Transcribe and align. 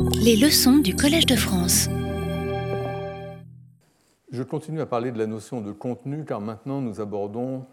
Les 0.00 0.36
leçons 0.36 0.78
du 0.78 0.96
Collège 0.96 1.26
de 1.26 1.36
France. 1.36 1.88
Je 4.30 4.42
continue 4.42 4.80
à 4.80 4.86
parler 4.86 5.12
de 5.12 5.18
la 5.18 5.26
notion 5.26 5.60
de 5.60 5.72
contenu 5.72 6.24
car 6.24 6.40
maintenant 6.40 6.80
nous 6.80 7.00
abordons 7.00 7.66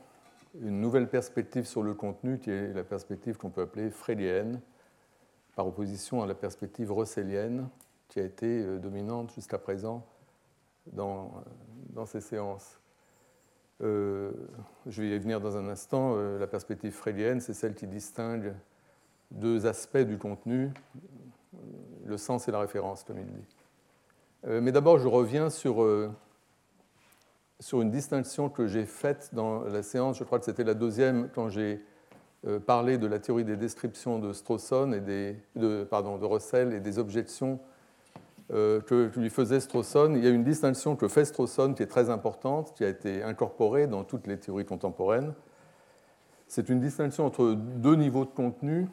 une 0.62 0.82
nouvelle 0.82 1.08
perspective 1.08 1.66
sur 1.66 1.82
le 1.82 1.94
contenu 1.94 2.40
qui 2.40 2.50
est 2.50 2.74
la 2.74 2.84
perspective 2.84 3.38
qu'on 3.38 3.50
peut 3.50 3.62
appeler 3.62 3.90
freudienne 3.90 4.60
par 5.56 5.68
opposition 5.68 6.22
à 6.22 6.28
la 6.28 6.36
perspective 6.36 6.92
russellienne 6.92 7.70
qui 8.10 8.20
a 8.20 8.24
été 8.24 8.64
euh, 8.64 8.80
dominante 8.80 9.32
jusqu'à 9.34 9.58
présent 9.58 10.06
dans, 10.92 11.44
euh, 11.98 12.06
ces 12.06 12.22
séances. 12.22 12.80
Euh, 13.82 14.32
je 14.88 15.02
vais 15.02 15.10
y 15.16 15.20
venir 15.20 15.40
dans 15.40 15.56
un 15.56 15.70
instant. 15.70 16.16
la 16.16 16.48
perspective 16.48 16.92
freudienne, 16.92 17.40
c'est 17.40 17.54
celle 17.54 17.76
qui 17.76 17.88
distingue 17.88 18.54
deux 19.32 19.66
aspects 19.66 19.98
du 19.98 20.18
contenu, 20.18 20.72
le 22.10 22.18
sens 22.18 22.48
et 22.48 22.52
la 22.52 22.60
référence, 22.60 23.04
comme 23.04 23.20
il 23.20 23.26
dit. 23.26 23.48
mais 24.62 24.72
d'abord, 24.72 25.00
je 25.00 25.08
reviens 25.08 25.50
sur, 25.50 25.86
sur 27.60 27.82
une 27.82 27.92
distinction 27.92 28.50
que 28.50 28.68
j'ai 28.68 28.86
faite 28.86 29.30
dans 29.34 29.62
la 29.62 29.84
séance, 29.84 30.18
je 30.18 30.24
crois 30.24 30.40
que 30.40 30.46
c'était 30.46 30.64
la 30.64 30.74
deuxième, 30.74 31.30
quand 31.34 31.50
j'ai 31.50 31.84
parlé 32.66 32.98
de 32.98 33.08
la 33.08 33.20
théorie 33.20 33.44
des 33.44 33.58
descriptions 33.58 34.20
de 34.20 34.34
Strawson 34.34 34.94
et 34.94 35.02
des, 35.02 35.36
de, 35.56 35.84
pardon, 35.84 36.18
de 36.18 36.26
Russell 36.26 36.74
et 36.74 36.80
des 36.80 37.00
objections 37.00 37.60
euh, 38.52 38.82
que, 38.82 39.12
lui 39.16 39.30
faisait 39.30 39.60
Strawson. 39.60 40.14
Il 40.16 40.24
y 40.24 40.28
a 40.28 40.32
une 40.32 40.44
distinction 40.44 40.96
que 40.96 41.08
fait 41.08 41.24
Strawson 41.24 41.76
qui 41.76 41.84
est 41.84 41.88
très 41.88 42.10
importante, 42.10 42.74
qui 42.76 42.84
a 42.84 42.90
été 42.90 43.22
incorporée 43.22 43.86
dans 43.86 44.04
toutes 44.04 44.26
les 44.26 44.40
théories 44.40 44.66
contemporaines. 44.66 45.34
C'est 46.48 46.68
une 46.70 46.80
distinction 46.80 47.28
entre 47.28 47.54
deux 47.54 47.96
niveaux 47.96 48.26
de 48.26 48.32
contenu. 48.32 48.88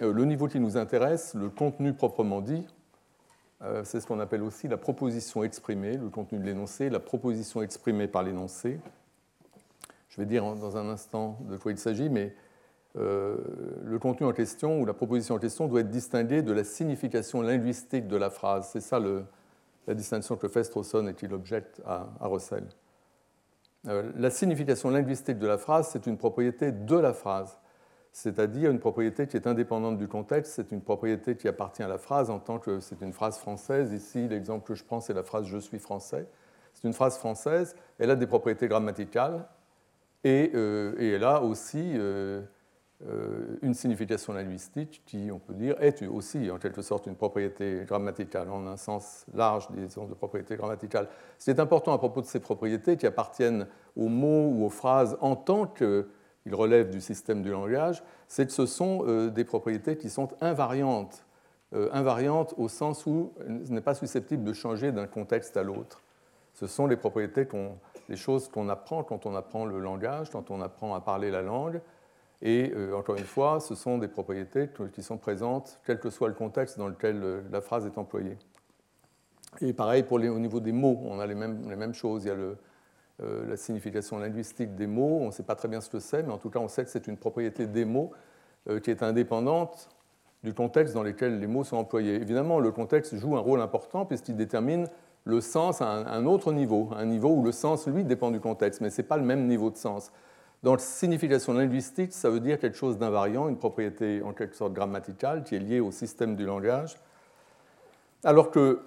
Euh, 0.00 0.12
le 0.12 0.24
niveau 0.24 0.48
qui 0.48 0.60
nous 0.60 0.76
intéresse, 0.76 1.34
le 1.34 1.48
contenu 1.48 1.92
proprement 1.92 2.40
dit, 2.40 2.66
euh, 3.62 3.82
c'est 3.84 4.00
ce 4.00 4.06
qu'on 4.06 4.20
appelle 4.20 4.42
aussi 4.42 4.68
la 4.68 4.76
proposition 4.76 5.42
exprimée, 5.42 5.96
le 5.96 6.08
contenu 6.08 6.38
de 6.38 6.44
l'énoncé, 6.44 6.90
la 6.90 7.00
proposition 7.00 7.62
exprimée 7.62 8.06
par 8.06 8.22
l'énoncé. 8.22 8.80
Je 10.08 10.20
vais 10.20 10.26
dire 10.26 10.42
dans 10.42 10.76
un 10.76 10.88
instant 10.88 11.38
de 11.48 11.56
quoi 11.56 11.72
il 11.72 11.78
s'agit, 11.78 12.08
mais 12.08 12.34
euh, 12.96 13.36
le 13.84 13.98
contenu 13.98 14.26
en 14.26 14.32
question 14.32 14.80
ou 14.80 14.86
la 14.86 14.94
proposition 14.94 15.34
en 15.34 15.38
question 15.38 15.66
doit 15.66 15.80
être 15.80 15.90
distingué 15.90 16.42
de 16.42 16.52
la 16.52 16.64
signification 16.64 17.42
linguistique 17.42 18.08
de 18.08 18.16
la 18.16 18.30
phrase. 18.30 18.70
C'est 18.72 18.80
ça 18.80 19.00
la 19.00 19.94
distinction 19.94 20.36
que 20.36 20.48
fait 20.48 20.64
Strawson 20.64 21.06
et 21.08 21.14
qu'il 21.14 21.32
objecte 21.32 21.80
à, 21.86 22.08
Russell. 22.20 22.64
Euh, 23.86 24.10
la 24.16 24.30
signification 24.30 24.90
linguistique 24.90 25.38
de 25.38 25.46
la 25.46 25.58
phrase, 25.58 25.88
c'est 25.92 26.06
une 26.06 26.16
propriété 26.16 26.72
de 26.72 26.96
la 26.96 27.12
phrase, 27.12 27.58
c'est-à-dire 28.22 28.72
une 28.72 28.80
propriété 28.80 29.28
qui 29.28 29.36
est 29.36 29.46
indépendante 29.46 29.96
du 29.96 30.08
contexte, 30.08 30.54
c'est 30.54 30.72
une 30.72 30.80
propriété 30.80 31.36
qui 31.36 31.46
appartient 31.46 31.84
à 31.84 31.88
la 31.88 31.98
phrase 31.98 32.30
en 32.30 32.40
tant 32.40 32.58
que 32.58 32.80
c'est 32.80 33.00
une 33.00 33.12
phrase 33.12 33.38
française. 33.38 33.92
Ici, 33.92 34.26
l'exemple 34.26 34.66
que 34.66 34.74
je 34.74 34.82
prends, 34.82 35.00
c'est 35.00 35.14
la 35.14 35.22
phrase 35.22 35.46
Je 35.46 35.58
suis 35.58 35.78
français. 35.78 36.26
C'est 36.74 36.88
une 36.88 36.94
phrase 36.94 37.16
française, 37.16 37.76
elle 37.98 38.10
a 38.10 38.16
des 38.16 38.26
propriétés 38.26 38.66
grammaticales 38.66 39.46
et, 40.24 40.50
euh, 40.54 40.96
elle 40.98 41.22
a 41.22 41.42
aussi 41.42 41.92
euh, 41.94 42.42
une 43.62 43.74
signification 43.74 44.32
linguistique 44.32 45.02
qui, 45.06 45.30
on 45.32 45.38
peut 45.38 45.54
dire, 45.54 45.76
est 45.80 46.02
aussi 46.02 46.50
en 46.50 46.58
quelque 46.58 46.82
sorte 46.82 47.06
une 47.06 47.14
propriété 47.14 47.84
grammaticale, 47.86 48.50
en 48.50 48.66
un 48.66 48.76
sens 48.76 49.26
large, 49.32 49.68
disons, 49.70 50.06
de 50.06 50.14
propriété 50.14 50.56
grammaticale. 50.56 51.08
Ce 51.38 51.44
qui 51.44 51.50
est 51.50 51.60
important 51.60 51.92
à 51.92 51.98
propos 51.98 52.20
de 52.20 52.26
ces 52.26 52.40
propriétés 52.40 52.96
qui 52.96 53.06
appartiennent 53.06 53.68
aux 53.96 54.08
mots 54.08 54.48
ou 54.48 54.64
aux 54.64 54.70
phrases 54.70 55.16
en 55.20 55.36
tant 55.36 55.66
qu'ils 56.42 56.54
relèvent 56.54 56.90
du 56.90 57.00
système 57.00 57.42
du 57.42 57.50
langage, 57.50 58.02
c'est 58.26 58.46
que 58.46 58.52
ce 58.52 58.66
sont 58.66 59.04
euh, 59.06 59.30
des 59.30 59.44
propriétés 59.44 59.96
qui 59.96 60.10
sont 60.10 60.28
invariantes, 60.40 61.24
euh, 61.74 61.88
invariantes 61.92 62.54
au 62.56 62.68
sens 62.68 63.06
où 63.06 63.32
ce 63.38 63.72
n'est 63.72 63.80
pas 63.80 63.94
susceptible 63.94 64.44
de 64.44 64.52
changer 64.52 64.92
d'un 64.92 65.06
contexte 65.06 65.56
à 65.56 65.62
l'autre. 65.62 66.02
Ce 66.54 66.66
sont 66.66 66.86
les 66.86 66.96
propriétés, 66.96 67.46
les 68.08 68.16
choses 68.16 68.48
qu'on 68.48 68.68
apprend 68.68 69.04
quand 69.04 69.26
on 69.26 69.34
apprend 69.34 69.64
le 69.64 69.78
langage, 69.78 70.30
quand 70.30 70.50
on 70.50 70.60
apprend 70.60 70.94
à 70.94 71.00
parler 71.00 71.30
la 71.30 71.42
langue, 71.42 71.80
et 72.40 72.72
euh, 72.74 72.96
encore 72.96 73.16
une 73.16 73.24
fois, 73.24 73.60
ce 73.60 73.74
sont 73.74 73.98
des 73.98 74.08
propriétés 74.08 74.68
qui 74.92 75.02
sont 75.02 75.18
présentes, 75.18 75.80
quel 75.84 75.98
que 75.98 76.08
soit 76.08 76.28
le 76.28 76.34
contexte 76.34 76.78
dans 76.78 76.88
lequel 76.88 77.42
la 77.50 77.60
phrase 77.60 77.84
est 77.84 77.98
employée. 77.98 78.36
Et 79.60 79.72
pareil 79.72 80.02
pour 80.04 80.18
les, 80.18 80.28
au 80.28 80.38
niveau 80.38 80.60
des 80.60 80.72
mots, 80.72 81.00
on 81.04 81.18
a 81.18 81.26
les 81.26 81.34
mêmes, 81.34 81.68
les 81.68 81.76
mêmes 81.76 81.94
choses. 81.94 82.24
Il 82.24 82.28
y 82.28 82.30
a 82.30 82.34
le, 82.34 82.58
la 83.20 83.56
signification 83.56 84.18
linguistique 84.18 84.76
des 84.76 84.86
mots, 84.86 85.18
on 85.22 85.26
ne 85.26 85.30
sait 85.32 85.42
pas 85.42 85.56
très 85.56 85.68
bien 85.68 85.80
ce 85.80 85.90
que 85.90 85.98
c'est, 85.98 86.22
mais 86.22 86.32
en 86.32 86.38
tout 86.38 86.50
cas 86.50 86.60
on 86.60 86.68
sait 86.68 86.84
que 86.84 86.90
c'est 86.90 87.08
une 87.08 87.16
propriété 87.16 87.66
des 87.66 87.84
mots 87.84 88.12
qui 88.82 88.90
est 88.90 89.02
indépendante 89.02 89.88
du 90.44 90.54
contexte 90.54 90.94
dans 90.94 91.02
lequel 91.02 91.40
les 91.40 91.46
mots 91.46 91.64
sont 91.64 91.76
employés. 91.76 92.14
Évidemment, 92.14 92.60
le 92.60 92.70
contexte 92.70 93.16
joue 93.16 93.36
un 93.36 93.40
rôle 93.40 93.60
important 93.60 94.06
puisqu'il 94.06 94.36
détermine 94.36 94.88
le 95.24 95.40
sens 95.40 95.82
à 95.82 95.86
un, 95.86 96.26
autre 96.26 96.52
niveau, 96.52 96.88
un 96.96 97.04
niveau 97.04 97.30
où 97.30 97.44
le 97.44 97.52
sens, 97.52 97.86
lui, 97.86 98.04
dépend 98.04 98.30
du 98.30 98.40
contexte, 98.40 98.80
mais 98.80 98.90
ce 98.90 99.02
n'est 99.02 99.08
pas 99.08 99.16
le 99.16 99.24
même 99.24 99.46
niveau 99.46 99.70
de 99.70 99.76
sens. 99.76 100.10
La 100.62 100.76
signification 100.78 101.52
linguistique, 101.52 102.12
ça 102.12 102.30
veut 102.30 102.40
dire 102.40 102.58
quelque 102.58 102.76
chose 102.76 102.98
d'invariant, 102.98 103.48
une 103.48 103.58
propriété 103.58 104.22
en 104.22 104.32
quelque 104.32 104.56
sorte 104.56 104.72
grammaticale 104.72 105.44
qui 105.44 105.54
est 105.54 105.60
liée 105.60 105.80
au 105.80 105.90
système 105.90 106.34
du 106.34 106.46
langage. 106.46 106.96
Alors 108.24 108.50
que, 108.50 108.80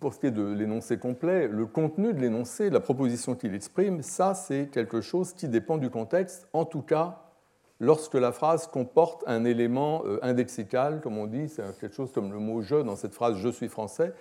pour 0.00 0.14
ce 0.14 0.18
qui 0.18 0.26
est 0.26 0.30
de 0.32 0.52
l'énoncé 0.52 0.98
complet, 0.98 1.46
le 1.46 1.66
contenu 1.66 2.12
de 2.12 2.20
l'énoncé, 2.20 2.70
la 2.70 2.80
proposition 2.80 3.34
qu'il 3.34 3.54
exprime, 3.54 4.02
ça 4.02 4.34
c'est 4.34 4.68
quelque 4.72 5.00
chose 5.00 5.32
qui 5.32 5.48
dépend 5.48 5.78
du 5.78 5.90
contexte, 5.90 6.48
en 6.52 6.64
tout 6.64 6.82
cas 6.82 7.22
lorsque 7.80 8.14
la 8.14 8.32
phrase 8.32 8.66
comporte 8.66 9.24
un 9.26 9.44
élément 9.44 10.02
euh, 10.04 10.18
indexical, 10.22 11.00
comme 11.00 11.18
on 11.18 11.26
dit, 11.26 11.48
c'est 11.48 11.62
quelque 11.80 11.94
chose 11.94 12.12
comme 12.12 12.32
le 12.32 12.38
mot 12.38 12.62
je 12.62 12.76
dans 12.76 12.96
cette 12.96 13.14
phrase 13.14 13.36
je 13.36 13.48
suis 13.48 13.68
français, 13.68 14.12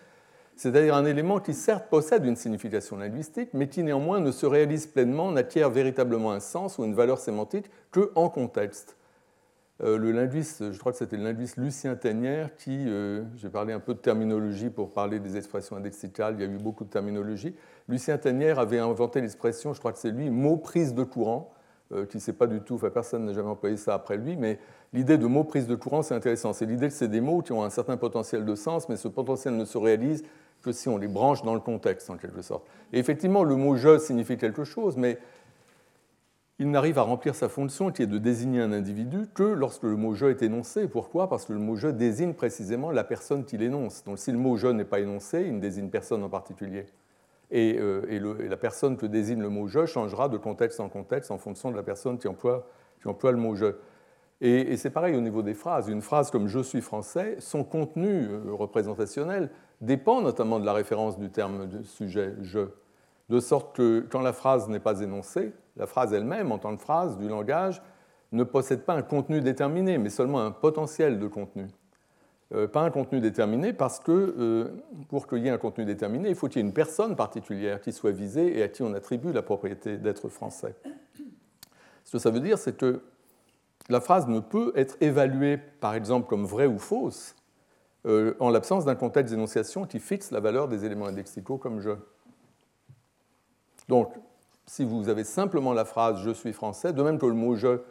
c'est-à-dire 0.56 0.96
un 0.96 1.06
élément 1.06 1.40
qui 1.40 1.54
certes 1.54 1.90
possède 1.90 2.26
une 2.26 2.36
signification 2.36 2.98
linguistique, 2.98 3.50
mais 3.54 3.70
qui 3.70 3.82
néanmoins 3.82 4.20
ne 4.20 4.32
se 4.32 4.46
réalise 4.46 4.88
pleinement, 4.88 5.32
n'acquiert 5.32 5.70
véritablement 5.70 6.32
un 6.32 6.42
sens 6.42 6.78
ou 6.78 6.84
une 6.84 6.94
valeur 6.94 7.18
sémantique 7.18 7.66
que 7.92 8.12
en 8.16 8.30
contexte. 8.30 8.98
Euh, 9.82 9.98
le 9.98 10.12
linguiste, 10.12 10.74
je 10.74 10.78
crois 10.78 10.92
que 10.92 10.98
c'était 10.98 11.16
le 11.16 11.24
linguiste 11.24 11.56
Lucien 11.56 11.96
Teignère 11.96 12.54
qui, 12.58 12.86
euh, 12.88 13.24
j'ai 13.38 13.50
parlé 13.50 13.72
un 13.72 13.80
peu 13.80 13.94
de 13.94 14.00
terminologie 14.00 14.70
pour 14.70 14.92
parler 14.92 15.20
des 15.20 15.38
expressions 15.38 15.78
indexicales, 15.78 16.36
il 16.38 16.42
y 16.42 16.44
a 16.44 16.52
eu 16.52 16.58
beaucoup 16.58 16.84
de 16.84 16.90
terminologie. 16.90 17.56
Lucien 17.88 18.18
Teignère 18.18 18.60
avait 18.60 18.80
inventé 18.80 19.22
l'expression, 19.22 19.74
je 19.74 19.80
crois 19.80 19.94
que 19.94 20.00
c'est 20.00 20.12
lui, 20.12 20.30
mot 20.30 20.58
prise 20.58 20.94
de 20.94 21.04
courant, 21.04 21.54
euh, 21.94 22.06
qui 22.06 22.18
ne 22.18 22.22
sait 22.22 22.34
pas 22.34 22.46
du 22.46 22.60
tout, 22.60 22.76
enfin, 22.76 22.90
personne 22.90 23.26
n'a 23.26 23.34
jamais 23.34 23.50
employé 23.50 23.78
ça 23.78 23.94
après 23.94 24.18
lui, 24.18 24.36
mais 24.36 24.60
l'idée 24.92 25.18
de 25.18 25.26
mot 25.26 25.46
prise 25.46 25.66
de 25.66 25.76
courant, 25.76 26.02
c'est 26.02 26.14
intéressant. 26.14 26.52
C'est 26.52 26.66
l'idée 26.66 26.90
que 26.90 26.94
c'est 26.94 27.08
des 27.08 27.22
mots 27.22 27.42
qui 27.42 27.54
ont 27.54 27.64
un 27.64 27.70
certain 27.70 27.96
potentiel 27.96 28.46
de 28.46 28.56
sens, 28.56 28.90
mais 28.90 28.98
ce 28.98 29.08
potentiel 29.08 29.56
ne 29.56 29.66
se 29.66 29.78
réalise 29.78 30.24
que 30.62 30.72
si 30.74 30.90
on 30.90 30.98
les 30.98 31.08
branche 31.08 31.42
dans 31.44 31.54
le 31.54 31.62
contexte, 31.62 32.10
en 32.10 32.18
quelque 32.18 32.42
sorte. 32.42 32.68
Et 32.92 33.00
effectivement, 33.00 33.44
le 33.44 33.56
mot 33.56 33.76
je 33.76 33.98
signifie 33.98 34.38
quelque 34.38 34.66
chose, 34.66 34.98
mais 34.98 35.18
il 36.60 36.70
n'arrive 36.70 37.00
à 37.00 37.04
remplir 37.04 37.36
sa 37.36 37.48
fonction, 37.48 37.90
qui 37.90 38.02
est 38.02 38.08
de 38.08 38.18
désigner 38.18 38.62
un 38.62 38.74
individu, 38.74 39.28
que 39.34 39.44
lorsque 39.44 39.84
le 39.84 39.96
mot 39.96 40.14
je 40.14 40.26
est 40.26 40.42
énoncé. 40.42 40.90
Pourquoi? 40.90 41.30
Parce 41.30 41.46
que 41.46 41.54
le 41.54 41.60
mot 41.60 41.78
je 41.78 41.88
désigne 41.88 42.34
précisément 42.34 42.92
la 42.92 43.06
personne 43.06 43.46
qui 43.46 43.58
l'énonce. 43.58 44.04
Donc 44.04 44.20
si 44.20 44.34
le 44.34 44.38
mot 44.38 44.58
je 44.58 44.68
n'est 44.68 44.84
pas 44.84 45.00
énoncé, 45.00 45.44
il 45.48 45.56
ne 45.56 45.62
désigne 45.62 45.90
personne 45.90 46.22
en 46.22 46.30
particulier. 46.30 46.86
Et, 47.50 47.78
euh, 47.80 48.48
la 48.50 48.58
personne 48.58 48.98
que 48.98 49.06
désigne 49.06 49.42
le 49.42 49.50
mot 49.50 49.68
je 49.68 49.86
changera 49.86 50.28
de 50.28 50.38
contexte 50.38 50.82
en 50.82 50.90
contexte 50.90 51.32
en 51.32 51.38
fonction 51.38 51.72
de 51.72 51.78
la 51.78 51.84
personne 51.84 52.18
qui 52.18 52.28
emploie, 52.28 52.68
qui 53.02 53.08
le 53.08 53.38
mot 53.38 53.56
je. 53.56 53.76
Et, 54.42 54.76
c'est 54.76 54.90
pareil 54.90 55.16
au 55.16 55.22
niveau 55.22 55.42
des 55.42 55.54
phrases. 55.54 55.88
Une 55.88 56.02
phrase 56.02 56.30
comme 56.30 56.48
je 56.48 56.60
suis 56.60 56.82
français, 56.82 57.38
son 57.40 57.64
contenu 57.64 58.28
euh, 58.28 58.52
représentationnel 58.52 59.50
dépend 59.80 60.22
notamment 60.22 60.60
de 60.60 60.66
la 60.66 60.74
référence 60.74 61.18
du 61.18 61.30
terme 61.30 61.68
de 61.70 61.84
sujet 61.84 62.36
je, 62.42 62.68
de 63.30 63.40
sorte 63.40 63.76
que 63.78 64.06
quand 64.10 64.22
la 64.22 64.34
phrase 64.34 64.68
n'est 64.68 64.80
pas 64.80 65.00
énoncée, 65.00 65.54
la 65.80 65.88
phrase 65.88 66.14
elle-même, 66.14 66.52
en 66.52 66.60
tant 66.60 66.76
que 66.76 66.82
phrase 66.82 67.18
du 67.18 67.28
langage, 67.28 67.82
ne 68.32 68.44
possède 68.44 68.84
pas 68.84 68.94
un 68.94 69.02
contenu 69.02 69.42
déterminé, 69.42 69.98
mais 69.98 70.10
seulement 70.10 70.42
un 70.42 70.52
potentiel 70.52 71.20
de 71.20 71.28
contenu. 71.28 71.68
Euh, 72.54 72.68
pas 72.68 72.82
un 72.82 72.90
contenu 72.90 73.22
déterminé 73.22 73.74
parce 73.74 74.00
que 74.00 74.12
euh, 74.12 74.72
pour 75.10 75.28
qu'il 75.28 75.40
y 75.40 75.48
ait 75.48 75.52
un 75.52 75.58
contenu 75.60 75.86
déterminé, 75.86 76.30
il 76.30 76.36
faut 76.36 76.48
qu'il 76.48 76.62
y 76.62 76.66
ait 76.66 76.68
une 76.68 76.74
personne 76.74 77.16
particulière 77.16 77.80
qui 77.80 77.92
soit 77.92 78.12
visée 78.12 78.58
et 78.58 78.64
à 78.64 78.68
qui 78.68 78.82
on 78.82 78.94
attribue 78.94 79.32
la 79.32 79.44
propriété 79.44 79.98
d'être 79.98 80.30
français. 80.30 80.76
Ce 82.06 82.14
que 82.14 82.18
ça 82.18 82.32
veut 82.32 82.40
dire, 82.40 82.58
c'est 82.58 82.76
que 82.76 83.02
la 83.88 84.02
phrase 84.02 84.28
ne 84.28 84.40
peut 84.40 84.72
être 84.76 84.98
évaluée, 85.00 85.58
par 85.58 85.94
exemple, 85.94 86.28
comme 86.28 86.46
vraie 86.46 86.66
ou 86.66 86.80
fausse, 86.80 87.36
euh, 88.06 88.34
en 88.40 88.50
l'absence 88.50 88.86
d'un 88.86 88.96
contexte 88.96 89.32
d'énonciation 89.34 89.86
qui 89.86 90.00
fixe 90.00 90.32
la 90.32 90.40
valeur 90.40 90.68
des 90.68 90.86
éléments 90.86 91.06
indexicaux 91.06 91.58
comme 91.58 91.82
je. 91.82 91.92
Donc, 93.88 94.14
si 94.70 94.86
vous 94.86 95.10
avez 95.10 95.24
simplement 95.24 95.74
la 95.74 95.84
phrase 95.84 96.22
je 96.24 96.30
suis 96.30 96.54
français, 96.54 96.94
de 96.94 97.02
même 97.02 97.18
que 97.18 97.26
le 97.26 97.34
mot 97.34 97.56
je 97.56 97.82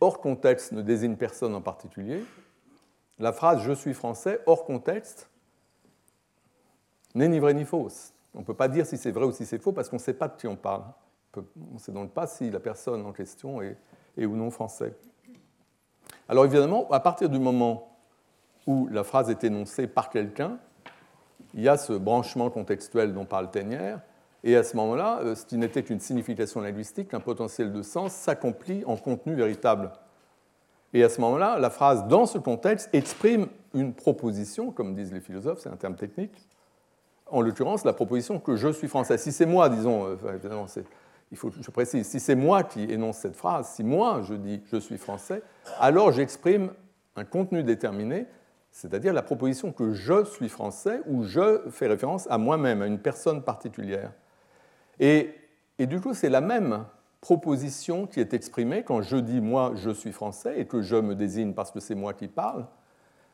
hors 0.00 0.20
contexte 0.20 0.72
ne 0.72 0.82
désigne 0.82 1.14
personne 1.14 1.54
en 1.54 1.60
particulier, 1.60 2.24
la 3.20 3.32
phrase 3.32 3.62
je 3.62 3.70
suis 3.70 3.94
français 3.94 4.40
hors 4.46 4.64
contexte 4.64 5.30
n'est 7.14 7.28
ni 7.28 7.38
vraie 7.38 7.54
ni 7.54 7.64
fausse. 7.64 8.12
On 8.34 8.40
ne 8.40 8.44
peut 8.44 8.54
pas 8.54 8.66
dire 8.66 8.86
si 8.86 8.96
c'est 8.96 9.12
vrai 9.12 9.24
ou 9.24 9.30
si 9.30 9.46
c'est 9.46 9.58
faux 9.58 9.70
parce 9.70 9.88
qu'on 9.88 9.96
ne 9.96 10.00
sait 10.00 10.14
pas 10.14 10.26
de 10.26 10.34
qui 10.36 10.48
on 10.48 10.56
parle. 10.56 10.82
On 11.36 11.74
ne 11.74 11.78
sait 11.78 11.92
donc 11.92 12.10
pas 12.10 12.26
si 12.26 12.50
la 12.50 12.58
personne 12.58 13.06
en 13.06 13.12
question 13.12 13.62
est, 13.62 13.76
ou 14.18 14.34
non 14.34 14.50
français. 14.50 14.96
Alors 16.28 16.44
évidemment, 16.44 16.90
à 16.90 16.98
partir 16.98 17.28
du 17.28 17.38
moment 17.38 17.96
où 18.66 18.88
la 18.88 19.04
phrase 19.04 19.30
est 19.30 19.44
énoncée 19.44 19.86
par 19.86 20.10
quelqu'un, 20.10 20.58
il 21.54 21.62
y 21.62 21.68
a 21.68 21.76
ce 21.76 21.92
branchement 21.92 22.50
contextuel 22.50 23.14
dont 23.14 23.26
parle 23.26 23.52
Ténière, 23.52 24.00
et 24.46 24.56
à 24.56 24.62
ce 24.62 24.76
moment-là, 24.76 25.20
euh, 25.22 25.34
ce 25.34 25.46
qui 25.46 25.56
n'était 25.56 25.82
qu'une 25.82 26.00
signification 26.00 26.60
linguistique, 26.60 27.14
un 27.14 27.20
potentiel 27.20 27.72
de 27.72 27.80
sens 27.80 28.12
s'accomplit 28.12 28.84
en 28.86 28.96
contenu 28.96 29.34
véritable. 29.34 29.90
Et 30.92 31.02
à 31.02 31.08
ce 31.08 31.20
moment-là, 31.22 31.58
la 31.58 31.70
phrase, 31.70 32.06
dans 32.08 32.26
ce 32.26 32.36
contexte, 32.36 32.90
exprime 32.92 33.48
une 33.72 33.94
proposition, 33.94 34.70
comme 34.70 34.94
disent 34.94 35.14
les 35.14 35.20
philosophes, 35.20 35.60
c'est 35.60 35.70
un 35.70 35.76
terme 35.76 35.96
technique, 35.96 36.46
en 37.30 37.40
l'occurrence 37.40 37.84
la 37.86 37.94
proposition 37.94 38.38
que 38.38 38.54
je 38.54 38.68
suis 38.68 38.86
français. 38.86 39.16
Si 39.16 39.32
c'est 39.32 39.46
moi, 39.46 39.70
disons, 39.70 40.06
euh, 40.06 40.34
évidemment, 40.34 40.66
il 41.32 41.38
faut 41.38 41.48
que 41.48 41.56
je 41.60 41.70
précise, 41.70 42.06
si 42.06 42.20
c'est 42.20 42.36
moi 42.36 42.64
qui 42.64 42.82
énonce 42.84 43.16
cette 43.16 43.36
phrase, 43.36 43.70
si 43.70 43.82
moi 43.82 44.20
je 44.28 44.34
dis 44.34 44.62
je 44.70 44.76
suis 44.76 44.98
français, 44.98 45.42
alors 45.80 46.12
j'exprime 46.12 46.70
un 47.16 47.24
contenu 47.24 47.62
déterminé, 47.62 48.26
c'est-à-dire 48.70 49.14
la 49.14 49.22
proposition 49.22 49.72
que 49.72 49.94
je 49.94 50.24
suis 50.24 50.50
français 50.50 51.00
ou 51.06 51.24
je 51.24 51.62
fais 51.70 51.86
référence 51.86 52.26
à 52.30 52.36
moi-même, 52.36 52.82
à 52.82 52.86
une 52.86 52.98
personne 52.98 53.42
particulière. 53.42 54.12
Et, 55.00 55.34
du 55.78 56.00
coup, 56.00 56.14
c'est 56.14 56.30
la 56.30 56.40
même 56.40 56.84
proposition 57.20 58.06
qui 58.06 58.20
est 58.20 58.34
exprimée 58.34 58.82
quand 58.82 59.00
je 59.00 59.16
dis 59.16 59.40
moi 59.40 59.72
je 59.76 59.88
suis 59.88 60.12
français 60.12 60.60
et 60.60 60.66
que 60.66 60.82
je 60.82 60.96
me 60.96 61.14
désigne 61.14 61.54
parce 61.54 61.70
que 61.70 61.80
c'est 61.80 61.94
moi 61.94 62.12
qui 62.12 62.28
parle. 62.28 62.66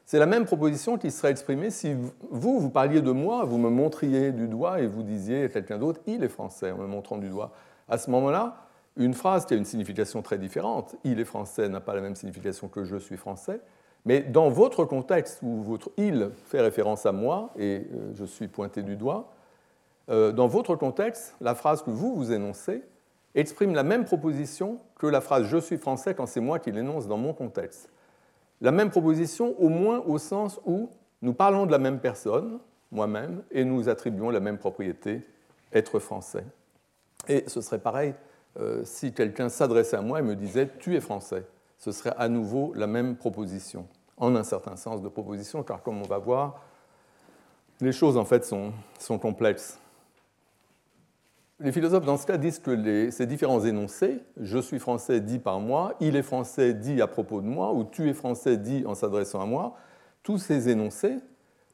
C'est 0.07 0.19
la 0.19 0.27
même 0.27 0.45
proposition 0.45 0.97
qui 0.97 1.11
serait 1.11 1.31
exprimée 1.31 1.71
si 1.71 1.95
vous, 2.31 2.61
vous 2.61 2.71
parliez 2.71 3.01
de 3.01 3.11
moi, 3.11 3.45
vous 3.45 3.59
me 3.59 3.69
montriez 3.69 4.33
du 4.33 4.49
doigt 4.49 4.81
et 4.81 4.87
vous 4.87 5.03
disiez 5.03 5.45
à 5.45 5.49
quelqu'un 5.49 5.79
d'autre, 5.79 6.01
il 6.07 6.23
est 6.23 6.29
français, 6.29 6.71
en 6.71 6.79
me 6.79 6.87
montrant 6.87 7.19
du 7.19 7.29
doigt. 7.29 7.53
À 7.89 7.99
ce 7.99 8.11
moment-là, 8.11 8.57
une 8.97 9.15
phrase 9.15 9.47
qui 9.47 9.55
a 9.55 9.57
une 9.57 9.65
signification 9.65 10.23
très 10.23 10.39
différente, 10.39 10.97
il 11.05 11.21
est 11.21 11.25
français 11.25 11.69
n'a 11.69 11.81
pas 11.81 11.95
la 11.95 12.01
même 12.01 12.17
signification 12.17 12.69
que 12.69 12.85
je 12.85 12.97
suis 12.97 13.17
français, 13.17 13.61
mais 14.05 14.21
dans 14.21 14.51
votre 14.51 14.85
contexte 14.85 15.41
où 15.43 15.63
votre 15.63 15.91
il 15.97 16.31
fait 16.47 16.61
référence 16.61 17.07
à 17.07 17.13
moi 17.13 17.51
et 17.57 17.87
euh, 17.93 18.13
je 18.15 18.25
suis 18.25 18.49
pointé 18.49 18.83
du 18.83 18.97
doigt, 18.97 19.33
euh, 20.09 20.33
dans 20.33 20.49
votre 20.49 20.75
contexte, 20.77 21.37
la 21.41 21.55
phrase 21.55 21.83
que 21.83 21.91
vous 21.91 22.15
vous 22.15 22.33
énoncez 22.33 22.83
exprime 23.35 23.75
la 23.75 23.83
même 23.83 24.05
proposition 24.05 24.79
que 24.99 25.07
la 25.07 25.21
phrase 25.21 25.47
je 25.47 25.59
suis 25.59 25.79
français 25.79 26.15
quand 26.15 26.27
c'est 26.27 26.41
moi 26.41 26.59
qui 26.59 26.73
l'énonce 26.73 27.07
dans 27.07 27.17
mon 27.17 27.33
contexte. 27.33 27.89
La 28.61 28.73
même 28.73 28.91
proposition 28.91 29.55
au 29.61 29.69
moins 29.69 30.01
au 30.01 30.19
sens 30.19 30.61
où 30.67 30.91
nous 31.23 31.33
parlons 31.33 31.67
de 31.67 31.71
la 31.71 31.79
même 31.79 32.01
personne, 32.01 32.59
moi-même, 32.91 33.43
et 33.51 33.65
nous 33.65 33.89
attribuons 33.89 34.31
la 34.31 34.41
même 34.41 34.59
propriété, 34.59 35.23
être 35.73 35.99
français. 35.99 36.45
Et 37.29 37.45
ce 37.47 37.61
serait 37.61 37.79
pareil 37.79 38.15
euh, 38.59 38.83
si 38.85 39.13
quelqu'un 39.13 39.49
s'adressait 39.49 39.97
à 39.97 40.03
moi 40.03 40.19
et 40.19 40.23
me 40.23 40.35
disait 40.35 40.69
tu 40.79 40.97
es 40.97 41.01
français. 41.01 41.45
Ce 41.79 41.93
serait 41.93 42.15
à 42.19 42.29
nouveau 42.29 42.73
la 42.75 42.87
même 42.87 43.17
proposition, 43.17 43.87
en 44.17 44.35
un 44.35 44.43
certain 44.43 44.77
sens 44.77 45.01
de 45.01 45.09
proposition, 45.09 45.63
car 45.63 45.83
comme 45.83 45.99
on 45.99 46.07
va 46.07 46.19
voir, 46.19 46.65
les 47.81 47.93
choses 47.93 48.17
en 48.17 48.25
fait 48.25 48.45
sont 48.45 49.19
complexes 49.19 49.79
les 51.61 51.73
philosophes 51.73 52.07
dans 52.07 52.17
ce 52.17 52.27
cas 52.27 52.39
disent 52.39 52.59
que 52.59 53.11
ces 53.11 53.27
différents 53.27 53.65
énoncés, 53.65 54.21
je 54.41 54.59
suis 54.59 54.79
français 54.79 55.21
dit 55.21 55.39
par 55.39 55.61
moi, 55.61 55.95
il 56.01 56.17
est 56.17 56.23
français 56.23 56.73
dit 56.73 57.03
à 57.03 57.07
propos 57.07 57.43
de 57.43 57.47
moi, 57.47 57.73
ou 57.73 57.85
tu 57.85 58.09
es 58.09 58.15
français 58.15 58.57
dit 58.57 58.85
en 58.87 58.95
s'adressant 58.95 59.43
à 59.43 59.47
moi, 59.47 59.77
tous 60.23 60.39
ces 60.39 60.71
énoncés 60.71 61.19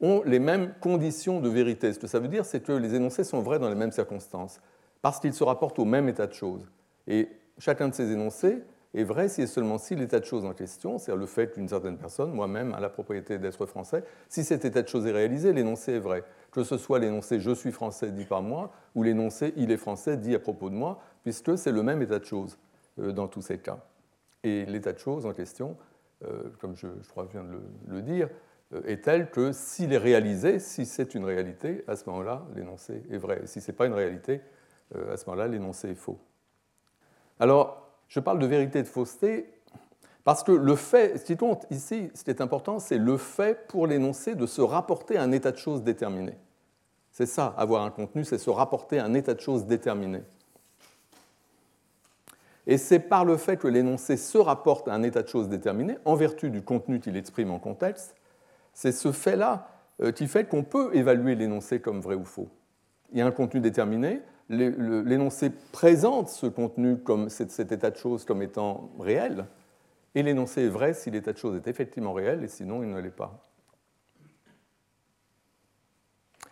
ont 0.00 0.22
les 0.26 0.40
mêmes 0.40 0.74
conditions 0.80 1.40
de 1.40 1.48
vérité. 1.48 1.92
Ce 1.92 1.98
que 1.98 2.08
ça 2.08 2.18
veut 2.18 2.28
dire, 2.28 2.44
c'est 2.44 2.60
que 2.60 2.72
les 2.72 2.94
énoncés 2.94 3.24
sont 3.24 3.40
vrais 3.40 3.58
dans 3.58 3.68
les 3.68 3.76
mêmes 3.76 3.92
circonstances, 3.92 4.60
parce 5.02 5.20
qu'ils 5.20 5.34
se 5.34 5.44
rapportent 5.44 5.78
au 5.78 5.84
même 5.84 6.08
état 6.08 6.26
de 6.26 6.34
choses. 6.34 6.68
Et 7.06 7.28
chacun 7.58 7.88
de 7.88 7.94
ces 7.94 8.10
énoncés 8.10 8.58
est 8.92 9.04
vrai 9.04 9.28
si 9.28 9.42
et 9.42 9.46
seulement 9.46 9.78
si 9.78 9.94
l'état 9.94 10.18
de 10.18 10.24
choses 10.24 10.44
en 10.44 10.52
question, 10.52 10.98
c'est-à-dire 10.98 11.20
le 11.20 11.26
fait 11.26 11.52
qu'une 11.52 11.68
certaine 11.68 11.96
personne, 11.96 12.32
moi-même, 12.32 12.74
a 12.74 12.80
la 12.80 12.88
propriété 12.88 13.38
d'être 13.38 13.66
français, 13.66 14.02
si 14.28 14.42
cet 14.42 14.64
état 14.64 14.82
de 14.82 14.88
choses 14.88 15.06
est 15.06 15.12
réalisé, 15.12 15.52
l'énoncé 15.52 15.92
est 15.92 16.00
vrai 16.00 16.24
que 16.56 16.64
ce 16.64 16.78
soit 16.78 16.98
l'énoncé 16.98 17.38
je 17.38 17.50
suis 17.50 17.70
français 17.70 18.10
dit 18.10 18.24
par 18.24 18.40
moi 18.40 18.72
ou 18.94 19.02
l'énoncé 19.02 19.52
il 19.56 19.70
est 19.70 19.76
français 19.76 20.16
dit 20.16 20.34
à 20.34 20.38
propos 20.38 20.70
de 20.70 20.74
moi, 20.74 21.02
puisque 21.22 21.58
c'est 21.58 21.70
le 21.70 21.82
même 21.82 22.00
état 22.00 22.18
de 22.18 22.24
choses 22.24 22.56
euh, 22.98 23.12
dans 23.12 23.28
tous 23.28 23.42
ces 23.42 23.58
cas. 23.58 23.78
Et 24.42 24.64
l'état 24.64 24.94
de 24.94 24.98
choses 24.98 25.26
en 25.26 25.34
question, 25.34 25.76
euh, 26.24 26.44
comme 26.58 26.74
je, 26.74 26.86
crois 27.10 27.24
que 27.24 27.32
je 27.34 27.38
viens 27.38 27.46
de 27.46 27.60
le, 27.88 28.00
dire, 28.00 28.30
euh, 28.72 28.80
est 28.86 29.04
tel 29.04 29.30
que 29.30 29.52
s'il 29.52 29.92
est 29.92 29.98
réalisé, 29.98 30.58
si 30.58 30.86
c'est 30.86 31.14
une 31.14 31.26
réalité, 31.26 31.84
à 31.88 31.94
ce 31.94 32.08
moment-là, 32.08 32.46
l'énoncé 32.54 33.02
est 33.10 33.18
vrai. 33.18 33.42
si 33.44 33.60
ce 33.60 33.70
n'est 33.70 33.76
pas 33.76 33.84
une 33.84 33.92
réalité, 33.92 34.40
à 35.12 35.18
ce 35.18 35.26
moment-là, 35.26 35.48
l'énoncé 35.48 35.90
est 35.90 35.94
faux. 35.94 36.18
Alors, 37.38 37.86
je 38.08 38.18
parle 38.20 38.38
de 38.38 38.46
vérité 38.46 38.78
et 38.78 38.82
de 38.82 38.88
fausseté 38.88 39.46
parce 40.24 40.42
que 40.42 40.52
le 40.52 40.74
fait, 40.74 41.18
ce 41.18 41.24
qui 41.24 41.36
compte 41.36 41.66
ici, 41.70 42.10
ce 42.14 42.24
qui 42.24 42.30
est 42.30 42.40
important, 42.40 42.78
c'est 42.78 42.98
le 42.98 43.18
fait 43.18 43.68
pour 43.68 43.86
l'énoncé 43.86 44.34
de 44.34 44.46
se 44.46 44.62
rapporter 44.62 45.18
à 45.18 45.22
un 45.22 45.32
état 45.32 45.52
de 45.52 45.58
choses 45.58 45.82
déterminé. 45.82 46.32
C'est 47.16 47.24
ça, 47.24 47.54
avoir 47.56 47.82
un 47.82 47.90
contenu, 47.90 48.24
c'est 48.24 48.36
se 48.36 48.50
rapporter 48.50 48.98
à 48.98 49.06
un 49.06 49.14
état 49.14 49.32
de 49.32 49.40
choses 49.40 49.64
déterminé. 49.64 50.20
Et 52.66 52.76
c'est 52.76 52.98
par 52.98 53.24
le 53.24 53.38
fait 53.38 53.56
que 53.56 53.68
l'énoncé 53.68 54.18
se 54.18 54.36
rapporte 54.36 54.86
à 54.86 54.92
un 54.92 55.02
état 55.02 55.22
de 55.22 55.28
choses 55.28 55.48
déterminé, 55.48 55.96
en 56.04 56.14
vertu 56.14 56.50
du 56.50 56.60
contenu 56.60 57.00
qu'il 57.00 57.16
exprime 57.16 57.50
en 57.52 57.58
contexte, 57.58 58.14
c'est 58.74 58.92
ce 58.92 59.12
fait-là 59.12 59.66
euh, 60.02 60.12
qui 60.12 60.26
fait 60.26 60.46
qu'on 60.46 60.62
peut 60.62 60.94
évaluer 60.94 61.36
l'énoncé 61.36 61.80
comme 61.80 62.02
vrai 62.02 62.16
ou 62.16 62.26
faux. 62.26 62.50
Il 63.12 63.18
y 63.18 63.22
a 63.22 63.26
un 63.26 63.32
contenu 63.32 63.62
déterminé, 63.62 64.20
l'énoncé 64.50 65.48
présente 65.72 66.28
ce 66.28 66.44
contenu 66.44 66.98
comme 66.98 67.30
cet 67.30 67.72
état 67.72 67.90
de 67.90 67.96
choses 67.96 68.26
comme 68.26 68.42
étant 68.42 68.90
réel, 69.00 69.46
et 70.14 70.22
l'énoncé 70.22 70.64
est 70.64 70.68
vrai 70.68 70.92
si 70.92 71.10
l'état 71.10 71.32
de 71.32 71.38
choses 71.38 71.56
est 71.56 71.66
effectivement 71.66 72.12
réel, 72.12 72.44
et 72.44 72.48
sinon 72.48 72.82
il 72.82 72.90
ne 72.90 73.00
l'est 73.00 73.08
pas. 73.08 73.40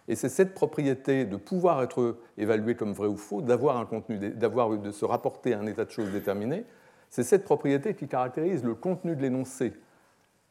Et 0.08 0.16
c'est 0.16 0.28
cette 0.28 0.54
propriété 0.54 1.24
de 1.24 1.36
pouvoir 1.36 1.82
être 1.82 2.18
évalué 2.36 2.74
comme 2.74 2.92
vrai 2.92 3.08
ou 3.08 3.16
faux, 3.16 3.40
d'avoir 3.40 3.78
un 3.78 3.86
contenu, 3.86 4.18
d'avoir, 4.18 4.70
de 4.70 4.90
se 4.90 5.04
rapporter 5.04 5.54
à 5.54 5.60
un 5.60 5.66
état 5.66 5.84
de 5.84 5.90
choses 5.90 6.10
déterminé, 6.10 6.64
c'est 7.08 7.22
cette 7.22 7.44
propriété 7.44 7.94
qui 7.94 8.08
caractérise 8.08 8.64
le 8.64 8.74
contenu 8.74 9.16
de 9.16 9.22
l'énoncé, 9.22 9.72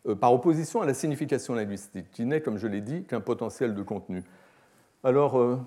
euh, 0.07 0.15
par 0.15 0.33
opposition 0.33 0.81
à 0.81 0.85
la 0.85 0.93
signification 0.93 1.53
linguistique, 1.53 2.09
qui 2.11 2.25
n'est, 2.25 2.41
comme 2.41 2.57
je 2.57 2.67
l'ai 2.67 2.81
dit, 2.81 3.03
qu'un 3.03 3.21
potentiel 3.21 3.75
de 3.75 3.83
contenu. 3.83 4.23
Alors, 5.03 5.37
euh, 5.37 5.59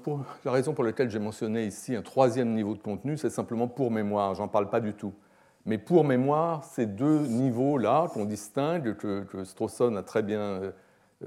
la 0.45 0.53
raison 0.53 0.73
pour 0.73 0.83
laquelle 0.83 1.11
j'ai 1.11 1.19
mentionné 1.19 1.67
ici 1.67 1.95
un 1.95 2.03
troisième 2.03 2.55
niveau 2.55 2.75
de 2.75 2.83
contenu, 2.83 3.19
c'est 3.19 3.31
simplement 3.31 3.69
pour 3.69 3.91
mémoire, 3.91 4.35
j'en 4.35 4.49
parle 4.49 4.71
pas 4.71 4.81
du 4.81 4.95
tout. 4.95 5.13
Mais 5.67 5.79
pour 5.79 6.05
mémoire, 6.05 6.65
ces 6.65 6.87
deux 6.87 7.27
niveaux-là 7.27 8.09
qu'on 8.15 8.25
distingue, 8.25 8.97
que, 8.97 9.25
que 9.25 9.45
Strawson 9.45 9.97
a 9.97 10.03
très 10.03 10.23
bien 10.23 10.41
euh, 10.41 10.71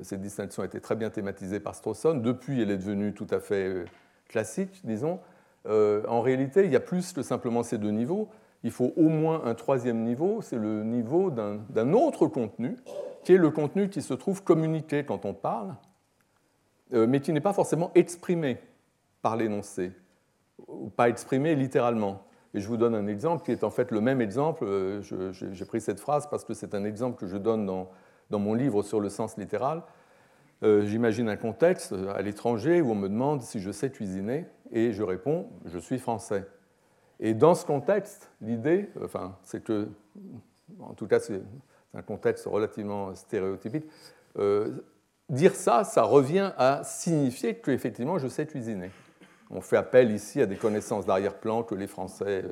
cette 0.03 0.21
distinction 0.21 0.63
a 0.63 0.65
été 0.65 0.79
très 0.79 0.95
bien 0.95 1.09
thématisée 1.09 1.59
par 1.59 1.75
Strawson. 1.75 2.15
Depuis, 2.15 2.61
elle 2.61 2.71
est 2.71 2.77
devenue 2.77 3.13
tout 3.13 3.27
à 3.29 3.39
fait 3.39 3.67
euh, 3.67 3.85
classique, 4.27 4.81
disons. 4.83 5.19
Euh, 5.67 6.03
en 6.07 6.21
réalité, 6.21 6.65
il 6.65 6.71
y 6.71 6.75
a 6.75 6.79
plus 6.79 7.11
que 7.11 7.21
simplement 7.21 7.63
ces 7.63 7.77
deux 7.77 7.91
niveaux. 7.91 8.29
Il 8.63 8.71
faut 8.71 8.93
au 8.97 9.09
moins 9.09 9.43
un 9.45 9.55
troisième 9.55 10.03
niveau, 10.03 10.41
c'est 10.41 10.57
le 10.57 10.83
niveau 10.83 11.31
d'un 11.31 11.93
autre 11.93 12.27
contenu, 12.27 12.75
qui 13.23 13.33
est 13.33 13.37
le 13.37 13.51
contenu 13.51 13.89
qui 13.89 14.01
se 14.01 14.13
trouve 14.13 14.43
communiqué 14.43 15.05
quand 15.05 15.23
on 15.23 15.33
parle, 15.33 15.75
mais 16.91 17.21
qui 17.21 17.31
n'est 17.31 17.39
pas 17.39 17.53
forcément 17.53 17.91
exprimé 17.95 18.57
par 19.21 19.37
l'énoncé, 19.37 19.93
ou 20.67 20.89
pas 20.89 21.07
exprimé 21.07 21.55
littéralement. 21.55 22.23
Et 22.53 22.59
je 22.59 22.67
vous 22.67 22.75
donne 22.75 22.95
un 22.95 23.07
exemple 23.07 23.45
qui 23.45 23.51
est 23.53 23.63
en 23.63 23.69
fait 23.69 23.91
le 23.91 24.01
même 24.01 24.19
exemple. 24.19 24.65
J'ai 25.01 25.65
pris 25.65 25.79
cette 25.79 26.01
phrase 26.01 26.27
parce 26.29 26.43
que 26.43 26.53
c'est 26.53 26.75
un 26.75 26.83
exemple 26.83 27.17
que 27.17 27.27
je 27.27 27.37
donne 27.37 27.65
dans, 27.65 27.89
dans 28.29 28.39
mon 28.39 28.53
livre 28.53 28.83
sur 28.83 28.99
le 28.99 29.09
sens 29.09 29.37
littéral, 29.37 29.83
euh, 30.61 30.85
j'imagine 30.85 31.29
un 31.29 31.37
contexte 31.37 31.93
euh, 31.93 32.13
à 32.13 32.21
l'étranger 32.21 32.81
où 32.81 32.91
on 32.91 32.95
me 32.95 33.07
demande 33.07 33.41
si 33.41 33.59
je 33.59 33.71
sais 33.71 33.89
cuisiner 33.89 34.45
et 34.71 34.91
je 34.91 35.03
réponds 35.03 35.49
je 35.65 35.79
suis 35.79 35.99
français. 35.99 36.45
Et 37.21 37.33
dans 37.33 37.55
ce 37.55 37.65
contexte, 37.65 38.29
l'idée, 38.41 38.89
enfin, 39.03 39.37
c'est 39.43 39.63
que, 39.63 39.89
en 40.79 40.93
tout 40.93 41.07
cas, 41.07 41.19
c'est 41.19 41.41
un 41.93 42.01
contexte 42.01 42.45
relativement 42.45 43.13
stéréotypique. 43.15 43.85
Euh, 44.37 44.71
dire 45.29 45.55
ça, 45.55 45.83
ça 45.83 46.03
revient 46.03 46.51
à 46.57 46.81
signifier 46.83 47.55
qu'effectivement 47.55 48.17
je 48.19 48.27
sais 48.27 48.45
cuisiner. 48.45 48.91
On 49.49 49.61
fait 49.61 49.77
appel 49.77 50.11
ici 50.11 50.41
à 50.41 50.45
des 50.45 50.55
connaissances 50.55 51.05
d'arrière-plan 51.05 51.63
que 51.63 51.75
les 51.75 51.87
Français 51.87 52.45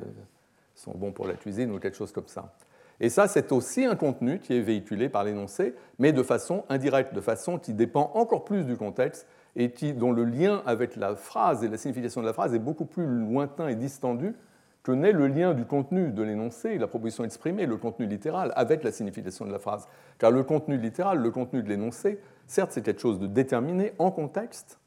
sont 0.74 0.92
bons 0.92 1.12
pour 1.12 1.26
la 1.26 1.34
cuisine 1.34 1.70
ou 1.70 1.78
quelque 1.78 1.96
chose 1.96 2.12
comme 2.12 2.26
ça. 2.26 2.52
Et 3.00 3.10
ça, 3.10 3.28
c'est 3.28 3.52
aussi 3.52 3.84
un 3.84 3.94
contenu 3.94 4.40
qui 4.40 4.56
est 4.56 4.60
véhiculé 4.60 5.08
par 5.08 5.24
l'énoncé, 5.24 5.74
mais 5.98 6.12
de 6.12 6.22
façon 6.22 6.64
indirecte, 6.68 7.14
de 7.14 7.20
façon 7.20 7.58
qui 7.58 7.72
dépend 7.72 8.10
encore 8.14 8.44
plus 8.44 8.64
du 8.64 8.76
contexte 8.76 9.26
et 9.54 9.70
qui, 9.70 9.92
dont 9.92 10.12
le 10.12 10.24
lien 10.24 10.62
avec 10.66 10.96
la 10.96 11.14
phrase 11.14 11.62
et 11.62 11.68
la 11.68 11.76
signification 11.76 12.20
de 12.20 12.26
la 12.26 12.32
phrase 12.32 12.54
est 12.54 12.58
beaucoup 12.58 12.86
plus 12.86 13.06
lointain 13.06 13.68
et 13.68 13.76
distendu 13.76 14.34
que 14.82 14.92
n'est 14.92 15.12
le 15.12 15.28
lien 15.28 15.54
du 15.54 15.64
contenu 15.64 16.10
de 16.10 16.22
l'énoncé, 16.22 16.78
la 16.78 16.86
proposition 16.86 17.24
exprimée, 17.24 17.66
le 17.66 17.76
contenu 17.76 18.06
littéral, 18.06 18.52
avec 18.56 18.82
la 18.82 18.90
signification 18.90 19.44
de 19.44 19.52
la 19.52 19.58
phrase. 19.58 19.86
Car 20.18 20.30
le 20.30 20.42
contenu 20.42 20.78
littéral, 20.78 21.18
le 21.18 21.30
contenu 21.30 21.62
de 21.62 21.68
l'énoncé, 21.68 22.20
certes, 22.46 22.72
c'est 22.72 22.82
quelque 22.82 23.00
chose 23.00 23.18
de 23.18 23.26
déterminé 23.26 23.92
en 23.98 24.10
contexte, 24.10 24.80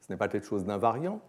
ce 0.00 0.12
n'est 0.12 0.16
pas 0.16 0.28
quelque 0.28 0.46
chose 0.46 0.64
d'invariant, 0.64 1.20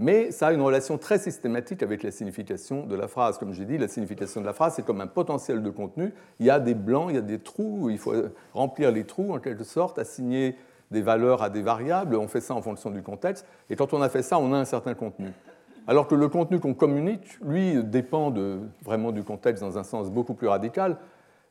mais 0.00 0.30
ça 0.30 0.46
a 0.46 0.52
une 0.52 0.62
relation 0.62 0.96
très 0.96 1.18
systématique 1.18 1.82
avec 1.82 2.02
la 2.02 2.10
signification 2.10 2.86
de 2.86 2.96
la 2.96 3.06
phrase. 3.06 3.36
Comme 3.36 3.52
j'ai 3.52 3.66
dit, 3.66 3.76
la 3.76 3.86
signification 3.86 4.40
de 4.40 4.46
la 4.46 4.54
phrase, 4.54 4.72
c'est 4.74 4.84
comme 4.84 5.02
un 5.02 5.06
potentiel 5.06 5.62
de 5.62 5.68
contenu. 5.68 6.14
Il 6.40 6.46
y 6.46 6.50
a 6.50 6.58
des 6.58 6.72
blancs, 6.72 7.08
il 7.10 7.16
y 7.16 7.18
a 7.18 7.22
des 7.22 7.38
trous, 7.38 7.90
il 7.90 7.98
faut 7.98 8.14
remplir 8.54 8.92
les 8.92 9.04
trous 9.04 9.34
en 9.34 9.38
quelque 9.40 9.62
sorte, 9.62 9.98
assigner 9.98 10.56
des 10.90 11.02
valeurs 11.02 11.42
à 11.42 11.50
des 11.50 11.60
variables, 11.60 12.16
on 12.16 12.28
fait 12.28 12.40
ça 12.40 12.54
en 12.54 12.62
fonction 12.62 12.90
du 12.90 13.02
contexte, 13.02 13.46
et 13.68 13.76
quand 13.76 13.92
on 13.92 14.00
a 14.00 14.08
fait 14.08 14.22
ça, 14.22 14.38
on 14.38 14.54
a 14.54 14.56
un 14.56 14.64
certain 14.64 14.94
contenu. 14.94 15.28
Alors 15.86 16.08
que 16.08 16.14
le 16.14 16.28
contenu 16.28 16.60
qu'on 16.60 16.74
communique, 16.74 17.38
lui, 17.42 17.84
dépend 17.84 18.32
vraiment 18.82 19.12
du 19.12 19.22
contexte 19.22 19.62
dans 19.62 19.76
un 19.76 19.84
sens 19.84 20.10
beaucoup 20.10 20.34
plus 20.34 20.48
radical, 20.48 20.96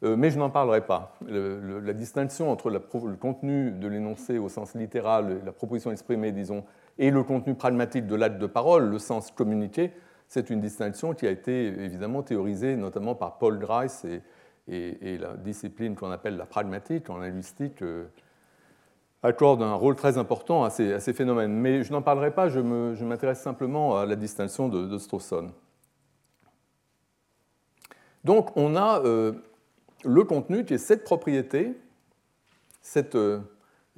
euh, 0.04 0.16
mais 0.18 0.32
je 0.32 0.40
n'en 0.40 0.50
parlerai 0.50 0.82
pas. 0.82 1.16
la 1.28 1.94
distinction 1.94 2.52
entre 2.52 2.72
le 2.72 2.80
contenu 3.16 3.72
de 3.72 3.88
l'énoncé 3.88 4.40
au 4.40 4.50
sens 4.50 4.74
littéral, 4.74 5.42
la 5.46 5.52
proposition 5.52 5.92
exprimée, 5.92 6.32
disons, 6.32 6.64
et 7.00 7.12
le 7.12 7.24
contenu 7.24 7.56
pragmatique 7.56 8.06
de 8.06 8.16
l'acte 8.16 8.38
de 8.38 8.46
parole, 8.46 8.90
le 8.90 9.00
sens 9.00 9.32
communiqué, 9.32 9.92
c'est 10.28 10.52
une 10.52 10.60
distinction 10.60 11.14
qui 11.14 11.26
a 11.26 11.32
été 11.32 11.68
évidemment 11.68 12.22
théorisée 12.22 12.76
notamment 12.76 13.16
par 13.16 13.40
Paul 13.40 13.58
Grice 13.58 14.06
et, 14.68 15.18
la 15.18 15.36
discipline 15.36 15.96
qu'on 15.96 16.12
appelle 16.12 16.38
la 16.38 16.46
pragmatique 16.46 17.10
en 17.10 17.18
linguistique. 17.18 17.82
Euh, 17.82 18.06
accorde 19.24 19.62
un 19.62 19.74
rôle 19.74 19.96
très 19.96 20.18
important 20.18 20.64
à 20.64 20.70
ces, 20.70 21.14
phénomènes. 21.14 21.52
Mais 21.52 21.84
je 21.84 21.92
n'en 21.92 22.02
parlerai 22.02 22.32
pas, 22.32 22.48
je 22.48 22.60
m'intéresse 22.60 23.42
simplement 23.42 23.98
à 23.98 24.06
la 24.06 24.16
distinction 24.16 24.70
de, 24.70 24.86
de 24.86 24.98
Strawson. 24.98 25.52
Donc 28.24 28.56
on 28.56 28.76
a 28.76 29.02
euh, 29.04 29.34
le 30.06 30.24
contenu 30.24 30.66
qui 30.66 30.76
est 30.76 30.78
cette 30.78 31.04
propriété, 31.04 31.76
cette, 32.82 33.16
euh, 33.16 33.40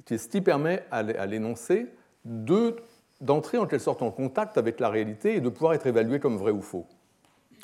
qui 0.04 0.14
est 0.14 0.18
ce 0.18 0.28
qui 0.28 0.40
permet 0.40 0.84
à 0.90 1.02
l'énoncé 1.26 1.88
d'entrer 3.22 3.56
en 3.56 3.66
quelque 3.66 3.80
sorte 3.80 4.02
en 4.02 4.10
contact 4.10 4.58
avec 4.58 4.80
la 4.80 4.90
réalité 4.90 5.36
et 5.36 5.40
de 5.40 5.48
pouvoir 5.48 5.72
être 5.74 5.86
évalué 5.86 6.20
comme 6.20 6.36
vrai 6.36 6.50
ou 6.50 6.60
faux. 6.60 6.86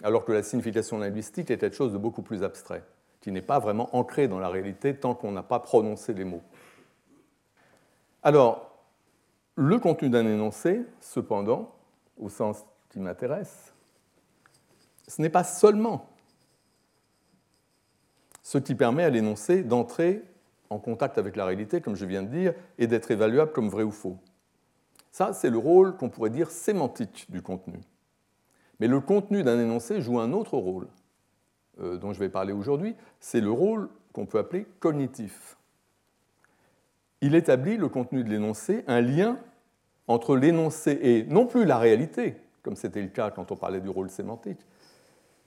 Alors 0.02 0.24
que 0.24 0.32
la 0.32 0.44
signification 0.44 0.98
linguistique 0.98 1.50
est 1.50 1.58
quelque 1.58 1.76
chose 1.76 1.92
de 1.92 1.98
beaucoup 1.98 2.22
plus 2.22 2.44
abstrait, 2.44 2.84
qui 3.20 3.32
n'est 3.32 3.42
pas 3.42 3.58
vraiment 3.58 3.94
ancré 3.94 4.28
dans 4.28 4.38
la 4.38 4.48
réalité 4.48 4.94
tant 4.94 5.14
qu'on 5.14 5.32
n'a 5.32 5.42
pas 5.42 5.58
prononcé 5.58 6.14
les 6.14 6.24
mots. 6.24 6.42
Alors, 8.22 8.70
le 9.56 9.78
contenu 9.80 10.08
d'un 10.08 10.24
énoncé, 10.24 10.82
cependant, 11.00 11.74
au 12.16 12.28
sens 12.28 12.64
qui 12.88 13.00
m'intéresse, 13.00 13.74
ce 15.08 15.20
n'est 15.20 15.30
pas 15.30 15.44
seulement 15.44 16.08
ce 18.44 18.58
qui 18.58 18.76
permet 18.76 19.02
à 19.02 19.10
l'énoncé 19.10 19.64
d'entrer 19.64 20.22
en 20.70 20.78
contact 20.78 21.18
avec 21.18 21.34
la 21.34 21.44
réalité, 21.44 21.80
comme 21.80 21.96
je 21.96 22.06
viens 22.06 22.22
de 22.22 22.28
dire, 22.28 22.54
et 22.78 22.86
d'être 22.86 23.10
évaluable 23.10 23.50
comme 23.52 23.68
vrai 23.68 23.82
ou 23.82 23.90
faux. 23.90 24.18
Ça, 25.10 25.32
c'est 25.32 25.50
le 25.50 25.58
rôle 25.58 25.96
qu'on 25.96 26.08
pourrait 26.08 26.30
dire 26.30 26.50
sémantique 26.50 27.26
du 27.30 27.42
contenu. 27.42 27.80
Mais 28.80 28.86
le 28.86 29.00
contenu 29.00 29.42
d'un 29.42 29.58
énoncé 29.58 30.00
joue 30.00 30.20
un 30.20 30.32
autre 30.32 30.56
rôle, 30.56 30.88
euh, 31.80 31.96
dont 31.96 32.12
je 32.12 32.20
vais 32.20 32.28
parler 32.28 32.52
aujourd'hui, 32.52 32.94
c'est 33.20 33.40
le 33.40 33.50
rôle 33.50 33.88
qu'on 34.12 34.26
peut 34.26 34.38
appeler 34.38 34.66
cognitif 34.80 35.58
il 37.20 37.34
établit 37.34 37.76
le 37.76 37.88
contenu 37.88 38.22
de 38.22 38.30
l'énoncé, 38.30 38.84
un 38.86 39.00
lien 39.00 39.38
entre 40.06 40.36
l'énoncé 40.36 40.98
et 41.02 41.24
non 41.24 41.46
plus 41.46 41.64
la 41.64 41.78
réalité, 41.78 42.36
comme 42.62 42.76
c'était 42.76 43.02
le 43.02 43.08
cas 43.08 43.30
quand 43.30 43.50
on 43.50 43.56
parlait 43.56 43.80
du 43.80 43.88
rôle 43.88 44.10
sémantique, 44.10 44.60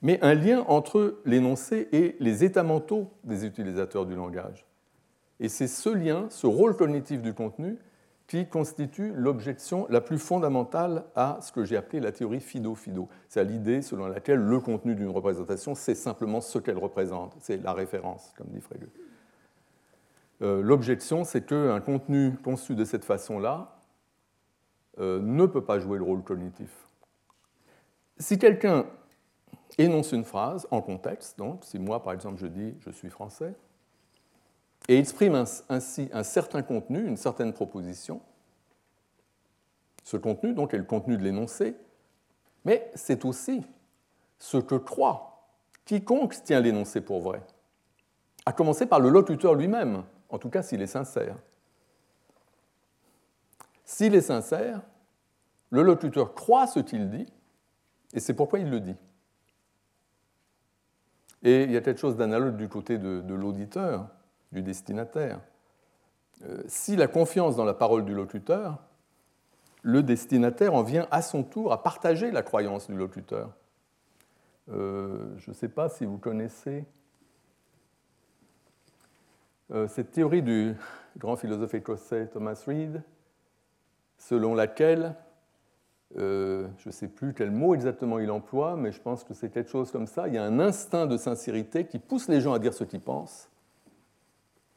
mais 0.01 0.20
un 0.22 0.34
lien 0.34 0.65
entre 0.68 1.20
l'énoncé 1.25 1.88
et 1.91 2.15
les 2.20 2.44
états 2.44 2.63
mentaux 2.63 3.12
des 3.24 3.46
utilisateurs 3.46 4.06
du 4.06 4.15
langage. 4.15 4.65
Et 5.39 5.48
c'est 5.48 5.68
ce 5.68 5.89
lien, 5.89 6.27
ce 6.30 6.48
rôle 6.48 6.75
cognitif 6.75 7.22
du 7.22 7.34
contenu, 7.34 7.77
qui 8.32 8.48
constitue 8.48 9.12
l'objection 9.14 9.88
la 9.90 10.00
plus 10.00 10.18
fondamentale 10.18 11.04
à 11.18 11.40
ce 11.42 11.52
que 11.52 11.66
j'ai 11.66 11.76
appelé 11.76 12.00
la 12.00 12.14
théorie 12.14 12.40
fido-fido. 12.40 13.10
C'est 13.28 13.42
à 13.42 13.44
l'idée 13.44 13.82
selon 13.82 14.08
laquelle 14.08 14.40
le 14.40 14.62
contenu 14.62 14.96
d'une 14.96 15.10
représentation, 15.10 15.76
c'est 15.76 15.96
simplement 15.96 16.40
ce 16.40 16.58
qu'elle 16.58 16.78
représente, 16.78 17.36
c'est 17.42 17.58
la 17.58 17.74
référence, 17.74 18.32
comme 18.38 18.48
dit 18.48 18.62
Frege. 18.62 18.88
Euh, 20.42 20.62
l'objection, 20.62 21.26
c'est 21.26 21.46
qu'un 21.46 21.82
contenu 21.82 22.38
conçu 22.42 22.74
de 22.74 22.86
cette 22.86 23.04
façon-là 23.04 23.78
euh, 25.00 25.20
ne 25.20 25.46
peut 25.46 25.66
pas 25.66 25.80
jouer 25.80 25.98
le 25.98 26.06
rôle 26.06 26.24
cognitif. 26.24 26.72
Si 28.18 28.40
quelqu'un 28.40 28.86
énonce 29.78 30.14
une 30.14 30.24
phrase 30.24 30.70
en 30.72 30.82
contexte, 30.82 31.38
donc 31.38 31.66
si 31.66 31.80
moi 31.80 32.02
par 32.02 32.14
exemple 32.14 32.40
je 32.40 32.48
dis 32.48 32.76
je 32.80 32.92
suis 32.92 33.10
français, 33.10 33.56
et 34.88 34.98
exprime 34.98 35.44
ainsi 35.70 36.10
un 36.12 36.24
certain 36.24 36.62
contenu, 36.62 37.06
une 37.06 37.18
certaine 37.18 37.54
proposition, 37.54 38.22
ce 40.04 40.18
contenu 40.18 40.54
donc 40.54 40.74
est 40.74 40.78
le 40.78 40.84
contenu 40.84 41.18
de 41.18 41.24
l'énoncé, 41.24 41.76
mais 42.66 42.92
c'est 42.96 43.26
aussi 43.26 43.66
ce 44.40 44.58
que 44.58 44.76
croit 44.76 45.32
quiconque 45.86 46.42
tient 46.44 46.60
l'énoncé 46.60 47.02
pour 47.02 47.22
vrai, 47.22 47.42
à 48.46 48.54
commencer 48.54 48.86
par 48.86 49.00
le 49.00 49.10
locuteur 49.10 49.56
lui-même, 49.56 50.04
en 50.30 50.38
tout 50.38 50.50
cas 50.50 50.64
s'il 50.64 50.82
est 50.82 50.88
sincère. 50.88 51.36
S'il 53.84 54.16
est 54.16 54.22
sincère, 54.22 54.82
le 55.70 55.82
locuteur 55.82 56.34
croit 56.34 56.68
ce 56.68 56.80
qu'il 56.80 57.10
dit, 57.10 57.32
et 58.14 58.20
c'est 58.20 58.34
pourquoi 58.34 58.60
il 58.60 58.70
le 58.70 58.80
dit. 58.80 58.96
Et 61.44 61.64
il 61.64 61.72
y 61.72 61.78
a 61.78 61.82
quelque 61.82 62.00
chose 62.00 62.16
d'analogue 62.16 62.56
du 62.56 62.70
côté 62.70 62.98
de, 62.98 63.34
l'auditeur, 63.34 64.08
du 64.51 64.62
destinataire. 64.62 65.39
Euh, 66.46 66.63
si 66.67 66.96
la 66.96 67.08
confiance 67.08 67.55
dans 67.55 67.65
la 67.65 67.74
parole 67.74 68.05
du 68.05 68.13
locuteur, 68.13 68.79
le 69.84 70.03
destinataire 70.03 70.74
en 70.74 70.84
vient 70.84 71.08
à 71.12 71.22
son 71.22 71.43
tour 71.43 71.72
à 71.72 71.84
partager 71.84 72.31
la 72.31 72.43
croyance 72.43 72.88
du 72.88 72.96
locuteur. 72.96 73.51
Euh, 74.72 75.38
je 75.38 75.51
ne 75.51 75.55
sais 75.55 75.70
pas 75.70 75.89
si 75.89 76.05
vous 76.05 76.17
connaissez 76.17 76.86
euh, 79.72 79.88
cette 79.88 80.12
théorie 80.12 80.43
du 80.43 80.75
grand 81.17 81.36
philosophe 81.36 81.74
écossais 81.74 82.27
Thomas 82.27 82.62
Reid, 82.65 83.01
selon 84.17 84.53
laquelle, 84.53 85.15
je 86.15 86.67
ne 86.86 86.91
sais 86.91 87.08
plus 87.08 87.34
quel 87.34 87.51
mot 87.51 87.74
exactement 87.74 88.20
il 88.20 88.29
emploie, 88.29 88.75
mais 88.75 88.91
je 88.91 89.01
pense 89.01 89.24
que 89.24 89.34
c'est 89.34 89.50
quelque 89.50 89.70
chose 89.70 89.91
comme 89.91 90.08
ça, 90.08 90.27
il 90.27 90.36
y 90.36 90.38
a 90.38 90.43
un 90.43 90.60
instinct 90.60 91.08
de 91.08 91.17
sincérité 91.17 91.86
qui 91.86 92.00
pousse 92.00 92.27
les 92.27 92.41
gens 92.41 92.53
à 92.53 92.60
dire 92.60 92.74
ce 92.74 92.84
qu'ils 92.84 93.01
pensent, 93.01 93.50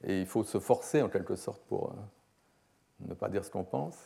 et 0.06 0.20
il 0.20 0.26
faut 0.26 0.44
se 0.44 0.58
forcer 0.58 1.02
en 1.02 1.08
quelque 1.08 1.36
sorte 1.36 1.62
pour 1.68 1.90
euh, 1.90 3.08
ne 3.08 3.14
pas 3.14 3.28
dire 3.28 3.44
ce 3.44 3.50
qu'on 3.50 3.64
pense. 3.64 3.96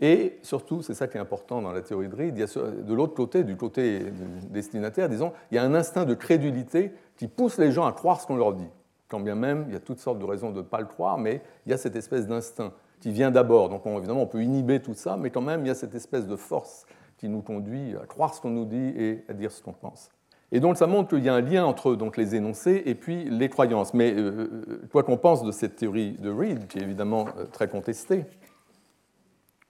Et 0.00 0.38
surtout, 0.42 0.82
c'est 0.82 0.94
ça 0.94 1.08
qui 1.08 1.18
est 1.18 1.20
important 1.20 1.60
dans 1.60 1.72
la 1.72 1.82
théorie 1.82 2.08
de 2.08 2.42
a 2.42 2.70
de 2.70 2.94
l'autre 2.94 3.14
côté, 3.14 3.44
du 3.44 3.56
côté 3.56 4.06
destinataire, 4.48 5.10
disons, 5.10 5.32
il 5.50 5.56
y 5.56 5.58
a 5.58 5.62
un 5.62 5.74
instinct 5.74 6.06
de 6.06 6.14
crédulité 6.14 6.92
qui 7.16 7.28
pousse 7.28 7.58
les 7.58 7.70
gens 7.70 7.84
à 7.84 7.92
croire 7.92 8.20
ce 8.20 8.26
qu'on 8.26 8.36
leur 8.36 8.54
dit 8.54 8.68
quand 9.10 9.20
bien 9.20 9.34
même 9.34 9.64
il 9.68 9.74
y 9.74 9.76
a 9.76 9.80
toutes 9.80 9.98
sortes 9.98 10.18
de 10.18 10.24
raisons 10.24 10.50
de 10.52 10.58
ne 10.58 10.62
pas 10.62 10.80
le 10.80 10.86
croire, 10.86 11.18
mais 11.18 11.42
il 11.66 11.70
y 11.70 11.74
a 11.74 11.76
cette 11.76 11.96
espèce 11.96 12.26
d'instinct 12.26 12.72
qui 13.00 13.10
vient 13.10 13.30
d'abord. 13.30 13.68
Donc 13.68 13.84
évidemment, 13.84 14.22
on 14.22 14.26
peut 14.26 14.42
inhiber 14.42 14.80
tout 14.80 14.94
ça, 14.94 15.16
mais 15.16 15.30
quand 15.30 15.42
même, 15.42 15.62
il 15.62 15.68
y 15.68 15.70
a 15.70 15.74
cette 15.74 15.94
espèce 15.94 16.26
de 16.26 16.36
force 16.36 16.86
qui 17.18 17.28
nous 17.28 17.42
conduit 17.42 17.96
à 17.96 18.06
croire 18.06 18.32
ce 18.34 18.40
qu'on 18.40 18.50
nous 18.50 18.64
dit 18.64 18.94
et 18.96 19.24
à 19.28 19.34
dire 19.34 19.50
ce 19.50 19.62
qu'on 19.62 19.72
pense. 19.72 20.10
Et 20.52 20.60
donc 20.60 20.76
ça 20.76 20.86
montre 20.86 21.10
qu'il 21.10 21.24
y 21.24 21.28
a 21.28 21.34
un 21.34 21.40
lien 21.40 21.64
entre 21.64 21.94
donc, 21.94 22.16
les 22.16 22.34
énoncés 22.34 22.82
et 22.84 22.94
puis 22.94 23.24
les 23.24 23.48
croyances. 23.48 23.94
Mais 23.94 24.12
euh, 24.12 24.82
quoi 24.90 25.02
qu'on 25.04 25.16
pense 25.16 25.44
de 25.44 25.52
cette 25.52 25.76
théorie 25.76 26.12
de 26.12 26.30
Reid, 26.30 26.66
qui 26.66 26.78
est 26.78 26.82
évidemment 26.82 27.26
euh, 27.38 27.44
très 27.46 27.68
contestée, 27.68 28.24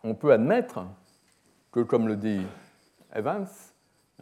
on 0.03 0.15
peut 0.15 0.33
admettre 0.33 0.87
que, 1.73 1.81
comme 1.81 2.09
le 2.09 2.17
dit 2.17 2.41
Evans, 3.15 3.47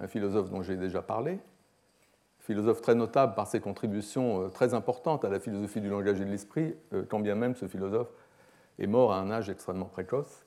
un 0.01 0.09
philosophe 0.09 0.51
dont 0.51 0.63
j'ai 0.63 0.77
déjà 0.77 1.01
parlé, 1.01 1.39
philosophe 2.41 2.81
très 2.81 2.95
notable 2.95 3.35
par 3.35 3.47
ses 3.47 3.61
contributions 3.61 4.43
euh, 4.43 4.49
très 4.49 4.75
importantes 4.75 5.25
à 5.25 5.29
la 5.29 5.39
philosophie 5.39 5.81
du 5.81 5.89
langage 5.89 6.21
et 6.21 6.25
de 6.25 6.31
l'esprit, 6.31 6.75
quand 7.09 7.21
bien 7.21 7.37
même 7.37 7.55
ce 7.55 7.69
philosophe 7.69 8.09
est 8.81 8.87
mort 8.87 9.13
à 9.13 9.21
un 9.21 9.31
âge 9.31 9.49
extrêmement 9.49 9.87
précoce. 9.87 10.45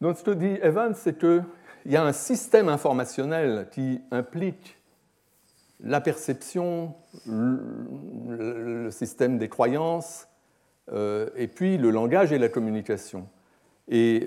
Donc 0.00 0.16
ce 0.18 0.22
que 0.22 0.30
dit 0.30 0.58
Evans, 0.62 0.94
c'est 0.94 1.18
qu'il 1.18 1.44
y 1.86 1.96
a 1.96 2.04
un 2.04 2.12
système 2.12 2.68
informationnel 2.68 3.68
qui 3.72 4.00
implique 4.10 4.76
la 5.80 6.00
perception, 6.00 6.94
le 7.26 8.90
système 8.90 9.38
des 9.38 9.48
croyances, 9.48 10.28
euh, 10.92 11.30
et 11.36 11.48
puis 11.48 11.78
le 11.78 11.90
langage 11.90 12.32
et 12.32 12.38
la 12.38 12.48
communication. 12.48 13.28
Et, 13.88 14.26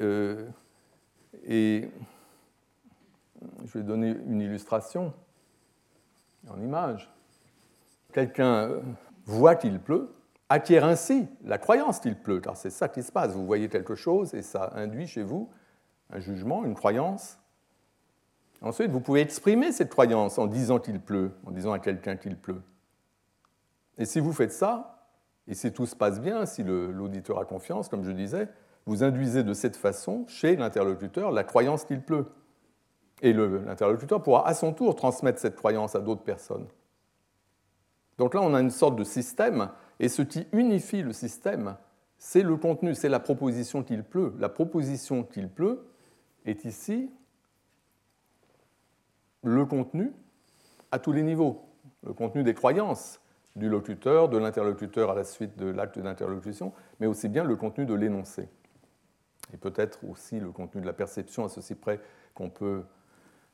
et 1.46 1.89
je 3.66 3.77
vais 3.77 3.84
donner 3.84 4.16
une 4.27 4.42
illustration 4.42 5.13
en 6.50 6.60
image. 6.62 7.10
Quelqu'un 8.13 8.70
euh, 8.70 8.82
voit 9.25 9.56
qu'il 9.56 9.80
pleut, 9.80 10.13
acquiert 10.50 10.86
ainsi 10.86 11.27
la 11.44 11.58
croyance 11.58 12.00
qu'il 12.00 12.16
pleut, 12.16 12.39
car 12.39 12.56
c'est 12.56 12.70
ça 12.70 12.88
qui 12.88 13.04
se 13.04 13.12
passe. 13.12 13.34
Vous 13.34 13.46
voyez 13.46 13.70
quelque 13.70 13.96
chose 13.96 14.34
et 14.34 14.42
ça 14.42 14.72
induit 14.75 15.08
chez 15.08 15.24
vous 15.24 15.50
un 16.10 16.20
jugement, 16.20 16.63
une 16.63 16.75
croyance. 16.75 17.38
Ensuite, 18.61 18.91
vous 18.91 19.01
pouvez 19.01 19.21
exprimer 19.21 19.71
cette 19.71 19.89
croyance 19.89 20.37
en 20.37 20.47
disant 20.47 20.79
qu'il 20.79 20.99
pleut, 20.99 21.31
en 21.45 21.51
disant 21.51 21.71
à 21.71 21.79
quelqu'un 21.79 22.15
qu'il 22.15 22.35
pleut. 22.35 22.61
Et 23.97 24.05
si 24.05 24.19
vous 24.19 24.33
faites 24.33 24.51
ça, 24.51 25.09
et 25.47 25.53
si 25.53 25.71
tout 25.71 25.85
se 25.85 25.95
passe 25.95 26.19
bien, 26.19 26.45
si 26.45 26.63
l'auditeur 26.63 27.39
a 27.39 27.45
confiance, 27.45 27.87
comme 27.87 28.03
je 28.03 28.11
disais, 28.11 28.49
vous 28.85 29.03
induisez 29.03 29.43
de 29.43 29.53
cette 29.53 29.75
façon 29.75 30.25
chez 30.27 30.55
l'interlocuteur 30.55 31.31
la 31.31 31.43
croyance 31.43 31.85
qu'il 31.85 32.01
pleut. 32.01 32.25
Et 33.21 33.33
l'interlocuteur 33.33 34.21
pourra 34.21 34.47
à 34.47 34.53
son 34.53 34.73
tour 34.73 34.95
transmettre 34.95 35.39
cette 35.39 35.55
croyance 35.55 35.95
à 35.95 35.99
d'autres 35.99 36.23
personnes. 36.23 36.67
Donc 38.17 38.33
là, 38.33 38.41
on 38.41 38.53
a 38.53 38.61
une 38.61 38.71
sorte 38.71 38.95
de 38.95 39.03
système, 39.03 39.69
et 39.99 40.09
ce 40.09 40.21
qui 40.21 40.47
unifie 40.51 41.01
le 41.01 41.13
système, 41.13 41.75
c'est 42.17 42.41
le 42.41 42.57
contenu, 42.57 42.95
c'est 42.95 43.09
la 43.09 43.19
proposition 43.19 43.83
qu'il 43.83 44.03
pleut. 44.03 44.33
La 44.39 44.49
proposition 44.49 45.23
qu'il 45.23 45.49
pleut 45.49 45.87
est 46.45 46.65
ici 46.65 47.11
le 49.44 49.65
contenu 49.65 50.12
à 50.91 51.00
tous 51.00 51.12
les 51.12 51.24
niveaux, 51.24 51.63
le 52.06 52.13
contenu 52.13 52.44
des 52.44 52.53
croyances 52.53 53.20
du 53.56 53.70
locuteur, 53.70 54.29
de 54.29 54.38
l'interlocuteur 54.38 55.12
à 55.12 55.15
la 55.15 55.24
suite 55.24 55.58
de 55.58 55.67
l'acte 55.67 56.00
d'interlocution, 56.00 56.74
mais 57.00 57.08
aussi 57.08 57.27
bien 57.27 57.44
le 57.44 57.56
contenu 57.56 57.86
de 57.86 57.94
l'énoncé. 57.94 58.48
Et 59.53 59.58
peut-être 59.58 60.00
aussi 60.10 60.39
le 60.39 60.51
contenu 60.51 60.82
de 60.82 60.86
la 60.86 60.94
perception, 60.94 61.46
à 61.46 61.50
ceci 61.50 61.75
près 61.75 62.00
qu'on 62.34 62.50
peut 62.50 62.84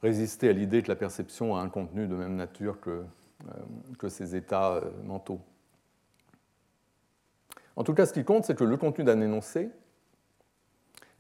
résister 0.01 0.49
à 0.49 0.53
l'idée 0.53 0.83
que 0.83 0.89
la 0.89 0.95
perception 0.95 1.55
a 1.55 1.61
un 1.61 1.69
contenu 1.69 2.07
de 2.07 2.15
même 2.15 2.35
nature 2.35 2.79
que, 2.81 3.03
euh, 3.47 4.09
ces 4.09 4.35
états 4.35 4.75
euh, 4.75 4.91
mentaux. 5.05 5.39
En 7.75 7.83
tout 7.83 7.93
cas, 7.93 8.05
ce 8.05 8.13
qui 8.13 8.23
compte, 8.23 8.43
c'est 8.43 8.55
que 8.55 8.63
le 8.63 8.77
contenu 8.77 9.03
d'un 9.03 9.21
énoncé 9.21 9.69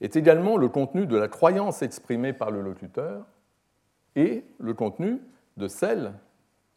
est 0.01 0.15
également 0.15 0.57
le 0.57 0.67
contenu 0.67 1.07
de 1.07 1.15
la 1.15 1.29
croyance 1.29 1.81
exprimée 1.81 2.33
par 2.33 2.51
le 2.51 2.61
locuteur 2.61 3.25
et 4.15 4.43
le 4.59 4.73
contenu 4.73 5.19
de 5.57 5.67
celle 5.67 6.13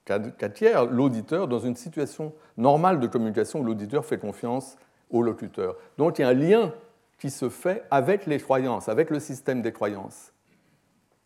qu'acquiert 0.05 0.87
l'auditeur 0.87 1.49
dans 1.49 1.59
une 1.59 1.75
situation 1.75 2.33
normale 2.57 3.00
de 3.00 3.07
communication 3.07 3.61
où 3.61 3.64
l'auditeur 3.64 4.05
fait 4.05 4.19
confiance 4.19 4.76
au 5.11 5.23
locuteur. 5.23 5.76
Donc 5.99 6.19
il 6.19 6.23
y 6.23 6.25
a 6.25 6.28
un 6.28 6.35
lien 6.35 6.73
qui 7.19 7.31
se 7.31 7.49
fait 7.49 7.85
avec 7.90 8.26
les 8.26 8.38
croyances, 8.38 8.88
avec 8.88 9.11
le 9.11 9.19
système 9.19 9.62
des 9.62 9.73
croyances. 9.73 10.33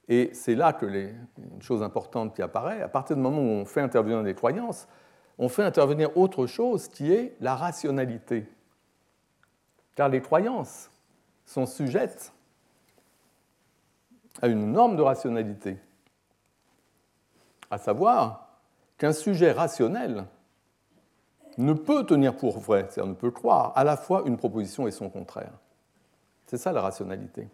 Et 0.09 0.31
c'est 0.33 0.55
là 0.55 0.73
que 0.73 0.87
les, 0.87 1.15
une 1.39 1.63
chose 1.63 1.83
importante 1.83 2.35
qui 2.35 2.43
apparaît, 2.43 2.83
à 2.83 2.89
partir 2.89 3.17
du 3.17 3.23
moment 3.23 3.41
où 3.41 3.61
on 3.61 3.65
fait 3.65 3.81
intervenir 3.81 4.23
des 4.23 4.35
croyances, 4.35 4.89
on 5.39 5.49
fait 5.49 5.63
intervenir 5.63 6.17
autre 6.17 6.47
chose 6.47 6.89
qui 6.89 7.13
est 7.13 7.37
la 7.41 7.55
rationalité. 7.55 8.47
Car 9.95 10.09
les 10.09 10.21
croyances 10.21 10.91
sont 11.45 11.67
sujettes 11.67 12.33
à 14.43 14.49
une 14.49 14.73
norme 14.73 14.97
de 14.97 15.03
rationalité, 15.03 15.77
à 17.71 17.79
savoir 17.79 18.59
qu'un 18.99 19.13
sujet 19.13 19.53
rationnel 19.53 20.27
ne 21.59 21.73
peut 21.73 22.05
tenir 22.05 22.37
pour 22.37 22.59
vrai, 22.59 22.87
c'est-à-dire 22.89 23.07
ne 23.07 23.15
peut 23.15 23.31
croire 23.31 23.73
à 23.77 23.85
la 23.85 23.97
fois 23.97 24.23
une 24.27 24.37
proposition 24.37 24.87
et 24.87 24.91
son 24.91 25.09
contraire. 25.09 25.53
C'est 26.47 26.59
ça 26.59 26.73
la 26.73 26.81
rationalité. 26.81 27.49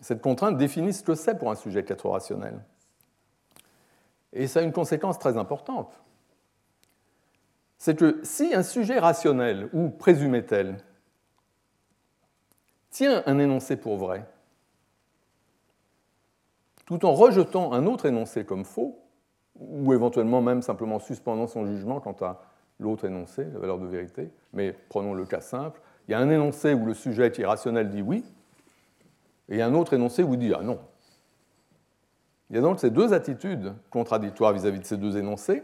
Cette 0.00 0.20
contrainte 0.20 0.56
définit 0.56 0.92
ce 0.92 1.02
que 1.02 1.14
c'est 1.14 1.38
pour 1.38 1.50
un 1.50 1.54
sujet 1.54 1.84
qu'être 1.84 2.08
rationnel. 2.08 2.60
Et 4.32 4.46
ça 4.46 4.60
a 4.60 4.62
une 4.62 4.72
conséquence 4.72 5.18
très 5.18 5.36
importante. 5.36 6.00
C'est 7.78 7.96
que 7.96 8.20
si 8.22 8.54
un 8.54 8.62
sujet 8.62 8.98
rationnel, 8.98 9.68
ou 9.72 9.90
présumé 9.90 10.44
tel, 10.44 10.78
tient 12.90 13.22
un 13.26 13.38
énoncé 13.38 13.76
pour 13.76 13.96
vrai, 13.96 14.26
tout 16.86 17.04
en 17.06 17.12
rejetant 17.12 17.72
un 17.72 17.86
autre 17.86 18.06
énoncé 18.06 18.44
comme 18.44 18.64
faux, 18.64 18.98
ou 19.56 19.92
éventuellement 19.92 20.42
même 20.42 20.62
simplement 20.62 20.98
suspendant 20.98 21.46
son 21.46 21.66
jugement 21.66 22.00
quant 22.00 22.16
à 22.20 22.42
l'autre 22.80 23.04
énoncé, 23.04 23.44
la 23.52 23.58
valeur 23.58 23.78
de 23.78 23.86
vérité. 23.86 24.30
Mais 24.52 24.74
prenons 24.88 25.14
le 25.14 25.24
cas 25.24 25.40
simple. 25.40 25.80
Il 26.08 26.12
y 26.12 26.14
a 26.14 26.18
un 26.18 26.28
énoncé 26.30 26.74
où 26.74 26.84
le 26.84 26.94
sujet 26.94 27.30
qui 27.30 27.42
est 27.42 27.46
rationnel 27.46 27.88
dit 27.88 28.02
oui, 28.02 28.24
et 29.48 29.54
il 29.54 29.58
y 29.58 29.62
a 29.62 29.66
un 29.66 29.74
autre 29.74 29.94
énoncé 29.94 30.22
où 30.22 30.34
il 30.34 30.38
dit 30.38 30.52
ah 30.54 30.62
non. 30.62 30.78
Il 32.50 32.56
y 32.56 32.58
a 32.58 32.62
donc 32.62 32.80
ces 32.80 32.90
deux 32.90 33.12
attitudes 33.12 33.72
contradictoires 33.90 34.52
vis-à-vis 34.52 34.80
de 34.80 34.84
ces 34.84 34.96
deux 34.96 35.16
énoncés. 35.16 35.62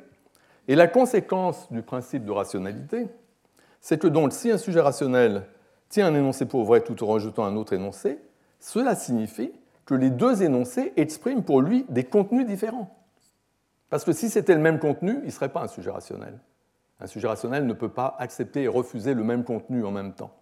Et 0.68 0.74
la 0.74 0.88
conséquence 0.88 1.70
du 1.72 1.82
principe 1.82 2.24
de 2.24 2.32
rationalité, 2.32 3.08
c'est 3.80 3.98
que 3.98 4.06
donc 4.06 4.32
si 4.32 4.50
un 4.50 4.58
sujet 4.58 4.80
rationnel 4.80 5.46
tient 5.88 6.06
un 6.06 6.14
énoncé 6.14 6.46
pour 6.46 6.64
vrai 6.64 6.80
tout 6.80 7.02
en 7.02 7.06
rejetant 7.06 7.44
un 7.44 7.56
autre 7.56 7.72
énoncé, 7.72 8.18
cela 8.60 8.95
signifie 8.95 9.52
que 9.90 9.96
les 9.96 10.10
deux 10.10 10.44
énoncés 10.44 10.92
expriment 10.96 11.42
pour 11.42 11.60
lui 11.60 11.84
des 11.88 12.04
contenus 12.04 12.46
différents. 12.46 12.96
Parce 13.88 14.04
que 14.04 14.12
si 14.12 14.30
c'était 14.30 14.54
le 14.54 14.60
même 14.60 14.78
contenu, 14.78 15.16
il 15.22 15.26
ne 15.26 15.30
serait 15.30 15.48
pas 15.48 15.62
un 15.62 15.66
sujet 15.66 15.90
rationnel. 15.90 16.38
Un 17.00 17.08
sujet 17.08 17.26
rationnel 17.26 17.66
ne 17.66 17.72
peut 17.72 17.88
pas 17.88 18.14
accepter 18.20 18.62
et 18.62 18.68
refuser 18.68 19.14
le 19.14 19.24
même 19.24 19.42
contenu 19.42 19.84
en 19.84 19.90
même 19.90 20.12
temps. 20.12 20.32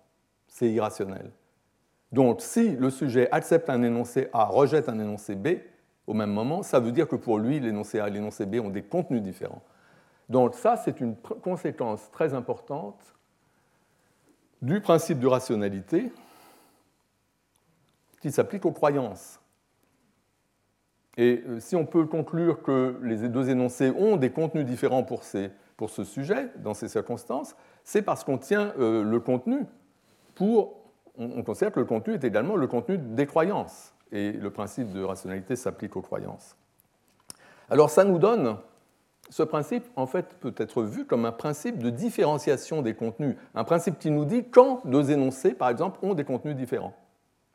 C'est 0.49 0.71
irrationnel. 0.71 1.31
Donc 2.13 2.43
si 2.43 2.77
le 2.77 2.91
sujet 2.91 3.31
accepte 3.33 3.71
un 3.71 3.83
énoncé 3.83 4.29
A, 4.35 4.45
rejette 4.45 4.91
un 4.91 4.99
énoncé 4.99 5.35
B, 5.35 5.61
au 6.07 6.13
même 6.13 6.31
moment, 6.31 6.63
ça 6.63 6.79
veut 6.79 6.93
dire 6.93 7.09
que 7.09 7.17
pour 7.17 7.39
lui, 7.39 7.59
l'énoncé 7.59 8.01
A 8.01 8.09
et 8.09 8.11
l'énoncé 8.11 8.45
B 8.45 8.57
ont 8.57 8.69
des 8.69 8.83
contenus 8.83 9.23
différents. 9.23 9.63
Donc 10.29 10.57
ça, 10.57 10.77
c'est 10.77 11.01
une 11.01 11.17
conséquence 11.17 12.11
très 12.11 12.35
importante 12.35 13.01
du 14.61 14.83
principe 14.83 15.21
de 15.21 15.27
rationalité 15.27 16.13
qui 18.21 18.31
s'applique 18.33 18.65
aux 18.65 18.73
croyances. 18.73 19.41
Et 21.19 21.43
euh, 21.49 21.61
si 21.61 21.77
on 21.77 21.85
peut 21.85 22.07
conclure 22.07 22.63
que 22.63 22.97
les 23.03 23.29
deux 23.29 23.51
énoncés 23.51 23.91
ont 23.91 24.17
des 24.17 24.31
contenus 24.31 24.65
différents 24.65 25.03
pour, 25.03 25.25
ce 25.25 26.05
sujet, 26.05 26.49
dans 26.57 26.75
ces 26.75 26.89
circonstances, 26.89 27.57
c'est 27.85 28.03
parce 28.03 28.25
qu'on 28.25 28.39
tient 28.39 28.73
euh, 28.79 29.03
le 29.03 29.21
contenu 29.21 29.67
pour. 30.35 30.77
On, 31.21 31.43
considère 31.43 31.73
que 31.73 31.81
le 31.81 31.87
contenu 31.87 32.15
est 32.15 32.23
également 32.23 32.55
le 32.55 32.69
contenu 32.69 32.97
des 32.97 33.27
croyances. 33.27 33.93
Et 34.13 34.31
le 34.31 34.51
principe 34.51 34.93
de 34.93 35.03
rationalité 35.03 35.57
s'applique 35.57 35.97
aux 35.97 36.01
croyances. 36.01 36.57
Alors 37.69 37.91
ça 37.91 38.05
nous 38.05 38.19
donne. 38.19 38.57
Ce 39.29 39.43
principe, 39.43 39.85
en 39.97 40.07
fait, 40.07 40.37
peut 40.41 40.55
être 40.57 40.85
vu 40.85 41.05
comme 41.05 41.27
un 41.27 41.33
principe 41.33 41.83
de 41.83 41.91
différenciation 41.91 42.81
des 42.81 42.95
contenus. 42.95 43.37
Un 43.55 43.65
principe 43.65 43.99
qui 43.99 44.11
nous 44.11 44.25
dit 44.25 44.45
quand 44.49 44.87
deux 44.87 45.11
énoncés, 45.11 45.53
par 45.53 45.69
exemple, 45.69 45.99
ont 46.03 46.15
des 46.15 46.25
contenus 46.25 46.57
différents. 46.57 46.95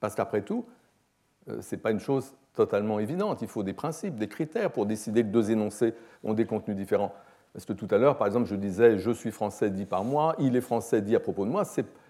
Parce 0.03 0.15
qu'après 0.15 0.41
tout, 0.41 0.65
euh, 1.47 1.61
ce 1.61 1.73
n'est 1.73 1.81
pas 1.81 1.91
une 1.91 2.01
chose 2.01 2.33
totalement 2.53 2.99
évidente. 2.99 3.41
Il 3.41 3.47
faut 3.47 3.63
des 3.63 3.71
principes, 3.71 4.15
des 4.15 4.27
critères 4.27 4.69
pour 4.69 4.85
décider 4.85 5.23
que 5.23 5.29
deux 5.29 5.49
énoncés 5.49 5.93
ont 6.25 6.33
des 6.33 6.43
contenus 6.45 6.75
différents. 6.75 7.15
Parce 7.53 7.63
que 7.63 7.71
tout 7.71 7.87
à 7.89 7.97
l'heure, 7.97 8.17
par 8.17 8.27
exemple, 8.27 8.47
je 8.47 8.55
disais 8.55 8.97
je 8.97 9.11
suis 9.11 9.31
français 9.31 9.69
dit 9.69 9.85
par 9.85 10.03
moi, 10.03 10.35
il 10.39 10.57
est 10.57 10.61
français 10.61 11.01
dit 11.01 11.15
à 11.15 11.21
propos 11.21 11.45
de 11.45 11.51
moi, 11.51 11.63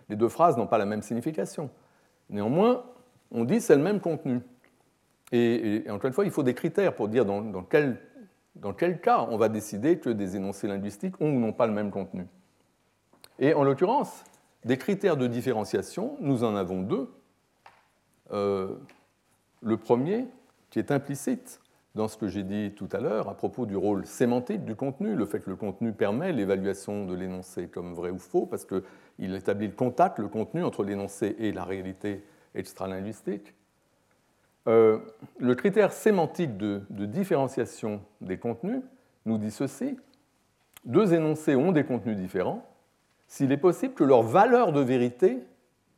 les 0.09 0.15
deux 0.15 0.27
phrases 0.27 0.57
n'ont 0.57 0.65
pas 0.65 0.79
la 0.79 0.87
même 0.87 1.03
signification. 1.03 1.69
Néanmoins, 2.31 2.83
on 3.29 3.43
dit 3.43 3.61
c'est 3.61 3.75
le 3.75 3.83
même 3.83 3.99
contenu. 3.99 4.39
Et, 5.31 5.85
encore 5.91 6.07
une 6.07 6.13
fois, 6.13 6.25
il 6.25 6.31
faut 6.31 6.41
des 6.41 6.55
critères 6.55 6.95
pour 6.95 7.09
dire 7.09 7.25
dans, 7.25 7.61
quel, 7.61 7.99
dans 8.55 8.73
quel 8.73 9.01
cas 9.01 9.27
on 9.29 9.37
va 9.37 9.49
décider 9.49 9.99
que 9.99 10.09
des 10.09 10.35
énoncés 10.35 10.67
linguistiques 10.67 11.21
ont 11.21 11.29
ou 11.29 11.39
n'ont 11.39 11.53
pas 11.53 11.67
le 11.67 11.73
même 11.73 11.91
contenu. 11.91 12.25
Et 13.37 13.53
en 13.53 13.63
l'occurrence, 13.63 14.23
des 14.65 14.77
critères 14.77 15.15
de 15.15 15.27
différenciation, 15.27 16.17
nous 16.21 16.43
en 16.43 16.55
avons 16.55 16.81
deux. 16.81 17.07
Euh, 18.31 18.75
le 19.61 19.77
premier, 19.77 20.25
qui 20.69 20.79
est 20.79 20.91
implicite 20.91 21.59
dans 21.95 22.07
ce 22.07 22.17
que 22.17 22.27
j'ai 22.27 22.43
dit 22.43 22.71
tout 22.75 22.89
à 22.91 22.99
l'heure 22.99 23.29
à 23.29 23.35
propos 23.35 23.65
du 23.65 23.75
rôle 23.75 24.05
sémantique 24.05 24.65
du 24.65 24.75
contenu, 24.75 25.15
le 25.15 25.25
fait 25.25 25.39
que 25.39 25.49
le 25.49 25.55
contenu 25.55 25.93
permet 25.93 26.31
l'évaluation 26.31 27.05
de 27.05 27.13
l'énoncé 27.13 27.67
comme 27.67 27.93
vrai 27.93 28.09
ou 28.09 28.17
faux, 28.17 28.45
parce 28.45 28.65
qu'il 28.65 29.35
établit 29.35 29.67
le 29.67 29.73
contact, 29.73 30.19
le 30.19 30.27
contenu 30.27 30.63
entre 30.63 30.83
l'énoncé 30.83 31.35
et 31.37 31.51
la 31.51 31.63
réalité 31.63 32.23
extralinguistique. 32.55 33.53
Euh, 34.67 34.99
le 35.39 35.55
critère 35.55 35.91
sémantique 35.91 36.57
de, 36.57 36.81
de, 36.89 37.05
différenciation 37.05 38.01
des 38.21 38.37
contenus 38.37 38.81
nous 39.25 39.37
dit 39.37 39.51
ceci. 39.51 39.97
Deux 40.85 41.13
énoncés 41.13 41.55
ont 41.55 41.73
des 41.73 41.83
contenus 41.83 42.17
différents. 42.17 42.65
S'il 43.27 43.51
est 43.51 43.57
possible 43.57 43.93
que 43.93 44.03
leur 44.03 44.23
valeur 44.23 44.71
de 44.71 44.79
vérité, 44.79 45.39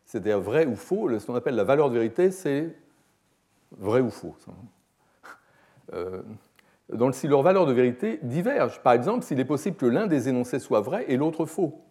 c'est-à-dire 0.05 0.39
vrai 0.39 0.65
ou 0.65 0.75
faux, 0.75 1.19
ce 1.19 1.25
qu'on 1.25 1.35
appelle 1.35 1.55
la 1.55 1.63
valeur 1.63 1.89
de 1.89 1.95
vérité, 1.95 2.31
c'est 2.31 2.75
vrai 3.71 4.01
ou 4.01 4.09
faux. 4.09 4.35
Euh, 5.93 6.21
donc 6.91 7.13
si 7.13 7.27
leurs 7.27 7.43
valeurs 7.43 7.65
de 7.65 7.73
vérité 7.73 8.19
divergent, 8.23 8.79
par 8.81 8.93
exemple, 8.93 9.23
s'il 9.23 9.39
est 9.39 9.45
possible 9.45 9.77
que 9.77 9.85
l'un 9.85 10.07
des 10.07 10.29
énoncés 10.29 10.59
soit 10.59 10.81
vrai 10.81 11.05
et 11.07 11.17
l'autre 11.17 11.45
faux. 11.45 11.81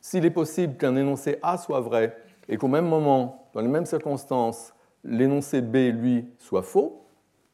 S'il 0.00 0.24
est 0.24 0.30
possible 0.30 0.76
qu'un 0.76 0.96
énoncé 0.96 1.38
A 1.42 1.58
soit 1.58 1.80
vrai 1.80 2.16
et 2.48 2.56
qu'au 2.56 2.68
même 2.68 2.86
moment, 2.86 3.50
dans 3.54 3.60
les 3.60 3.68
mêmes 3.68 3.86
circonstances, 3.86 4.72
l'énoncé 5.04 5.60
B, 5.60 5.92
lui, 5.92 6.28
soit 6.38 6.62
faux, 6.62 7.06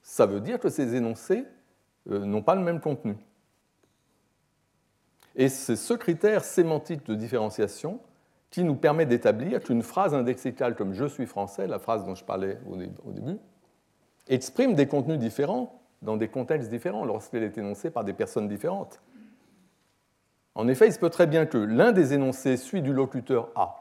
ça 0.02 0.26
veut 0.26 0.40
dire 0.40 0.58
que 0.58 0.68
ces 0.68 0.94
énoncés 0.94 1.44
euh, 2.10 2.24
n'ont 2.24 2.42
pas 2.42 2.54
le 2.54 2.62
même 2.62 2.80
contenu. 2.80 3.16
Et 5.34 5.48
c'est 5.48 5.76
ce 5.76 5.94
critère 5.94 6.44
sémantique 6.44 7.06
de 7.06 7.14
différenciation 7.14 8.00
qui 8.52 8.62
nous 8.62 8.76
permet 8.76 9.06
d'établir 9.06 9.60
qu'une 9.60 9.82
phrase 9.82 10.14
indexicale 10.14 10.76
comme 10.76 10.92
je 10.92 11.06
suis 11.06 11.26
français, 11.26 11.66
la 11.66 11.80
phrase 11.80 12.04
dont 12.04 12.14
je 12.14 12.22
parlais 12.22 12.58
au 12.68 13.10
début, 13.10 13.38
exprime 14.28 14.74
des 14.74 14.86
contenus 14.86 15.18
différents 15.18 15.82
dans 16.02 16.16
des 16.16 16.28
contextes 16.28 16.68
différents 16.68 17.04
lorsqu'elle 17.04 17.42
est 17.42 17.56
énoncée 17.56 17.90
par 17.90 18.04
des 18.04 18.12
personnes 18.12 18.48
différentes. 18.48 19.00
En 20.54 20.68
effet, 20.68 20.86
il 20.86 20.92
se 20.92 20.98
peut 20.98 21.08
très 21.08 21.26
bien 21.26 21.46
que 21.46 21.56
l'un 21.56 21.92
des 21.92 22.12
énoncés 22.12 22.58
suit 22.58 22.82
du 22.82 22.92
locuteur 22.92 23.50
A 23.56 23.78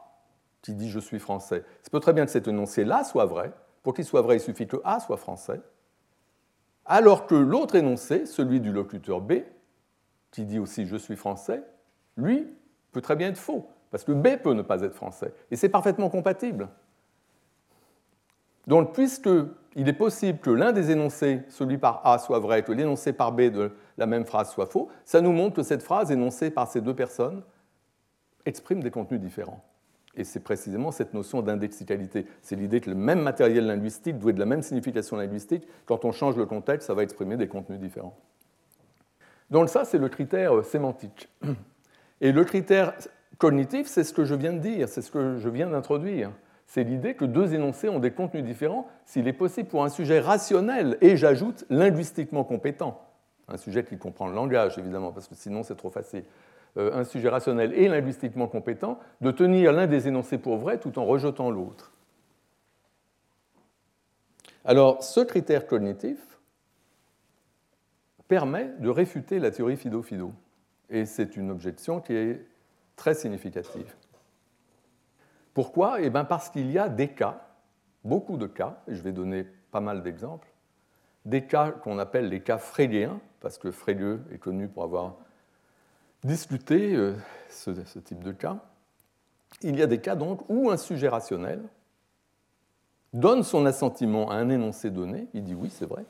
qui 0.62 0.74
dit 0.74 0.88
je 0.88 1.00
suis 1.00 1.18
français. 1.18 1.64
Ça 1.82 1.90
peut 1.90 2.00
très 2.00 2.14
bien 2.14 2.24
que 2.24 2.30
cet 2.30 2.48
énoncé-là 2.48 3.04
soit 3.04 3.26
vrai. 3.26 3.52
Pour 3.82 3.92
qu'il 3.94 4.04
soit 4.04 4.22
vrai, 4.22 4.36
il 4.36 4.40
suffit 4.40 4.66
que 4.66 4.76
A 4.84 5.00
soit 5.00 5.16
français. 5.18 5.60
Alors 6.86 7.26
que 7.26 7.34
l'autre 7.34 7.74
énoncé, 7.74 8.24
celui 8.24 8.60
du 8.60 8.72
locuteur 8.72 9.20
B, 9.20 9.34
qui 10.30 10.44
dit 10.44 10.58
aussi 10.58 10.86
je 10.86 10.96
suis 10.96 11.16
français, 11.16 11.62
lui 12.16 12.46
peut 12.92 13.02
très 13.02 13.16
bien 13.16 13.28
être 13.28 13.38
faux, 13.38 13.68
parce 13.92 14.02
que 14.04 14.12
B 14.12 14.38
peut 14.42 14.54
ne 14.54 14.62
pas 14.62 14.80
être 14.80 14.94
français. 14.94 15.32
Et 15.52 15.56
c'est 15.56 15.68
parfaitement 15.68 16.08
compatible. 16.08 16.68
Donc, 18.66 18.94
puisqu'il 18.94 19.88
est 19.88 19.92
possible 19.92 20.38
que 20.38 20.50
l'un 20.50 20.72
des 20.72 20.90
énoncés, 20.90 21.42
celui 21.48 21.76
par 21.76 22.00
A, 22.04 22.18
soit 22.18 22.38
vrai, 22.38 22.62
que 22.62 22.72
l'énoncé 22.72 23.12
par 23.12 23.32
B 23.32 23.42
de 23.42 23.72
la 23.98 24.06
même 24.06 24.24
phrase 24.24 24.50
soit 24.50 24.66
faux, 24.66 24.88
ça 25.04 25.20
nous 25.20 25.32
montre 25.32 25.56
que 25.56 25.62
cette 25.62 25.82
phrase 25.82 26.10
énoncée 26.10 26.50
par 26.50 26.68
ces 26.68 26.80
deux 26.80 26.94
personnes 26.94 27.42
exprime 28.46 28.82
des 28.82 28.90
contenus 28.90 29.20
différents. 29.20 29.62
Et 30.14 30.24
c'est 30.24 30.40
précisément 30.40 30.90
cette 30.90 31.12
notion 31.12 31.42
d'indexicalité. 31.42 32.26
C'est 32.40 32.56
l'idée 32.56 32.80
que 32.80 32.90
le 32.90 32.96
même 32.96 33.20
matériel 33.20 33.66
linguistique 33.66 34.18
doit 34.18 34.32
de 34.32 34.38
la 34.38 34.46
même 34.46 34.62
signification 34.62 35.16
linguistique. 35.16 35.66
Quand 35.84 36.04
on 36.04 36.12
change 36.12 36.36
le 36.36 36.46
contexte, 36.46 36.86
ça 36.86 36.94
va 36.94 37.02
exprimer 37.02 37.36
des 37.36 37.48
contenus 37.48 37.78
différents. 37.78 38.16
Donc 39.50 39.68
ça, 39.68 39.84
c'est 39.84 39.98
le 39.98 40.08
critère 40.08 40.64
sémantique. 40.64 41.28
Et 42.20 42.32
le 42.32 42.44
critère 42.44 42.94
cognitif, 43.38 43.86
c'est 43.86 44.04
ce 44.04 44.12
que 44.12 44.24
je 44.24 44.34
viens 44.34 44.52
de 44.52 44.58
dire, 44.58 44.88
c'est 44.88 45.02
ce 45.02 45.10
que 45.10 45.38
je 45.38 45.48
viens 45.48 45.68
d'introduire 45.68 46.30
c'est 46.72 46.84
l'idée 46.84 47.12
que 47.12 47.26
deux 47.26 47.52
énoncés 47.52 47.90
ont 47.90 47.98
des 47.98 48.12
contenus 48.12 48.44
différents 48.44 48.88
s'il 49.04 49.28
est 49.28 49.34
possible 49.34 49.68
pour 49.68 49.84
un 49.84 49.90
sujet 49.90 50.20
rationnel 50.20 50.96
et, 51.02 51.18
j'ajoute, 51.18 51.66
linguistiquement 51.68 52.44
compétent, 52.44 52.98
un 53.48 53.58
sujet 53.58 53.84
qui 53.84 53.98
comprend 53.98 54.26
le 54.26 54.34
langage 54.34 54.78
évidemment, 54.78 55.12
parce 55.12 55.28
que 55.28 55.34
sinon 55.34 55.64
c'est 55.64 55.76
trop 55.76 55.90
facile, 55.90 56.24
euh, 56.78 56.98
un 56.98 57.04
sujet 57.04 57.28
rationnel 57.28 57.74
et 57.74 57.88
linguistiquement 57.88 58.46
compétent, 58.46 58.98
de 59.20 59.30
tenir 59.30 59.70
l'un 59.74 59.86
des 59.86 60.08
énoncés 60.08 60.38
pour 60.38 60.56
vrai 60.56 60.78
tout 60.78 60.98
en 60.98 61.04
rejetant 61.04 61.50
l'autre. 61.50 61.92
Alors, 64.64 65.04
ce 65.04 65.20
critère 65.20 65.66
cognitif 65.66 66.38
permet 68.28 68.72
de 68.78 68.88
réfuter 68.88 69.40
la 69.40 69.50
théorie 69.50 69.76
Fido-Fido. 69.76 70.32
Et 70.88 71.04
c'est 71.04 71.36
une 71.36 71.50
objection 71.50 72.00
qui 72.00 72.14
est 72.14 72.46
très 72.96 73.14
significative. 73.14 73.94
Pourquoi? 75.54 76.00
Eh 76.00 76.10
bien 76.10 76.24
parce 76.24 76.48
qu'il 76.48 76.70
y 76.70 76.78
a 76.78 76.88
des 76.88 77.08
cas, 77.08 77.46
beaucoup 78.04 78.36
de 78.36 78.46
cas, 78.46 78.82
et 78.88 78.94
je 78.94 79.02
vais 79.02 79.12
donner 79.12 79.46
pas 79.70 79.80
mal 79.80 80.02
d'exemples, 80.02 80.48
des 81.24 81.46
cas 81.46 81.70
qu'on 81.70 81.98
appelle 81.98 82.28
les 82.28 82.40
cas 82.40 82.58
frégéens, 82.58 83.20
parce 83.40 83.58
que 83.58 83.70
Frege 83.70 84.20
est 84.32 84.38
connu 84.38 84.68
pour 84.68 84.84
avoir 84.84 85.16
discuté 86.24 86.94
euh, 86.94 87.14
ce, 87.48 87.70
type 87.98 88.22
de 88.22 88.32
cas. 88.32 88.58
Il 89.62 89.76
y 89.76 89.82
a 89.82 89.86
des 89.86 90.00
cas 90.00 90.14
donc 90.14 90.48
où 90.48 90.70
un 90.70 90.76
sujet 90.76 91.08
rationnel 91.08 91.62
donne 93.12 93.42
son 93.42 93.66
assentiment 93.66 94.30
à 94.30 94.36
un 94.36 94.48
énoncé 94.48 94.90
donné, 94.90 95.28
il 95.34 95.44
dit 95.44 95.54
oui, 95.54 95.70
c'est 95.70 95.86
vrai, 95.86 96.04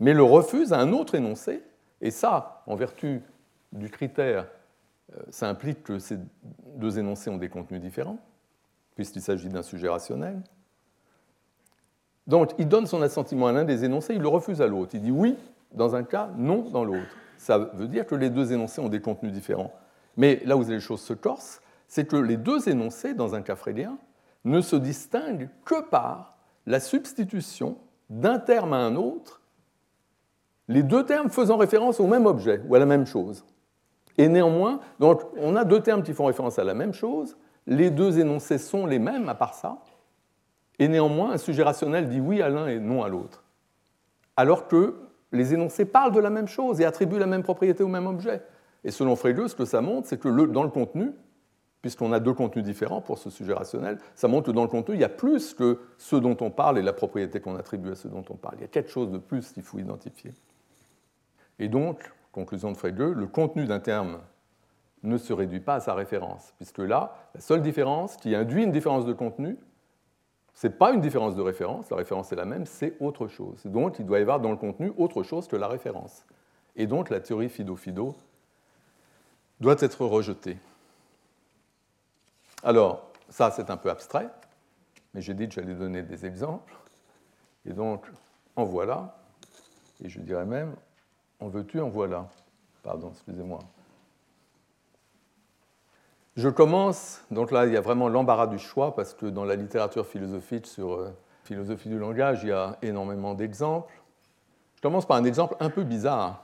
mais 0.00 0.12
le 0.12 0.22
refuse 0.22 0.72
à 0.72 0.78
un 0.78 0.92
autre 0.92 1.14
énoncé, 1.14 1.62
et 2.00 2.10
ça, 2.10 2.62
en 2.66 2.74
vertu 2.74 3.22
du 3.72 3.88
critère, 3.88 4.46
ça 5.30 5.48
implique 5.48 5.82
que 5.82 5.98
ces 5.98 6.18
deux 6.76 6.98
énoncés 6.98 7.30
ont 7.30 7.36
des 7.36 7.48
contenus 7.48 7.80
différents 7.80 8.18
puisqu'il 8.94 9.22
s'agit 9.22 9.48
d'un 9.48 9.62
sujet 9.62 9.88
rationnel. 9.88 10.40
Donc, 12.26 12.52
il 12.58 12.68
donne 12.68 12.86
son 12.86 13.02
assentiment 13.02 13.48
à 13.48 13.52
l'un 13.52 13.64
des 13.64 13.84
énoncés, 13.84 14.14
il 14.14 14.22
le 14.22 14.28
refuse 14.28 14.62
à 14.62 14.66
l'autre. 14.66 14.94
Il 14.94 15.02
dit 15.02 15.10
oui 15.10 15.36
dans 15.72 15.94
un 15.96 16.04
cas, 16.04 16.30
non 16.36 16.62
dans 16.70 16.84
l'autre. 16.84 17.16
Ça 17.36 17.58
veut 17.58 17.88
dire 17.88 18.06
que 18.06 18.14
les 18.14 18.30
deux 18.30 18.52
énoncés 18.52 18.80
ont 18.80 18.88
des 18.88 19.00
contenus 19.00 19.32
différents. 19.32 19.72
Mais 20.16 20.40
là 20.44 20.56
où 20.56 20.62
les 20.62 20.80
choses 20.80 21.02
se 21.02 21.12
corsent, 21.12 21.60
c'est 21.88 22.06
que 22.06 22.16
les 22.16 22.36
deux 22.36 22.68
énoncés, 22.68 23.14
dans 23.14 23.34
un 23.34 23.42
cas 23.42 23.56
freudien, 23.56 23.98
ne 24.44 24.60
se 24.60 24.76
distinguent 24.76 25.48
que 25.64 25.82
par 25.82 26.36
la 26.66 26.80
substitution 26.80 27.76
d'un 28.08 28.38
terme 28.38 28.72
à 28.72 28.78
un 28.78 28.96
autre, 28.96 29.42
les 30.68 30.82
deux 30.82 31.04
termes 31.04 31.28
faisant 31.28 31.56
référence 31.56 32.00
au 32.00 32.06
même 32.06 32.26
objet 32.26 32.62
ou 32.66 32.74
à 32.74 32.78
la 32.78 32.86
même 32.86 33.04
chose. 33.04 33.44
Et 34.18 34.28
néanmoins, 34.28 34.80
donc 35.00 35.22
on 35.36 35.56
a 35.56 35.64
deux 35.64 35.80
termes 35.80 36.02
qui 36.02 36.12
font 36.12 36.26
référence 36.26 36.58
à 36.58 36.64
la 36.64 36.74
même 36.74 36.92
chose, 36.92 37.36
les 37.66 37.90
deux 37.90 38.18
énoncés 38.18 38.58
sont 38.58 38.86
les 38.86 38.98
mêmes 38.98 39.28
à 39.28 39.34
part 39.34 39.54
ça, 39.54 39.78
et 40.78 40.88
néanmoins 40.88 41.32
un 41.32 41.38
sujet 41.38 41.62
rationnel 41.62 42.08
dit 42.08 42.20
oui 42.20 42.42
à 42.42 42.48
l'un 42.48 42.66
et 42.66 42.78
non 42.78 43.02
à 43.02 43.08
l'autre. 43.08 43.44
Alors 44.36 44.68
que 44.68 44.96
les 45.32 45.54
énoncés 45.54 45.84
parlent 45.84 46.12
de 46.12 46.20
la 46.20 46.30
même 46.30 46.48
chose 46.48 46.80
et 46.80 46.84
attribuent 46.84 47.18
la 47.18 47.26
même 47.26 47.42
propriété 47.42 47.82
au 47.82 47.88
même 47.88 48.06
objet. 48.06 48.42
Et 48.84 48.90
selon 48.90 49.16
Frege, 49.16 49.48
ce 49.48 49.54
que 49.54 49.64
ça 49.64 49.80
montre, 49.80 50.08
c'est 50.08 50.18
que 50.18 50.28
dans 50.46 50.62
le 50.62 50.70
contenu, 50.70 51.12
puisqu'on 51.80 52.12
a 52.12 52.20
deux 52.20 52.32
contenus 52.32 52.64
différents 52.64 53.00
pour 53.00 53.18
ce 53.18 53.30
sujet 53.30 53.52
rationnel, 53.52 53.98
ça 54.14 54.28
montre 54.28 54.46
que 54.46 54.52
dans 54.52 54.62
le 54.62 54.68
contenu, 54.68 54.94
il 54.94 55.00
y 55.00 55.04
a 55.04 55.08
plus 55.08 55.54
que 55.54 55.80
ce 55.98 56.16
dont 56.16 56.36
on 56.40 56.50
parle 56.50 56.78
et 56.78 56.82
la 56.82 56.92
propriété 56.92 57.40
qu'on 57.40 57.56
attribue 57.56 57.90
à 57.90 57.94
ce 57.94 58.08
dont 58.08 58.24
on 58.30 58.34
parle. 58.34 58.54
Il 58.58 58.62
y 58.62 58.64
a 58.64 58.68
quelque 58.68 58.90
chose 58.90 59.10
de 59.10 59.18
plus 59.18 59.52
qu'il 59.52 59.62
faut 59.62 59.78
identifier. 59.78 60.32
Et 61.58 61.68
donc, 61.68 62.10
conclusion 62.34 62.72
de 62.72 62.76
Frege, 62.76 62.98
le 62.98 63.26
contenu 63.26 63.64
d'un 63.64 63.80
terme 63.80 64.20
ne 65.04 65.16
se 65.16 65.32
réduit 65.32 65.60
pas 65.60 65.76
à 65.76 65.80
sa 65.80 65.94
référence, 65.94 66.52
puisque 66.56 66.78
là, 66.78 67.14
la 67.34 67.40
seule 67.40 67.62
différence 67.62 68.16
qui 68.16 68.34
induit 68.34 68.64
une 68.64 68.72
différence 68.72 69.06
de 69.06 69.12
contenu, 69.12 69.56
ce 70.54 70.66
n'est 70.66 70.72
pas 70.72 70.92
une 70.92 71.00
différence 71.00 71.36
de 71.36 71.42
référence, 71.42 71.90
la 71.90 71.96
référence 71.96 72.32
est 72.32 72.36
la 72.36 72.44
même, 72.44 72.66
c'est 72.66 72.96
autre 73.00 73.28
chose. 73.28 73.64
Donc 73.64 73.98
il 73.98 74.06
doit 74.06 74.18
y 74.18 74.22
avoir 74.22 74.40
dans 74.40 74.50
le 74.50 74.56
contenu 74.56 74.92
autre 74.96 75.22
chose 75.22 75.48
que 75.48 75.56
la 75.56 75.68
référence. 75.68 76.24
Et 76.76 76.86
donc 76.86 77.10
la 77.10 77.20
théorie 77.20 77.48
Fido-Fido 77.48 78.14
doit 79.60 79.76
être 79.80 80.04
rejetée. 80.04 80.56
Alors, 82.62 83.10
ça 83.28 83.50
c'est 83.50 83.70
un 83.70 83.76
peu 83.76 83.90
abstrait, 83.90 84.28
mais 85.12 85.20
j'ai 85.20 85.34
dit 85.34 85.48
que 85.48 85.54
j'allais 85.54 85.74
donner 85.74 86.02
des 86.02 86.24
exemples. 86.26 86.74
Et 87.66 87.72
donc, 87.72 88.06
en 88.56 88.64
voilà, 88.64 89.16
et 90.02 90.08
je 90.08 90.20
dirais 90.20 90.46
même, 90.46 90.74
en 91.40 91.48
veux-tu, 91.48 91.80
en 91.80 91.88
voilà. 91.88 92.28
Pardon, 92.82 93.10
excusez-moi. 93.12 93.60
Je 96.36 96.48
commence, 96.48 97.22
donc 97.30 97.52
là 97.52 97.64
il 97.66 97.72
y 97.72 97.76
a 97.76 97.80
vraiment 97.80 98.08
l'embarras 98.08 98.48
du 98.48 98.58
choix, 98.58 98.94
parce 98.96 99.14
que 99.14 99.26
dans 99.26 99.44
la 99.44 99.54
littérature 99.54 100.04
philosophique 100.04 100.66
sur 100.66 100.94
euh, 100.94 101.10
philosophie 101.44 101.88
du 101.88 101.98
langage, 101.98 102.40
il 102.42 102.48
y 102.48 102.52
a 102.52 102.76
énormément 102.82 103.34
d'exemples. 103.34 103.92
Je 104.74 104.82
commence 104.82 105.06
par 105.06 105.16
un 105.16 105.24
exemple 105.24 105.54
un 105.60 105.70
peu 105.70 105.84
bizarre. 105.84 106.42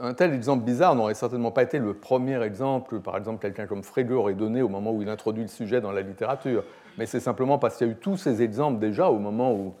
Un 0.00 0.14
tel 0.14 0.32
exemple 0.32 0.64
bizarre 0.64 0.94
n'aurait 0.94 1.14
certainement 1.14 1.50
pas 1.50 1.64
été 1.64 1.78
le 1.78 1.92
premier 1.92 2.42
exemple 2.42 3.00
par 3.00 3.16
exemple, 3.16 3.42
quelqu'un 3.42 3.66
comme 3.66 3.82
Frege 3.82 4.10
aurait 4.10 4.34
donné 4.34 4.62
au 4.62 4.68
moment 4.68 4.92
où 4.92 5.02
il 5.02 5.08
introduit 5.08 5.42
le 5.42 5.48
sujet 5.48 5.80
dans 5.80 5.92
la 5.92 6.00
littérature. 6.00 6.64
Mais 6.96 7.06
c'est 7.06 7.20
simplement 7.20 7.58
parce 7.58 7.76
qu'il 7.76 7.86
y 7.86 7.90
a 7.90 7.92
eu 7.92 7.96
tous 7.96 8.16
ces 8.16 8.42
exemples 8.42 8.78
déjà 8.78 9.08
au 9.10 9.18
moment 9.18 9.52
où, 9.52 9.74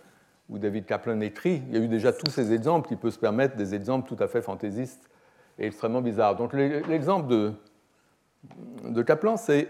où 0.48 0.58
David 0.58 0.86
Kaplan 0.86 1.20
écrit. 1.20 1.62
Il 1.68 1.74
y 1.74 1.76
a 1.76 1.80
eu 1.80 1.88
déjà 1.88 2.12
tous 2.12 2.30
ces 2.30 2.52
exemples 2.52 2.88
qui 2.88 2.96
peuvent 2.96 3.12
se 3.12 3.18
permettre 3.18 3.56
des 3.56 3.74
exemples 3.74 4.08
tout 4.08 4.22
à 4.22 4.28
fait 4.28 4.42
fantaisistes 4.42 5.08
et 5.58 5.66
extrêmement 5.66 6.00
bizarres. 6.00 6.36
Donc 6.36 6.52
l'exemple 6.52 7.28
de, 8.84 9.02
Kaplan, 9.02 9.36
c'est 9.36 9.68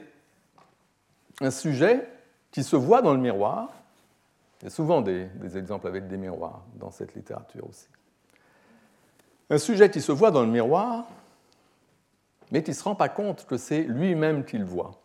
un 1.40 1.50
sujet 1.50 2.08
qui 2.50 2.62
se 2.62 2.76
voit 2.76 3.02
dans 3.02 3.12
le 3.12 3.20
miroir. 3.20 3.72
Il 4.60 4.64
y 4.64 4.66
a 4.68 4.70
souvent 4.70 5.00
des, 5.00 5.28
exemples 5.56 5.86
avec 5.86 6.08
des 6.08 6.16
miroirs 6.16 6.62
dans 6.74 6.90
cette 6.90 7.14
littérature 7.14 7.68
aussi. 7.68 7.88
Un 9.50 9.58
sujet 9.58 9.90
qui 9.90 10.00
se 10.00 10.12
voit 10.12 10.30
dans 10.30 10.42
le 10.42 10.50
miroir, 10.50 11.06
mais 12.50 12.62
qui 12.62 12.70
ne 12.70 12.76
se 12.76 12.84
rend 12.84 12.94
pas 12.94 13.08
compte 13.08 13.46
que 13.46 13.56
c'est 13.56 13.82
lui-même 13.82 14.44
qu'il 14.44 14.64
voit. 14.64 15.00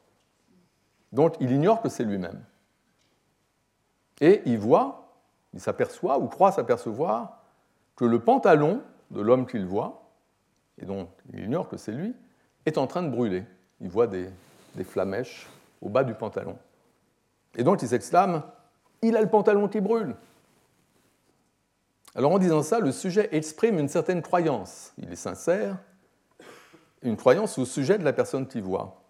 Donc 1.11 1.35
il 1.39 1.51
ignore 1.51 1.81
que 1.81 1.89
c'est 1.89 2.03
lui-même. 2.03 2.43
Et 4.19 4.41
il 4.45 4.57
voit, 4.57 5.02
il 5.53 5.59
s'aperçoit 5.59 6.19
ou 6.19 6.27
croit 6.27 6.51
s'apercevoir 6.51 7.39
que 7.95 8.05
le 8.05 8.19
pantalon 8.19 8.81
de 9.11 9.21
l'homme 9.21 9.45
qu'il 9.45 9.65
voit, 9.65 10.09
et 10.81 10.85
dont 10.85 11.07
il 11.31 11.43
ignore 11.43 11.69
que 11.69 11.77
c'est 11.77 11.91
lui, 11.91 12.15
est 12.65 12.77
en 12.77 12.87
train 12.87 13.03
de 13.03 13.09
brûler. 13.09 13.43
Il 13.81 13.89
voit 13.89 14.07
des, 14.07 14.29
flamèches 14.83 15.47
au 15.81 15.89
bas 15.89 16.03
du 16.03 16.13
pantalon. 16.13 16.57
Et 17.55 17.63
donc 17.63 17.81
il 17.81 17.87
s'exclame 17.87 18.41
Il 19.01 19.15
a 19.15 19.21
le 19.21 19.29
pantalon 19.29 19.67
qui 19.67 19.81
brûle 19.81 20.15
Alors 22.15 22.31
en 22.31 22.39
disant 22.39 22.63
ça, 22.63 22.79
le 22.79 22.91
sujet 22.91 23.29
exprime 23.31 23.77
une 23.77 23.89
certaine 23.89 24.23
croyance. 24.23 24.93
Il 24.97 25.11
est 25.11 25.17
sincère, 25.17 25.77
une 27.03 27.17
croyance 27.17 27.59
au 27.59 27.65
sujet 27.65 27.99
de 27.99 28.03
la 28.03 28.13
personne 28.13 28.47
qui 28.47 28.61
voit. 28.61 29.03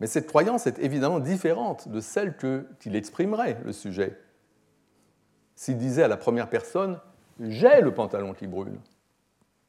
Mais 0.00 0.08
cette 0.08 0.26
croyance 0.26 0.66
est 0.66 0.80
évidemment 0.80 1.20
différente 1.20 1.88
de 1.88 2.00
celle 2.00 2.36
qu'il 2.80 2.96
exprimerait, 2.96 3.60
le 3.64 3.72
sujet. 3.72 4.18
S'il 5.56 5.78
disait 5.78 6.02
à 6.02 6.08
la 6.08 6.16
première 6.16 6.48
personne 6.48 6.98
J'ai 7.40 7.80
le 7.80 7.92
pantalon 7.92 8.34
qui 8.34 8.46
brûle. 8.46 8.78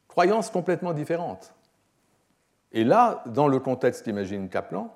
Croyance 0.07 0.49
complètement 0.49 0.93
différente. 0.93 1.53
Et 2.71 2.83
là, 2.83 3.23
dans 3.27 3.47
le 3.47 3.59
contexte 3.59 4.03
qu'imagine 4.03 4.49
Kaplan, 4.49 4.93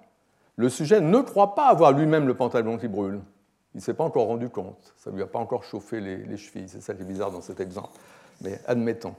le 0.56 0.69
sujet 0.69 0.99
ne 0.99 1.19
croit 1.19 1.56
pas 1.56 1.67
avoir 1.67 1.93
lui-même 1.93 2.28
le 2.28 2.34
pantalon 2.34 2.78
qui 2.78 2.88
brûle. 2.88 3.21
Il 3.73 3.78
ne 3.78 3.82
s'est 3.82 3.93
pas 3.93 4.04
encore 4.04 4.28
rendu 4.28 4.49
compte. 4.49 4.93
Ça 4.97 5.10
ne 5.10 5.15
lui 5.15 5.23
a 5.23 5.28
pas 5.28 5.39
encore 5.39 5.63
chauffé 5.63 6.02
les, 6.02 6.38
chevilles. 6.38 6.67
C'est 6.67 6.82
ça 6.82 6.93
qui 6.93 7.04
est 7.04 7.06
bizarre 7.06 7.32
dans 7.32 7.41
cet 7.41 7.60
exemple. 7.60 7.91
Mais 8.41 8.60
admettons. 8.67 9.15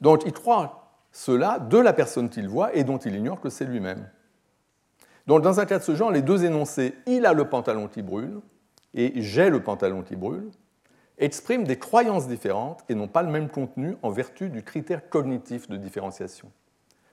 Donc 0.00 0.22
il 0.24 0.32
croit 0.32 0.90
cela 1.12 1.58
de 1.58 1.78
la 1.78 1.92
personne 1.92 2.28
qu'il 2.28 2.48
voit 2.48 2.74
et 2.74 2.84
dont 2.84 2.98
il 2.98 3.14
ignore 3.14 3.40
que 3.40 3.50
c'est 3.50 3.64
lui-même. 3.64 4.08
Donc 5.26 5.42
dans 5.42 5.60
un 5.60 5.66
cas 5.66 5.78
de 5.78 5.84
ce 5.84 5.94
genre, 5.94 6.10
les 6.10 6.22
deux 6.22 6.44
énoncés 6.44 6.94
il 7.06 7.26
a 7.26 7.32
le 7.32 7.48
pantalon 7.48 7.88
qui 7.88 8.02
brûle 8.02 8.40
et 8.94 9.20
j'ai 9.22 9.50
le 9.50 9.62
pantalon 9.62 10.02
qui 10.02 10.16
brûle 10.16 10.50
expriment 11.18 11.64
des 11.64 11.78
croyances 11.78 12.28
différentes 12.28 12.84
et 12.88 12.94
n'ont 12.94 13.08
pas 13.08 13.22
le 13.22 13.30
même 13.30 13.48
contenu 13.48 13.96
en 14.02 14.10
vertu 14.10 14.48
du 14.48 14.62
critère 14.62 15.08
cognitif 15.08 15.68
de 15.68 15.76
différenciation. 15.76 16.50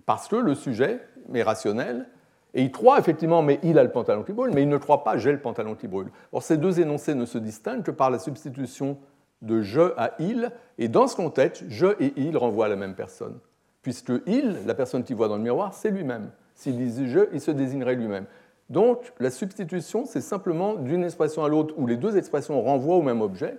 Parce 0.06 0.28
que 0.28 0.36
le 0.36 0.56
sujet 0.56 1.00
est 1.34 1.44
rationnel 1.44 2.08
et 2.54 2.62
il 2.62 2.72
croit 2.72 3.00
effectivement 3.00 3.42
mais 3.42 3.60
il 3.64 3.80
a 3.80 3.84
le 3.84 3.92
pantalon 3.92 4.24
qui 4.24 4.34
brûle, 4.34 4.52
mais 4.54 4.62
il 4.62 4.70
ne 4.70 4.78
croit 4.78 5.04
pas 5.04 5.18
j'ai 5.18 5.32
le 5.32 5.40
pantalon 5.40 5.76
qui 5.76 5.88
brûle. 5.88 6.12
Or 6.32 6.44
ces 6.44 6.58
deux 6.58 6.80
énoncés 6.80 7.16
ne 7.16 7.26
se 7.26 7.38
distinguent 7.38 7.84
que 7.84 7.92
par 7.92 8.12
la 8.12 8.20
substitution 8.20 8.98
de 9.42 9.62
je 9.62 9.94
à 9.98 10.14
il, 10.20 10.52
et 10.78 10.88
dans 10.88 11.08
ce 11.08 11.16
contexte, 11.16 11.66
je 11.68 11.88
et 12.02 12.14
il 12.16 12.38
renvoient 12.38 12.68
à 12.68 12.70
la 12.70 12.76
même 12.76 12.96
personne, 12.96 13.38
puisque 13.82 14.14
il, 14.26 14.60
la 14.66 14.74
personne 14.74 15.04
qui 15.04 15.14
voit 15.14 15.28
dans 15.28 15.38
le 15.38 15.44
miroir, 15.44 15.74
c'est 15.74 15.92
lui-même. 15.92 16.32
S'il 16.56 16.78
disait 16.78 17.08
je, 17.08 17.20
il 17.34 17.42
se 17.42 17.52
désignerait 17.52 17.96
lui-même. 17.96 18.26
Donc 18.69 19.13
la 19.19 19.30
substitution, 19.30 20.06
c'est 20.06 20.21
simplement 20.21 20.75
d'une 20.75 21.04
expression 21.04 21.43
à 21.43 21.49
l'autre 21.49 21.75
où 21.78 21.86
les 21.86 21.97
deux 21.97 22.17
expressions 22.17 22.62
renvoient 22.62 22.95
au 22.95 23.01
même 23.01 23.21
objet, 23.21 23.58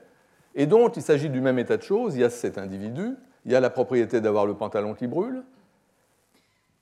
et 0.54 0.66
donc 0.66 0.96
il 0.96 1.02
s'agit 1.02 1.30
du 1.30 1.40
même 1.40 1.58
état 1.58 1.76
de 1.76 1.82
choses. 1.82 2.16
Il 2.16 2.20
y 2.20 2.24
a 2.24 2.30
cet 2.30 2.58
individu, 2.58 3.14
il 3.44 3.52
y 3.52 3.54
a 3.54 3.60
la 3.60 3.70
propriété 3.70 4.20
d'avoir 4.20 4.46
le 4.46 4.54
pantalon 4.54 4.94
qui 4.94 5.06
brûle, 5.06 5.44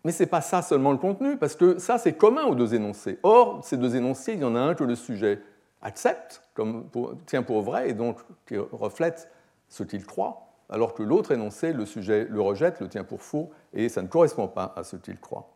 mais 0.04 0.12
ce 0.12 0.22
n'est 0.22 0.28
pas 0.28 0.40
ça 0.40 0.62
seulement 0.62 0.92
le 0.92 0.98
contenu, 0.98 1.36
parce 1.36 1.54
que 1.54 1.78
ça 1.78 1.98
c'est 1.98 2.14
commun 2.14 2.44
aux 2.44 2.54
deux 2.54 2.74
énoncés. 2.74 3.18
Or, 3.22 3.60
ces 3.62 3.76
deux 3.76 3.96
énoncés, 3.96 4.32
il 4.34 4.40
y 4.40 4.44
en 4.44 4.54
a 4.54 4.60
un 4.60 4.74
que 4.74 4.84
le 4.84 4.94
sujet 4.94 5.40
accepte, 5.82 6.42
comme 6.54 6.88
tient 7.26 7.42
pour 7.42 7.62
vrai, 7.62 7.90
et 7.90 7.94
donc 7.94 8.18
qui 8.46 8.56
reflète 8.56 9.30
ce 9.68 9.82
qu'il 9.82 10.06
croit, 10.06 10.46
alors 10.70 10.94
que 10.94 11.02
l'autre 11.02 11.32
énoncé, 11.32 11.72
le 11.74 11.84
sujet 11.84 12.26
le 12.30 12.40
rejette, 12.40 12.80
le 12.80 12.88
tient 12.88 13.04
pour 13.04 13.22
faux, 13.22 13.50
et 13.74 13.90
ça 13.90 14.00
ne 14.00 14.08
correspond 14.08 14.48
pas 14.48 14.72
à 14.76 14.84
ce 14.84 14.96
qu'il 14.96 15.18
croit. 15.20 15.53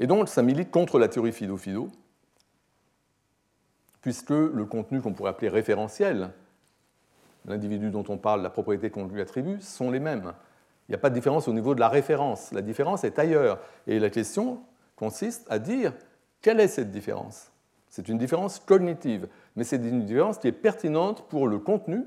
Et 0.00 0.06
donc, 0.06 0.28
ça 0.30 0.42
milite 0.42 0.70
contre 0.70 0.98
la 0.98 1.08
théorie 1.08 1.30
Fido-Fido, 1.30 1.88
puisque 4.00 4.30
le 4.30 4.64
contenu 4.64 5.02
qu'on 5.02 5.12
pourrait 5.12 5.30
appeler 5.30 5.50
référentiel, 5.50 6.30
l'individu 7.44 7.90
dont 7.90 8.04
on 8.08 8.16
parle, 8.16 8.40
la 8.40 8.48
propriété 8.48 8.88
qu'on 8.88 9.06
lui 9.06 9.20
attribue, 9.20 9.60
sont 9.60 9.90
les 9.90 10.00
mêmes. 10.00 10.32
Il 10.88 10.92
n'y 10.92 10.94
a 10.94 10.98
pas 10.98 11.10
de 11.10 11.14
différence 11.14 11.48
au 11.48 11.52
niveau 11.52 11.74
de 11.74 11.80
la 11.80 11.90
référence. 11.90 12.50
La 12.52 12.62
différence 12.62 13.04
est 13.04 13.18
ailleurs. 13.18 13.60
Et 13.86 13.98
la 13.98 14.08
question 14.08 14.62
consiste 14.96 15.46
à 15.50 15.58
dire 15.58 15.92
quelle 16.40 16.60
est 16.60 16.68
cette 16.68 16.90
différence? 16.90 17.52
C'est 17.90 18.08
une 18.08 18.16
différence 18.16 18.58
cognitive, 18.58 19.28
mais 19.54 19.64
c'est 19.64 19.76
une 19.76 20.06
différence 20.06 20.38
qui 20.38 20.48
est 20.48 20.52
pertinente 20.52 21.28
pour 21.28 21.46
le 21.46 21.58
contenu 21.58 22.06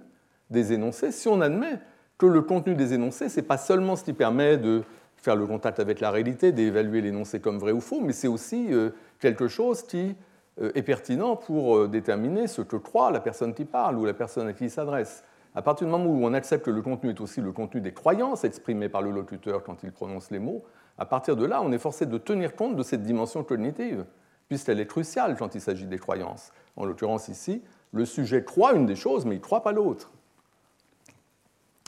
des 0.50 0.74
énoncés 0.74 1.12
si 1.12 1.28
on 1.28 1.42
admet 1.42 1.80
que 2.18 2.26
le 2.26 2.42
contenu 2.42 2.74
des 2.74 2.94
énoncés, 2.94 3.30
ce 3.30 3.40
n'est 3.40 3.46
pas 3.46 3.58
seulement 3.58 3.96
ce 3.96 4.04
qui 4.04 4.14
permet 4.14 4.58
de 4.58 4.84
faire 5.24 5.36
le 5.38 5.48
contact 5.48 5.80
avec 5.80 6.02
la 6.02 6.12
réalité, 6.12 6.52
d'évaluer 6.52 7.00
l'énoncé 7.00 7.40
comme 7.40 7.58
vrai 7.58 7.72
ou 7.72 7.80
faux, 7.80 8.02
mais 8.02 8.12
c'est 8.12 8.28
aussi 8.28 8.74
euh, 8.74 8.90
quelque 9.22 9.48
chose 9.48 9.82
qui 9.84 10.18
euh, 10.62 10.74
est 10.76 10.82
pertinent 10.82 11.38
pour 11.38 11.78
euh, 11.78 11.88
déterminer 11.88 12.48
ce 12.48 12.62
que 12.62 12.76
croit 12.76 13.10
la 13.10 13.22
personne 13.22 13.54
qui 13.54 13.64
parle 13.64 13.98
ou 13.98 14.04
la 14.04 14.14
personne 14.14 14.48
à 14.48 14.54
qui 14.54 14.66
il 14.66 14.70
s'adresse. 14.70 15.24
À 15.56 15.62
partir 15.62 15.88
du 15.88 15.92
moment 15.92 16.10
où 16.10 16.26
on 16.26 16.34
accepte 16.34 16.66
que 16.66 16.72
le 16.72 16.82
contenu 16.82 17.12
est 17.12 17.22
aussi 17.22 17.40
le 17.40 17.54
contenu 17.54 17.80
des 17.80 17.94
croyances 17.94 18.44
exprimées 18.44 18.90
par 18.90 19.02
le 19.02 19.12
locuteur 19.12 19.64
quand 19.64 19.82
il 19.84 19.94
prononce 19.94 20.30
les 20.30 20.40
mots, 20.40 20.66
à 20.98 21.06
partir 21.06 21.38
de 21.38 21.46
là, 21.46 21.62
on 21.62 21.72
est 21.72 21.80
forcé 21.80 22.06
de 22.06 22.18
tenir 22.18 22.54
compte 22.54 22.76
de 22.76 22.84
cette 22.84 23.04
dimension 23.04 23.46
cognitive, 23.46 24.04
puisqu'elle 24.50 24.82
est 24.82 24.88
cruciale 24.88 25.38
quand 25.38 25.56
il 25.56 25.62
s'agit 25.62 25.88
des 25.88 26.00
croyances. 26.00 26.52
En 26.76 26.84
l'occurrence 26.84 27.30
ici, 27.30 27.64
le 27.94 28.04
sujet 28.04 28.44
croit 28.44 28.74
une 28.74 28.86
des 28.86 28.98
choses, 28.98 29.26
mais 29.26 29.36
il 29.36 29.40
ne 29.40 29.44
croit 29.44 29.64
pas 29.64 29.72
l'autre. 29.72 30.12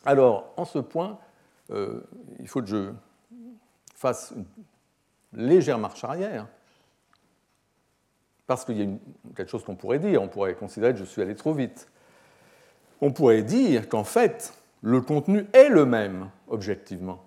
Alors, 0.06 0.54
en 0.56 0.64
ce 0.64 0.80
point, 0.80 1.18
il 1.70 2.48
faut 2.48 2.62
que 2.62 2.68
je 2.68 2.92
une 4.36 5.48
légère 5.48 5.78
marche 5.78 6.04
arrière, 6.04 6.48
parce 8.48 8.66
qu'il 8.66 8.78
y 8.80 8.84
a 8.84 8.88
quelque 9.36 9.50
chose 9.50 9.64
qu'on 9.64 9.76
pourrait 9.76 10.00
dire, 10.00 10.22
on 10.22 10.28
pourrait 10.28 10.56
considérer 10.56 10.94
que 10.94 11.00
je 11.00 11.04
suis 11.04 11.22
allé 11.22 11.36
trop 11.36 11.54
vite. 11.54 11.90
On 13.02 13.12
pourrait 13.12 13.42
dire 13.42 13.90
qu'en 13.90 14.04
fait, 14.04 14.54
le 14.82 15.02
contenu 15.02 15.48
est 15.54 15.70
le 15.70 15.86
même, 15.86 16.30
objectivement, 16.48 17.24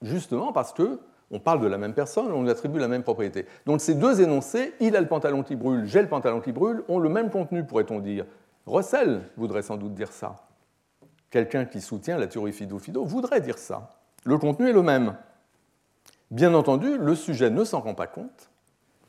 justement 0.00 0.52
parce 0.52 0.72
que 0.72 1.00
on 1.30 1.40
parle 1.40 1.60
de 1.60 1.66
la 1.66 1.78
même 1.78 1.94
personne, 1.94 2.30
on 2.30 2.42
lui 2.42 2.50
attribue 2.50 2.78
la 2.78 2.88
même 2.88 3.02
propriété. 3.02 3.46
Donc 3.64 3.80
ces 3.80 3.94
deux 3.94 4.20
énoncés, 4.20 4.74
il 4.80 4.94
a 4.96 5.00
le 5.00 5.08
pantalon 5.08 5.42
qui 5.42 5.56
brûle, 5.56 5.86
j'ai 5.86 6.02
le 6.02 6.08
pantalon 6.08 6.40
qui 6.40 6.52
brûle, 6.52 6.84
ont 6.88 6.98
le 6.98 7.08
même 7.08 7.30
contenu, 7.30 7.64
pourrait-on 7.64 8.00
dire. 8.00 8.26
Russell 8.66 9.22
voudrait 9.36 9.62
sans 9.62 9.78
doute 9.78 9.94
dire 9.94 10.12
ça. 10.12 10.46
Quelqu'un 11.30 11.64
qui 11.64 11.80
soutient 11.80 12.18
la 12.18 12.26
théorie 12.26 12.52
Fido-Fido 12.52 13.04
voudrait 13.04 13.40
dire 13.40 13.56
ça. 13.56 13.98
Le 14.24 14.36
contenu 14.36 14.68
est 14.68 14.74
le 14.74 14.82
même. 14.82 15.16
Bien 16.32 16.54
entendu, 16.54 16.96
le 16.96 17.14
sujet 17.14 17.50
ne 17.50 17.62
s'en 17.62 17.80
rend 17.80 17.92
pas 17.92 18.06
compte, 18.06 18.50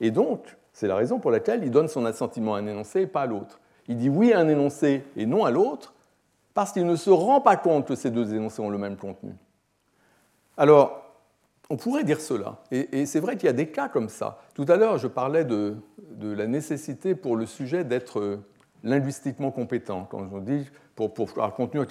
et 0.02 0.12
donc 0.12 0.58
c'est 0.74 0.90
la 0.90 0.98
raison 0.98 1.20
pour 1.20 1.32
laquelle 1.32 1.64
il 1.64 1.72
donne 1.72 1.88
son 1.88 2.04
assentiment 2.04 2.56
à 2.56 2.60
un 2.60 2.68
énoncé 2.68 3.04
et 3.04 3.08
pas 3.08 3.22
à 3.22 3.26
l'autre. 3.26 3.62
Il 3.88 3.96
dit 3.96 4.10
oui 4.10 4.34
à 4.34 4.40
un 4.40 4.50
énoncé 4.50 5.06
et 5.16 5.26
non 5.26 5.46
à 5.46 5.52
l'autre, 5.52 5.94
parce 6.54 6.74
qu'il 6.74 6.86
ne 6.86 6.98
se 6.98 7.10
rend 7.10 7.40
pas 7.40 7.56
compte 7.56 7.88
que 7.88 7.96
ces 7.96 8.12
deux 8.12 8.34
énoncés 8.34 8.62
ont 8.62 8.70
le 8.70 8.78
même 8.78 8.98
contenu. 8.98 9.32
Alors, 10.58 11.02
on 11.70 11.78
pourrait 11.78 12.04
dire 12.04 12.20
cela, 12.20 12.58
et, 12.72 13.06
c'est 13.06 13.22
vrai 13.22 13.38
qu'il 13.38 13.46
y 13.46 13.50
a 13.50 13.54
des 13.54 13.68
cas 13.68 13.88
comme 13.88 14.10
ça. 14.10 14.40
Tout 14.54 14.66
à 14.68 14.76
l'heure, 14.76 14.98
je 14.98 15.08
parlais 15.08 15.46
de, 15.46 15.78
la 16.20 16.46
nécessité 16.46 17.16
pour 17.16 17.38
le 17.38 17.46
sujet 17.46 17.86
d'être 17.86 18.42
linguistiquement 18.84 19.52
compétent. 19.52 20.10
Quand 20.12 20.28
je 20.30 20.40
dis 20.40 20.70
pour, 20.94 21.14
pour 21.14 21.28
pouvoir 21.28 21.56
conclure 21.56 21.88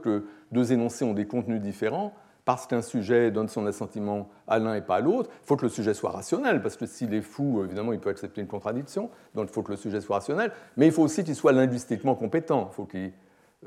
que 0.00 0.26
deux 0.52 0.72
énoncés 0.72 1.04
ont 1.04 1.12
des 1.12 1.26
contenus 1.26 1.60
différents, 1.60 2.14
parce 2.50 2.66
qu'un 2.66 2.82
sujet 2.82 3.30
donne 3.30 3.46
son 3.46 3.64
assentiment 3.68 4.28
à 4.48 4.58
l'un 4.58 4.74
et 4.74 4.80
pas 4.80 4.96
à 4.96 5.00
l'autre, 5.00 5.30
il 5.32 5.46
faut 5.46 5.54
que 5.54 5.62
le 5.62 5.68
sujet 5.68 5.94
soit 5.94 6.10
rationnel, 6.10 6.60
parce 6.62 6.76
que 6.76 6.84
s'il 6.84 7.14
est 7.14 7.22
fou, 7.22 7.62
évidemment, 7.64 7.92
il 7.92 8.00
peut 8.00 8.10
accepter 8.10 8.40
une 8.40 8.48
contradiction, 8.48 9.08
donc 9.36 9.46
il 9.48 9.52
faut 9.52 9.62
que 9.62 9.70
le 9.70 9.76
sujet 9.76 10.00
soit 10.00 10.16
rationnel, 10.16 10.50
mais 10.76 10.86
il 10.88 10.92
faut 10.92 11.04
aussi 11.04 11.22
qu'il 11.22 11.36
soit 11.36 11.52
linguistiquement 11.52 12.16
compétent, 12.16 12.68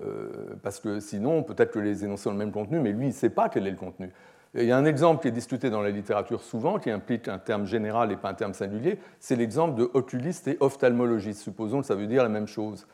euh, 0.02 0.30
parce 0.64 0.82
que 0.82 1.00
sinon, 1.00 1.44
peut-être 1.44 1.72
que 1.72 1.80
les 1.80 2.04
énoncés 2.04 2.28
ont 2.28 2.34
le 2.34 2.38
même 2.38 2.52
contenu, 2.52 2.82
mais 2.82 2.92
lui, 2.92 3.06
il 3.06 3.10
ne 3.10 3.14
sait 3.14 3.30
pas 3.30 3.48
quel 3.48 3.68
est 3.68 3.72
le 3.72 3.78
contenu. 3.78 4.12
il 4.54 4.66
y 4.66 4.74
a 4.74 4.78
un 4.78 4.84
exemple 4.84 5.22
qui 5.22 5.30
est 5.30 5.32
discuté 5.32 5.70
dans 5.70 5.82
la 5.82 5.90
littérature 5.90 6.42
souvent, 6.42 6.78
qui 6.78 6.92
implique 6.92 7.30
un 7.30 7.40
terme 7.40 7.66
général 7.66 8.12
et 8.12 8.18
pas 8.18 8.32
un 8.32 8.34
terme 8.34 8.54
singulier, 8.54 9.00
c'est 9.22 9.38
l'exemple 9.38 9.76
de 9.76 9.90
oculiste 9.94 10.50
et 10.50 10.58
ophtalmologiste. 10.60 11.40
Supposons 11.40 11.80
que 11.80 11.88
ça 11.88 11.96
veut 11.96 12.08
dire 12.08 12.22
la 12.22 12.28
même 12.28 12.48
chose. 12.48 12.86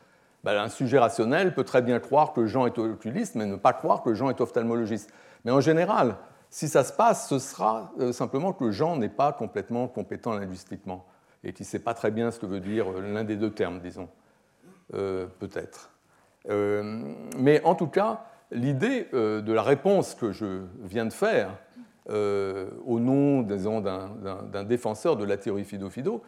Ben, 0.44 0.56
un 0.56 0.68
sujet 0.68 1.00
rationnel 1.00 1.52
peut 1.52 1.64
très 1.64 1.82
bien 1.82 1.98
croire 1.98 2.32
que 2.32 2.46
Jean 2.46 2.66
est 2.66 2.78
oculiste, 2.78 3.34
mais 3.34 3.44
ne 3.44 3.56
pas 3.56 3.72
croire 3.72 4.02
que 4.02 4.14
Jean 4.14 4.30
est 4.30 4.40
ophtalmologiste. 4.40 5.12
Mais 5.44 5.50
en 5.50 5.60
général, 5.60 6.16
si 6.50 6.68
ça 6.68 6.82
se 6.84 6.92
passe, 6.92 7.28
ce 7.28 7.38
sera 7.38 7.92
euh, 8.00 8.12
simplement 8.12 8.52
que 8.52 8.70
Jean 8.70 8.96
n'est 8.96 9.08
pas 9.08 9.32
complètement 9.32 9.86
compétent 9.88 10.32
linguistiquement 10.36 11.06
et 11.44 11.52
qu'il 11.52 11.64
ne 11.64 11.68
sait 11.68 11.78
pas 11.78 11.94
très 11.94 12.10
bien 12.10 12.30
ce 12.30 12.38
que 12.38 12.46
veut 12.46 12.60
dire 12.60 12.90
euh, 12.90 13.00
l'un 13.00 13.24
des 13.24 13.36
deux 13.36 13.52
termes, 13.52 13.80
disons, 13.80 14.08
euh, 14.94 15.26
peut-être. 15.38 15.90
mais 16.48 17.62
en 17.64 17.74
tout 17.74 17.86
cas, 17.86 18.24
l'idée 18.50 19.08
de 19.12 19.52
la 19.52 19.62
réponse 19.62 20.14
que 20.14 20.32
je 20.32 20.62
viens 20.82 21.04
de 21.04 21.12
faire 21.12 21.50
au 22.08 22.98
nom 22.98 23.42
d'un 23.42 24.64
défenseur 24.64 25.16
de 25.16 25.24
la 25.24 25.36
théorie 25.36 25.64
Fido-Fido, 25.64 26.22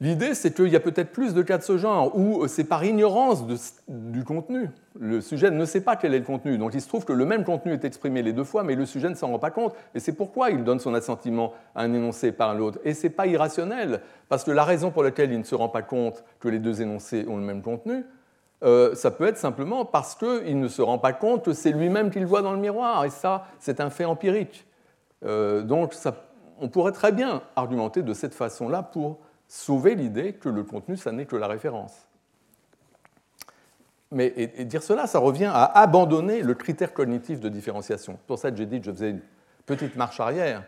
L'idée, 0.00 0.34
c'est 0.34 0.52
qu'il 0.52 0.68
y 0.68 0.76
a 0.76 0.80
peut-être 0.80 1.12
plus 1.12 1.34
de 1.34 1.42
cas 1.42 1.56
de 1.56 1.62
ce 1.62 1.78
genre 1.78 2.16
où 2.16 2.46
c'est 2.48 2.64
par 2.64 2.84
ignorance 2.84 3.44
du 3.88 4.24
contenu. 4.24 4.68
Le 4.98 5.20
sujet 5.20 5.50
ne 5.50 5.64
sait 5.64 5.82
pas 5.82 5.94
quel 5.96 6.14
est 6.14 6.18
le 6.18 6.24
contenu. 6.24 6.58
Donc 6.58 6.72
il 6.74 6.80
se 6.80 6.88
trouve 6.88 7.04
que 7.04 7.12
le 7.12 7.24
même 7.24 7.44
contenu 7.44 7.72
est 7.72 7.84
exprimé 7.84 8.22
les 8.22 8.32
deux 8.32 8.44
fois, 8.44 8.64
mais 8.64 8.74
le 8.74 8.86
sujet 8.86 9.08
ne 9.08 9.14
s'en 9.14 9.28
rend 9.28 9.38
pas 9.38 9.52
compte. 9.52 9.74
Et 9.94 10.00
c'est 10.00 10.12
pourquoi 10.12 10.50
il 10.50 10.64
donne 10.64 10.80
son 10.80 10.94
assentiment 10.94 11.52
à 11.74 11.82
un 11.82 11.92
énoncé 11.94 12.32
par 12.32 12.54
l'autre. 12.54 12.78
Et 12.84 12.92
ce 12.92 13.04
n'est 13.04 13.12
pas 13.12 13.26
irrationnel, 13.26 14.00
parce 14.28 14.42
que 14.42 14.50
la 14.50 14.64
raison 14.64 14.90
pour 14.90 15.04
laquelle 15.04 15.32
il 15.32 15.38
ne 15.38 15.44
se 15.44 15.54
rend 15.54 15.68
pas 15.68 15.82
compte 15.82 16.24
que 16.40 16.48
les 16.48 16.58
deux 16.58 16.82
énoncés 16.82 17.24
ont 17.28 17.36
le 17.36 17.44
même 17.44 17.62
contenu, 17.62 18.04
euh, 18.64 18.94
ça 18.94 19.10
peut 19.10 19.26
être 19.26 19.36
simplement 19.36 19.84
parce 19.84 20.14
qu'il 20.14 20.58
ne 20.58 20.68
se 20.68 20.82
rend 20.82 20.98
pas 20.98 21.12
compte 21.12 21.44
que 21.44 21.52
c'est 21.52 21.72
lui-même 21.72 22.10
qu'il 22.10 22.26
voit 22.26 22.42
dans 22.42 22.52
le 22.52 22.58
miroir. 22.58 23.04
Et 23.04 23.10
ça, 23.10 23.46
c'est 23.58 23.80
un 23.80 23.90
fait 23.90 24.04
empirique. 24.04 24.66
Euh, 25.24 25.62
donc 25.62 25.94
on 26.60 26.68
pourrait 26.68 26.92
très 26.92 27.12
bien 27.12 27.42
argumenter 27.56 28.02
de 28.02 28.14
cette 28.14 28.34
façon-là 28.34 28.82
pour 28.82 29.18
sauver 29.48 29.94
l'idée 29.94 30.32
que 30.34 30.48
le 30.48 30.64
contenu, 30.64 30.96
ça 30.96 31.12
n'est 31.12 31.26
que 31.26 31.36
la 31.36 31.46
référence. 31.46 32.08
Mais 34.10 34.30
dire 34.64 34.82
cela, 34.82 35.06
ça 35.06 35.18
revient 35.18 35.50
à 35.52 35.64
abandonner 35.64 36.42
le 36.42 36.54
critère 36.54 36.94
cognitif 36.94 37.40
de 37.40 37.48
différenciation. 37.48 38.18
Pour 38.26 38.38
ça 38.38 38.50
que 38.50 38.56
j'ai 38.56 38.66
dit 38.66 38.78
que 38.78 38.86
je 38.86 38.92
faisais 38.92 39.10
une 39.10 39.22
petite 39.66 39.96
marche 39.96 40.20
arrière, 40.20 40.64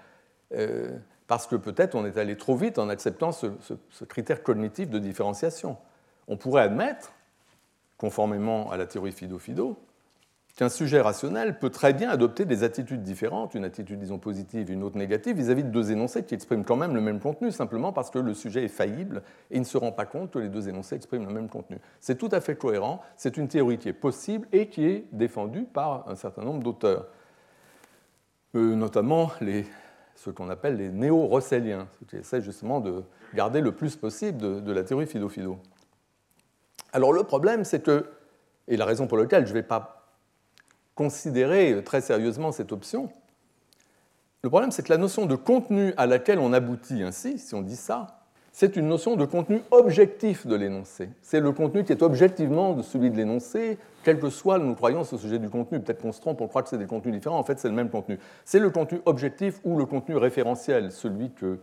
euh, 0.54 0.98
parce 1.26 1.46
que 1.46 1.54
peut-être 1.56 1.94
on 1.94 2.04
est 2.06 2.16
allé 2.18 2.36
trop 2.36 2.56
vite 2.56 2.78
en 2.78 2.88
acceptant 2.88 3.32
ce, 3.32 3.46
ce 3.90 4.04
critère 4.04 4.42
cognitif 4.42 4.90
de 4.90 4.98
différenciation. 4.98 5.76
On 6.28 6.36
pourrait 6.36 6.62
admettre, 6.62 7.12
conformément 7.98 8.70
à 8.70 8.76
la 8.76 8.86
théorie 8.86 9.12
Fido-Fido, 9.12 9.78
qu'un 10.56 10.70
sujet 10.70 11.02
rationnel 11.02 11.58
peut 11.58 11.68
très 11.68 11.92
bien 11.92 12.08
adopter 12.08 12.46
des 12.46 12.64
attitudes 12.64 13.02
différentes, 13.02 13.54
une 13.54 13.64
attitude, 13.64 13.98
disons, 13.98 14.18
positive, 14.18 14.70
une 14.70 14.82
autre 14.82 14.96
négative, 14.96 15.36
vis-à-vis 15.36 15.64
de 15.64 15.68
deux 15.68 15.92
énoncés 15.92 16.24
qui 16.24 16.34
expriment 16.34 16.64
quand 16.64 16.76
même 16.76 16.94
le 16.94 17.02
même 17.02 17.20
contenu, 17.20 17.52
simplement 17.52 17.92
parce 17.92 18.10
que 18.10 18.18
le 18.18 18.32
sujet 18.32 18.64
est 18.64 18.68
faillible 18.68 19.22
et 19.50 19.56
il 19.56 19.60
ne 19.60 19.66
se 19.66 19.76
rend 19.76 19.92
pas 19.92 20.06
compte 20.06 20.30
que 20.30 20.38
les 20.38 20.48
deux 20.48 20.70
énoncés 20.70 20.96
expriment 20.96 21.26
le 21.26 21.34
même 21.34 21.50
contenu. 21.50 21.78
C'est 22.00 22.16
tout 22.16 22.30
à 22.32 22.40
fait 22.40 22.56
cohérent, 22.56 23.02
c'est 23.18 23.36
une 23.36 23.48
théorie 23.48 23.76
qui 23.76 23.90
est 23.90 23.92
possible 23.92 24.48
et 24.50 24.68
qui 24.68 24.86
est 24.86 25.04
défendue 25.12 25.64
par 25.64 26.08
un 26.08 26.14
certain 26.14 26.42
nombre 26.42 26.62
d'auteurs, 26.62 27.06
euh, 28.54 28.74
notamment 28.74 29.30
les 29.42 29.66
ce 30.14 30.30
qu'on 30.30 30.48
appelle 30.48 30.76
les 30.76 30.88
néo-russelliens, 30.88 31.88
qui 32.08 32.16
essaient 32.16 32.40
justement 32.40 32.80
de 32.80 33.02
garder 33.34 33.60
le 33.60 33.72
plus 33.72 33.96
possible 33.96 34.62
de, 34.62 34.72
la 34.72 34.82
théorie 34.82 35.06
Fido-Fido. 35.06 35.58
Alors 36.94 37.12
le 37.12 37.22
problème, 37.22 37.64
c'est 37.64 37.82
que, 37.82 38.06
et 38.66 38.78
la 38.78 38.86
raison 38.86 39.06
pour 39.06 39.18
laquelle 39.18 39.44
je 39.44 39.50
ne 39.50 39.58
vais 39.58 39.62
pas 39.62 39.95
considérer 40.96 41.80
très 41.84 42.00
sérieusement 42.00 42.50
cette 42.50 42.72
option, 42.72 43.08
le 44.42 44.50
problème, 44.50 44.70
c'est 44.70 44.82
que 44.82 44.92
la 44.92 44.98
notion 44.98 45.26
de 45.26 45.34
contenu 45.34 45.92
à 45.96 46.06
laquelle 46.06 46.38
on 46.38 46.52
aboutit 46.52 47.02
ainsi, 47.02 47.38
si 47.38 47.54
on 47.54 47.62
dit 47.62 47.76
ça, 47.76 48.20
c'est 48.52 48.76
une 48.76 48.88
notion 48.88 49.16
de 49.16 49.24
contenu 49.26 49.60
objectif 49.70 50.46
de 50.46 50.54
l'énoncé. 50.54 51.10
C'est 51.20 51.40
le 51.40 51.52
contenu 51.52 51.84
qui 51.84 51.92
est 51.92 52.02
objectivement 52.02 52.80
celui 52.82 53.10
de 53.10 53.16
l'énoncé, 53.16 53.76
quelle 54.02 54.18
que 54.18 54.30
soit 54.30 54.58
nos 54.58 54.74
croyances 54.74 55.12
au 55.12 55.18
sujet 55.18 55.38
du 55.38 55.50
contenu. 55.50 55.80
Peut-être 55.80 56.00
qu'on 56.00 56.12
se 56.12 56.20
trompe, 56.20 56.40
on 56.40 56.48
croit 56.48 56.62
que 56.62 56.70
c'est 56.70 56.78
des 56.78 56.86
contenus 56.86 57.14
différents, 57.14 57.38
en 57.38 57.44
fait 57.44 57.58
c'est 57.58 57.68
le 57.68 57.74
même 57.74 57.90
contenu. 57.90 58.18
C'est 58.44 58.60
le 58.60 58.70
contenu 58.70 59.00
objectif 59.04 59.60
ou 59.64 59.76
le 59.76 59.84
contenu 59.84 60.16
référentiel, 60.16 60.90
celui 60.92 61.32
que, 61.32 61.58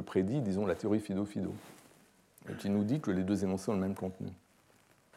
prédit, 0.00 0.40
disons, 0.40 0.64
la 0.64 0.76
théorie 0.76 1.00
Fido-Fido, 1.00 1.52
qui 2.60 2.70
nous 2.70 2.84
dit 2.84 3.00
que 3.00 3.10
les 3.10 3.24
deux 3.24 3.42
énoncés 3.42 3.70
ont 3.72 3.74
le 3.74 3.80
même 3.80 3.96
contenu. 3.96 4.28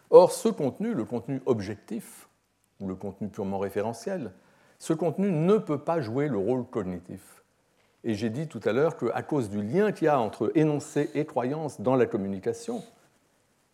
Or, 0.09 0.31
ce 0.31 0.49
contenu, 0.49 0.95
le 0.95 1.05
contenu 1.05 1.39
objectif, 1.45 2.27
ou 2.81 2.87
le 2.87 2.95
contenu 2.95 3.29
purement 3.29 3.59
référentiel, 3.59 4.31
ce 4.79 4.93
contenu 4.93 5.31
ne 5.31 5.57
peut 5.57 5.77
pas 5.77 6.01
jouer 6.01 6.27
le 6.27 6.37
rôle 6.37 6.65
cognitif. 6.65 7.43
Et 8.03 8.15
j'ai 8.15 8.31
dit 8.31 8.47
tout 8.47 8.61
à 8.65 8.73
l'heure 8.73 8.97
qu'à 8.97 9.21
cause 9.21 9.49
du 9.49 9.61
lien 9.61 9.91
qu'il 9.91 10.05
y 10.05 10.07
a 10.07 10.19
entre 10.19 10.51
énoncé 10.55 11.11
et 11.13 11.25
croyance 11.25 11.79
dans 11.79 11.95
la 11.95 12.07
communication, 12.07 12.83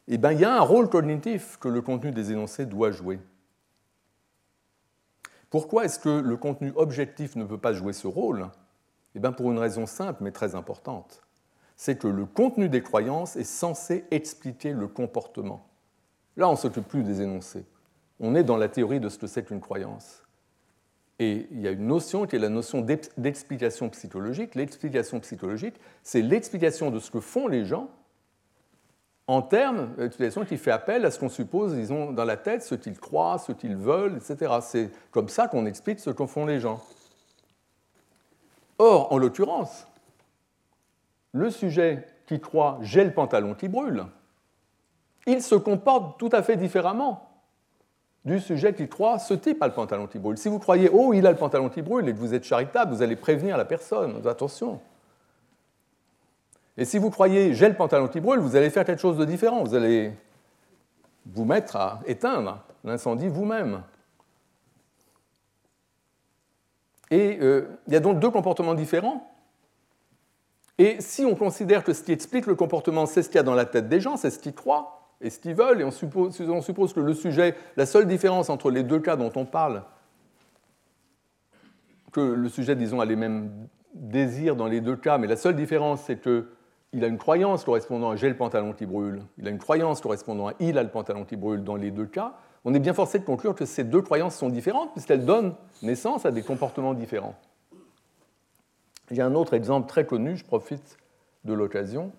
eh 0.10 0.17
ben, 0.17 0.34
il 0.34 0.41
y 0.41 0.46
a 0.46 0.54
un 0.54 0.62
rôle 0.62 0.89
cognitif 0.89 1.58
que 1.60 1.70
le 1.70 1.82
contenu 1.82 2.12
des 2.12 2.32
énoncés 2.32 2.65
doit 2.65 2.91
jouer. 2.91 3.20
Pourquoi 5.50 5.86
est-ce 5.86 6.00
que 6.00 6.10
le 6.10 6.36
contenu 6.36 6.74
objectif 6.76 7.36
ne 7.36 7.46
peut 7.46 7.58
pas 7.58 7.74
jouer 7.74 7.93
ce 7.93 8.08
rôle? 8.08 8.50
Eh 9.15 9.20
bien, 9.20 9.32
Pour 9.32 9.52
une 9.52 9.60
raison 9.60 9.86
simple 9.86 10.24
mais 10.24 10.32
très 10.32 10.56
importante. 10.56 11.22
C'est 11.76 11.98
que 11.98 12.08
le 12.08 12.26
contenu 12.26 12.70
des 12.70 12.82
croyances 12.82 13.36
est 13.36 13.43
censé 13.43 14.06
expliquer 14.12 14.74
le 14.74 14.88
comportement. 14.88 15.67
Là, 16.36 16.50
on 16.50 16.54
ne 16.54 16.58
s'occupe 16.58 16.88
plus 16.88 17.04
des 17.04 17.22
énoncés. 17.22 17.65
On 18.19 18.36
est 18.36 18.43
dans 18.43 18.58
la 18.58 18.69
théorie 18.69 18.99
de 18.99 19.10
ce 19.10 19.17
que 19.17 19.27
c'est 19.27 19.43
qu'une 19.43 19.62
croyance. 19.62 20.23
Et 21.19 21.47
il 21.51 21.62
y 21.62 21.67
a 21.67 21.71
une 21.71 21.88
notion 21.88 22.27
qui 22.27 22.36
est 22.36 22.39
la 22.39 22.49
notion 22.49 22.86
d'explication 23.17 23.89
psychologique. 23.89 24.56
L'explication 24.56 25.19
psychologique, 25.19 25.75
c'est 26.03 26.21
l'explication 26.21 26.91
de 26.91 26.99
ce 26.99 27.10
que 27.10 27.19
font 27.19 27.47
les 27.47 27.65
gens 27.65 27.89
en 29.25 29.41
termes 29.41 29.93
d'explication 29.95 30.45
qui 30.45 30.58
fait 30.58 30.71
appel 30.71 31.06
à 31.06 31.12
ce 31.12 31.19
qu'on 31.19 31.30
suppose, 31.30 31.73
disons, 31.73 32.12
dans 32.12 32.23
la 32.23 32.38
tête, 32.38 32.63
ce 32.63 32.75
qu'ils 32.75 32.97
croient, 32.97 33.38
ce 33.39 33.51
qu'ils 33.51 33.75
veulent, 33.75 34.17
etc. 34.17 34.53
C'est 34.62 34.89
comme 35.12 35.27
ça 35.27 35.47
qu'on 35.47 35.65
explique 35.65 35.99
ce 35.99 36.12
que 36.12 36.25
font 36.25 36.45
les 36.45 36.60
gens. 36.60 36.82
Or, 38.77 39.12
en 39.12 39.17
l'occurrence, 39.17 39.88
le 41.34 41.49
sujet 41.49 42.08
qui 42.25 42.39
croit 42.39 42.77
j'ai 42.82 43.03
le 43.03 43.12
pantalon 43.12 43.53
qui 43.53 43.67
brûle, 43.67 44.06
il 45.25 45.41
se 45.41 45.56
comporte 45.56 46.17
tout 46.19 46.30
à 46.32 46.41
fait 46.41 46.56
différemment 46.56 47.26
du 48.27 48.41
sujet 48.41 48.73
qui 48.73 48.89
croit 48.89 49.19
ce 49.19 49.33
type 49.33 49.61
a 49.63 49.67
le 49.67 49.73
pantalon 49.73 50.05
qui 50.05 50.19
brûle. 50.19 50.37
Si 50.37 50.49
vous 50.49 50.59
croyez 50.59 50.89
oh 50.91 51.13
il 51.13 51.25
a 51.25 51.31
le 51.31 51.37
pantalon 51.37 51.69
qui 51.69 51.81
brûle 51.81 52.07
et 52.09 52.13
que 52.13 52.19
vous 52.19 52.33
êtes 52.33 52.43
charitable, 52.43 52.93
vous 52.93 53.01
allez 53.01 53.15
prévenir 53.15 53.57
la 53.57 53.63
personne. 53.63 54.21
Attention. 54.27 54.81
Et 56.77 56.83
si 56.83 56.97
vous 56.97 57.09
croyez 57.09 57.53
j'ai 57.53 57.69
le 57.69 57.75
pantalon 57.75 58.09
qui 58.09 58.19
brûle, 58.19 58.39
vous 58.39 58.57
allez 58.57 58.69
faire 58.69 58.83
quelque 58.83 58.99
chose 58.99 59.17
de 59.17 59.23
différent. 59.23 59.63
Vous 59.63 59.75
allez 59.75 60.11
vous 61.25 61.45
mettre 61.45 61.77
à 61.77 62.01
éteindre 62.05 62.59
l'incendie 62.83 63.29
vous-même. 63.29 63.81
Et 67.09 67.39
euh, 67.41 67.79
il 67.87 67.93
y 67.93 67.95
a 67.95 68.01
donc 68.01 68.19
deux 68.19 68.29
comportements 68.29 68.73
différents. 68.73 69.31
Et 70.77 70.97
si 70.99 71.23
on 71.23 71.33
considère 71.33 71.81
que 71.81 71.93
ce 71.93 72.03
qui 72.03 72.11
explique 72.11 72.45
le 72.45 72.55
comportement, 72.55 73.05
c'est 73.05 73.23
ce 73.23 73.29
qu'il 73.29 73.37
y 73.37 73.39
a 73.39 73.43
dans 73.43 73.55
la 73.55 73.65
tête 73.65 73.87
des 73.87 74.01
gens, 74.01 74.17
c'est 74.17 74.29
ce 74.29 74.37
qu'ils 74.37 74.53
croient, 74.53 74.96
et 75.21 75.30
ce 75.30 75.39
qu'ils 75.39 75.56
veulent, 75.56 75.82
et 75.82 75.84
on 75.84 75.91
suppose, 75.91 76.93
que 76.93 76.99
le 76.99 77.13
sujet, 77.13 77.56
la 77.75 77.86
seule 77.86 78.08
différence 78.08 78.49
entre 78.49 78.69
les 78.69 78.84
deux 78.84 78.99
cas 78.99 79.15
dont 79.15 79.32
on 79.36 79.45
parle, 79.45 79.84
que 82.12 82.21
le 82.21 82.49
sujet, 82.49 82.75
disons, 82.75 82.99
a 82.99 83.06
les 83.06 83.15
mêmes 83.15 83.67
désirs 83.93 84.56
dans 84.56 84.67
les 84.67 84.82
deux 84.82 84.95
cas, 84.95 85.17
mais 85.17 85.27
la 85.27 85.36
seule 85.36 85.56
différence, 85.56 86.03
c'est 86.03 86.21
qu'il 86.21 87.03
a 87.03 87.08
une 87.08 87.17
croyance 87.17 87.63
correspondant 87.63 88.12
à 88.12 88.15
j'ai 88.15 88.30
le 88.30 88.38
pantalon 88.38 88.73
qui 88.73 88.86
brûle, 88.86 89.23
il 89.38 89.47
a 89.47 89.49
une 89.49 89.58
croyance 89.58 90.01
correspondant 90.01 90.49
à 90.49 90.53
il 90.60 90.77
a 90.77 90.84
le 90.84 90.89
pantalon 90.89 91.25
qui 91.25 91.36
brûle 91.36 91.63
dans 91.63 91.75
les 91.75 91.91
deux 91.91 92.06
cas, 92.06 92.36
on 92.63 92.73
est 92.73 92.80
bien 92.80 92.93
forcé 92.93 93.17
de 93.17 93.23
conclure 93.23 93.56
que 93.56 93.65
ces 93.65 93.84
deux 93.84 94.01
croyances 94.01 94.36
sont 94.36 94.49
différentes 94.49 94.91
puisqu'elles 94.91 95.25
donnent 95.25 95.56
naissance 95.82 96.25
à 96.25 96.32
des 96.32 96.41
comportements 96.41 96.93
différents. 96.93 97.36
J'ai 99.10 99.21
un 99.21 99.36
autre 99.36 99.53
exemple 99.53 99.88
très 99.88 100.06
connu, 100.06 100.36
je 100.36 100.43
profite 100.43 100.97
de 101.45 101.53
l'occasion 101.53 102.12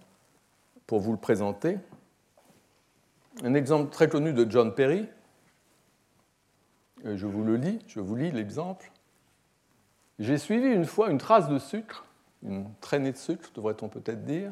pour 0.86 1.00
vous 1.00 1.12
le 1.12 1.18
présenter 1.18 1.76
un 3.44 3.54
exemple 3.54 3.90
très 3.90 4.08
connu 4.08 4.32
de 4.32 4.50
John 4.50 4.74
Perry. 4.74 5.06
Je 7.04 7.26
vous 7.26 7.44
le 7.44 7.56
lis, 7.56 7.78
je 7.86 8.00
vous 8.00 8.16
lis 8.16 8.32
l'exemple. 8.32 8.90
J'ai 10.18 10.38
suivi 10.38 10.66
une 10.66 10.84
fois 10.84 11.10
une 11.10 11.18
trace 11.18 11.48
de 11.48 11.58
sucre, 11.58 12.04
une 12.42 12.66
traînée 12.80 13.12
de 13.12 13.16
sucre, 13.16 13.50
devrait-on 13.54 13.88
peut-être 13.88 14.24
dire, 14.24 14.50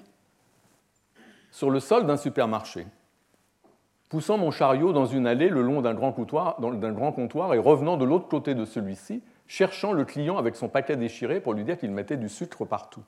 sur 1.50 1.70
le 1.70 1.80
sol 1.80 2.06
d'un 2.06 2.16
supermarché. 2.16 2.86
Poussant 4.08 4.38
mon 4.38 4.52
chariot 4.52 4.92
dans 4.92 5.06
une 5.06 5.26
allée 5.26 5.48
le 5.48 5.62
long 5.62 5.82
d'un 5.82 5.94
grand, 5.94 6.12
comptoir 6.12 7.54
et 7.54 7.58
revenant 7.58 7.96
de 7.96 8.04
l'autre 8.04 8.28
côté 8.28 8.54
de 8.54 8.64
celui-ci, 8.64 9.22
cherchant 9.48 9.92
le 9.92 10.04
client 10.04 10.36
avec 10.38 10.54
son 10.54 10.68
paquet 10.68 10.96
déchiré 10.96 11.40
pour 11.40 11.54
lui 11.54 11.64
dire 11.64 11.76
qu'il 11.76 11.90
mettait 11.90 12.16
du 12.16 12.28
sucre 12.28 12.64
partout. 12.64 13.02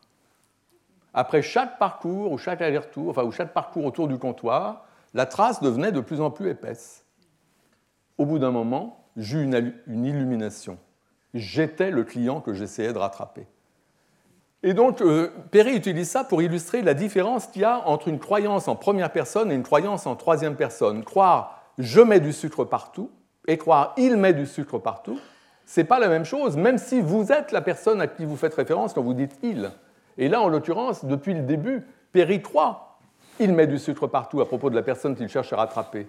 Après 1.14 1.42
chaque 1.42 1.78
parcours 1.78 2.32
ou 2.32 2.38
chaque 2.38 2.60
aller-retour, 2.60 3.10
enfin 3.10 3.22
ou 3.22 3.30
chaque 3.30 3.52
parcours 3.52 3.84
autour 3.84 4.08
du 4.08 4.18
comptoir, 4.18 4.87
la 5.14 5.26
trace 5.26 5.60
devenait 5.60 5.92
de 5.92 6.00
plus 6.00 6.20
en 6.20 6.30
plus 6.30 6.50
épaisse. 6.50 7.04
Au 8.18 8.26
bout 8.26 8.38
d'un 8.38 8.50
moment, 8.50 9.04
j'eus 9.16 9.42
une 9.42 10.04
illumination. 10.04 10.78
J'étais 11.34 11.90
le 11.90 12.04
client 12.04 12.40
que 12.40 12.54
j'essayais 12.54 12.92
de 12.92 12.98
rattraper. 12.98 13.46
Et 14.62 14.74
donc, 14.74 15.00
euh, 15.02 15.30
Perry 15.50 15.76
utilise 15.76 16.10
ça 16.10 16.24
pour 16.24 16.42
illustrer 16.42 16.82
la 16.82 16.94
différence 16.94 17.46
qu'il 17.46 17.62
y 17.62 17.64
a 17.64 17.86
entre 17.86 18.08
une 18.08 18.18
croyance 18.18 18.66
en 18.66 18.74
première 18.74 19.12
personne 19.12 19.52
et 19.52 19.54
une 19.54 19.62
croyance 19.62 20.06
en 20.06 20.16
troisième 20.16 20.56
personne. 20.56 21.04
Croire 21.04 21.62
je 21.78 22.00
mets 22.00 22.18
du 22.18 22.32
sucre 22.32 22.64
partout 22.64 23.10
et 23.46 23.56
croire 23.56 23.94
il 23.96 24.16
met 24.16 24.32
du 24.32 24.46
sucre 24.46 24.78
partout, 24.78 25.18
c'est 25.64 25.84
pas 25.84 26.00
la 26.00 26.08
même 26.08 26.24
chose, 26.24 26.56
même 26.56 26.78
si 26.78 27.00
vous 27.00 27.30
êtes 27.30 27.52
la 27.52 27.60
personne 27.60 28.00
à 28.00 28.08
qui 28.08 28.24
vous 28.24 28.36
faites 28.36 28.54
référence 28.54 28.94
quand 28.94 29.02
vous 29.02 29.14
dites 29.14 29.38
il. 29.42 29.70
Et 30.16 30.28
là, 30.28 30.40
en 30.40 30.48
l'occurrence, 30.48 31.04
depuis 31.04 31.34
le 31.34 31.42
début, 31.42 31.86
Perry 32.12 32.42
croit 32.42 32.87
il 33.40 33.52
met 33.52 33.66
du 33.66 33.78
sucre 33.78 34.06
partout 34.06 34.40
à 34.40 34.46
propos 34.46 34.70
de 34.70 34.74
la 34.74 34.82
personne 34.82 35.16
qu'il 35.16 35.28
cherche 35.28 35.52
à 35.52 35.56
rattraper. 35.56 36.06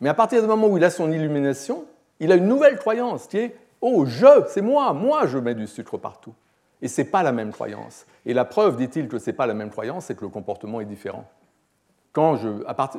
Mais 0.00 0.08
à 0.08 0.14
partir 0.14 0.40
du 0.40 0.46
moment 0.46 0.68
où 0.68 0.76
il 0.76 0.84
a 0.84 0.90
son 0.90 1.10
illumination, 1.10 1.84
il 2.20 2.32
a 2.32 2.36
une 2.36 2.46
nouvelle 2.46 2.78
croyance 2.78 3.26
qui 3.26 3.38
est 3.38 3.56
Oh, 3.80 4.06
je, 4.06 4.44
c'est 4.48 4.62
moi, 4.62 4.92
moi 4.92 5.26
je 5.26 5.38
mets 5.38 5.54
du 5.54 5.66
sucre 5.66 5.98
partout. 5.98 6.34
Et 6.82 6.88
ce 6.88 7.00
n'est 7.00 7.08
pas 7.08 7.22
la 7.22 7.32
même 7.32 7.52
croyance. 7.52 8.06
Et 8.26 8.34
la 8.34 8.44
preuve, 8.44 8.76
dit-il, 8.76 9.08
que 9.08 9.18
ce 9.18 9.30
n'est 9.30 9.36
pas 9.36 9.46
la 9.46 9.54
même 9.54 9.70
croyance, 9.70 10.06
c'est 10.06 10.16
que 10.16 10.24
le 10.24 10.30
comportement 10.30 10.80
est 10.80 10.84
différent. 10.84 11.24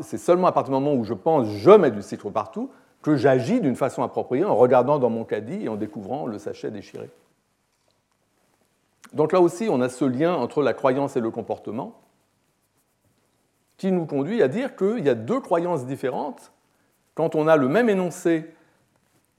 c'est 0.02 0.18
seulement 0.18 0.48
à 0.48 0.52
partir 0.52 0.74
du 0.74 0.80
moment 0.80 0.96
où 0.96 1.04
je 1.04 1.14
pense 1.14 1.48
je 1.48 1.72
mets 1.72 1.92
du 1.92 2.02
sucre 2.02 2.30
partout 2.30 2.70
que 3.02 3.16
j'agis 3.16 3.62
d'une 3.62 3.76
façon 3.76 4.04
appropriée 4.04 4.44
en 4.44 4.56
regardant 4.56 5.00
dans 5.00 5.10
mon 5.10 5.24
caddie 5.24 5.64
et 5.64 5.70
en 5.70 5.76
découvrant 5.76 6.26
le 6.26 6.38
sachet 6.38 6.72
déchiré. 6.72 7.10
Donc 9.14 9.32
là 9.32 9.42
aussi, 9.42 9.68
on 9.70 9.82
a 9.82 9.90
ce 9.90 10.06
lien 10.06 10.34
entre 10.34 10.62
la 10.62 10.74
croyance 10.74 11.16
et 11.16 11.22
le 11.22 11.32
comportement 11.32 12.00
qui 13.80 13.92
nous 13.92 14.06
conduit 14.06 14.44
à 14.44 14.48
dire 14.48 14.76
qu'il 14.76 15.04
y 15.04 15.10
a 15.10 15.16
deux 15.16 15.40
croyances 15.40 15.88
différentes 15.88 16.52
quand 17.16 17.34
on 17.34 17.48
a 17.48 17.58
le 17.58 17.68
même 17.68 17.90
énoncé 17.90 18.54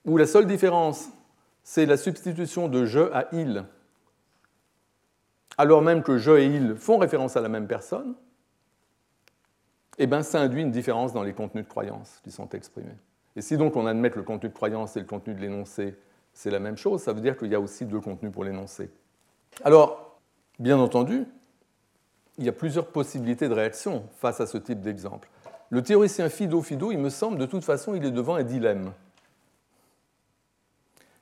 où 0.05 0.17
la 0.17 0.27
seule 0.27 0.47
différence, 0.47 1.11
c'est 1.63 1.87
la 1.87 1.97
substitution 1.97 2.67
de 2.67 2.85
je 2.87 3.13
à 3.13 3.29
il, 3.33 3.65
alors 5.59 5.83
même 5.83 6.03
que 6.03 6.17
je 6.17 6.33
et 6.33 6.47
il 6.47 6.75
font 6.75 6.97
référence 6.97 7.37
à 7.37 7.43
la 7.43 7.51
même 7.51 7.67
personne, 7.67 8.15
eh 9.99 10.07
bien, 10.07 10.23
ça 10.23 10.41
induit 10.41 10.63
une 10.63 10.71
différence 10.71 11.13
dans 11.13 11.23
les 11.23 11.35
contenus 11.35 11.65
de 11.65 11.69
croyance 11.69 12.21
qui 12.25 12.31
sont 12.31 12.49
exprimés. 12.51 12.97
Et 13.37 13.43
si 13.43 13.59
donc 13.59 13.77
on 13.77 13.87
admet 13.87 14.11
que 14.11 14.19
le 14.19 14.25
contenu 14.25 14.49
de 14.49 14.55
croyance 14.55 14.97
et 14.97 15.01
le 15.01 15.07
contenu 15.07 15.35
de 15.35 15.41
l'énoncé, 15.41 15.97
c'est 16.33 16.51
la 16.51 16.61
même 16.61 16.79
chose, 16.79 17.03
ça 17.03 17.13
veut 17.13 17.21
dire 17.21 17.37
qu'il 17.37 17.49
y 17.49 17.55
a 17.55 17.61
aussi 17.61 17.85
deux 17.85 18.01
contenus 18.01 18.33
pour 18.33 18.45
l'énoncé. 18.45 18.91
Alors, 19.65 20.19
bien 20.59 20.79
entendu, 20.79 21.27
il 22.41 22.47
y 22.47 22.49
a 22.49 22.53
plusieurs 22.53 22.87
possibilités 22.87 23.49
de 23.49 23.55
réaction 23.55 24.09
face 24.17 24.41
à 24.41 24.47
ce 24.47 24.57
type 24.57 24.81
d'exemple. 24.81 25.29
Le 25.69 25.83
théoricien 25.83 26.31
Fido-Fido, 26.31 26.91
il 26.91 26.99
me 26.99 27.11
semble, 27.11 27.37
de 27.37 27.45
toute 27.45 27.63
façon, 27.63 27.95
il 27.95 28.05
est 28.05 28.11
devant 28.11 28.35
un 28.35 28.43
dilemme. 28.43 28.93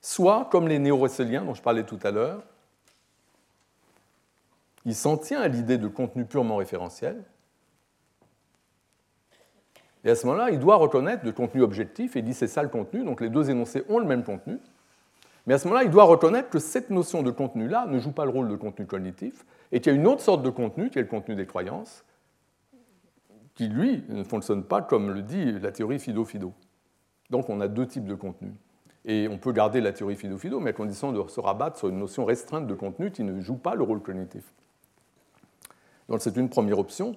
Soit, 0.01 0.49
comme 0.51 0.69
les 0.69 0.79
néo 0.79 0.97
dont 0.97 1.55
je 1.55 1.61
parlais 1.61 1.83
tout 1.83 1.99
à 2.05 2.12
l'heure, 2.12 2.41
il 4.85 4.95
s'en 4.95 5.19
tient 5.19 5.41
à 5.41 5.49
l'idée 5.49 5.77
de 5.77 5.89
contenu 5.89 6.25
purement 6.25 6.57
référentiel, 6.57 7.21
et 10.05 10.11
à 10.11 10.14
ce 10.14 10.25
moment-là, 10.29 10.51
il 10.51 10.61
doit 10.61 10.77
reconnaître 10.77 11.25
le 11.25 11.33
contenu 11.33 11.62
objectif, 11.62 12.14
et 12.14 12.21
il 12.21 12.25
dit 12.25 12.33
c'est 12.33 12.47
ça 12.47 12.62
le 12.62 12.69
contenu, 12.69 13.03
donc 13.03 13.21
les 13.21 13.29
deux 13.29 13.51
énoncés 13.51 13.85
ont 13.89 13.99
le 13.99 14.07
même 14.07 14.23
contenu, 14.23 14.59
Mais 15.49 15.55
à 15.55 15.59
ce 15.59 15.66
moment-là, 15.66 15.84
il 15.84 15.90
doit 15.90 16.05
reconnaître 16.05 16.51
que 16.51 16.59
cette 16.59 16.90
notion 16.90 17.22
de 17.22 17.30
contenu-là 17.30 17.86
ne 17.86 17.99
joue 17.99 18.12
pas 18.12 18.26
le 18.26 18.30
rôle 18.30 18.49
de 18.49 18.57
contenu 18.57 18.84
cognitif, 18.84 19.46
et 19.72 19.80
qu'il 19.80 19.90
y 19.90 19.96
a 19.96 19.99
une 19.99 20.07
autre 20.07 20.20
sorte 20.20 20.42
de 20.42 20.51
contenu, 20.51 20.90
qui 20.90 20.99
est 20.99 21.03
le 21.03 21.09
contenu 21.09 21.34
des 21.34 21.46
croyances, 21.46 22.05
qui, 23.55 23.66
lui, 23.66 24.05
ne 24.11 24.24
fonctionne 24.24 24.62
pas 24.62 24.82
comme 24.82 25.11
le 25.11 25.22
dit 25.22 25.53
la 25.53 25.72
théorie 25.72 26.01
Fido-Fido. 26.01 26.53
Donc 27.30 27.49
on 27.49 27.62
a 27.62 27.68
deux 27.68 27.86
types 27.86 28.05
de 28.05 28.14
contenu. 28.14 28.53
Et 29.07 29.26
on 29.26 29.38
peut 29.38 29.53
garder 29.53 29.80
la 29.80 29.92
théorie 29.92 30.16
Fido-Fido, 30.16 30.61
mais 30.61 30.70
à 30.70 30.72
condition 30.74 31.12
de 31.12 31.28
se 31.28 31.40
rabattre 31.40 31.78
sur 31.78 31.88
une 31.88 31.99
notion 31.99 32.26
restreinte 32.26 32.66
de 32.66 32.74
contenu 32.74 33.11
qui 33.11 33.24
ne 33.24 33.40
joue 33.40 33.57
pas 33.57 33.74
le 33.74 33.84
rôle 33.84 34.03
cognitif. 34.03 34.44
Donc 36.11 36.20
c'est 36.20 36.36
une 36.36 36.51
première 36.51 36.78
option. 36.78 37.16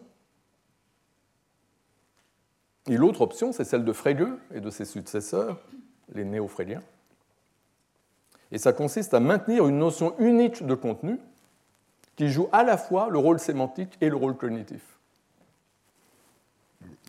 Et 2.88 2.95
l'autre 2.95 3.19
option, 3.19 3.51
c'est 3.51 3.65
celle 3.65 3.84
de 3.84 3.91
Frege 3.91 4.23
et 4.53 4.61
de 4.61 4.69
ses 4.69 4.86
successeurs, 4.86 5.59
les 6.13 6.23
néo-fréliens. 6.23 6.82
Et 8.52 8.58
ça 8.58 8.74
consiste 8.74 9.14
à 9.14 9.20
maintenir 9.20 9.68
une 9.68 9.80
notion 9.80 10.14
unique 10.20 10.66
de 10.66 10.76
contenu 10.76 11.20
qui 12.16 12.30
joue 12.30 12.49
à 12.52 12.64
la 12.64 12.78
fois 12.78 13.10
le 13.10 13.18
rôle 13.18 13.39
sémantique 13.39 13.97
et 14.02 14.10
le 14.10 14.16
rôle 14.16 14.36
cognitif. 14.36 14.82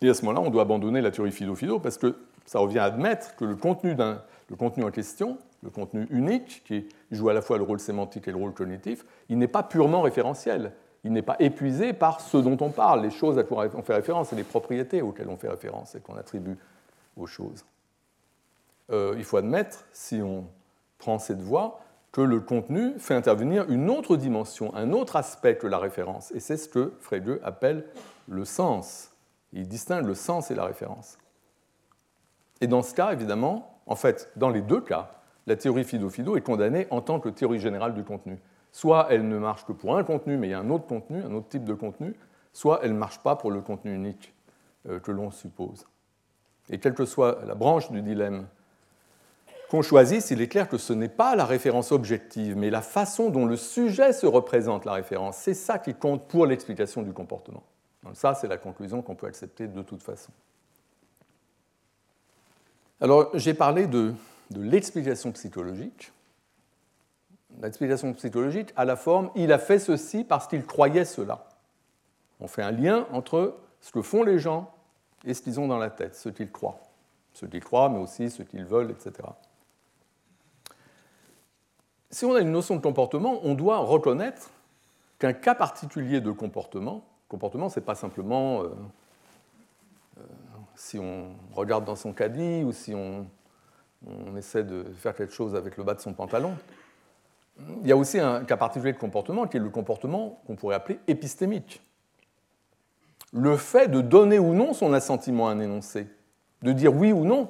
Et 0.01 0.09
à 0.09 0.13
ce 0.13 0.23
moment-là, 0.25 0.45
on 0.45 0.49
doit 0.49 0.63
abandonner 0.63 1.01
la 1.01 1.11
théorie 1.11 1.31
Fido-Fido 1.31 1.79
parce 1.79 1.97
que 1.97 2.15
ça 2.45 2.59
revient 2.59 2.79
à 2.79 2.85
admettre 2.85 3.35
que 3.35 3.45
le 3.45 3.55
contenu, 3.55 3.95
le 3.95 4.55
contenu 4.55 4.83
en 4.83 4.91
question, 4.91 5.37
le 5.61 5.69
contenu 5.69 6.07
unique, 6.09 6.63
qui 6.65 6.87
joue 7.11 7.29
à 7.29 7.33
la 7.33 7.41
fois 7.41 7.57
le 7.57 7.63
rôle 7.63 7.79
sémantique 7.79 8.27
et 8.27 8.31
le 8.31 8.37
rôle 8.37 8.53
cognitif, 8.53 9.05
il 9.29 9.37
n'est 9.37 9.47
pas 9.47 9.63
purement 9.63 10.01
référentiel. 10.01 10.73
Il 11.05 11.11
n'est 11.11 11.21
pas 11.21 11.35
épuisé 11.39 11.91
par 11.91 12.21
ce 12.21 12.37
dont 12.37 12.57
on 12.61 12.69
parle, 12.69 13.01
les 13.01 13.11
choses 13.11 13.37
à 13.37 13.43
quoi 13.43 13.67
on 13.75 13.81
fait 13.81 13.95
référence 13.95 14.31
et 14.31 14.37
les 14.37 14.43
propriétés 14.43 15.01
auxquelles 15.01 15.29
on 15.29 15.37
fait 15.37 15.49
référence 15.49 15.95
et 15.95 15.99
qu'on 15.99 16.15
attribue 16.15 16.57
aux 17.17 17.27
choses. 17.27 17.65
Euh, 18.89 19.13
il 19.17 19.23
faut 19.23 19.37
admettre, 19.37 19.85
si 19.91 20.21
on 20.21 20.45
prend 21.03 21.19
cette 21.19 21.41
voie, 21.41 21.81
que 22.13 22.21
le 22.21 22.39
contenu 22.39 22.97
fait 22.97 23.13
intervenir 23.13 23.69
une 23.69 23.89
autre 23.89 24.15
dimension, 24.15 24.73
un 24.73 24.93
autre 24.93 25.17
aspect 25.17 25.57
que 25.57 25.67
la 25.67 25.79
référence. 25.79 26.31
Et 26.31 26.39
c'est 26.39 26.55
ce 26.55 26.69
que 26.69 26.93
Frege 27.01 27.39
appelle 27.43 27.85
le 28.29 28.45
sens. 28.45 29.11
Il 29.51 29.67
distingue 29.67 30.05
le 30.05 30.13
sens 30.13 30.49
et 30.49 30.55
la 30.55 30.63
référence. 30.63 31.17
Et 32.61 32.67
dans 32.67 32.83
ce 32.83 32.93
cas, 32.93 33.11
évidemment, 33.11 33.81
en 33.85 33.95
fait, 33.95 34.31
dans 34.37 34.49
les 34.49 34.61
deux 34.61 34.79
cas, 34.79 35.11
la 35.45 35.57
théorie 35.57 35.83
Fido-Fido 35.83 36.37
est 36.37 36.41
condamnée 36.41 36.87
en 36.89 37.01
tant 37.01 37.19
que 37.19 37.27
théorie 37.27 37.59
générale 37.59 37.93
du 37.93 38.05
contenu. 38.05 38.39
Soit 38.71 39.07
elle 39.09 39.27
ne 39.27 39.37
marche 39.37 39.65
que 39.65 39.73
pour 39.73 39.97
un 39.97 40.03
contenu, 40.05 40.37
mais 40.37 40.47
il 40.47 40.51
y 40.51 40.53
a 40.53 40.59
un 40.59 40.69
autre 40.69 40.85
contenu, 40.85 41.21
un 41.21 41.33
autre 41.33 41.49
type 41.49 41.65
de 41.65 41.73
contenu, 41.73 42.15
soit 42.53 42.79
elle 42.83 42.93
ne 42.93 42.97
marche 42.97 43.19
pas 43.19 43.35
pour 43.35 43.51
le 43.51 43.59
contenu 43.59 43.93
unique 43.93 44.33
euh, 44.87 44.99
que 44.99 45.11
l'on 45.11 45.31
suppose. 45.31 45.85
Et 46.69 46.79
quelle 46.79 46.93
que 46.93 47.05
soit 47.05 47.39
la 47.45 47.55
branche 47.55 47.91
du 47.91 48.01
dilemme 48.01 48.47
qu'on 49.73 49.81
choisisse, 49.81 50.29
il 50.29 50.39
est 50.39 50.47
clair 50.47 50.69
que 50.69 50.77
ce 50.77 50.93
n'est 50.93 51.09
pas 51.09 51.35
la 51.35 51.45
référence 51.45 51.91
objective, 51.91 52.55
mais 52.55 52.69
la 52.69 52.83
façon 52.83 53.31
dont 53.31 53.47
le 53.47 53.57
sujet 53.57 54.13
se 54.13 54.27
représente 54.27 54.85
la 54.85 54.93
référence. 54.93 55.37
C'est 55.37 55.55
ça 55.55 55.79
qui 55.79 55.95
compte 55.95 56.27
pour 56.27 56.45
l'explication 56.45 57.01
du 57.01 57.11
comportement. 57.11 57.63
Donc 58.03 58.15
ça, 58.15 58.35
c'est 58.35 58.47
la 58.47 58.57
conclusion 58.57 59.01
qu'on 59.01 59.15
peut 59.15 59.25
accepter 59.25 59.67
de 59.67 59.81
toute 59.81 60.03
façon. 60.03 60.31
Alors, 63.01 63.31
j'ai 63.33 63.55
parlé 63.55 63.87
de, 63.87 64.13
l'explication 64.51 65.31
psychologique. 65.31 66.11
L'explication 67.59 68.13
psychologique 68.13 68.71
a 68.75 68.85
la 68.85 68.95
forme 68.95 69.31
il 69.33 69.51
a 69.51 69.57
fait 69.57 69.79
ceci 69.79 70.23
parce 70.23 70.45
qu'il 70.45 70.67
croyait 70.67 71.03
cela. 71.03 71.47
On 72.39 72.47
fait 72.47 72.61
un 72.61 72.69
lien 72.69 73.07
entre 73.11 73.55
ce 73.81 73.91
que 73.91 74.03
font 74.03 74.21
les 74.21 74.37
gens 74.37 74.71
et 75.25 75.33
ce 75.33 75.41
qu'ils 75.41 75.59
ont 75.59 75.67
dans 75.67 75.79
la 75.79 75.89
tête, 75.89 76.13
ce 76.13 76.29
qu'ils 76.29 76.51
croient. 76.51 76.79
Ce 77.33 77.47
qu'ils 77.47 77.63
croient, 77.63 77.89
mais 77.89 77.97
aussi 77.97 78.29
ce 78.29 78.43
qu'ils 78.43 78.65
veulent, 78.65 78.91
etc. 78.91 79.23
Si 82.13 82.25
on 82.25 82.35
a 82.35 82.41
une 82.41 82.51
notion 82.51 82.75
de 82.75 82.79
comportement, 82.79 83.39
on 83.41 83.55
doit 83.55 83.79
reconnaître 83.79 84.51
qu'un 85.17 85.33
cas 85.33 85.55
particulier 85.55 86.21
de 86.21 86.29
comportement, 86.29 87.03
comportement, 87.27 87.69
ce 87.69 87.79
n'est 87.79 87.85
pas 87.85 87.95
simplement 87.95 88.61
euh, 88.61 88.69
si 90.75 90.99
on 90.99 91.29
regarde 91.55 91.85
dans 91.85 91.95
son 91.95 92.13
caddie 92.13 92.63
ou 92.63 92.71
si 92.71 92.93
on, 92.93 93.25
essaie 94.37 94.63
de 94.63 94.83
faire 94.95 95.15
quelque 95.15 95.33
chose 95.33 95.55
avec 95.55 95.75
le 95.75 95.83
bas 95.83 95.95
de 95.95 96.01
son 96.01 96.13
pantalon. 96.13 96.55
Il 97.81 97.87
y 97.87 97.91
a 97.91 97.97
aussi 97.97 98.19
un 98.19 98.43
cas 98.43 98.57
particulier 98.57 98.93
de 98.93 98.99
comportement 98.99 99.47
qui 99.47 99.57
est 99.57 99.59
le 99.59 99.71
comportement 99.71 100.39
qu'on 100.45 100.55
pourrait 100.55 100.75
appeler 100.75 100.99
épistémique. 101.07 101.81
Le 103.31 103.57
fait 103.57 103.87
de 103.87 104.01
donner 104.01 104.37
ou 104.37 104.53
non 104.53 104.73
son 104.73 104.93
assentiment 104.93 105.47
à 105.47 105.53
un 105.53 105.59
énoncé, 105.59 106.05
de 106.61 106.73
dire 106.73 106.95
oui 106.95 107.11
ou 107.11 107.25
non 107.25 107.49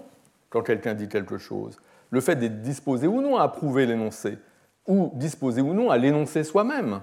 quand 0.50 0.62
quelqu'un 0.62 0.94
dit 0.94 1.10
quelque 1.10 1.38
chose, 1.38 1.82
le 2.12 2.22
fait 2.22 2.38
d'être 2.38 2.62
disposé 2.62 3.08
ou 3.08 3.20
non 3.20 3.36
à 3.36 3.44
approuver 3.44 3.86
l'énoncé, 3.86 4.38
ou 4.88 5.12
disposé 5.16 5.62
ou 5.62 5.74
non 5.74 5.90
à 5.90 5.98
l'énoncer 5.98 6.44
soi-même. 6.44 7.02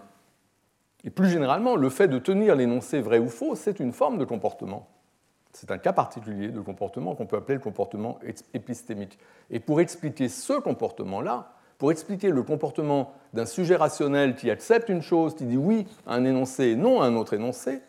Et 1.04 1.10
plus 1.10 1.28
généralement, 1.28 1.76
le 1.76 1.88
fait 1.88 2.08
de 2.08 2.18
tenir 2.18 2.54
l'énoncé 2.54 3.00
vrai 3.00 3.18
ou 3.18 3.28
faux, 3.28 3.54
c'est 3.54 3.80
une 3.80 3.92
forme 3.92 4.18
de 4.18 4.24
comportement. 4.24 4.88
C'est 5.52 5.70
un 5.70 5.78
cas 5.78 5.92
particulier 5.92 6.48
de 6.48 6.60
comportement 6.60 7.14
qu'on 7.14 7.26
peut 7.26 7.36
appeler 7.36 7.56
le 7.56 7.62
comportement 7.62 8.18
épistémique. 8.54 9.18
Et 9.50 9.60
pour 9.60 9.80
expliquer 9.80 10.28
ce 10.28 10.52
comportement-là, 10.52 11.52
pour 11.78 11.90
expliquer 11.90 12.30
le 12.30 12.42
comportement 12.42 13.14
d'un 13.32 13.46
sujet 13.46 13.76
rationnel 13.76 14.36
qui 14.36 14.50
accepte 14.50 14.90
une 14.90 15.02
chose, 15.02 15.34
qui 15.34 15.46
dit 15.46 15.56
oui 15.56 15.86
à 16.06 16.14
un 16.14 16.24
énoncé 16.24 16.68
et 16.68 16.76
non 16.76 17.00
à 17.00 17.06
un 17.06 17.16
autre 17.16 17.32
énoncé, 17.32 17.80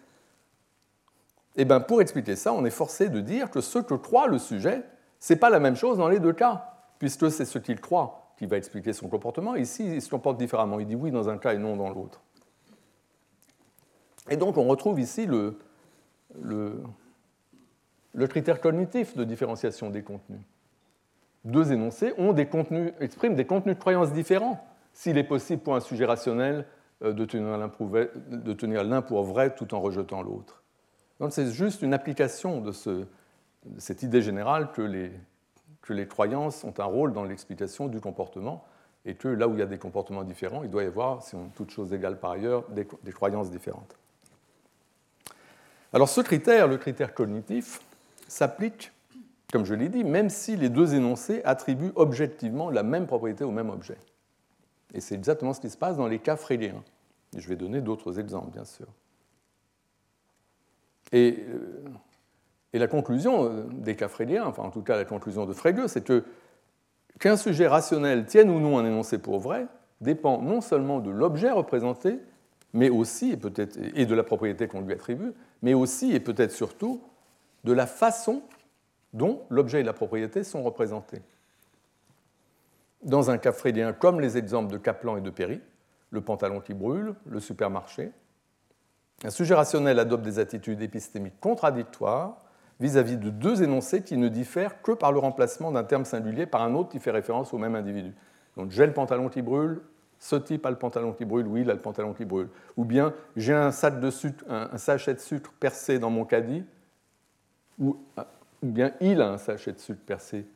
eh 1.58 1.66
bien 1.66 1.82
pour 1.82 2.02
expliquer 2.02 2.38
ça, 2.38 2.54
on 2.54 2.64
est 2.64 2.72
forcé 2.72 3.10
de 3.10 3.20
dire 3.20 3.52
que 3.52 3.60
ce 3.60 3.80
que 3.80 3.94
croit 3.94 4.28
le 4.28 4.40
sujet, 4.40 4.84
ce 5.20 5.34
n'est 5.34 5.40
pas 5.40 5.50
la 5.50 5.60
même 5.60 5.76
chose 5.76 5.98
dans 5.98 6.08
les 6.08 6.20
deux 6.20 6.34
cas, 6.34 6.78
puisque 6.98 7.30
c'est 7.30 7.46
ce 7.46 7.60
qu'il 7.60 7.82
croit 7.82 8.21
qui 8.42 8.48
va 8.48 8.58
expliquer 8.58 8.92
son 8.92 9.08
comportement. 9.08 9.56
Ici, 9.56 9.86
il 9.86 10.02
se 10.02 10.10
comporte 10.10 10.40
différemment. 10.40 10.80
Il 10.80 10.88
dit 10.88 10.96
oui 10.96 11.12
dans 11.12 11.30
un 11.30 11.38
cas 11.38 11.54
et 11.54 11.60
non 11.60 11.76
dans 11.76 11.90
l'autre. 11.90 12.24
Et 14.32 14.36
donc 14.36 14.58
on 14.58 14.64
retrouve 14.64 15.00
ici 15.00 15.28
le, 15.28 15.60
le, 16.42 16.82
critère 18.28 18.60
cognitif 18.60 19.16
de 19.16 19.24
différenciation 19.26 19.92
des 19.92 20.02
contenus. 20.02 20.42
Deux 21.46 21.72
énoncés 21.72 22.16
ont 22.18 22.34
des 22.34 22.48
contenus, 22.48 22.94
expriment 23.00 23.36
des 23.36 23.46
contenus 23.46 23.76
de 23.76 23.80
croyances 23.80 24.12
différents 24.12 24.66
s'il 24.92 25.20
est 25.20 25.24
possible 25.24 25.62
pour 25.62 25.76
un 25.76 25.80
sujet 25.80 26.06
rationnel 26.06 26.66
euh, 27.04 27.14
de 27.14 27.26
tenir 27.26 28.84
l'un 28.84 29.02
pour 29.04 29.24
vrai 29.24 29.54
tout 29.54 29.72
en 29.76 29.82
rejetant 29.82 30.24
l'autre. 30.24 30.64
Donc 31.20 31.32
c'est 31.32 31.52
juste 31.52 31.84
une 31.84 31.94
application 31.94 32.60
de, 32.60 32.72
cette 33.78 34.02
idée 34.02 34.24
générale 34.24 34.72
que 34.72 34.82
les, 34.82 35.12
que 35.82 35.94
les 35.94 36.08
croyances 36.08 36.64
ont 36.64 36.74
un 36.78 36.86
rôle 36.86 37.14
dans 37.14 37.24
l'explication 37.24 37.88
du 37.88 38.00
comportement 38.00 38.66
et 39.06 39.16
que 39.16 39.28
là 39.28 39.48
où 39.48 39.54
il 39.54 39.60
y 39.60 39.64
a 39.64 39.68
des 39.68 39.80
comportements 39.80 40.24
différents, 40.24 40.64
il 40.64 40.70
doit 40.70 40.84
y 40.84 40.88
avoir, 40.88 41.24
si 41.24 41.36
on 41.36 41.50
toute 41.56 41.72
chose 41.72 41.92
égale 41.94 42.20
par 42.20 42.32
ailleurs, 42.32 42.70
des, 42.70 42.88
des 43.04 43.12
croyances 43.12 43.50
différentes. 43.50 43.96
Alors 45.94 46.08
ce 46.08 46.22
critère, 46.22 46.68
le 46.68 46.78
critère 46.78 47.14
cognitif, 47.14 47.82
s'applique, 48.28 48.92
comme 49.52 49.66
je 49.66 49.74
l'ai 49.74 49.90
dit, 49.90 50.04
même 50.04 50.30
si 50.30 50.56
les 50.56 50.70
deux 50.70 50.94
énoncés 50.94 51.42
attribuent 51.44 51.92
objectivement 51.96 52.70
la 52.70 52.84
même 52.84 53.08
propriété 53.08 53.44
au 53.44 53.52
même 53.52 53.70
objet. 53.70 53.98
Et 54.94 55.02
c'est 55.02 55.16
exactement 55.16 55.54
ce 55.54 55.60
qui 55.60 55.70
se 55.70 55.78
passe 55.78 55.98
dans 55.98 56.08
les 56.08 56.20
cas 56.20 56.36
fréliens. 56.36 56.84
je 57.36 57.48
vais 57.48 57.56
donner 57.56 57.82
d'autres 57.82 58.20
exemples, 58.20 58.52
bien 58.52 58.66
sûr. 58.66 58.88
Et, 61.12 61.44
euh, 61.50 61.84
et, 62.74 62.80
la 62.80 62.88
conclusion 62.88 63.46
euh, 63.46 63.64
des 63.72 63.96
cas 63.96 64.08
fréliens, 64.08 64.46
enfin 64.46 64.64
en 64.64 64.72
tout 64.72 64.82
cas 64.82 64.98
la 64.98 65.06
conclusion 65.06 65.46
de 65.46 65.54
Frege, 65.54 65.88
c'est 65.88 66.04
que 66.04 66.24
qu'un 67.20 67.38
sujet 67.38 67.68
rationnel 67.68 68.26
tienne 68.26 68.50
ou 68.50 68.60
non 68.60 68.78
un 68.78 68.86
énoncé 68.86 69.18
pour 69.18 69.40
vrai 69.40 69.68
dépend 70.02 70.42
non 70.42 70.62
seulement 70.62 71.00
de 71.00 71.12
l'objet 71.12 71.52
représenté, 71.52 72.20
mais 72.74 72.90
aussi, 72.90 73.32
et, 73.32 73.38
peut-être, 73.38 73.78
et 73.96 74.06
de 74.06 74.16
la 74.16 74.24
propriété 74.24 74.68
qu'on 74.68 74.82
lui 74.82 74.94
attribue, 74.94 75.34
mais 75.62 75.74
aussi 75.74 76.14
et 76.14 76.20
peut-être 76.20 76.52
surtout 76.52 77.02
de 77.64 77.74
la 77.74 77.86
façon 77.86 78.42
dont 79.14 79.44
l'objet 79.50 79.82
et 79.82 79.84
la 79.84 79.94
propriété 79.94 80.44
sont 80.44 80.64
représentés. 80.64 81.22
Dans 83.04 83.30
un 83.30 83.38
cas 83.38 83.52
freudien 83.52 83.94
comme 83.94 84.20
les 84.20 84.38
exemples 84.38 84.72
de 84.72 84.78
Kaplan 84.78 85.18
et 85.18 85.22
de 85.22 85.30
Perry, 85.30 85.62
le 86.12 86.22
pantalon 86.22 86.60
qui 86.60 86.74
brûle, 86.74 87.16
le 87.26 87.40
supermarché, 87.40 88.12
un 89.24 89.30
sujet 89.30 89.54
rationnel 89.54 90.00
adopte 90.00 90.24
des 90.24 90.40
attitudes 90.40 90.82
épistémiques 90.82 91.40
contradictoires 91.40 92.38
vis-à-vis 92.82 93.18
de 93.18 93.30
deux 93.30 93.62
énoncés 93.62 94.02
qui 94.02 94.18
ne 94.18 94.28
diffèrent 94.28 94.82
que 94.82 94.92
par 94.92 95.12
le 95.12 95.20
remplacement 95.20 95.72
d'un 95.72 95.84
terme 95.84 96.04
singulier 96.04 96.48
par 96.48 96.64
un 96.64 96.74
autre 96.74 96.90
qui 96.90 97.00
fait 97.00 97.12
référence 97.12 97.54
au 97.54 97.60
même 97.60 97.76
individu. 97.76 98.12
Donc 98.58 98.72
j'ai 98.72 98.88
le 98.88 98.94
pantalon 98.94 99.30
qui 99.30 99.44
brûle, 99.44 99.82
ce 100.18 100.36
type 100.36 100.66
a 100.66 100.72
le 100.72 100.78
pantalon 100.78 101.14
qui 101.14 101.24
brûle, 101.24 101.48
oui, 101.48 101.62
il 101.62 101.70
a 101.70 101.74
le 101.74 101.80
pantalon 101.80 102.14
qui 102.14 102.26
brûle. 102.26 102.50
Ou 102.78 102.84
bien 102.84 103.14
j'ai 103.36 103.54
un, 103.54 103.72
sachet 103.72 104.00
de 104.00 105.20
sucre 105.20 105.52
percé 105.60 106.00
dans 106.00 106.10
mon 106.10 106.26
caddie, 106.26 106.64
ou, 107.80 107.98
bien 108.64 108.94
il 109.00 109.22
a 109.22 109.30
un 109.30 109.38
sachet 109.38 109.74
de 109.74 109.80
sucre 109.80 110.02
percé 110.04 110.48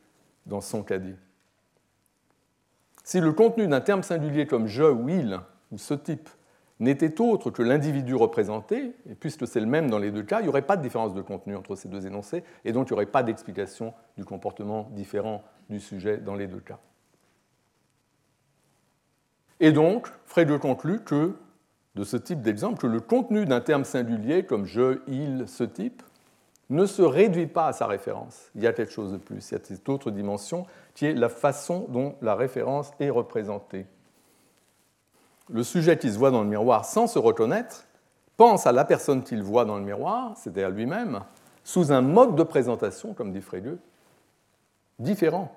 dans 0.46 0.60
son 0.60 0.82
caddie. 0.82 1.16
Si 3.04 3.20
le 3.20 3.32
contenu 3.32 3.68
d'un 3.68 3.80
terme 3.80 4.02
singulier 4.02 4.48
comme 4.48 4.66
je 4.66 4.82
ou 4.82 5.08
il, 5.08 5.40
ou 5.70 5.78
ce 5.78 5.94
type, 5.94 6.28
n'était 6.78 7.20
autre 7.20 7.50
que 7.50 7.62
l'individu 7.62 8.14
représenté, 8.14 8.92
et 9.08 9.14
puisque 9.14 9.46
c'est 9.46 9.60
le 9.60 9.66
même 9.66 9.88
dans 9.88 9.98
les 9.98 10.10
deux 10.10 10.22
cas, 10.22 10.40
il 10.40 10.44
n'y 10.44 10.48
aurait 10.48 10.62
pas 10.62 10.76
de 10.76 10.82
différence 10.82 11.14
de 11.14 11.22
contenu 11.22 11.56
entre 11.56 11.74
ces 11.74 11.88
deux 11.88 12.06
énoncés, 12.06 12.44
et 12.64 12.72
donc 12.72 12.88
il 12.88 12.92
n'y 12.92 12.96
aurait 12.96 13.06
pas 13.06 13.22
d'explication 13.22 13.94
du 14.16 14.24
comportement 14.24 14.88
différent 14.92 15.42
du 15.70 15.80
sujet 15.80 16.18
dans 16.18 16.34
les 16.34 16.46
deux 16.46 16.60
cas. 16.60 16.78
Et 19.58 19.72
donc, 19.72 20.08
Frege 20.26 20.58
conclut 20.58 21.00
que, 21.02 21.34
de 21.94 22.04
ce 22.04 22.18
type 22.18 22.42
d'exemple, 22.42 22.78
que 22.78 22.86
le 22.86 23.00
contenu 23.00 23.46
d'un 23.46 23.62
terme 23.62 23.84
singulier 23.84 24.44
comme 24.44 24.66
je, 24.66 25.00
il, 25.06 25.48
ce 25.48 25.64
type, 25.64 26.02
ne 26.68 26.84
se 26.84 27.02
réduit 27.02 27.46
pas 27.46 27.68
à 27.68 27.72
sa 27.72 27.86
référence. 27.86 28.50
Il 28.54 28.62
y 28.62 28.66
a 28.66 28.72
quelque 28.72 28.92
chose 28.92 29.12
de 29.12 29.16
plus, 29.16 29.50
il 29.50 29.54
y 29.54 29.56
a 29.56 29.60
cette 29.62 29.88
autre 29.88 30.10
dimension 30.10 30.66
qui 30.94 31.06
est 31.06 31.14
la 31.14 31.28
façon 31.28 31.86
dont 31.88 32.16
la 32.20 32.34
référence 32.34 32.90
est 33.00 33.08
représentée. 33.08 33.86
Le 35.48 35.62
sujet 35.62 35.98
qui 35.98 36.10
se 36.10 36.18
voit 36.18 36.30
dans 36.30 36.42
le 36.42 36.48
miroir 36.48 36.84
sans 36.84 37.06
se 37.06 37.18
reconnaître 37.18 37.86
pense 38.36 38.66
à 38.66 38.72
la 38.72 38.84
personne 38.84 39.22
qu'il 39.22 39.42
voit 39.42 39.64
dans 39.64 39.78
le 39.78 39.84
miroir, 39.84 40.36
c'est-à-dire 40.36 40.70
lui-même, 40.70 41.20
sous 41.64 41.92
un 41.92 42.00
mode 42.00 42.36
de 42.36 42.42
présentation, 42.42 43.14
comme 43.14 43.32
dit 43.32 43.40
Frege, 43.40 43.76
différent 44.98 45.52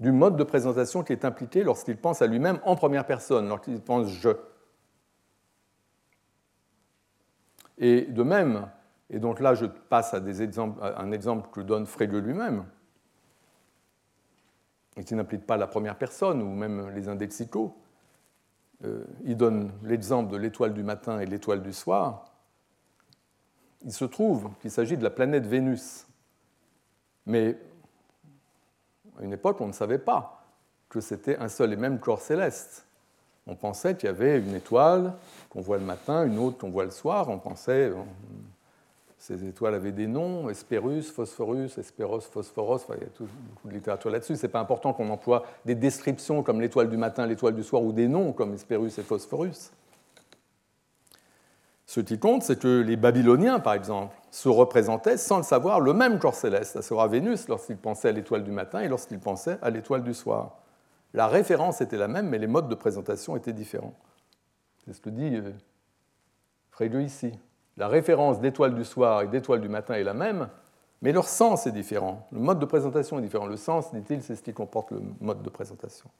du 0.00 0.12
mode 0.12 0.36
de 0.36 0.44
présentation 0.44 1.02
qui 1.02 1.12
est 1.12 1.24
impliqué 1.24 1.64
lorsqu'il 1.64 1.96
pense 1.96 2.22
à 2.22 2.26
lui-même 2.26 2.60
en 2.64 2.76
première 2.76 3.04
personne, 3.04 3.48
lorsqu'il 3.48 3.80
pense 3.80 4.08
je. 4.08 4.30
Et 7.78 8.02
de 8.02 8.22
même, 8.22 8.68
et 9.10 9.18
donc 9.18 9.40
là 9.40 9.54
je 9.54 9.66
passe 9.66 10.14
à, 10.14 10.20
un 10.98 11.12
exemple 11.12 11.50
que 11.50 11.60
donne 11.60 11.86
Frege 11.86 12.14
lui-même, 12.14 12.64
et 14.96 15.04
qui 15.04 15.14
n'implique 15.14 15.46
pas 15.46 15.56
la 15.56 15.66
première 15.66 15.96
personne 15.96 16.42
ou 16.42 16.54
même 16.54 16.90
les 16.90 17.08
indexicaux. 17.08 17.76
Euh, 18.84 19.04
il 19.24 19.36
donne 19.36 19.72
l'exemple 19.82 20.30
de 20.30 20.36
l'étoile 20.36 20.72
du 20.72 20.82
matin 20.82 21.18
et 21.18 21.26
l'étoile 21.26 21.62
du 21.62 21.72
soir. 21.72 22.32
Il 23.84 23.92
se 23.92 24.04
trouve 24.04 24.50
qu'il 24.60 24.70
s'agit 24.70 24.96
de 24.96 25.02
la 25.02 25.10
planète 25.10 25.46
Vénus. 25.46 26.06
Mais 27.26 27.56
à 29.18 29.24
une 29.24 29.32
époque, 29.32 29.60
on 29.60 29.66
ne 29.66 29.72
savait 29.72 29.98
pas 29.98 30.44
que 30.88 31.00
c'était 31.00 31.36
un 31.38 31.48
seul 31.48 31.72
et 31.72 31.76
même 31.76 31.98
corps 31.98 32.20
céleste. 32.20 32.86
On 33.46 33.56
pensait 33.56 33.96
qu'il 33.96 34.06
y 34.06 34.10
avait 34.10 34.38
une 34.38 34.54
étoile 34.54 35.14
qu'on 35.50 35.60
voit 35.60 35.78
le 35.78 35.84
matin, 35.84 36.26
une 36.26 36.38
autre 36.38 36.58
qu'on 36.58 36.70
voit 36.70 36.84
le 36.84 36.90
soir. 36.90 37.28
On 37.28 37.38
pensait, 37.38 37.92
ces 39.18 39.44
étoiles 39.44 39.74
avaient 39.74 39.92
des 39.92 40.06
noms, 40.06 40.48
Hespérus, 40.48 41.10
Phosphorus, 41.10 41.76
Hespéros, 41.76 42.20
Phosphoros, 42.20 42.78
il 42.90 43.02
y 43.02 43.04
a 43.04 43.08
beaucoup 43.18 43.68
de 43.68 43.74
littérature 43.74 44.10
là-dessus. 44.10 44.36
Ce 44.36 44.42
n'est 44.46 44.52
pas 44.52 44.60
important 44.60 44.92
qu'on 44.92 45.10
emploie 45.10 45.44
des 45.64 45.74
descriptions 45.74 46.44
comme 46.44 46.60
l'étoile 46.60 46.88
du 46.88 46.96
matin, 46.96 47.26
l'étoile 47.26 47.56
du 47.56 47.64
soir, 47.64 47.82
ou 47.82 47.92
des 47.92 48.06
noms 48.06 48.32
comme 48.32 48.54
Hespérus 48.54 48.96
et 48.98 49.02
Phosphorus. 49.02 49.72
Ce 51.84 52.00
qui 52.00 52.18
compte, 52.18 52.42
c'est 52.42 52.60
que 52.60 52.82
les 52.82 52.96
Babyloniens, 52.96 53.58
par 53.58 53.72
exemple, 53.72 54.14
se 54.30 54.48
représentaient, 54.48 55.16
sans 55.16 55.38
le 55.38 55.42
savoir, 55.42 55.80
le 55.80 55.94
même 55.94 56.18
corps 56.18 56.34
céleste, 56.34 56.76
à 56.76 56.82
savoir 56.82 57.08
Vénus, 57.08 57.48
lorsqu'ils 57.48 57.78
pensaient 57.78 58.10
à 58.10 58.12
l'étoile 58.12 58.44
du 58.44 58.52
matin 58.52 58.80
et 58.80 58.88
lorsqu'ils 58.88 59.18
pensaient 59.18 59.58
à 59.62 59.70
l'étoile 59.70 60.04
du 60.04 60.14
soir. 60.14 60.58
La 61.14 61.26
référence 61.26 61.80
était 61.80 61.96
la 61.96 62.06
même, 62.06 62.28
mais 62.28 62.38
les 62.38 62.46
modes 62.46 62.68
de 62.68 62.74
présentation 62.74 63.36
étaient 63.36 63.54
différents. 63.54 63.94
C'est 64.84 64.92
ce 64.92 65.00
que 65.00 65.10
dit 65.10 65.36
euh, 65.36 65.50
Frege 66.70 67.02
ici. 67.02 67.32
La 67.78 67.86
référence 67.86 68.40
d'étoile 68.40 68.74
du 68.74 68.84
soir 68.84 69.22
et 69.22 69.28
d'étoile 69.28 69.60
du 69.60 69.68
matin 69.68 69.94
est 69.94 70.02
la 70.02 70.12
même, 70.12 70.48
mais 71.00 71.12
leur 71.12 71.28
sens 71.28 71.68
est 71.68 71.72
différent. 71.72 72.26
Le 72.32 72.40
mode 72.40 72.58
de 72.58 72.66
présentation 72.66 73.20
est 73.20 73.22
différent. 73.22 73.46
Le 73.46 73.56
sens, 73.56 73.94
dit-il, 73.94 74.20
c'est 74.20 74.34
ce 74.34 74.42
qui 74.42 74.52
comporte 74.52 74.90
le 74.90 75.00
mode 75.20 75.42
de 75.42 75.48
présentation. 75.48 76.10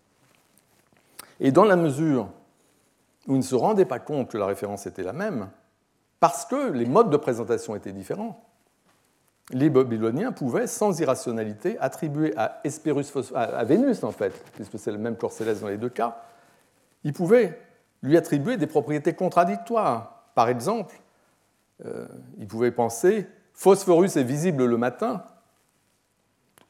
Et 1.40 1.50
dans 1.50 1.64
la 1.64 1.74
mesure 1.74 2.28
où 3.26 3.34
ils 3.34 3.38
ne 3.38 3.42
se 3.42 3.56
rendaient 3.56 3.84
pas 3.84 3.98
compte 3.98 4.30
que 4.30 4.38
la 4.38 4.46
référence 4.46 4.86
était 4.86 5.02
la 5.02 5.12
même, 5.12 5.48
parce 6.20 6.44
que 6.44 6.70
les 6.70 6.86
modes 6.86 7.11
de 7.11 7.16
présentation 7.16 7.74
étaient 7.74 7.92
différents. 7.92 8.44
Les 9.50 9.68
Babyloniens 9.68 10.30
pouvaient, 10.30 10.68
sans 10.68 11.00
irrationalité, 11.00 11.76
attribuer 11.80 12.34
à, 12.36 12.61
à 13.34 13.64
Vénus, 13.64 14.04
en 14.04 14.12
fait, 14.12 14.32
puisque 14.52 14.78
c'est 14.78 14.92
le 14.92 14.98
même 14.98 15.16
corps 15.16 15.32
céleste 15.32 15.62
dans 15.62 15.68
les 15.68 15.76
deux 15.76 15.88
cas, 15.88 16.18
ils 17.02 17.12
pouvaient 17.12 17.59
lui 18.02 18.16
attribuer 18.16 18.56
des 18.56 18.66
propriétés 18.68 19.14
contradictoires. 19.14 20.22
Par 20.34 20.48
exemple, 20.48 20.94
euh, 21.85 22.07
ils 22.39 22.47
pouvaient 22.47 22.72
penser 22.72 23.26
Phosphorus 23.55 24.16
est 24.16 24.24
visible 24.24 24.64
le 24.64 24.76
matin. 24.76 25.24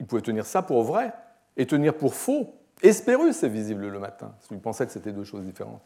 Ils 0.00 0.06
pouvaient 0.06 0.22
tenir 0.22 0.46
ça 0.46 0.62
pour 0.62 0.82
vrai 0.84 1.12
et 1.56 1.66
tenir 1.66 1.94
pour 1.94 2.14
faux 2.14 2.54
Hespérus 2.82 3.42
est 3.42 3.48
visible 3.48 3.88
le 3.88 3.98
matin. 3.98 4.34
Ils 4.50 4.60
pensaient 4.60 4.86
que 4.86 4.92
c'était 4.92 5.12
deux 5.12 5.24
choses 5.24 5.44
différentes. 5.44 5.82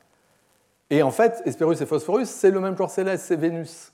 Et 0.90 1.02
en 1.02 1.10
fait, 1.10 1.42
Hespérus 1.46 1.80
et 1.80 1.86
Phosphorus, 1.86 2.28
c'est 2.28 2.50
le 2.50 2.60
même 2.60 2.76
corps 2.76 2.90
céleste, 2.90 3.24
c'est 3.26 3.36
Vénus. 3.36 3.92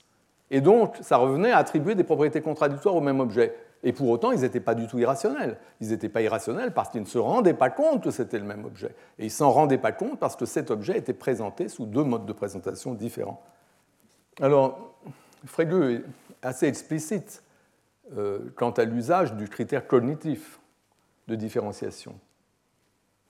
Et 0.51 0.61
donc, 0.61 0.97
ça 1.01 1.17
revenait 1.17 1.51
à 1.51 1.57
attribuer 1.57 1.95
des 1.95 2.03
propriétés 2.03 2.41
contradictoires 2.41 2.95
au 2.95 3.01
même 3.01 3.19
objet. 3.19 3.55
Et 3.83 3.93
pour 3.93 4.09
autant, 4.09 4.31
ils 4.31 4.41
n'étaient 4.41 4.59
pas 4.59 4.75
du 4.75 4.87
tout 4.87 4.99
irrationnels. 4.99 5.57
Ils 5.79 5.89
n'étaient 5.89 6.09
pas 6.09 6.21
irrationnels 6.21 6.73
parce 6.73 6.89
qu'ils 6.89 7.01
ne 7.01 7.05
se 7.05 7.17
rendaient 7.17 7.53
pas 7.53 7.69
compte 7.69 8.03
que 8.03 8.11
c'était 8.11 8.39
le 8.39 8.43
même 8.43 8.65
objet. 8.65 8.93
Et 9.17 9.25
ils 9.25 9.31
s'en 9.31 9.51
rendaient 9.51 9.77
pas 9.77 9.93
compte 9.93 10.19
parce 10.19 10.35
que 10.35 10.45
cet 10.45 10.71
objet 10.71 10.97
était 10.97 11.13
présenté 11.13 11.69
sous 11.69 11.85
deux 11.85 12.03
modes 12.03 12.25
de 12.25 12.33
présentation 12.33 12.93
différents. 12.93 13.41
Alors, 14.41 14.88
Frege 15.45 15.73
est 15.73 16.03
assez 16.41 16.67
explicite 16.67 17.43
euh, 18.17 18.39
quant 18.55 18.71
à 18.71 18.85
l'usage 18.85 19.33
du 19.33 19.47
critère 19.47 19.87
cognitif 19.87 20.59
de 21.27 21.35
différenciation. 21.35 22.15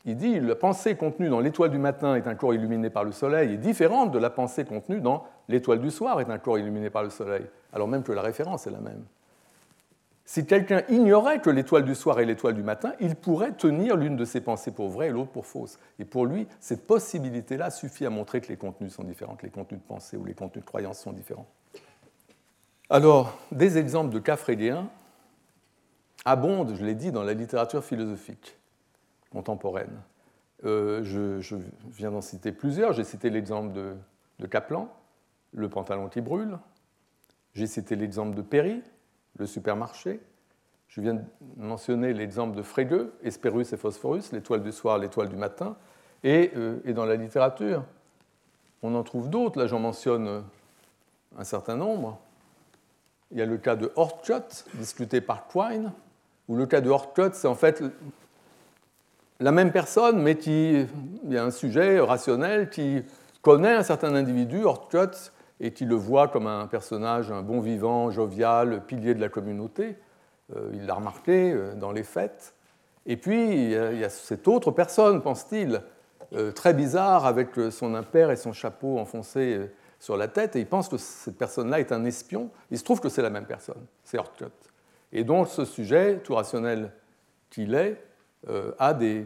Il 0.05 0.15
dit 0.15 0.39
la 0.39 0.55
pensée 0.55 0.95
contenue 0.95 1.29
dans 1.29 1.41
l'étoile 1.41 1.71
du 1.71 1.77
matin 1.77 2.15
est 2.15 2.27
un 2.27 2.35
corps 2.35 2.53
illuminé 2.53 2.89
par 2.89 3.03
le 3.03 3.11
soleil 3.11 3.53
est 3.53 3.57
différente 3.57 4.11
de 4.11 4.19
la 4.19 4.29
pensée 4.29 4.63
contenue 4.63 5.01
dans 5.01 5.25
l'étoile 5.49 5.81
du 5.81 5.91
soir 5.91 6.21
est 6.21 6.29
un 6.29 6.37
corps 6.37 6.57
illuminé 6.57 6.89
par 6.89 7.03
le 7.03 7.09
soleil, 7.09 7.45
alors 7.73 7.87
même 7.87 8.03
que 8.03 8.13
la 8.13 8.21
référence 8.21 8.65
est 8.65 8.71
la 8.71 8.79
même. 8.79 9.03
Si 10.23 10.45
quelqu'un 10.45 10.83
ignorait 10.89 11.41
que 11.41 11.49
l'étoile 11.49 11.83
du 11.83 11.95
soir 11.95 12.19
est 12.19 12.25
l'étoile 12.25 12.53
du 12.53 12.61
matin, 12.61 12.93
il 12.99 13.15
pourrait 13.15 13.53
tenir 13.53 13.97
l'une 13.97 14.15
de 14.15 14.25
ses 14.25 14.41
pensées 14.41 14.71
pour 14.71 14.87
vraie 14.87 15.07
et 15.07 15.11
l'autre 15.11 15.31
pour 15.31 15.47
fausse. 15.47 15.79
Et 15.97 16.05
pour 16.05 16.27
lui, 16.27 16.47
cette 16.59 16.85
possibilité-là 16.85 17.71
suffit 17.71 18.05
à 18.05 18.11
montrer 18.11 18.39
que 18.39 18.49
les 18.49 18.55
contenus 18.55 18.93
sont 18.93 19.03
différents, 19.03 19.35
que 19.35 19.47
les 19.47 19.51
contenus 19.51 19.81
de 19.81 19.87
pensée 19.87 20.17
ou 20.17 20.25
les 20.25 20.35
contenus 20.35 20.63
de 20.63 20.69
croyance 20.69 20.99
sont 20.99 21.13
différents. 21.13 21.47
Alors, 22.89 23.37
des 23.51 23.77
exemples 23.77 24.11
de 24.11 24.19
cas 24.19 24.37
abondent, 26.25 26.75
je 26.75 26.83
l'ai 26.83 26.95
dit, 26.95 27.11
dans 27.11 27.23
la 27.23 27.33
littérature 27.33 27.83
philosophique 27.83 28.57
contemporaine. 29.31 30.01
Euh, 30.65 31.03
je, 31.03 31.55
viens 31.91 32.11
d'en 32.11 32.21
citer 32.21 32.51
plusieurs. 32.51 32.93
J'ai 32.93 33.03
cité 33.03 33.29
l'exemple 33.29 33.73
de, 33.73 34.47
Kaplan, 34.47 34.89
le 35.53 35.69
pantalon 35.69 36.09
qui 36.09 36.21
brûle. 36.21 36.57
J'ai 37.53 37.67
cité 37.67 37.95
l'exemple 37.95 38.35
de 38.35 38.41
Perry, 38.41 38.81
le 39.37 39.45
supermarché. 39.45 40.19
Je 40.87 41.01
viens 41.01 41.13
de 41.13 41.21
mentionner 41.57 42.13
l'exemple 42.13 42.57
de 42.57 42.63
Frege, 42.63 43.05
Hespérus 43.21 43.71
et 43.71 43.77
Phosphorus, 43.77 44.31
l'étoile 44.31 44.63
du 44.63 44.71
soir, 44.71 44.97
l'étoile 44.97 45.29
du 45.29 45.35
matin. 45.35 45.77
Euh, 46.25 46.79
et, 46.83 46.93
dans 46.93 47.05
la 47.05 47.15
littérature, 47.15 47.83
on 48.81 48.95
en 48.95 49.03
trouve 49.03 49.29
d'autres. 49.29 49.59
Là, 49.59 49.67
j'en 49.67 49.79
mentionne 49.79 50.43
un 51.37 51.43
certain 51.43 51.75
nombre. 51.75 52.19
Il 53.31 53.37
y 53.37 53.41
a 53.41 53.45
le 53.45 53.57
cas 53.57 53.75
de 53.75 53.91
Hortcut, 53.95 54.65
discuté 54.73 55.21
par 55.21 55.47
Quine, 55.47 55.91
où 56.47 56.55
le 56.55 56.65
cas 56.65 56.81
de 56.81 56.89
Hortcut, 56.89 57.33
c'est 57.33 57.47
en 57.47 57.55
fait 57.55 57.83
la 59.39 59.51
même 59.51 59.71
personne, 59.71 60.21
mais 60.21 60.35
qui, 60.35 60.87
il 61.23 61.31
y 61.31 61.37
a 61.37 61.43
un 61.43 61.51
sujet 61.51 61.99
rationnel 61.99 62.69
qui 62.69 63.03
connaît 63.41 63.75
un 63.75 63.83
certain 63.83 64.15
individu, 64.15 64.63
Hortcut, 64.63 65.31
et 65.59 65.71
qui 65.71 65.85
le 65.85 65.95
voit 65.95 66.27
comme 66.27 66.47
un 66.47 66.67
personnage, 66.67 67.31
un 67.31 67.41
bon 67.41 67.59
vivant, 67.59 68.11
jovial, 68.11 68.83
pilier 68.85 69.13
de 69.13 69.21
la 69.21 69.29
communauté. 69.29 69.97
Euh, 70.55 70.71
il 70.73 70.85
l'a 70.85 70.95
remarqué 70.95 71.51
euh, 71.51 71.75
dans 71.75 71.91
les 71.91 72.03
fêtes. 72.03 72.53
Et 73.05 73.17
puis, 73.17 73.53
il 73.53 73.99
y 73.99 74.03
a 74.03 74.09
cette 74.09 74.47
autre 74.47 74.71
personne, 74.71 75.21
pense-t-il, 75.21 75.81
euh, 76.33 76.51
très 76.51 76.73
bizarre, 76.73 77.25
avec 77.25 77.49
son 77.71 77.95
impair 77.95 78.29
et 78.29 78.35
son 78.35 78.53
chapeau 78.53 78.99
enfoncé 78.99 79.69
sur 79.99 80.15
la 80.15 80.27
tête, 80.27 80.55
et 80.55 80.59
il 80.59 80.67
pense 80.67 80.87
que 80.87 80.97
cette 80.97 81.37
personne-là 81.37 81.79
est 81.79 81.91
un 81.91 82.05
espion. 82.05 82.49
Il 82.71 82.79
se 82.79 82.83
trouve 82.83 83.01
que 83.01 83.09
c'est 83.09 83.21
la 83.21 83.29
même 83.29 83.45
personne, 83.45 83.85
c'est 84.03 84.17
Hortcut. 84.17 84.45
Et 85.11 85.23
donc, 85.23 85.49
ce 85.49 85.65
sujet, 85.65 86.19
tout 86.19 86.35
rationnel 86.35 86.91
qu'il 87.49 87.75
est, 87.75 88.01
euh, 88.47 88.71
a 88.79 88.93
des, 88.93 89.25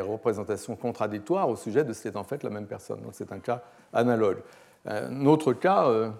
représentations 0.00 0.76
contradictoires 0.76 1.48
au 1.48 1.56
sujet 1.56 1.82
de 1.84 1.92
ce 1.92 2.02
qui 2.02 2.08
est 2.08 2.16
en 2.16 2.22
fait 2.22 2.44
la 2.44 2.50
même 2.50 2.66
personne. 2.66 3.00
Donc 3.00 3.10
c'est 3.12 3.32
un 3.32 3.40
cas 3.40 3.62
analogue. 3.92 4.38
Un 4.86 5.26
autre 5.26 5.52
cas 5.52 5.88
euh, 5.88 6.10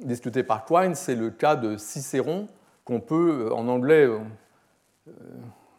discuté 0.00 0.42
par 0.42 0.64
Quine, 0.64 0.96
c'est 0.96 1.14
le 1.14 1.30
cas 1.30 1.54
de 1.54 1.76
Cicéron, 1.76 2.48
qu'on 2.84 2.98
peut, 2.98 3.46
euh, 3.46 3.54
en 3.54 3.68
anglais, 3.68 4.08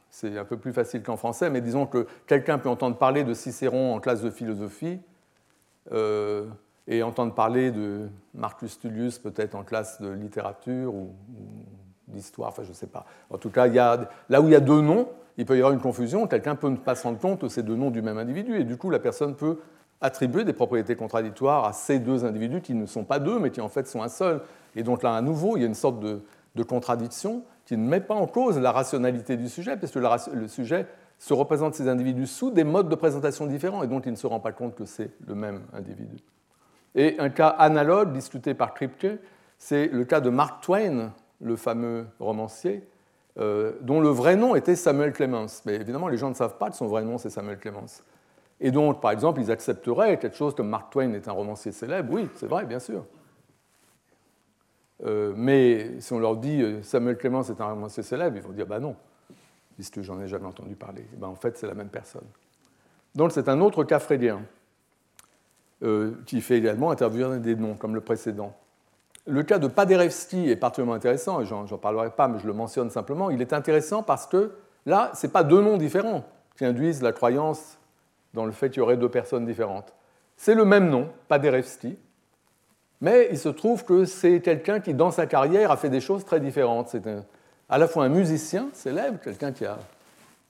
c'est 0.09 0.37
un 0.37 0.45
peu 0.45 0.57
plus 0.57 0.71
facile 0.71 1.03
qu'en 1.03 1.17
français, 1.17 1.49
mais 1.49 1.59
disons 1.59 1.85
que 1.85 2.07
quelqu'un 2.27 2.59
peut 2.59 2.69
entendre 2.69 2.97
parler 2.97 3.25
de 3.25 3.33
Cicéron 3.33 3.93
en 3.93 3.99
classe 3.99 4.21
de 4.21 4.29
philosophie 4.29 4.99
et 6.87 7.03
entendre 7.03 7.33
parler 7.33 7.71
de 7.71 8.09
Marcus 8.33 8.79
Tullius 8.79 9.19
peut-être 9.19 9.55
en 9.55 9.63
classe 9.63 10.01
de 10.01 10.09
littérature 10.09 10.93
ou, 10.93 11.11
d'histoire, 12.07 12.49
enfin 12.49 12.63
je 12.63 12.69
ne 12.69 12.73
sais 12.73 12.87
pas. 12.87 13.05
En 13.29 13.37
tout 13.37 13.49
cas, 13.49 13.67
là 13.67 14.41
où 14.41 14.45
il 14.45 14.51
y 14.51 14.55
a 14.55 14.59
deux 14.59 14.81
noms, 14.81 15.07
il 15.37 15.45
peut 15.45 15.55
y 15.55 15.59
avoir 15.59 15.73
une 15.73 15.79
confusion, 15.79 16.27
quelqu'un 16.27 16.55
peut 16.55 16.69
ne 16.69 16.75
pas 16.75 16.95
se 16.95 17.03
rendre 17.03 17.19
compte 17.19 17.39
que 17.39 17.47
c'est 17.47 17.63
deux 17.63 17.75
noms 17.75 17.91
du 17.91 18.01
même 18.01 18.17
individu, 18.17 18.59
et 18.59 18.63
du 18.63 18.77
coup 18.77 18.89
la 18.89 18.99
personne 18.99 19.35
peut 19.35 19.59
attribuer 20.01 20.43
des 20.43 20.53
propriétés 20.53 20.95
contradictoires 20.95 21.65
à 21.65 21.73
ces 21.73 21.97
deux 21.99 22.25
individus 22.25 22.61
qui 22.61 22.73
ne 22.73 22.85
sont 22.85 23.05
pas 23.05 23.19
deux, 23.19 23.39
mais 23.39 23.51
qui 23.51 23.61
en 23.61 23.69
fait 23.69 23.87
sont 23.87 24.03
un 24.03 24.09
seul. 24.09 24.41
Et 24.75 24.83
donc 24.83 25.01
là, 25.01 25.15
à 25.15 25.21
nouveau, 25.21 25.55
il 25.55 25.61
y 25.61 25.63
a 25.63 25.67
une 25.67 25.73
sorte 25.73 25.99
de, 26.01 26.21
contradiction 26.67 27.43
qui 27.65 27.77
ne 27.77 27.87
met 27.87 28.01
pas 28.01 28.13
en 28.13 28.27
cause 28.27 28.59
la 28.59 28.73
rationalité 28.73 29.37
du 29.37 29.47
sujet, 29.47 29.77
parce 29.77 29.93
que 29.93 29.99
le 30.33 30.47
sujet 30.49 30.85
se 31.17 31.33
représente 31.33 31.73
ces 31.73 31.87
individus 31.87 32.27
sous 32.27 32.51
des 32.51 32.65
modes 32.65 32.89
de 32.89 32.95
présentation 32.95 33.45
différents 33.45 33.81
et 33.81 33.87
dont 33.87 34.01
il 34.01 34.11
ne 34.11 34.17
se 34.17 34.27
rend 34.27 34.41
pas 34.41 34.51
compte 34.51 34.75
que 34.75 34.85
c'est 34.85 35.09
le 35.25 35.35
même 35.35 35.61
individu. 35.71 36.17
Et 36.95 37.19
un 37.19 37.29
cas 37.29 37.47
analogue 37.47 38.13
discuté 38.13 38.53
par 38.53 38.73
Kripke, 38.73 39.19
c'est 39.57 39.87
le 39.87 40.05
cas 40.05 40.21
de 40.21 40.29
Mark 40.29 40.63
Twain, 40.63 41.11
le 41.41 41.55
fameux 41.55 42.05
romancier, 42.19 42.87
euh, 43.39 43.73
dont 43.81 43.99
le 43.99 44.09
vrai 44.09 44.35
nom 44.35 44.55
était 44.55 44.75
Samuel 44.75 45.11
Clemens. 45.11 45.63
Mais 45.65 45.75
évidemment, 45.75 46.07
les 46.07 46.17
gens 46.17 46.29
ne 46.29 46.35
savent 46.35 46.57
pas 46.57 46.69
que 46.69 46.75
son 46.75 46.87
vrai 46.87 47.03
nom, 47.03 47.17
c'est 47.17 47.29
Samuel 47.29 47.57
Clemens. 47.57 48.03
Et 48.59 48.71
donc, 48.71 49.01
par 49.01 49.11
exemple, 49.11 49.41
ils 49.41 49.51
accepteraient 49.51 50.19
quelque 50.19 50.37
chose 50.37 50.53
comme 50.55 50.69
Mark 50.69 50.91
Twain 50.91 51.13
est 51.13 51.27
un 51.27 51.31
romancier 51.31 51.71
célèbre. 51.71 52.13
Oui, 52.13 52.29
c'est 52.35 52.47
vrai, 52.47 52.65
bien 52.65 52.79
sûr. 52.79 53.05
Euh, 55.05 55.33
mais 55.35 55.99
si 55.99 56.13
on 56.13 56.19
leur 56.19 56.37
dit 56.37 56.61
euh, 56.61 56.81
Samuel 56.83 57.17
Clemens 57.17 57.49
est 57.49 57.59
un 57.59 57.65
romancier 57.65 58.03
célèbre, 58.03 58.37
ils 58.37 58.43
vont 58.43 58.53
dire 58.53 58.67
bah 58.67 58.79
non, 58.79 58.95
puisque 59.75 60.01
j'en 60.01 60.21
ai 60.21 60.27
jamais 60.27 60.45
entendu 60.45 60.75
parler. 60.75 61.05
ben, 61.17 61.27
en 61.27 61.35
fait, 61.35 61.57
c'est 61.57 61.67
la 61.67 61.73
même 61.73 61.89
personne. 61.89 62.27
Donc, 63.15 63.31
c'est 63.31 63.49
un 63.49 63.59
autre 63.59 63.83
cas 63.83 63.99
frédien 63.99 64.41
qui 66.25 66.41
fait 66.41 66.57
également 66.57 66.91
intervenir 66.91 67.29
des 67.39 67.55
noms, 67.55 67.75
comme 67.75 67.95
le 67.95 68.01
précédent. 68.01 68.55
Le 69.25 69.43
cas 69.43 69.57
de 69.57 69.67
Paderewski 69.67 70.49
est 70.49 70.55
particulièrement 70.55 70.95
intéressant, 70.95 71.41
et 71.41 71.45
j'en 71.45 71.65
parlerai 71.77 72.09
pas, 72.09 72.27
mais 72.27 72.39
je 72.39 72.47
le 72.47 72.53
mentionne 72.53 72.89
simplement. 72.89 73.29
Il 73.29 73.41
est 73.41 73.53
intéressant 73.53 74.03
parce 74.03 74.27
que 74.27 74.51
là, 74.85 75.11
ce 75.13 75.25
n'est 75.25 75.31
pas 75.33 75.43
deux 75.43 75.61
noms 75.61 75.77
différents 75.77 76.23
qui 76.57 76.65
induisent 76.65 77.01
la 77.01 77.13
croyance 77.13 77.77
dans 78.33 78.45
le 78.45 78.51
fait 78.51 78.69
qu'il 78.69 78.79
y 78.79 78.81
aurait 78.81 78.97
deux 78.97 79.09
personnes 79.09 79.45
différentes. 79.45 79.93
C'est 80.35 80.55
le 80.55 80.65
même 80.65 80.89
nom, 80.89 81.09
Paderewski, 81.27 81.97
mais 82.99 83.27
il 83.31 83.37
se 83.37 83.49
trouve 83.49 83.83
que 83.85 84.05
c'est 84.05 84.41
quelqu'un 84.41 84.79
qui, 84.79 84.93
dans 84.93 85.11
sa 85.11 85.25
carrière, 85.25 85.71
a 85.71 85.77
fait 85.77 85.89
des 85.89 86.01
choses 86.01 86.25
très 86.25 86.39
différentes. 86.39 86.89
C'est 86.89 87.03
à 87.69 87.77
la 87.77 87.87
fois 87.87 88.05
un 88.05 88.09
musicien 88.09 88.69
célèbre, 88.73 89.19
quelqu'un 89.21 89.51
qui 89.51 89.65
a 89.65 89.77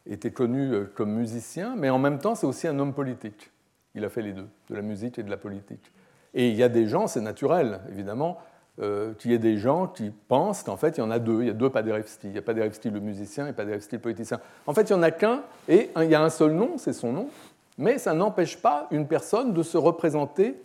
été 0.05 0.31
connu 0.31 0.71
euh, 0.71 0.91
comme 0.95 1.11
musicien, 1.11 1.75
mais 1.77 1.89
en 1.89 1.99
même 1.99 2.19
temps, 2.19 2.35
c'est 2.35 2.45
aussi 2.45 2.67
un 2.67 2.77
homme 2.79 2.93
politique. 2.93 3.49
Il 3.95 4.03
a 4.05 4.09
fait 4.09 4.21
les 4.21 4.33
deux, 4.33 4.47
de 4.69 4.75
la 4.75 4.81
musique 4.81 5.19
et 5.19 5.23
de 5.23 5.29
la 5.29 5.37
politique. 5.37 5.91
Et 6.33 6.49
il 6.49 6.55
y 6.55 6.63
a 6.63 6.69
des 6.69 6.87
gens, 6.87 7.07
c'est 7.07 7.21
naturel, 7.21 7.79
évidemment, 7.89 8.39
euh, 8.81 9.13
qu'il 9.13 9.31
y 9.31 9.33
ait 9.35 9.39
des 9.39 9.57
gens 9.57 9.87
qui 9.87 10.09
pensent 10.09 10.63
qu'en 10.63 10.77
fait, 10.77 10.97
il 10.97 11.01
y 11.01 11.03
en 11.03 11.11
a 11.11 11.19
deux. 11.19 11.41
Il 11.41 11.47
y 11.47 11.49
a 11.51 11.53
deux 11.53 11.69
Paderewski. 11.69 12.29
Il 12.29 12.33
y 12.33 12.39
a 12.39 12.41
Paderewski 12.41 12.89
le 12.89 12.99
musicien 12.99 13.47
et 13.47 13.53
Paderewski 13.53 13.97
le 13.97 14.01
politicien. 14.01 14.39
En 14.65 14.73
fait, 14.73 14.89
il 14.89 14.93
n'y 14.93 14.99
en 14.99 15.03
a 15.03 15.11
qu'un, 15.11 15.43
et 15.67 15.91
il 15.95 16.09
y 16.09 16.15
a 16.15 16.23
un 16.23 16.31
seul 16.31 16.53
nom, 16.53 16.77
c'est 16.77 16.93
son 16.93 17.13
nom, 17.13 17.29
mais 17.77 17.99
ça 17.99 18.13
n'empêche 18.13 18.57
pas 18.57 18.87
une 18.89 19.07
personne 19.07 19.53
de 19.53 19.61
se 19.61 19.77
représenter 19.77 20.59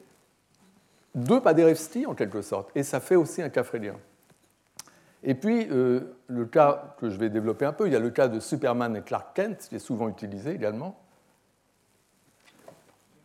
deux 1.15 1.41
Paderewski, 1.41 2.07
en 2.07 2.15
quelque 2.15 2.41
sorte. 2.41 2.71
Et 2.75 2.83
ça 2.83 3.01
fait 3.01 3.17
aussi 3.17 3.43
un 3.43 3.51
cas. 3.51 3.65
Et 5.23 5.35
puis, 5.35 5.69
euh, 5.71 6.17
le 6.29 6.47
cas 6.47 6.95
que 6.99 7.11
je 7.11 7.19
vais 7.19 7.29
développer 7.29 7.67
un 7.67 7.73
peu, 7.73 7.87
il 7.87 7.93
y 7.93 7.97
a 7.97 8.01
le 8.01 8.11
cas 8.11 8.29
de 8.29 8.41
Superman 8.41 8.97
et 8.97 9.03
Clark 9.03 9.35
Kent, 9.35 9.67
qui 9.69 9.75
est 9.75 9.81
souvent 9.81 10.09
utilisé 10.09 10.53
également. 10.53 10.99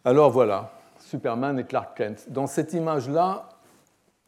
Alors 0.05 0.31
voilà, 0.31 0.71
Superman 0.99 1.57
et 1.59 1.63
Clark 1.63 1.95
Kent. 1.95 2.25
Dans 2.27 2.45
cette 2.45 2.73
image-là, 2.73 3.47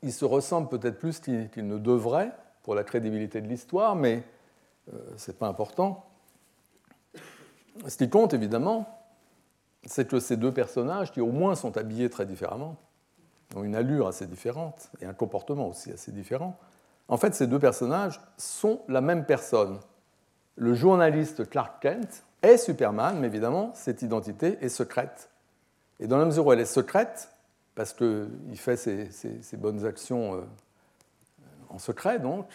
ils 0.01 0.13
se 0.13 0.23
ressemblent 0.23 0.69
peut-être 0.69 0.97
plus 0.97 1.19
qu'ils 1.19 1.67
ne 1.67 1.77
devraient 1.77 2.31
pour 2.63 2.75
la 2.75 2.85
crédibilité 2.85 3.41
de 3.41 3.47
l'histoire, 3.47 3.95
mais 3.95 4.23
euh, 4.93 4.97
ce 5.17 5.31
n'est 5.31 5.37
pas 5.37 5.47
important. 5.47 6.05
Ce 7.87 7.97
qui 7.97 8.09
compte, 8.09 8.33
évidemment, 8.33 8.87
c'est 9.85 10.07
que 10.07 10.19
ces 10.19 10.37
deux 10.37 10.53
personnages, 10.53 11.11
qui 11.11 11.19
au 11.19 11.31
moins 11.31 11.55
sont 11.55 11.75
habillés 11.75 12.09
très 12.09 12.25
différemment, 12.25 12.77
ont 13.53 13.63
une 13.63 13.75
allure 13.75 14.07
assez 14.07 14.27
différente 14.27 14.89
et 15.01 15.05
un 15.05 15.13
comportement 15.13 15.67
aussi 15.67 15.91
assez 15.91 16.13
différent, 16.13 16.57
en 17.07 17.17
fait, 17.17 17.35
ces 17.35 17.47
deux 17.47 17.59
personnages 17.59 18.19
sont 18.37 18.81
la 18.87 19.01
même 19.01 19.25
personne. 19.25 19.79
Le 20.55 20.73
journaliste 20.73 21.49
Clark 21.49 21.81
Kent 21.81 22.23
est 22.41 22.57
Superman, 22.57 23.17
mais 23.19 23.27
évidemment, 23.27 23.71
cette 23.75 24.01
identité 24.01 24.57
est 24.61 24.69
secrète. 24.69 25.29
Et 25.99 26.07
dans 26.07 26.17
la 26.17 26.25
mesure 26.25 26.45
où 26.45 26.53
elle 26.53 26.59
est 26.59 26.65
secrète, 26.65 27.29
parce 27.75 27.93
qu'il 27.93 28.27
fait 28.55 28.77
ses, 28.77 29.57
bonnes 29.57 29.85
actions 29.85 30.35
euh, 30.35 30.41
en 31.69 31.79
secret, 31.79 32.19
donc, 32.19 32.47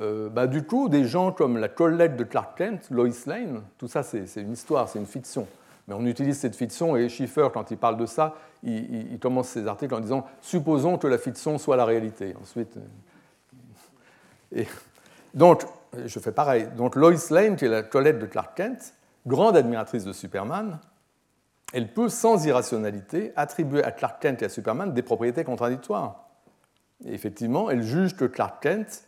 euh, 0.00 0.28
bah, 0.28 0.46
du 0.46 0.62
coup, 0.62 0.88
des 0.88 1.04
gens 1.04 1.32
comme 1.32 1.56
la 1.56 1.68
collègue 1.68 2.16
de 2.16 2.24
Clark 2.24 2.56
Kent, 2.58 2.90
Lois 2.90 3.08
Lane, 3.26 3.62
tout 3.78 3.88
ça 3.88 4.02
c'est 4.02 4.26
une 4.36 4.52
histoire, 4.52 4.88
c'est 4.88 4.98
une 4.98 5.06
fiction. 5.06 5.46
Mais 5.88 5.94
on 5.94 6.04
utilise 6.04 6.38
cette 6.38 6.56
fiction 6.56 6.96
et 6.96 7.08
Schiffer, 7.08 7.48
quand 7.52 7.70
il 7.70 7.76
parle 7.76 7.96
de 7.96 8.06
ça, 8.06 8.34
il, 8.62 9.18
commence 9.20 9.48
ses 9.48 9.66
articles 9.68 9.94
en 9.94 10.00
disant 10.00 10.26
Supposons 10.40 10.98
que 10.98 11.06
la 11.06 11.18
fiction 11.18 11.58
soit 11.58 11.76
la 11.76 11.84
réalité. 11.84 12.34
Ensuite. 12.42 12.76
Euh, 14.56 14.64
donc, 15.32 15.62
je 16.04 16.18
fais 16.18 16.32
pareil. 16.32 16.66
Donc, 16.76 16.96
Lois 16.96 17.12
Lane, 17.30 17.56
qui 17.56 17.66
est 17.66 17.68
la 17.68 17.82
collègue 17.82 18.18
de 18.18 18.26
Clark 18.26 18.56
Kent, 18.56 18.94
grande 19.26 19.56
admiratrice 19.56 20.04
de 20.04 20.12
Superman, 20.12 20.80
elle 21.72 21.92
peut, 21.92 22.08
sans 22.08 22.44
irrationalité, 22.46 23.32
attribuer 23.36 23.82
à 23.82 23.90
Clark 23.90 24.22
Kent 24.22 24.42
et 24.42 24.46
à 24.46 24.48
Superman 24.48 24.92
des 24.94 25.02
propriétés 25.02 25.44
contradictoires. 25.44 26.26
Et 27.04 27.12
effectivement, 27.12 27.70
elle 27.70 27.82
juge 27.82 28.16
que 28.16 28.24
Clark 28.24 28.62
Kent 28.62 29.04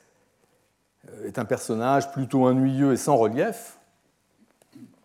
euh, 1.09 1.27
est 1.27 1.39
un 1.39 1.45
personnage 1.45 2.11
plutôt 2.13 2.47
ennuyeux 2.47 2.93
et 2.93 2.97
sans 2.97 3.17
relief, 3.17 3.79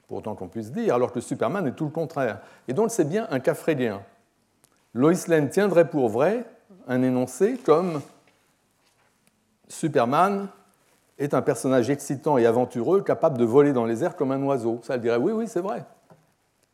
pour 0.08 0.18
autant 0.18 0.36
qu'on 0.36 0.48
puisse 0.48 0.72
dire, 0.72 0.96
alors 0.96 1.12
que 1.12 1.22
Superman 1.22 1.66
est 1.68 1.74
tout 1.74 1.86
le 1.86 1.92
contraire. 1.92 2.40
Et 2.68 2.74
donc 2.74 2.92
c'est 2.92 3.08
bien 3.08 3.28
un 3.30 3.40
cas 3.40 3.54
frédien. 3.54 4.02
Lois 4.94 5.14
Lane 5.28 5.50
tiendrait 5.50 5.90
pour 5.90 6.10
vrai 6.10 6.46
un 6.88 7.02
énoncé 7.02 7.58
comme 7.58 8.02
Superman 9.68 10.50
est 11.18 11.34
un 11.34 11.42
personnage 11.42 11.90
excitant 11.90 12.38
et 12.38 12.46
aventureux, 12.46 13.02
capable 13.02 13.38
de 13.38 13.46
voler 13.46 13.74
dans 13.74 13.86
les 13.86 14.04
airs 14.04 14.16
comme 14.16 14.32
un 14.32 14.42
oiseau. 14.44 14.82
Ça, 14.84 14.96
elle 14.96 15.02
dirait 15.02 15.18
oui, 15.18 15.32
oui, 15.32 15.48
c'est 15.48 15.62
vrai. 15.62 15.86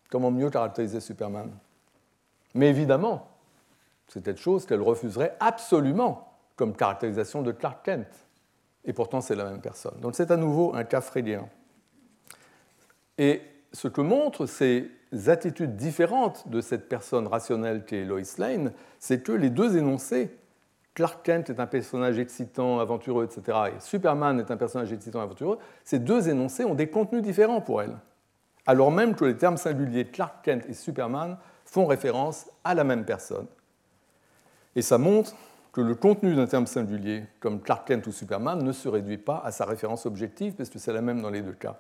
Comment 0.10 0.32
mieux 0.32 0.50
caractériser 0.50 1.00
Superman? 1.00 1.52
Mais 2.56 2.70
évidemment, 2.70 3.28
c'est 4.08 4.24
quelque 4.24 4.42
chose 4.42 4.66
qu'elle 4.66 4.82
refuserait 4.82 5.36
absolument 5.40 6.34
comme 6.56 6.76
caractérisation 6.76 7.42
de 7.42 7.52
Clark 7.52 7.86
Kent. 7.86 8.28
Et 8.86 8.94
pourtant, 8.94 9.22
c'est 9.22 9.36
la 9.36 9.46
même 9.46 9.62
personne. 9.62 10.00
Donc 10.02 10.16
c'est 10.16 10.32
à 10.32 10.38
nouveau 10.38 10.74
un 10.74 10.84
cas 10.84 11.02
frédien. 11.02 11.48
Et 13.18 13.42
ce 13.72 13.88
que 13.88 14.02
montrent 14.02 14.46
ces 14.46 14.90
attitudes 15.28 15.76
différentes 15.76 16.48
de 16.50 16.62
cette 16.62 16.90
personne 16.90 17.28
rationnelle 17.28 17.86
qui 17.86 17.98
est 17.98 18.06
Lois 18.06 18.22
Lane, 18.38 18.74
c'est 19.00 19.22
que 19.22 19.32
les 19.32 19.50
deux 19.50 19.78
énoncés, 19.78 20.36
Clark 20.96 21.24
Kent 21.24 21.52
est 21.52 21.60
un 21.60 21.68
personnage 21.68 22.18
excitant, 22.18 22.80
aventureux, 22.80 23.26
etc., 23.26 23.58
et 23.76 23.80
Superman 23.80 24.40
est 24.40 24.50
un 24.50 24.58
personnage 24.58 24.92
excitant, 24.92 25.22
aventureux, 25.22 25.60
ces 25.84 26.00
deux 26.00 26.30
énoncés 26.30 26.66
ont 26.66 26.76
des 26.76 26.90
contenus 26.90 27.22
différents 27.22 27.62
pour 27.62 27.82
elle 27.82 27.96
alors 28.70 28.92
même 28.92 29.16
que 29.16 29.26
les 29.26 29.36
termes 29.36 29.58
singuliers 29.58 30.06
Clark 30.06 30.46
Kent 30.46 30.66
et 30.70 30.76
Superman 30.76 31.38
font 31.66 31.88
référence 31.88 32.46
à 32.64 32.76
la 32.76 32.84
même 32.84 33.04
personne. 33.04 33.48
Et 34.76 34.84
ça 34.84 35.00
montre 35.00 35.34
que 35.72 35.82
le 35.82 35.96
contenu 35.96 36.36
d'un 36.36 36.46
terme 36.46 36.68
singulier, 36.68 37.24
comme 37.40 37.62
Clark 37.62 37.88
Kent 37.88 38.06
ou 38.06 38.12
Superman, 38.12 38.64
ne 38.64 38.72
se 38.72 38.88
réduit 38.88 39.18
pas 39.18 39.42
à 39.44 39.52
sa 39.52 39.66
référence 39.66 40.06
objective, 40.06 40.54
parce 40.54 40.70
que 40.70 40.78
c'est 40.78 40.94
la 40.94 41.02
même 41.02 41.20
dans 41.20 41.32
les 41.32 41.42
deux 41.42 41.54
cas. 41.54 41.78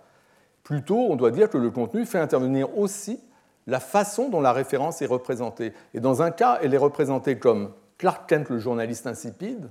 Plutôt, 0.63 1.11
on 1.11 1.15
doit 1.15 1.29
dire 1.29 1.51
que 1.51 1.59
le 1.59 1.69
contenu 1.69 2.07
fait 2.07 2.17
intervenir 2.17 2.75
aussi 2.75 3.19
la 3.67 3.79
façon 3.79 4.29
dont 4.29 4.41
la 4.41 4.51
référence 4.51 5.03
est 5.03 5.05
représentée. 5.05 5.73
Et 5.93 5.99
dans 5.99 6.23
un 6.23 6.31
cas, 6.31 6.57
elle 6.63 6.73
est 6.73 6.77
représentée 6.77 7.37
comme 7.37 7.71
Clark 7.99 8.27
Kent, 8.27 8.49
le 8.49 8.57
journaliste 8.57 9.05
insipide, 9.05 9.69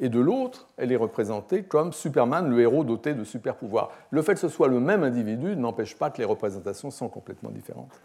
et 0.00 0.08
de 0.08 0.18
l'autre, 0.18 0.66
elle 0.78 0.90
est 0.92 0.96
représentée 0.96 1.62
comme 1.62 1.92
Superman, 1.92 2.48
le 2.48 2.58
héros 2.60 2.84
doté 2.84 3.12
de 3.12 3.22
super 3.22 3.54
pouvoirs. 3.54 3.92
Le 4.10 4.22
fait 4.22 4.32
que 4.32 4.40
ce 4.40 4.48
soit 4.48 4.66
le 4.66 4.80
même 4.80 5.04
individu 5.04 5.54
n'empêche 5.56 5.94
pas 5.94 6.10
que 6.10 6.18
les 6.18 6.24
représentations 6.24 6.90
sont 6.90 7.10
complètement 7.10 7.50
différentes. 7.50 8.00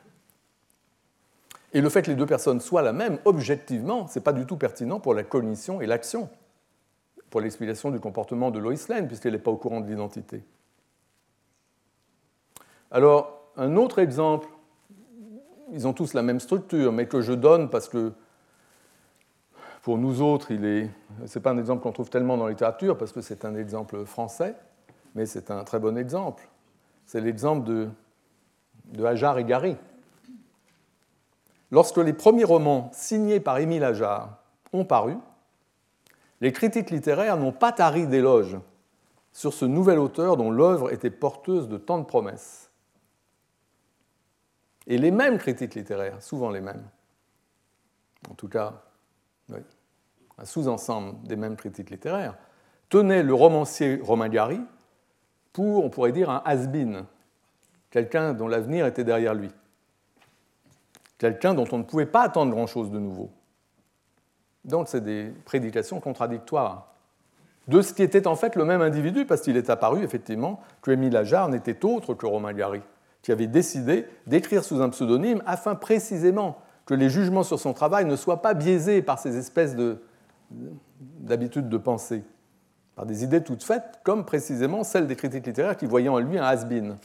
Et 1.71 1.79
le 1.79 1.89
fait 1.89 2.01
que 2.01 2.09
les 2.09 2.17
deux 2.17 2.25
personnes 2.25 2.59
soient 2.59 2.81
la 2.81 2.91
même, 2.91 3.17
objectivement, 3.23 4.07
ce 4.07 4.19
n'est 4.19 4.23
pas 4.23 4.33
du 4.33 4.45
tout 4.45 4.57
pertinent 4.57 4.99
pour 4.99 5.13
la 5.13 5.23
cognition 5.23 5.79
et 5.81 5.85
l'action, 5.85 6.29
pour 7.29 7.39
l'explication 7.39 7.91
du 7.91 7.99
comportement 8.01 8.51
de 8.51 8.59
Lois 8.59 8.75
Lane, 8.89 9.07
puisqu'elle 9.07 9.33
n'est 9.33 9.39
pas 9.39 9.51
au 9.51 9.57
courant 9.57 9.79
de 9.79 9.87
l'identité. 9.87 10.43
Alors, 12.91 13.51
un 13.55 13.77
autre 13.77 13.99
exemple, 13.99 14.47
ils 15.71 15.87
ont 15.87 15.93
tous 15.93 16.13
la 16.13 16.21
même 16.21 16.41
structure, 16.41 16.91
mais 16.91 17.07
que 17.07 17.21
je 17.21 17.33
donne 17.33 17.69
parce 17.69 17.87
que 17.87 18.13
pour 19.85 19.99
nous 19.99 20.23
autres, 20.23 20.47
ce 20.47 20.55
n'est 20.57 21.41
pas 21.43 21.51
un 21.51 21.59
exemple 21.59 21.83
qu'on 21.83 21.91
trouve 21.91 22.09
tellement 22.09 22.37
dans 22.37 22.45
la 22.45 22.49
littérature 22.49 22.97
parce 22.97 23.11
que 23.11 23.21
c'est 23.21 23.45
un 23.45 23.53
exemple 23.53 24.03
français, 24.05 24.55
mais 25.13 25.27
c'est 25.27 25.51
un 25.51 25.63
très 25.63 25.77
bon 25.77 25.95
exemple. 25.95 26.49
C'est 27.05 27.21
l'exemple 27.21 27.67
de, 27.67 27.89
de 28.85 29.05
Hajar 29.05 29.37
et 29.37 29.43
Gary. 29.43 29.77
Lorsque 31.69 31.97
les 31.97 32.13
premiers 32.13 32.45
romans 32.45 32.89
signés 32.93 33.39
par 33.39 33.59
Émile 33.59 33.83
Hajar 33.83 34.39
ont 34.73 34.85
paru, 34.85 35.17
les 36.41 36.51
critiques 36.51 36.89
littéraires 36.89 37.37
n'ont 37.37 37.51
pas 37.51 37.71
tari 37.71 38.07
d'éloges 38.07 38.57
sur 39.33 39.53
ce 39.53 39.65
nouvel 39.65 39.99
auteur 39.99 40.35
dont 40.35 40.49
l'œuvre 40.49 40.91
était 40.91 41.11
porteuse 41.11 41.69
de 41.69 41.77
tant 41.77 41.99
de 41.99 42.05
promesses. 42.05 42.71
Et 44.87 44.97
les 44.97 45.11
mêmes 45.11 45.37
critiques 45.37 45.75
littéraires, 45.75 46.23
souvent 46.23 46.49
les 46.49 46.61
mêmes, 46.61 46.87
en 48.31 48.33
tout 48.33 48.47
cas, 48.47 48.81
un 49.51 50.45
sous-ensemble 50.45 51.21
des 51.23 51.35
mêmes 51.35 51.55
critiques 51.55 51.89
littéraires, 51.89 52.35
tenait 52.89 53.23
le 53.23 53.33
romancier 53.33 53.99
Romain 54.03 54.29
Gary 54.29 54.61
pour, 55.53 55.83
on 55.83 55.89
pourrait 55.89 56.11
dire, 56.11 56.29
un 56.29 56.41
has-been, 56.45 57.05
quelqu'un 57.89 58.33
dont 58.33 58.47
l'avenir 58.47 58.85
était 58.85 59.03
derrière 59.03 59.33
lui, 59.33 59.51
quelqu'un 61.17 61.53
dont 61.53 61.65
on 61.71 61.77
ne 61.77 61.83
pouvait 61.83 62.05
pas 62.05 62.23
attendre 62.23 62.51
grand-chose 62.51 62.91
de 62.91 62.99
nouveau. 62.99 63.31
Donc 64.65 64.87
c'est 64.89 65.01
des 65.01 65.31
prédications 65.45 65.99
contradictoires. 65.99 66.91
De 67.67 67.81
ce 67.81 67.93
qui 67.93 68.03
était 68.03 68.27
en 68.27 68.35
fait 68.35 68.55
le 68.55 68.65
même 68.65 68.81
individu, 68.81 69.25
parce 69.25 69.41
qu'il 69.41 69.57
est 69.57 69.69
apparu 69.69 70.03
effectivement 70.03 70.59
que 70.81 70.91
Émile 70.91 71.15
Ajar 71.17 71.49
n'était 71.49 71.83
autre 71.85 72.13
que 72.13 72.25
Romain 72.25 72.53
Gary, 72.53 72.81
qui 73.21 73.31
avait 73.31 73.47
décidé 73.47 74.05
d'écrire 74.27 74.63
sous 74.63 74.81
un 74.81 74.89
pseudonyme 74.89 75.41
afin 75.47 75.73
précisément 75.73 76.59
que 76.85 76.93
les 76.93 77.09
jugements 77.09 77.43
sur 77.43 77.59
son 77.59 77.73
travail 77.73 78.05
ne 78.05 78.15
soient 78.15 78.41
pas 78.41 78.53
biaisés 78.53 79.01
par 79.01 79.19
ces 79.19 79.37
espèces 79.37 79.75
d'habitudes 80.99 81.69
de, 81.69 81.77
pensée, 81.77 82.23
par 82.95 83.05
des 83.05 83.23
idées 83.23 83.43
toutes 83.43 83.63
faites, 83.63 83.99
comme 84.03 84.25
précisément 84.25 84.83
celles 84.83 85.07
des 85.07 85.15
critiques 85.15 85.47
littéraires 85.47 85.77
qui 85.77 85.87
voyaient 85.87 86.09
en 86.09 86.19
lui 86.19 86.37
un 86.37 86.43
has-been. 86.43 86.95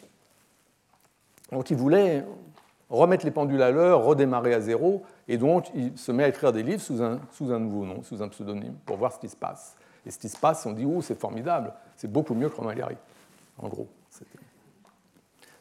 Donc 1.51 1.71
il 1.71 1.77
voulait 1.77 2.25
remettre 2.91 3.25
les 3.25 3.31
pendules 3.31 3.63
à 3.63 3.71
l'heure, 3.71 4.05
redémarrer 4.05 4.53
à 4.53 4.61
zéro, 4.61 5.03
et 5.29 5.39
donc 5.39 5.71
il 5.75 5.97
se 5.97 6.13
met 6.13 6.25
à 6.25 6.29
écrire 6.29 6.53
des 6.53 6.63
livres 6.63 6.83
sous 6.83 7.03
un, 7.03 7.59
nouveau 7.59 7.87
nom, 7.87 8.03
sous 8.03 8.23
un 8.23 8.29
pseudonyme, 8.29 8.75
pour 8.85 8.97
voir 8.97 9.13
ce 9.13 9.19
qui 9.19 9.29
se 9.29 9.37
passe. 9.37 9.77
Et 10.05 10.11
ce 10.11 10.19
qui 10.19 10.29
se 10.29 10.37
passe, 10.37 10.67
on 10.67 10.73
dit, 10.73 10.85
oh, 10.85 11.01
c'est 11.01 11.19
formidable, 11.19 11.73
c'est 11.97 12.11
beaucoup 12.11 12.35
mieux 12.35 12.49
que 12.49 12.57
Romain 12.57 12.75
Gary, 12.75 12.97
en 13.59 13.69
gros. 13.69 13.89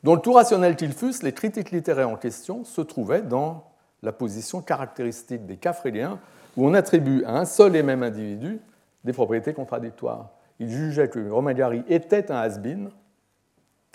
Dans 0.01 0.15
le 0.15 0.21
tout 0.21 0.33
rationnel 0.33 0.75
qu'il 0.75 0.93
fût, 0.93 1.13
les 1.23 1.33
critiques 1.33 1.71
littéraires 1.71 2.09
en 2.09 2.15
question 2.15 2.63
se 2.63 2.81
trouvaient 2.81 3.21
dans 3.21 3.68
la 4.01 4.11
position 4.11 4.61
caractéristique 4.61 5.45
des 5.45 5.57
cas 5.57 5.73
fréliens, 5.73 6.19
où 6.57 6.67
on 6.67 6.73
attribue 6.73 7.23
à 7.25 7.37
un 7.37 7.45
seul 7.45 7.75
et 7.75 7.83
même 7.83 8.03
individu 8.03 8.59
des 9.03 9.13
propriétés 9.13 9.53
contradictoires. 9.53 10.29
Il 10.59 10.69
jugeait 10.69 11.09
que 11.09 11.29
Romain 11.29 11.53
Gary 11.53 11.83
était 11.87 12.31
un 12.31 12.37
has-been, 12.37 12.89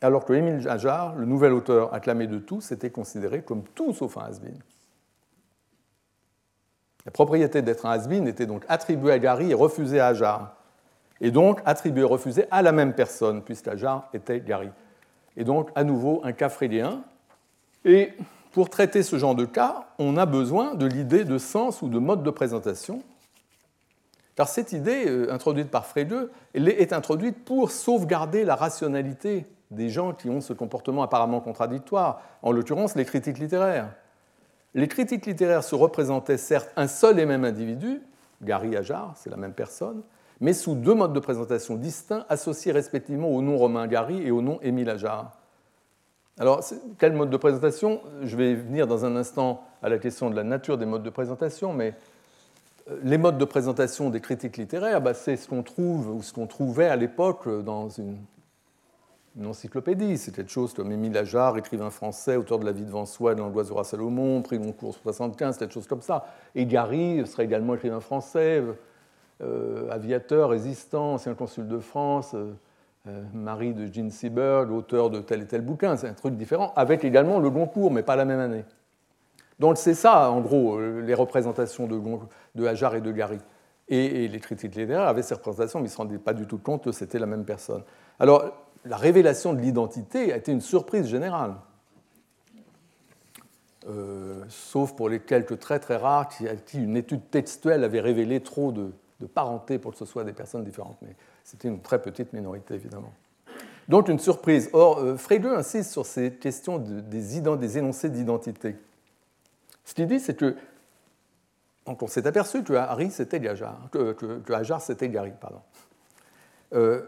alors 0.01 0.25
que 0.25 0.33
Émile 0.33 0.69
Ajar, 0.69 1.15
le 1.15 1.27
nouvel 1.27 1.53
auteur 1.53 1.93
acclamé 1.93 2.27
de 2.27 2.39
tous, 2.39 2.73
était 2.73 2.91
considéré 2.91 3.43
comme 3.43 3.63
tout 3.75 3.93
sauf 3.93 4.17
un 4.17 4.23
has-been. 4.23 4.59
La 7.05 7.13
propriété 7.13 7.61
d'être 7.61 7.85
un 7.87 7.91
has-been 7.91 8.27
était 8.27 8.47
donc 8.47 8.65
attribuée 8.69 9.13
à 9.13 9.19
Gary 9.19 9.51
et 9.51 9.55
refusée 9.55 10.01
à 10.01 10.09
Ajar, 10.09 10.57
et 11.21 11.31
donc 11.31 11.61
attribuée 11.65 12.03
et 12.03 12.07
refusée 12.07 12.47
à 12.51 12.63
la 12.63 12.73
même 12.73 12.95
personne, 12.95 13.43
puisqu'Ajar 13.43 14.09
était 14.13 14.41
Gary. 14.41 14.71
Et 15.37 15.45
donc, 15.45 15.71
à 15.75 15.85
nouveau, 15.85 16.21
un 16.25 16.33
cas 16.33 16.49
frélien. 16.49 17.03
Et 17.85 18.13
pour 18.55 18.71
traiter 18.71 19.03
ce 19.03 19.19
genre 19.19 19.35
de 19.35 19.47
cas, 19.47 19.89
on 19.99 20.17
a 20.17 20.27
besoin 20.27 20.77
de 20.77 20.87
l'idée 20.87 21.25
de 21.25 21.39
sens 21.39 21.83
ou 21.83 21.89
de 21.89 21.99
mode 21.99 22.23
de 22.23 22.31
présentation. 22.31 23.03
Car 24.37 24.49
cette 24.49 24.71
idée, 24.71 25.07
euh, 25.09 25.33
introduite 25.33 25.73
par 25.73 25.87
Frege, 25.87 26.29
est 26.55 26.93
introduite 26.93 27.45
pour 27.45 27.73
sauvegarder 27.73 28.45
la 28.45 28.55
rationalité 28.55 29.47
des 29.73 29.89
gens 29.89 30.13
qui 30.13 30.31
ont 30.31 30.41
ce 30.41 30.53
comportement 30.53 31.03
apparemment 31.03 31.41
contradictoire, 31.41 32.23
en 32.43 32.53
l'occurrence 32.53 32.95
les 32.95 33.05
critiques 33.05 33.41
littéraires. 33.41 33.93
Les 34.75 34.87
critiques 34.87 35.27
littéraires 35.27 35.65
se 35.65 35.75
représentaient 35.75 36.39
certes 36.39 36.71
un 36.77 36.87
seul 36.87 37.19
et 37.19 37.27
même 37.27 37.45
individu, 37.45 38.03
Gary 38.41 38.77
Ajar, 38.77 39.15
c'est 39.17 39.31
la 39.31 39.37
même 39.37 39.53
personne, 39.53 40.03
mais 40.41 40.53
sous 40.53 40.77
deux 40.77 40.95
modes 40.95 41.13
de 41.13 41.21
présentation 41.21 41.75
distincts 41.75 42.25
associés 42.29 42.71
respectivement 42.71 43.31
au 43.31 43.43
nom 43.43 43.57
romain 43.57 43.89
Gary 43.89 44.23
et 44.23 44.31
au 44.31 44.43
nom 44.43 44.61
Émile 44.63 44.91
Ajar. 44.91 45.43
Alors, 46.37 46.64
quel 46.99 47.12
mode 47.12 47.30
de 47.30 47.37
présentation? 47.37 48.01
Je 48.22 48.37
vais 48.37 48.57
venir 48.57 48.89
dans 48.89 49.05
un 49.05 49.14
instant 49.14 49.62
à 49.82 49.89
la 49.89 49.99
question 49.99 50.30
de 50.30 50.35
la 50.35 50.43
nature 50.43 50.76
des 50.78 50.87
modes 50.87 51.05
de 51.05 51.11
présentation, 51.11 51.72
mais 51.72 51.95
euh, 52.91 52.99
les 53.05 53.18
modes 53.18 53.39
de 53.39 53.45
présentation 53.45 54.11
des 54.11 54.20
critiques 54.20 54.57
littéraires, 54.57 55.01
bah, 55.01 55.14
c'est 55.14 55.37
ce 55.37 55.49
qu'on 55.49 55.62
trouve 55.62 56.11
ou 56.11 56.22
ce 56.22 56.32
qu'on 56.32 56.49
trouvait 56.49 56.89
à 56.89 56.97
l'époque 56.97 57.49
dans 57.62 57.89
une, 57.89 58.16
encyclopédie. 59.45 60.18
C'était 60.18 60.43
des 60.43 60.49
choses 60.49 60.74
comme 60.74 60.91
Émile 60.91 61.16
Ajar, 61.16 61.57
écrivain 61.57 61.91
français, 61.91 62.35
auteur 62.35 62.59
de 62.59 62.64
La 62.64 62.72
vie 62.72 62.85
devant 62.85 63.07
soi, 63.07 63.37
de 63.37 63.41
l'angoisse 63.41 63.68
de 63.68 63.82
Salomon, 63.85 64.43
prix 64.43 64.59
Goncourt 64.59 64.95
75, 64.95 65.59
des 65.59 65.70
choses 65.70 65.87
comme 65.87 66.03
ça. 66.03 66.26
Et 66.57 66.66
Gary 66.66 67.24
serait 67.26 67.45
également 67.45 67.76
écrivain 67.76 68.01
français, 68.01 68.61
euh, 69.41 69.89
aviateur, 69.91 70.51
résistant, 70.51 71.14
ancien 71.14 71.35
consul 71.35 71.68
de 71.68 71.78
France. 71.78 72.32
Euh, 72.35 72.53
Marie 73.35 73.75
de 73.75 73.93
Jean 73.93 74.11
Seberg, 74.11 74.71
auteur 74.73 75.11
de 75.11 75.21
tel 75.21 75.43
et 75.43 75.47
tel 75.47 75.61
bouquin, 75.61 75.97
c'est 75.97 76.09
un 76.09 76.15
truc 76.15 76.37
différent, 76.37 76.73
avec 76.75 77.05
également 77.05 77.39
le 77.39 77.51
Goncourt, 77.51 77.91
mais 77.91 78.03
pas 78.03 78.17
la 78.17 78.25
même 78.25 78.41
année. 78.41 78.65
Donc 79.59 79.77
c'est 79.77 79.95
ça, 79.95 80.31
en 80.31 80.41
gros, 80.41 80.79
euh, 80.79 81.01
les 81.01 81.15
représentations 81.15 81.87
de, 81.87 82.01
de 82.55 82.67
Hajar 82.67 82.95
et 82.97 83.01
de 83.01 83.13
Gary. 83.13 83.39
Et, 83.89 84.29
les 84.29 84.41
critiques 84.41 84.75
littéraires 84.75 85.07
avaient 85.07 85.23
ces 85.23 85.35
représentations, 85.35 85.79
mais 85.79 85.85
ils 85.85 85.89
ne 85.89 85.93
se 85.93 85.97
rendaient 85.99 86.19
pas 86.19 86.33
du 86.33 86.47
tout 86.47 86.57
compte 86.57 86.85
que 86.85 86.93
c'était 86.93 87.19
la 87.19 87.27
même 87.27 87.45
personne. 87.45 87.83
Alors, 88.19 88.45
la 88.87 88.97
révélation 88.97 89.53
de 89.53 89.61
l'identité 89.61 90.33
a 90.33 90.37
été 90.37 90.53
une 90.53 90.63
surprise 90.63 91.07
générale. 91.07 91.55
Euh, 93.87 94.43
sauf 94.49 94.95
pour 94.95 95.11
les 95.11 95.21
quelques 95.21 95.59
très 95.59 95.79
très 95.79 95.97
rares 95.97 96.31
qui, 96.31 96.49
à 96.49 96.57
qui 96.57 96.79
une 96.79 96.97
étude 96.97 97.29
textuelle 97.31 97.85
avait 97.85 98.01
révélé 98.01 98.41
trop 98.41 98.73
de, 98.73 98.93
de 99.21 99.27
parenté 99.27 99.79
pour 99.79 99.93
que 99.93 99.99
ce 99.99 100.07
soit 100.07 100.25
des 100.25 100.33
personnes 100.33 100.65
différentes. 100.65 100.97
Mais 101.03 101.15
c'était 101.45 101.68
une 101.68 101.80
très 101.80 102.01
petite 102.01 102.32
minorité, 102.32 102.74
évidemment. 102.74 103.12
Donc 103.88 104.09
une 104.09 104.18
surprise. 104.18 104.70
Or, 104.72 104.99
euh, 104.99 105.16
Frege 105.16 105.45
insiste 105.45 105.92
sur 105.92 106.07
ces 106.07 106.32
questions 106.32 106.78
des, 106.78 107.78
énoncés 107.78 108.09
d'identité. 108.09 108.76
Ce 109.84 109.95
qu'il 109.95 110.07
dit, 110.07 110.18
c'est 110.18 110.34
que 110.34 110.57
on 111.86 112.07
s'est 112.07 112.26
aperçu 112.26 112.64
que 112.64 112.72
Harry 112.72 113.11
c'était 113.11 113.40
Gajar, 113.40 113.88
que, 113.92 114.12
que, 114.14 114.80
c'était 114.80 115.11
Gary. 115.11 115.32
Pardon. 115.38 115.61
Euh, 116.72 117.03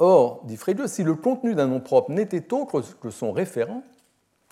or, 0.00 0.42
dit 0.44 0.56
Frege, 0.56 0.86
si 0.86 1.04
le 1.04 1.14
contenu 1.14 1.54
d'un 1.54 1.68
nom 1.68 1.78
propre 1.78 2.10
n'était 2.10 2.52
autre 2.52 2.82
que 3.00 3.10
son 3.10 3.30
référent, 3.30 3.84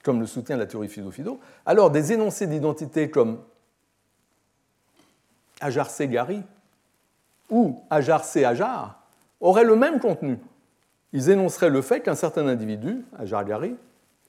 comme 0.05 0.21
le 0.21 0.27
soutient 0.27 0.57
la 0.57 0.67
théorie 0.67 0.89
Fido-Fido, 0.89 1.41
alors 1.67 1.91
des 1.91 2.13
énoncés 2.13 2.47
d'identité 2.47 3.11
comme 3.11 3.41
Ajar 5.61 5.91
c'est 5.91 6.07
Gary 6.07 6.43
ou 7.51 7.83
Ajar 7.91 8.23
c'est 8.25 8.45
Ajar 8.45 9.04
auraient 9.45 9.65
le 9.65 9.77
même 9.77 10.01
contenu. 10.01 10.39
Ils 11.13 11.31
énonceraient 11.31 11.71
le 11.71 11.83
fait 11.83 12.01
qu'un 12.01 12.15
certain 12.15 12.49
individu, 12.49 13.05
Ajar-Gary, 13.19 13.77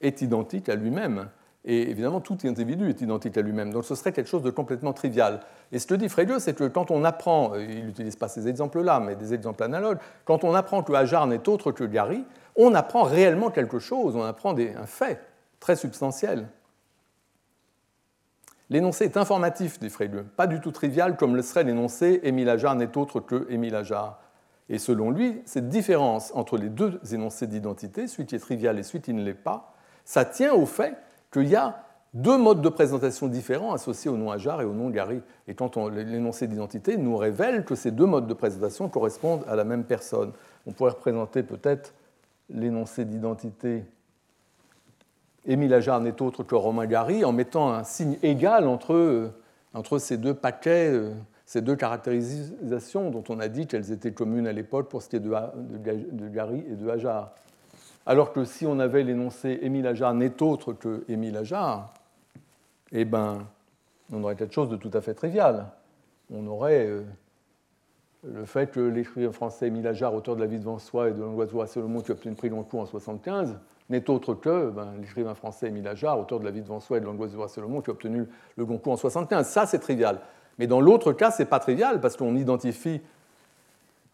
est 0.02 0.20
identique 0.20 0.68
à 0.68 0.76
lui-même. 0.76 1.28
Et 1.64 1.90
évidemment, 1.90 2.20
tout 2.20 2.38
individu 2.44 2.90
est 2.90 3.00
identique 3.00 3.36
à 3.36 3.42
lui-même. 3.42 3.72
Donc 3.72 3.84
ce 3.84 3.96
serait 3.96 4.12
quelque 4.12 4.28
chose 4.28 4.42
de 4.42 4.50
complètement 4.50 4.92
trivial. 4.92 5.40
Et 5.72 5.80
ce 5.80 5.86
que 5.86 5.94
dit 5.94 6.08
Frege, 6.08 6.38
c'est 6.38 6.54
que 6.54 6.68
quand 6.68 6.92
on 6.92 7.02
apprend, 7.02 7.54
euh, 7.54 7.64
il 7.64 7.86
n'utilise 7.86 8.14
pas 8.14 8.28
ces 8.28 8.46
exemples-là, 8.46 9.00
mais 9.00 9.16
des 9.16 9.34
exemples 9.34 9.64
analogues, 9.64 9.98
quand 10.26 10.44
on 10.44 10.54
apprend 10.54 10.82
que 10.82 10.92
Ajar 10.92 11.26
n'est 11.26 11.48
autre 11.48 11.72
que 11.72 11.82
Gary, 11.82 12.22
on 12.54 12.74
apprend 12.74 13.02
réellement 13.02 13.50
quelque 13.50 13.80
chose, 13.80 14.14
on 14.14 14.22
apprend 14.22 14.54
un 14.56 14.86
fait 14.86 15.20
très 15.58 15.74
substantiel. 15.74 16.46
L'énoncé 18.68 19.06
est 19.06 19.16
informatif, 19.16 19.80
dit 19.80 19.90
Frege, 19.90 20.22
pas 20.36 20.46
du 20.46 20.60
tout 20.60 20.72
trivial 20.72 21.16
comme 21.16 21.34
le 21.34 21.42
serait 21.42 21.64
l'énoncé 21.64 22.20
Émile 22.22 22.50
Ajar 22.50 22.76
n'est 22.76 22.96
autre 22.96 23.18
que 23.18 23.46
Émile 23.50 23.74
Ajar. 23.74 24.20
Et 24.68 24.78
selon 24.78 25.10
lui, 25.10 25.40
cette 25.44 25.68
différence 25.68 26.32
entre 26.34 26.56
les 26.56 26.68
deux 26.68 27.00
énoncés 27.12 27.46
d'identité, 27.46 28.08
celui 28.08 28.26
qui 28.26 28.34
est 28.34 28.40
trivial 28.40 28.78
et 28.78 28.82
celui 28.82 29.00
qui 29.00 29.14
ne 29.14 29.22
l'est 29.22 29.34
pas, 29.34 29.74
ça 30.04 30.24
tient 30.24 30.54
au 30.54 30.66
fait 30.66 30.96
qu'il 31.32 31.48
y 31.48 31.56
a 31.56 31.84
deux 32.14 32.38
modes 32.38 32.62
de 32.62 32.68
présentation 32.68 33.28
différents 33.28 33.74
associés 33.74 34.10
au 34.10 34.16
nom 34.16 34.30
Ajar 34.30 34.62
et 34.62 34.64
au 34.64 34.72
nom 34.72 34.90
Gary. 34.90 35.20
Et 35.48 35.54
quand 35.54 35.76
l'énoncé 35.88 36.46
d'identité 36.46 36.96
nous 36.96 37.16
révèle 37.16 37.64
que 37.64 37.74
ces 37.74 37.90
deux 37.90 38.06
modes 38.06 38.26
de 38.26 38.34
présentation 38.34 38.88
correspondent 38.88 39.44
à 39.48 39.54
la 39.54 39.64
même 39.64 39.84
personne. 39.84 40.32
On 40.66 40.72
pourrait 40.72 40.92
représenter 40.92 41.42
peut-être 41.42 41.94
l'énoncé 42.48 43.04
d'identité 43.04 43.84
Émile 45.48 45.74
Ajar 45.74 46.00
n'est 46.00 46.20
autre 46.22 46.42
que 46.42 46.56
Romain 46.56 46.86
Gary 46.86 47.24
en 47.24 47.32
mettant 47.32 47.72
un 47.72 47.84
signe 47.84 48.18
égal 48.22 48.66
entre, 48.66 49.30
entre 49.74 49.98
ces 49.98 50.16
deux 50.16 50.34
paquets 50.34 50.90
euh, 50.90 51.12
ces 51.46 51.62
deux 51.62 51.76
caractérisations 51.76 53.10
dont 53.10 53.22
on 53.28 53.38
a 53.38 53.48
dit 53.48 53.68
qu'elles 53.68 53.92
étaient 53.92 54.12
communes 54.12 54.48
à 54.48 54.52
l'époque 54.52 54.88
pour 54.88 55.00
ce 55.00 55.08
qui 55.08 55.16
est 55.16 55.20
de, 55.20 56.28
Gary 56.28 56.64
et 56.68 56.74
de 56.74 56.88
Hajar. 56.88 57.32
Alors 58.04 58.32
que 58.32 58.44
si 58.44 58.66
on 58.66 58.80
avait 58.80 59.04
l'énoncé 59.04 59.60
Émile 59.62 59.86
Hajar 59.86 60.12
n'est 60.12 60.42
autre 60.42 60.72
que 60.72 61.04
Émile 61.08 61.36
Hajar, 61.36 61.94
eh 62.90 63.04
ben, 63.04 63.46
on 64.12 64.22
aurait 64.24 64.34
quelque 64.34 64.54
chose 64.54 64.68
de 64.68 64.76
tout 64.76 64.90
à 64.92 65.00
fait 65.00 65.14
trivial. 65.14 65.66
On 66.32 66.46
aurait 66.48 66.86
euh, 66.86 67.02
le 68.24 68.44
fait 68.44 68.70
que 68.70 68.80
l'écrivain 68.80 69.32
français 69.32 69.68
Émile 69.68 69.86
Hajar, 69.86 70.14
auteur 70.14 70.34
de 70.34 70.40
La 70.40 70.46
vie 70.46 70.58
devant 70.58 70.80
soi 70.80 71.10
et 71.10 71.12
de 71.12 71.22
L'Oiseau 71.22 71.60
à 71.60 71.68
Solomon, 71.68 72.00
qui 72.00 72.10
a 72.10 72.14
obtenu 72.14 72.30
le 72.30 72.36
prix 72.36 72.48
Goncourt 72.48 72.80
en 72.80 72.84
1975, 72.84 73.56
n'est 73.88 74.10
autre 74.10 74.34
que 74.34 74.70
ben, 74.70 74.94
l'écrivain 75.00 75.34
français 75.34 75.68
Émile 75.68 75.86
Hajar, 75.86 76.18
auteur 76.18 76.40
de 76.40 76.44
La 76.44 76.50
vie 76.50 76.62
devant 76.62 76.80
soi 76.80 76.96
et 76.96 77.00
de 77.00 77.06
L'Oiseau 77.06 77.42
à 77.44 77.48
Solomon, 77.48 77.82
qui 77.82 77.90
a 77.90 77.92
obtenu 77.92 78.26
le 78.56 78.64
Goncourt 78.64 78.94
en 78.94 78.96
1975. 78.96 79.46
Ça, 79.46 79.66
c'est 79.66 79.78
trivial. 79.78 80.20
Mais 80.58 80.66
dans 80.66 80.80
l'autre 80.80 81.12
cas, 81.12 81.30
ce 81.30 81.42
n'est 81.42 81.48
pas 81.48 81.58
trivial 81.58 82.00
parce 82.00 82.16
qu'on 82.16 82.36
identifie, 82.36 83.00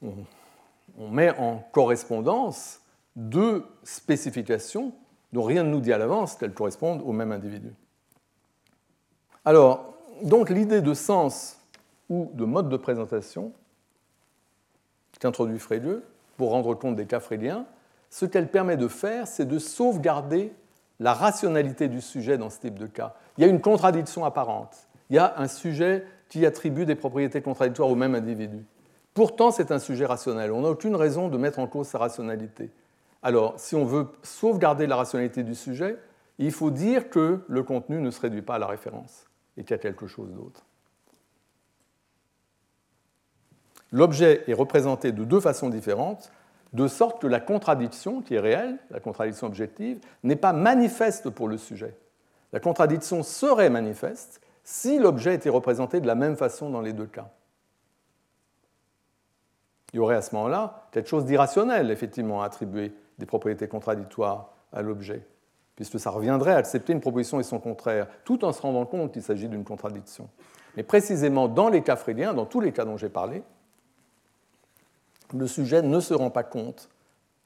on, 0.03 1.09
met 1.11 1.37
en 1.39 1.59
correspondance 1.73 2.81
deux 3.17 3.65
spécifications 3.85 4.93
dont 5.33 5.43
rien 5.43 5.63
ne 5.63 5.71
nous 5.71 5.81
dit 5.81 5.93
à 5.93 5.99
l'avance 5.99 6.37
qu'elles 6.37 6.55
correspondent 6.55 7.03
au 7.05 7.13
même 7.13 7.33
individu. 7.33 7.73
Alors, 9.45 9.95
donc 10.23 10.51
l'idée 10.51 10.83
de 10.83 10.95
sens 10.95 11.59
ou 12.09 12.31
de 12.35 12.45
mode 12.45 12.69
de 12.69 12.77
présentation 12.77 13.53
qu'introduit 15.19 15.59
Frege 15.59 16.01
pour 16.37 16.51
rendre 16.51 16.75
compte 16.75 16.97
des 16.97 17.07
cas 17.07 17.21
fréliens, 17.21 17.65
ce 18.11 18.27
qu'elle 18.27 18.49
permet 18.49 18.77
de 18.77 18.89
faire, 18.89 19.27
c'est 19.27 19.47
de 19.47 19.59
sauvegarder 19.59 20.53
la 21.01 21.15
rationalité 21.15 21.89
du 21.89 22.01
sujet 22.01 22.39
dans 22.39 22.51
ce 22.51 22.61
type 22.61 22.79
de 22.79 22.87
cas. 22.87 23.15
Il 23.39 23.43
y 23.43 23.45
a 23.45 23.51
une 23.51 23.61
contradiction 23.61 24.25
apparente. 24.25 24.89
Il 25.11 25.17
y 25.17 25.19
a 25.19 25.35
un 25.39 25.49
sujet 25.49 26.05
qui 26.33 26.47
attribue 26.47 26.87
des 26.87 26.95
propriétés 26.95 27.43
contradictoires 27.43 27.91
au 27.91 27.95
même 27.95 28.15
individu. 28.15 28.65
Pourtant, 29.13 29.51
c'est 29.51 29.71
un 29.71 29.79
sujet 29.79 30.07
rationnel. 30.07 30.51
On 30.51 30.63
n'a 30.63 30.71
aucune 30.71 30.97
raison 30.97 31.29
de 31.29 31.37
mettre 31.37 31.59
en 31.59 31.67
cause 31.67 31.89
sa 31.89 31.99
rationalité. 31.99 32.71
Alors, 33.23 33.53
si 33.59 33.75
on 33.75 33.85
veut 33.85 34.07
sauvegarder 34.23 34.87
la 34.87 34.97
rationalité 34.97 35.43
du 35.43 35.55
sujet, 35.55 35.99
il 36.39 36.51
faut 36.51 36.71
dire 36.71 37.11
que 37.11 37.41
le 37.47 37.63
contenu 37.63 38.01
ne 38.01 38.11
se 38.11 38.19
réduit 38.19 38.41
pas 38.41 38.55
à 38.55 38.59
la 38.59 38.67
référence 38.67 39.27
et 39.59 39.63
qu'il 39.63 39.73
y 39.73 39.75
a 39.75 39.79
quelque 39.79 40.07
chose 40.07 40.33
d'autre. 40.33 40.65
L'objet 43.91 44.43
est 44.47 44.55
représenté 44.55 45.13
de 45.13 45.25
deux 45.25 45.41
façons 45.41 45.69
différentes, 45.69 46.33
de 46.73 46.89
sorte 46.89 47.21
que 47.21 47.27
la 47.27 47.41
contradiction, 47.41 48.23
qui 48.23 48.37
est 48.37 48.41
réelle, 48.41 48.79
la 48.91 49.01
contradiction 49.01 49.49
objective, 49.49 49.99
n'est 50.23 50.37
pas 50.37 50.55
manifeste 50.55 51.29
pour 51.29 51.47
le 51.47 51.59
sujet. 51.59 51.95
La 52.55 52.61
contradiction 52.61 53.23
serait 53.23 53.69
manifeste 53.69 54.42
si 54.65 54.99
l'objet 54.99 55.35
était 55.35 55.49
représenté 55.49 56.01
de 56.01 56.07
la 56.07 56.15
même 56.15 56.37
façon 56.37 56.71
dans 56.71 56.81
les 56.81 56.93
deux 56.93 57.07
cas. 57.07 57.31
Il 59.93 59.97
y 59.97 59.99
aurait 59.99 60.17
à 60.17 60.23
ce 60.23 60.35
moment-là 60.35 60.89
quelque 60.91 61.09
chose 61.09 61.25
d'irrationnel, 61.25 61.91
effectivement, 61.91 62.43
à 62.43 62.47
attribuer 62.47 62.95
des 63.19 63.27
propriétés 63.27 63.69
contradictoires 63.69 64.55
à 64.73 64.81
l'objet, 64.83 65.27
puisque 65.77 66.01
ça 66.01 66.11
reviendrait 66.11 66.53
à 66.53 66.57
accepter 66.57 66.93
une 66.93 67.01
proposition 67.01 67.41
et 67.41 67.43
son 67.43 67.59
contraire, 67.59 68.09
tout 68.25 68.45
en 68.45 68.53
se 68.53 68.63
rendant 68.63 68.87
compte 68.87 69.13
qu'il 69.13 69.23
s'agit 69.23 69.49
d'une 69.49 69.65
contradiction. 69.65 70.29
Mais 70.77 70.83
précisément 70.83 71.49
dans 71.49 71.69
les 71.69 71.83
cas 71.83 71.97
fréliens, 71.97 72.33
dans 72.33 72.47
tous 72.47 72.61
les 72.61 72.73
cas 72.73 72.85
dont 72.85 72.97
j'ai 72.97 73.11
parlé, 73.11 73.43
le 75.35 75.47
sujet 75.47 75.83
ne 75.83 76.01
se 76.01 76.15
rend 76.15 76.31
pas 76.31 76.43
compte 76.43 76.89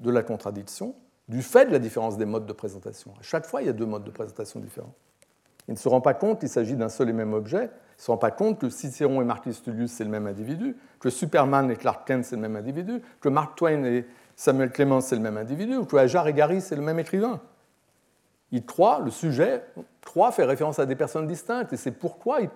de 0.00 0.10
la 0.10 0.22
contradiction 0.22 0.94
du 1.28 1.42
fait 1.42 1.66
de 1.66 1.72
la 1.72 1.78
différence 1.78 2.16
des 2.16 2.24
modes 2.24 2.46
de 2.46 2.52
présentation. 2.52 3.12
À 3.18 3.22
chaque 3.22 3.46
fois, 3.46 3.62
il 3.62 3.66
y 3.66 3.70
a 3.70 3.72
deux 3.72 3.86
modes 3.86 4.04
de 4.04 4.10
présentation 4.10 4.60
différents. 4.60 4.94
Il 5.68 5.74
ne 5.74 5.78
se 5.78 5.88
rend 5.88 6.00
pas 6.00 6.14
compte 6.14 6.40
qu'il 6.40 6.48
s'agit 6.48 6.76
d'un 6.76 6.88
seul 6.88 7.08
et 7.08 7.12
même 7.12 7.34
objet. 7.34 7.64
Il 7.64 7.98
ne 7.98 8.02
se 8.02 8.10
rend 8.10 8.16
pas 8.16 8.30
compte 8.30 8.60
que 8.60 8.68
Cicéron 8.68 9.20
et 9.20 9.24
Marcus 9.24 9.62
Tullius, 9.62 9.90
c'est 9.90 10.04
le 10.04 10.10
même 10.10 10.26
individu, 10.26 10.76
que 11.00 11.10
Superman 11.10 11.70
et 11.70 11.76
Clark 11.76 12.06
Kent, 12.06 12.24
c'est 12.24 12.36
le 12.36 12.42
même 12.42 12.56
individu, 12.56 13.02
que 13.20 13.28
Mark 13.28 13.56
Twain 13.56 13.84
et 13.84 14.06
Samuel 14.36 14.70
Clemens, 14.70 15.00
c'est 15.00 15.16
le 15.16 15.22
même 15.22 15.36
individu, 15.36 15.76
ou 15.76 15.84
que 15.84 15.96
Ajar 15.96 16.28
et 16.28 16.34
Gary, 16.34 16.60
c'est 16.60 16.76
le 16.76 16.82
même 16.82 16.98
écrivain. 16.98 17.40
Il 18.52 18.64
croit, 18.64 19.00
le 19.00 19.10
sujet 19.10 19.64
croit 20.04 20.30
faire 20.30 20.46
référence 20.46 20.78
à 20.78 20.86
des 20.86 20.94
personnes 20.94 21.26
distinctes, 21.26 21.72
et 21.72 21.76
c'est 21.76 21.90
pourquoi 21.90 22.42
il, 22.42 22.50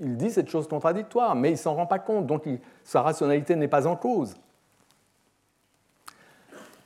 il, 0.00 0.16
dit 0.16 0.30
cette 0.30 0.48
chose 0.48 0.66
contradictoire, 0.66 1.34
mais 1.34 1.50
il 1.50 1.54
ne 1.54 1.58
s'en 1.58 1.74
rend 1.74 1.86
pas 1.86 1.98
compte, 1.98 2.26
donc 2.26 2.48
sa 2.84 3.02
rationalité 3.02 3.54
n'est 3.56 3.68
pas 3.68 3.86
en 3.86 3.96
cause. 3.96 4.34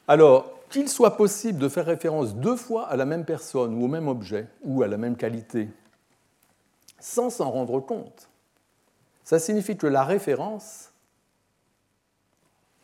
Alors, 0.08 0.57
qu'il 0.68 0.88
soit 0.88 1.16
possible 1.16 1.58
de 1.58 1.68
faire 1.68 1.86
référence 1.86 2.34
deux 2.34 2.56
fois 2.56 2.88
à 2.88 2.96
la 2.96 3.04
même 3.04 3.24
personne 3.24 3.74
ou 3.74 3.84
au 3.84 3.88
même 3.88 4.08
objet 4.08 4.48
ou 4.62 4.82
à 4.82 4.88
la 4.88 4.96
même 4.96 5.16
qualité 5.16 5.68
sans 7.00 7.30
s'en 7.30 7.50
rendre 7.50 7.80
compte, 7.80 8.28
ça 9.24 9.38
signifie 9.38 9.76
que 9.76 9.86
la 9.86 10.04
référence, 10.04 10.92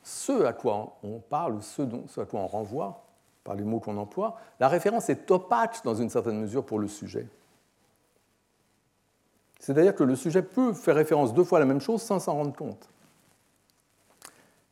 ce 0.02 0.44
à 0.44 0.52
quoi 0.52 0.98
on 1.02 1.18
parle 1.18 1.54
ou 1.54 1.62
ce, 1.62 2.20
à 2.20 2.24
quoi 2.26 2.40
on 2.40 2.46
renvoie, 2.46 3.04
par 3.42 3.54
les 3.54 3.64
mots 3.64 3.80
qu'on 3.80 3.96
emploie, 3.98 4.38
la 4.60 4.68
référence 4.68 5.10
est 5.10 5.30
opaque 5.30 5.82
dans 5.84 5.94
une 5.94 6.08
certaine 6.08 6.40
mesure 6.40 6.64
pour 6.64 6.78
le 6.78 6.88
sujet. 6.88 7.26
C'est-à-dire 9.58 9.94
que 9.94 10.04
le 10.04 10.16
sujet 10.16 10.42
peut 10.42 10.72
faire 10.74 10.94
référence 10.94 11.34
deux 11.34 11.44
fois 11.44 11.58
à 11.58 11.60
la 11.60 11.66
même 11.66 11.80
chose 11.80 12.02
sans 12.02 12.20
s'en 12.20 12.34
rendre 12.34 12.54
compte. 12.54 12.88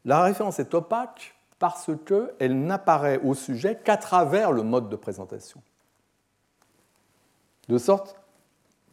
La 0.04 0.22
référence 0.22 0.58
est 0.58 0.74
opaque 0.74 1.34
parce 1.62 1.92
qu'elle 2.04 2.66
n'apparaît 2.66 3.20
au 3.22 3.34
sujet 3.34 3.78
qu'à 3.84 3.96
travers 3.96 4.50
le 4.50 4.64
mode 4.64 4.88
de 4.88 4.96
présentation. 4.96 5.62
De 7.68 7.78
sorte 7.78 8.16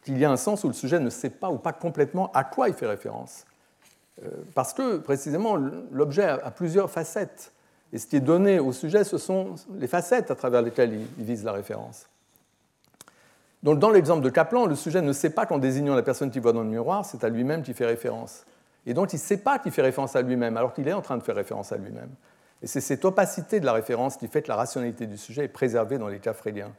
qu'il 0.04 0.16
y 0.16 0.24
a 0.24 0.30
un 0.30 0.36
sens 0.36 0.62
où 0.62 0.68
le 0.68 0.72
sujet 0.72 1.00
ne 1.00 1.10
sait 1.10 1.30
pas 1.30 1.50
ou 1.50 1.58
pas 1.58 1.72
complètement 1.72 2.30
à 2.30 2.44
quoi 2.44 2.68
il 2.68 2.74
fait 2.76 2.86
référence. 2.86 3.44
Euh, 4.24 4.28
parce 4.54 4.72
que, 4.72 4.98
précisément, 4.98 5.56
l'objet 5.90 6.22
a 6.22 6.52
plusieurs 6.52 6.88
facettes. 6.88 7.52
Et 7.92 7.98
ce 7.98 8.06
qui 8.06 8.14
est 8.14 8.20
donné 8.20 8.60
au 8.60 8.70
sujet, 8.70 9.02
ce 9.02 9.18
sont 9.18 9.56
les 9.72 9.88
facettes 9.88 10.30
à 10.30 10.36
travers 10.36 10.62
lesquelles 10.62 10.94
il 11.18 11.24
vise 11.24 11.42
la 11.42 11.50
référence. 11.50 12.06
Donc, 13.64 13.80
dans 13.80 13.90
l'exemple 13.90 14.22
de 14.22 14.30
Kaplan, 14.30 14.66
le 14.66 14.76
sujet 14.76 15.02
ne 15.02 15.12
sait 15.12 15.30
pas 15.30 15.44
qu'en 15.44 15.58
désignant 15.58 15.96
la 15.96 16.04
personne 16.04 16.30
qu'il 16.30 16.40
voit 16.40 16.52
dans 16.52 16.62
le 16.62 16.68
miroir, 16.68 17.04
c'est 17.04 17.24
à 17.24 17.30
lui-même 17.30 17.64
qu'il 17.64 17.74
fait 17.74 17.86
référence. 17.86 18.44
Et 18.86 18.94
donc, 18.94 19.12
il 19.12 19.16
ne 19.16 19.22
sait 19.22 19.38
pas 19.38 19.58
qu'il 19.58 19.72
fait 19.72 19.82
référence 19.82 20.14
à 20.14 20.22
lui-même, 20.22 20.56
alors 20.56 20.72
qu'il 20.72 20.86
est 20.86 20.92
en 20.92 21.02
train 21.02 21.16
de 21.16 21.24
faire 21.24 21.34
référence 21.34 21.72
à 21.72 21.76
lui-même. 21.76 22.10
Et 22.62 22.66
c'est 22.66 22.80
cette 22.80 23.04
opacité 23.04 23.60
de 23.60 23.66
la 23.66 23.72
référence 23.72 24.16
qui 24.16 24.28
fait 24.28 24.42
que 24.42 24.48
la 24.48 24.56
rationalité 24.56 25.06
du 25.06 25.16
sujet 25.16 25.44
est 25.44 25.48
préservée 25.48 25.98
dans 25.98 26.08
les 26.08 26.18
cas 26.18 26.34
fréliens. 26.34 26.72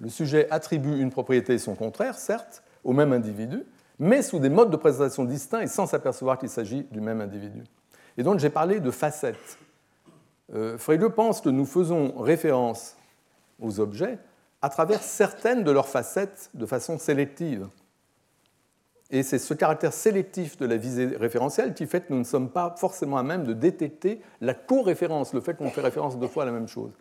Le 0.00 0.08
sujet 0.08 0.48
attribue 0.50 1.00
une 1.00 1.10
propriété 1.10 1.54
et 1.54 1.58
son 1.58 1.74
contraire, 1.74 2.18
certes, 2.18 2.62
au 2.82 2.92
même 2.92 3.12
individu, 3.12 3.62
mais 3.98 4.22
sous 4.22 4.38
des 4.38 4.48
modes 4.48 4.70
de 4.70 4.76
présentation 4.76 5.24
distincts 5.24 5.60
et 5.60 5.66
sans 5.66 5.86
s'apercevoir 5.86 6.38
qu'il 6.38 6.48
s'agit 6.48 6.84
du 6.90 7.00
même 7.00 7.20
individu. 7.20 7.62
Et 8.16 8.22
donc 8.22 8.38
j'ai 8.38 8.50
parlé 8.50 8.80
de 8.80 8.90
facettes. 8.90 9.58
Euh, 10.54 10.76
pense 11.14 11.40
que 11.40 11.48
nous 11.48 11.64
faisons 11.64 12.12
référence 12.18 12.96
aux 13.60 13.80
objets 13.80 14.18
à 14.62 14.68
travers 14.68 15.02
certaines 15.02 15.62
de 15.62 15.70
leurs 15.70 15.88
facettes 15.88 16.50
de 16.54 16.66
façon 16.66 16.98
sélective. 16.98 17.68
Et 19.10 19.22
c'est 19.22 19.38
ce 19.38 19.54
caractère 19.54 19.92
sélectif 19.92 20.56
de 20.56 20.66
la 20.66 20.76
visée 20.76 21.06
référentielle 21.06 21.74
qui 21.74 21.86
fait 21.86 22.00
que 22.00 22.12
nous 22.12 22.18
ne 22.18 22.24
sommes 22.24 22.50
pas 22.50 22.74
forcément 22.78 23.18
à 23.18 23.22
même 23.22 23.44
de 23.44 23.52
détecter 23.52 24.20
la 24.40 24.54
co-référence, 24.54 25.34
le 25.34 25.40
fait 25.40 25.54
qu'on 25.54 25.70
fait 25.70 25.82
référence 25.82 26.18
deux 26.18 26.26
fois 26.26 26.44
à 26.44 26.46
la 26.46 26.52
même 26.52 26.68
chose. 26.68 26.92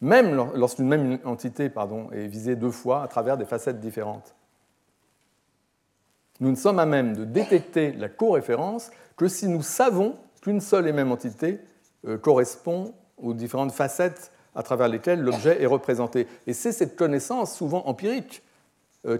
Même 0.00 0.34
lorsqu'une 0.54 0.88
même 0.88 1.18
entité 1.24 1.70
est 2.12 2.26
visée 2.26 2.56
deux 2.56 2.70
fois 2.70 3.02
à 3.02 3.08
travers 3.08 3.36
des 3.36 3.44
facettes 3.44 3.80
différentes. 3.80 4.34
Nous 6.40 6.50
ne 6.50 6.56
sommes 6.56 6.78
à 6.78 6.86
même 6.86 7.14
de 7.14 7.24
détecter 7.24 7.92
la 7.92 8.08
co-référence 8.08 8.90
que 9.16 9.28
si 9.28 9.46
nous 9.46 9.62
savons 9.62 10.16
qu'une 10.40 10.60
seule 10.60 10.88
et 10.88 10.92
même 10.92 11.12
entité 11.12 11.60
euh, 12.06 12.16
correspond 12.16 12.94
aux 13.18 13.34
différentes 13.34 13.72
facettes 13.72 14.32
à 14.54 14.62
travers 14.62 14.88
lesquelles 14.88 15.20
l'objet 15.20 15.62
est 15.62 15.66
représenté. 15.66 16.26
Et 16.46 16.54
c'est 16.54 16.72
cette 16.72 16.96
connaissance, 16.96 17.54
souvent 17.54 17.86
empirique, 17.86 18.42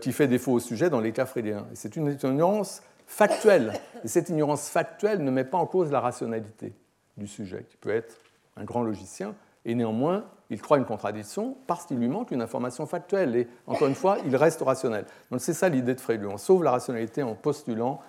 qui 0.00 0.12
fait 0.12 0.28
défaut 0.28 0.52
au 0.52 0.60
sujet 0.60 0.90
dans 0.90 1.00
les 1.00 1.12
cas 1.12 1.26
fréliens. 1.26 1.66
C'est 1.74 1.96
une 1.96 2.16
ignorance 2.22 2.82
factuelle. 3.06 3.72
Et 4.04 4.08
cette 4.08 4.28
ignorance 4.28 4.68
factuelle 4.68 5.24
ne 5.24 5.30
met 5.30 5.44
pas 5.44 5.58
en 5.58 5.66
cause 5.66 5.90
la 5.90 6.00
rationalité 6.00 6.74
du 7.16 7.26
sujet, 7.26 7.66
qui 7.68 7.76
peut 7.76 7.90
être 7.90 8.16
un 8.56 8.64
grand 8.64 8.82
logicien, 8.82 9.34
et 9.64 9.74
néanmoins, 9.74 10.24
il 10.48 10.60
croit 10.60 10.78
une 10.78 10.84
contradiction 10.84 11.56
parce 11.66 11.84
qu'il 11.86 11.98
lui 11.98 12.08
manque 12.08 12.30
une 12.30 12.42
information 12.42 12.86
factuelle. 12.86 13.36
Et 13.36 13.48
encore 13.66 13.88
une 13.88 13.94
fois, 13.94 14.18
il 14.24 14.34
reste 14.36 14.62
rationnel. 14.62 15.04
Donc 15.30 15.40
c'est 15.40 15.52
ça 15.52 15.68
l'idée 15.68 15.94
de 15.94 16.00
Frege. 16.00 16.26
On 16.26 16.38
sauve 16.38 16.64
la 16.64 16.72
rationalité 16.72 17.22
en 17.22 17.34
postulant 17.34 18.00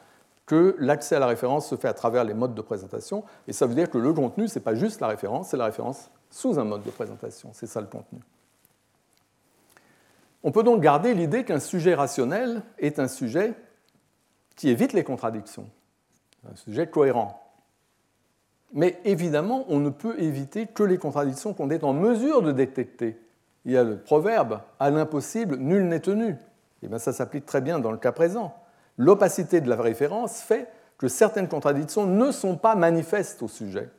que 0.46 0.76
l'accès 0.80 1.16
à 1.16 1.20
la 1.20 1.28
référence 1.28 1.70
se 1.70 1.76
fait 1.76 1.88
à 1.88 1.94
travers 1.94 2.24
les 2.24 2.34
modes 2.34 2.56
de 2.56 2.62
présentation. 2.62 3.24
Et 3.48 3.54
ça 3.54 3.66
veut 3.66 3.76
dire 3.76 3.90
que 3.90 3.98
le 3.98 4.12
contenu, 4.14 4.48
ce 4.48 4.58
n'est 4.58 4.64
pas 4.64 4.76
juste 4.76 5.02
la 5.02 5.08
référence, 5.08 5.50
c'est 5.50 5.58
la 5.58 5.66
référence 5.66 6.10
sous 6.30 6.60
un 6.60 6.64
mode 6.64 6.84
de 6.84 6.90
présentation. 6.90 7.50
C'est 7.54 7.68
ça 7.68 7.80
le 7.80 7.88
contenu. 7.88 8.20
On 10.44 10.52
peut 10.52 10.64
donc 10.64 10.82
garder 10.82 11.14
l'idée 11.14 11.44
qu'un 11.44 11.60
sujet 11.60 11.94
rationnel 11.94 12.64
est 12.80 13.00
un 13.00 13.08
sujet 13.08 13.54
qui 14.56 14.70
évite 14.70 14.94
les 14.94 15.04
contradictions, 15.04 15.70
un 16.52 16.56
sujet 16.56 16.88
cohérent. 16.88 17.38
Mais 18.74 19.00
évidemment, 19.04 19.66
on 19.68 19.80
ne 19.80 19.90
peut 19.90 20.20
éviter 20.20 20.66
que 20.66 20.84
les 20.84 20.98
contradictions 20.98 21.54
qu'on 21.54 21.70
est 21.70 21.84
en 21.84 21.94
mesure 21.94 22.42
de 22.42 22.52
détecter. 22.52 23.20
Il 23.66 23.74
y 23.74 23.78
a 23.78 23.84
le 23.84 23.98
proverbe 23.98 24.62
à 24.80 24.90
l'impossible, 24.90 25.58
nul 25.58 25.88
n'est 25.88 26.00
tenu. 26.00 26.30
Et 26.30 26.86
eh 26.86 26.88
bien 26.88 26.98
ça 26.98 27.14
s'applique 27.14 27.46
très 27.46 27.62
bien 27.62 27.80
dans 27.80 27.92
le 27.92 27.98
cas 27.98 28.12
présent. 28.12 28.56
L'opacité 28.98 29.62
de 29.62 29.70
la 29.70 29.76
référence 29.76 30.42
fait 30.42 30.68
que 30.98 31.08
certaines 31.08 31.48
contradictions 31.48 32.06
ne 32.06 32.32
sont 32.32 32.58
pas 32.58 32.76
manifestes 32.76 33.44
au 33.44 33.48
sujet 33.48 33.90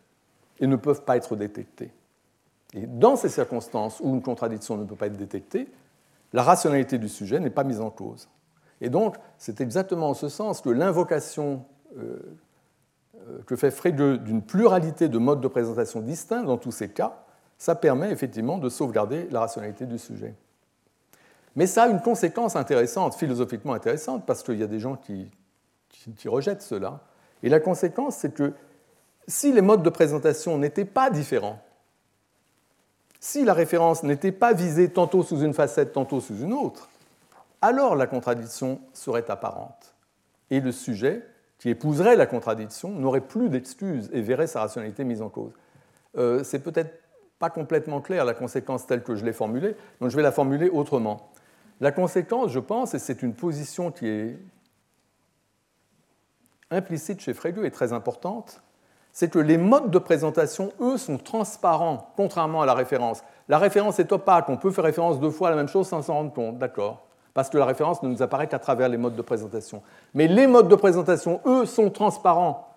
et 0.58 0.66
ne 0.66 0.76
peuvent 0.76 1.04
pas 1.04 1.16
être 1.16 1.36
détectées. 1.36 1.92
Et 2.74 2.86
dans 2.86 3.16
ces 3.16 3.28
circonstances 3.28 4.00
où 4.00 4.14
une 4.14 4.22
contradiction 4.22 4.76
ne 4.76 4.84
peut 4.84 4.96
pas 4.96 5.06
être 5.06 5.16
détectée, 5.16 5.68
la 6.32 6.42
rationalité 6.42 6.98
du 6.98 7.08
sujet 7.08 7.40
n'est 7.40 7.50
pas 7.50 7.64
mise 7.64 7.80
en 7.80 7.90
cause. 7.90 8.28
Et 8.80 8.90
donc, 8.90 9.16
c'est 9.38 9.60
exactement 9.60 10.10
en 10.10 10.14
ce 10.14 10.28
sens 10.28 10.60
que 10.60 10.70
l'invocation 10.70 11.64
euh, 11.98 12.18
euh, 13.28 13.42
que 13.46 13.54
fait 13.54 13.70
Frege 13.70 13.94
d'une 13.94 14.42
pluralité 14.42 15.08
de 15.08 15.18
modes 15.18 15.40
de 15.40 15.48
présentation 15.48 16.00
distincts 16.00 16.42
dans 16.42 16.56
tous 16.56 16.72
ces 16.72 16.88
cas, 16.88 17.24
ça 17.58 17.74
permet 17.74 18.10
effectivement 18.10 18.58
de 18.58 18.68
sauvegarder 18.68 19.28
la 19.30 19.40
rationalité 19.40 19.86
du 19.86 19.98
sujet. 19.98 20.34
Mais 21.54 21.66
ça 21.66 21.84
a 21.84 21.88
une 21.88 22.00
conséquence 22.00 22.56
intéressante, 22.56 23.14
philosophiquement 23.14 23.74
intéressante, 23.74 24.24
parce 24.26 24.42
qu'il 24.42 24.58
y 24.58 24.62
a 24.62 24.66
des 24.66 24.80
gens 24.80 24.96
qui, 24.96 25.30
qui 25.88 26.28
rejettent 26.28 26.62
cela. 26.62 27.00
Et 27.42 27.48
la 27.48 27.60
conséquence, 27.60 28.16
c'est 28.16 28.34
que 28.34 28.54
si 29.28 29.52
les 29.52 29.60
modes 29.60 29.82
de 29.82 29.90
présentation 29.90 30.58
n'étaient 30.58 30.84
pas 30.86 31.10
différents, 31.10 31.60
si 33.22 33.44
la 33.44 33.54
référence 33.54 34.02
n'était 34.02 34.32
pas 34.32 34.52
visée 34.52 34.88
tantôt 34.88 35.22
sous 35.22 35.42
une 35.42 35.54
facette, 35.54 35.92
tantôt 35.92 36.20
sous 36.20 36.36
une 36.38 36.52
autre, 36.52 36.88
alors 37.60 37.94
la 37.94 38.08
contradiction 38.08 38.80
serait 38.92 39.30
apparente. 39.30 39.94
Et 40.50 40.58
le 40.58 40.72
sujet, 40.72 41.24
qui 41.60 41.68
épouserait 41.68 42.16
la 42.16 42.26
contradiction, 42.26 42.90
n'aurait 42.90 43.20
plus 43.20 43.48
d'excuses 43.48 44.10
et 44.12 44.22
verrait 44.22 44.48
sa 44.48 44.58
rationalité 44.58 45.04
mise 45.04 45.22
en 45.22 45.28
cause. 45.28 45.52
Euh, 46.18 46.42
c'est 46.42 46.58
peut-être 46.58 47.00
pas 47.38 47.48
complètement 47.48 48.00
claire 48.00 48.24
la 48.24 48.34
conséquence 48.34 48.88
telle 48.88 49.04
que 49.04 49.14
je 49.14 49.24
l'ai 49.24 49.32
formulée, 49.32 49.76
donc 50.00 50.10
je 50.10 50.16
vais 50.16 50.22
la 50.24 50.32
formuler 50.32 50.68
autrement. 50.68 51.30
La 51.80 51.92
conséquence, 51.92 52.50
je 52.50 52.58
pense, 52.58 52.92
et 52.94 52.98
c'est 52.98 53.22
une 53.22 53.34
position 53.34 53.92
qui 53.92 54.08
est 54.08 54.36
implicite 56.72 57.20
chez 57.20 57.34
Frege 57.34 57.58
et 57.62 57.70
très 57.70 57.92
importante, 57.92 58.62
c'est 59.12 59.30
que 59.30 59.38
les 59.38 59.58
modes 59.58 59.90
de 59.90 59.98
présentation, 59.98 60.72
eux, 60.80 60.96
sont 60.96 61.18
transparents, 61.18 62.12
contrairement 62.16 62.62
à 62.62 62.66
la 62.66 62.74
référence. 62.74 63.22
La 63.48 63.58
référence 63.58 63.98
est 63.98 64.10
opaque, 64.10 64.48
on 64.48 64.56
peut 64.56 64.70
faire 64.70 64.84
référence 64.84 65.20
deux 65.20 65.30
fois 65.30 65.48
à 65.48 65.50
la 65.50 65.56
même 65.56 65.68
chose 65.68 65.86
sans 65.86 66.00
s'en 66.02 66.14
rendre 66.14 66.32
compte, 66.32 66.58
d'accord? 66.58 67.02
Parce 67.34 67.50
que 67.50 67.58
la 67.58 67.66
référence 67.66 68.02
ne 68.02 68.08
nous 68.08 68.22
apparaît 68.22 68.46
qu'à 68.46 68.58
travers 68.58 68.88
les 68.88 68.96
modes 68.96 69.16
de 69.16 69.22
présentation. 69.22 69.82
Mais 70.14 70.28
les 70.28 70.46
modes 70.46 70.68
de 70.68 70.74
présentation, 70.74 71.40
eux, 71.46 71.66
sont 71.66 71.90
transparents. 71.90 72.68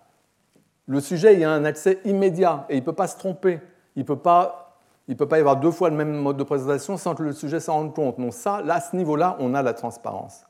Le 0.86 1.00
sujet, 1.00 1.34
il 1.34 1.40
y 1.40 1.44
a 1.44 1.50
un 1.50 1.64
accès 1.64 2.00
immédiat 2.04 2.66
et 2.68 2.76
il 2.76 2.80
ne 2.80 2.84
peut 2.84 2.92
pas 2.92 3.06
se 3.06 3.18
tromper. 3.18 3.60
Il 3.96 4.00
ne 4.00 4.06
peut 4.06 4.16
pas, 4.16 4.78
il 5.08 5.16
peut 5.16 5.28
pas 5.28 5.38
y 5.38 5.40
avoir 5.40 5.56
deux 5.56 5.70
fois 5.70 5.90
le 5.90 5.96
même 5.96 6.12
mode 6.12 6.36
de 6.36 6.44
présentation 6.44 6.96
sans 6.96 7.14
que 7.14 7.22
le 7.22 7.32
sujet 7.32 7.60
s'en 7.60 7.74
rende 7.74 7.94
compte. 7.94 8.20
Donc 8.20 8.34
ça, 8.34 8.62
là, 8.62 8.74
à 8.74 8.80
ce 8.80 8.94
niveau-là, 8.94 9.36
on 9.40 9.54
a 9.54 9.62
la 9.62 9.74
transparence. 9.74 10.44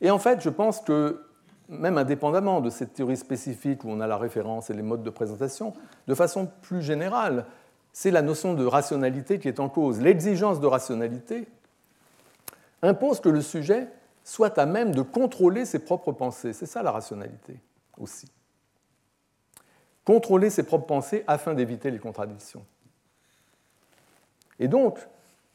Et 0.00 0.10
en 0.10 0.18
fait, 0.18 0.40
je 0.40 0.50
pense 0.50 0.80
que 0.80 1.24
même 1.72 1.98
indépendamment 1.98 2.60
de 2.60 2.70
cette 2.70 2.92
théorie 2.94 3.16
spécifique 3.16 3.84
où 3.84 3.90
on 3.90 4.00
a 4.00 4.06
la 4.06 4.16
référence 4.16 4.70
et 4.70 4.74
les 4.74 4.82
modes 4.82 5.02
de 5.02 5.10
présentation, 5.10 5.72
de 6.06 6.14
façon 6.14 6.48
plus 6.62 6.82
générale, 6.82 7.46
c'est 7.92 8.10
la 8.10 8.22
notion 8.22 8.54
de 8.54 8.64
rationalité 8.64 9.38
qui 9.38 9.48
est 9.48 9.60
en 9.60 9.68
cause. 9.68 10.00
L'exigence 10.00 10.60
de 10.60 10.66
rationalité 10.66 11.46
impose 12.82 13.20
que 13.20 13.28
le 13.28 13.42
sujet 13.42 13.88
soit 14.24 14.58
à 14.58 14.66
même 14.66 14.94
de 14.94 15.02
contrôler 15.02 15.64
ses 15.64 15.78
propres 15.80 16.12
pensées. 16.12 16.52
C'est 16.52 16.66
ça 16.66 16.82
la 16.82 16.90
rationalité 16.90 17.58
aussi. 17.98 18.30
Contrôler 20.04 20.50
ses 20.50 20.62
propres 20.62 20.86
pensées 20.86 21.24
afin 21.26 21.54
d'éviter 21.54 21.90
les 21.90 21.98
contradictions. 21.98 22.64
Et 24.58 24.68
donc, 24.68 24.98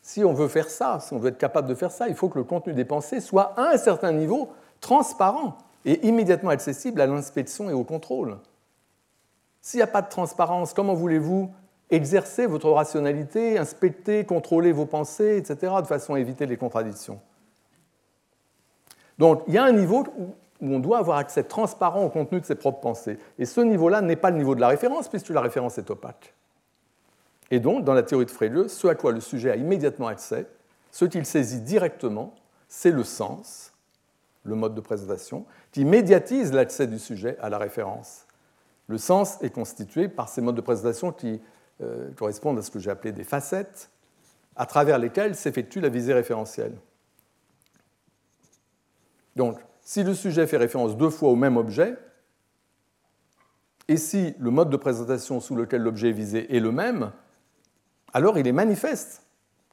si 0.01 0.24
on 0.24 0.34
veut 0.34 0.47
faire 0.47 0.70
ça, 0.70 0.99
si 0.99 1.13
on 1.13 1.20
veut 1.20 1.30
être 1.30 1.38
capable 1.38 1.68
de 1.68 1.76
faire 1.76 1.91
ça, 1.91 2.07
il 2.07 2.15
faut 2.15 2.30
que 2.30 2.38
le 2.38 2.43
contenu 2.43 2.74
des 2.74 2.86
pensées 2.86 3.20
soit 3.20 3.53
à 3.57 3.74
un 3.74 3.78
certain 3.78 4.11
niveau 4.11 4.53
transparent 4.80 5.57
et 5.88 6.06
immédiatement 6.06 6.50
accessible 6.50 7.00
à 7.00 7.08
l'inspection 7.08 7.70
et 7.70 7.74
au 7.74 7.86
contrôle. 7.86 8.38
S'il 9.62 9.78
n'y 9.78 9.84
a 9.84 9.88
pas 9.88 10.02
de 10.02 10.10
transparence, 10.10 10.74
comment 10.74 10.94
voulez-vous 10.94 11.50
exercer 11.90 12.46
votre 12.46 12.70
rationalité, 12.70 13.58
inspecter, 13.58 14.26
contrôler 14.26 14.74
vos 14.74 14.86
pensées, 14.86 15.38
etc., 15.38 15.74
de 15.82 15.88
façon 15.88 16.14
à 16.14 16.20
éviter 16.20 16.46
les 16.46 16.58
contradictions? 16.58 17.22
Donc, 19.18 19.44
il 19.48 19.54
y 19.54 19.58
a 19.58 19.64
un 19.64 19.72
niveau 19.72 20.04
où 20.18 20.36
on 20.62 20.80
doit 20.80 20.98
avoir 20.98 21.20
accès 21.20 21.44
transparent 21.44 22.04
au 22.04 22.10
contenu 22.10 22.42
de 22.42 22.46
ses 22.46 22.56
propres 22.56 22.82
pensées. 22.82 23.18
Et 23.40 23.46
ce 23.46 23.62
niveau-là 23.62 24.02
n'est 24.02 24.18
pas 24.18 24.30
le 24.30 24.38
niveau 24.38 24.56
de 24.56 24.62
la 24.62 24.68
référence, 24.68 25.08
puisque 25.08 25.30
la 25.30 25.42
référence 25.42 25.78
est 25.78 25.90
opaque. 25.90 26.36
Et 27.50 27.62
donc, 27.62 27.86
dans 27.86 27.94
la 27.94 28.04
théorie 28.04 28.26
de 28.26 28.32
Frege, 28.32 28.68
ce 28.68 28.88
à 28.88 28.96
quoi 28.96 29.14
le 29.14 29.22
sujet 29.22 29.52
a 29.52 29.56
immédiatement 29.56 30.08
accès, 30.08 30.48
ce 30.92 31.06
qu'il 31.06 31.26
saisit 31.26 31.62
directement, 31.62 32.34
c'est 32.68 32.92
le 32.92 33.06
sens, 33.06 33.72
le 34.48 34.56
mode 34.56 34.76
de 34.76 34.82
présentation, 34.82 35.45
qui 35.72 35.86
médiatise 35.86 36.54
l'accès 36.54 36.88
du 36.88 37.00
sujet 37.00 37.38
à 37.41 37.50
la 37.50 37.58
référence. 37.58 38.26
Le 38.88 38.98
sens 38.98 39.41
est 39.41 39.50
constitué 39.50 40.08
par 40.08 40.30
ces 40.30 40.41
modes 40.41 40.56
de 40.56 40.62
présentation 40.62 41.12
qui 41.12 41.41
euh, 41.82 42.10
correspondent 42.16 42.58
à 42.58 42.62
ce 42.62 42.72
que 42.72 42.80
j'ai 42.80 42.89
appelé 42.89 43.12
des 43.12 43.24
facettes, 43.24 43.89
à 44.56 44.66
travers 44.66 44.98
lesquelles 44.98 45.36
s'effectue 45.36 45.80
la 45.80 45.89
visée 45.89 46.14
référentielle. 46.14 46.74
Donc, 49.36 49.60
si 49.82 50.04
le 50.04 50.14
sujet 50.14 50.48
fait 50.48 50.58
référence 50.58 50.98
deux 50.98 51.10
fois 51.10 51.30
au 51.30 51.36
même 51.36 51.58
objet, 51.58 51.95
et 53.88 53.98
si 53.98 54.34
le 54.39 54.50
mode 54.50 54.70
de 54.70 54.78
présentation 54.78 55.39
sous 55.39 55.56
lequel 55.56 55.82
l'objet 55.82 56.10
est 56.10 56.14
visé 56.14 56.56
est 56.56 56.60
le 56.60 56.72
même, 56.72 57.12
alors 58.14 58.38
il 58.38 58.48
est 58.48 58.52
manifeste 58.52 59.22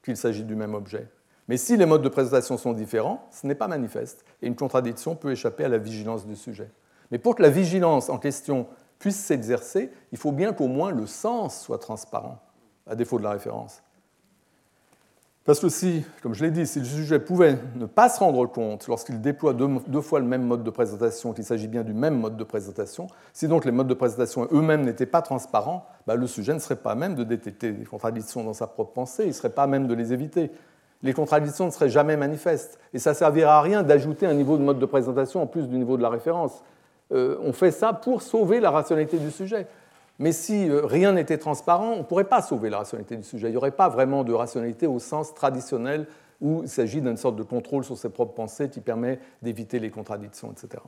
qu'il 0.04 0.16
s'agit 0.16 0.44
du 0.44 0.54
même 0.54 0.74
objet. 0.74 1.08
Mais 1.48 1.56
si 1.56 1.76
les 1.76 1.86
modes 1.86 2.02
de 2.02 2.08
présentation 2.08 2.56
sont 2.56 2.72
différents, 2.72 3.28
ce 3.30 3.46
n'est 3.46 3.54
pas 3.54 3.68
manifeste, 3.68 4.24
et 4.40 4.46
une 4.46 4.56
contradiction 4.56 5.14
peut 5.14 5.32
échapper 5.32 5.64
à 5.64 5.68
la 5.68 5.78
vigilance 5.78 6.26
du 6.26 6.36
sujet. 6.36 6.70
Mais 7.10 7.18
pour 7.18 7.34
que 7.34 7.42
la 7.42 7.50
vigilance 7.50 8.08
en 8.08 8.18
question 8.18 8.66
puisse 8.98 9.16
s'exercer, 9.16 9.90
il 10.12 10.18
faut 10.18 10.32
bien 10.32 10.52
qu'au 10.52 10.68
moins 10.68 10.90
le 10.90 11.06
sens 11.06 11.60
soit 11.60 11.78
transparent, 11.78 12.40
à 12.86 12.94
défaut 12.94 13.18
de 13.18 13.24
la 13.24 13.32
référence. 13.32 13.82
Parce 15.44 15.60
que 15.60 15.68
si, 15.68 16.02
comme 16.22 16.32
je 16.32 16.42
l'ai 16.42 16.50
dit, 16.50 16.66
si 16.66 16.78
le 16.78 16.86
sujet 16.86 17.18
pouvait 17.18 17.58
ne 17.74 17.84
pas 17.84 18.08
se 18.08 18.18
rendre 18.18 18.46
compte 18.46 18.88
lorsqu'il 18.88 19.20
déploie 19.20 19.52
deux, 19.52 20.00
fois 20.00 20.18
le 20.18 20.24
même 20.24 20.42
mode 20.42 20.64
de 20.64 20.70
présentation, 20.70 21.34
qu'il 21.34 21.44
s'agit 21.44 21.68
bien 21.68 21.84
du 21.84 21.92
même 21.92 22.18
mode 22.18 22.38
de 22.38 22.44
présentation, 22.44 23.08
si 23.34 23.46
donc 23.46 23.66
les 23.66 23.70
modes 23.70 23.86
de 23.86 23.92
présentation 23.92 24.48
eux-mêmes 24.52 24.86
n'étaient 24.86 25.04
pas 25.04 25.20
transparents, 25.20 25.84
bah, 26.06 26.14
le 26.14 26.26
sujet 26.26 26.54
ne 26.54 26.58
serait 26.58 26.76
pas 26.76 26.92
à 26.92 26.94
même 26.94 27.14
de 27.14 27.24
détecter 27.24 27.72
des 27.72 27.84
contradictions 27.84 28.42
dans 28.42 28.54
sa 28.54 28.66
propre 28.66 28.94
pensée, 28.94 29.24
il 29.24 29.28
ne 29.28 29.32
serait 29.32 29.50
pas 29.50 29.64
à 29.64 29.66
même 29.66 29.86
de 29.86 29.92
les 29.92 30.14
éviter 30.14 30.50
les 31.04 31.12
contradictions 31.12 31.66
ne 31.66 31.70
seraient 31.70 31.90
jamais 31.90 32.16
manifestes. 32.16 32.78
Et 32.94 32.98
ça 32.98 33.10
ne 33.10 33.14
servira 33.14 33.58
à 33.58 33.62
rien 33.62 33.82
d'ajouter 33.82 34.26
un 34.26 34.32
niveau 34.32 34.56
de 34.56 34.62
mode 34.62 34.78
de 34.78 34.86
présentation 34.86 35.42
en 35.42 35.46
plus 35.46 35.68
du 35.68 35.76
niveau 35.76 35.98
de 35.98 36.02
la 36.02 36.08
référence. 36.08 36.64
Euh, 37.12 37.36
on 37.42 37.52
fait 37.52 37.70
ça 37.70 37.92
pour 37.92 38.22
sauver 38.22 38.58
la 38.58 38.70
rationalité 38.70 39.18
du 39.18 39.30
sujet. 39.30 39.66
Mais 40.18 40.32
si 40.32 40.68
euh, 40.68 40.86
rien 40.86 41.12
n'était 41.12 41.36
transparent, 41.36 41.92
on 41.92 41.98
ne 41.98 42.02
pourrait 42.02 42.24
pas 42.24 42.40
sauver 42.40 42.70
la 42.70 42.78
rationalité 42.78 43.16
du 43.16 43.22
sujet. 43.22 43.48
Il 43.48 43.50
n'y 43.50 43.56
aurait 43.58 43.70
pas 43.70 43.90
vraiment 43.90 44.24
de 44.24 44.32
rationalité 44.32 44.86
au 44.86 44.98
sens 44.98 45.34
traditionnel 45.34 46.06
où 46.40 46.62
il 46.62 46.68
s'agit 46.70 47.02
d'une 47.02 47.18
sorte 47.18 47.36
de 47.36 47.42
contrôle 47.42 47.84
sur 47.84 47.98
ses 47.98 48.08
propres 48.08 48.32
pensées 48.32 48.70
qui 48.70 48.80
permet 48.80 49.20
d'éviter 49.42 49.80
les 49.80 49.90
contradictions, 49.90 50.52
etc. 50.52 50.82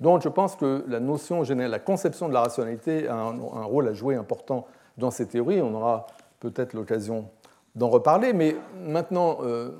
Donc 0.00 0.22
je 0.22 0.28
pense 0.28 0.56
que 0.56 0.84
la 0.88 0.98
notion 0.98 1.44
générale, 1.44 1.70
la 1.70 1.78
conception 1.78 2.28
de 2.28 2.34
la 2.34 2.40
rationalité 2.40 3.06
a 3.06 3.14
un, 3.14 3.38
un 3.38 3.64
rôle 3.64 3.86
à 3.86 3.92
jouer 3.92 4.16
important 4.16 4.66
dans 4.98 5.12
ces 5.12 5.26
théories. 5.26 5.62
On 5.62 5.74
aura 5.74 6.06
peut-être 6.40 6.72
l'occasion 6.72 7.26
d'en 7.80 7.88
reparler, 7.88 8.34
mais 8.34 8.54
maintenant, 8.78 9.38
euh, 9.40 9.70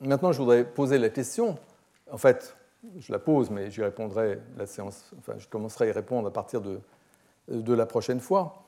maintenant 0.00 0.32
je 0.32 0.38
voudrais 0.38 0.64
poser 0.64 0.96
la 0.96 1.10
question. 1.10 1.58
En 2.10 2.16
fait, 2.16 2.56
je 2.98 3.12
la 3.12 3.18
pose, 3.18 3.50
mais 3.50 3.70
j'y 3.70 3.82
répondrai 3.82 4.38
la 4.56 4.64
séance. 4.64 5.12
Enfin, 5.18 5.34
je 5.36 5.46
commencerai 5.46 5.84
à 5.84 5.88
y 5.88 5.92
répondre 5.92 6.26
à 6.26 6.32
partir 6.32 6.62
de, 6.62 6.80
la 7.74 7.84
prochaine 7.84 8.18
fois. 8.18 8.64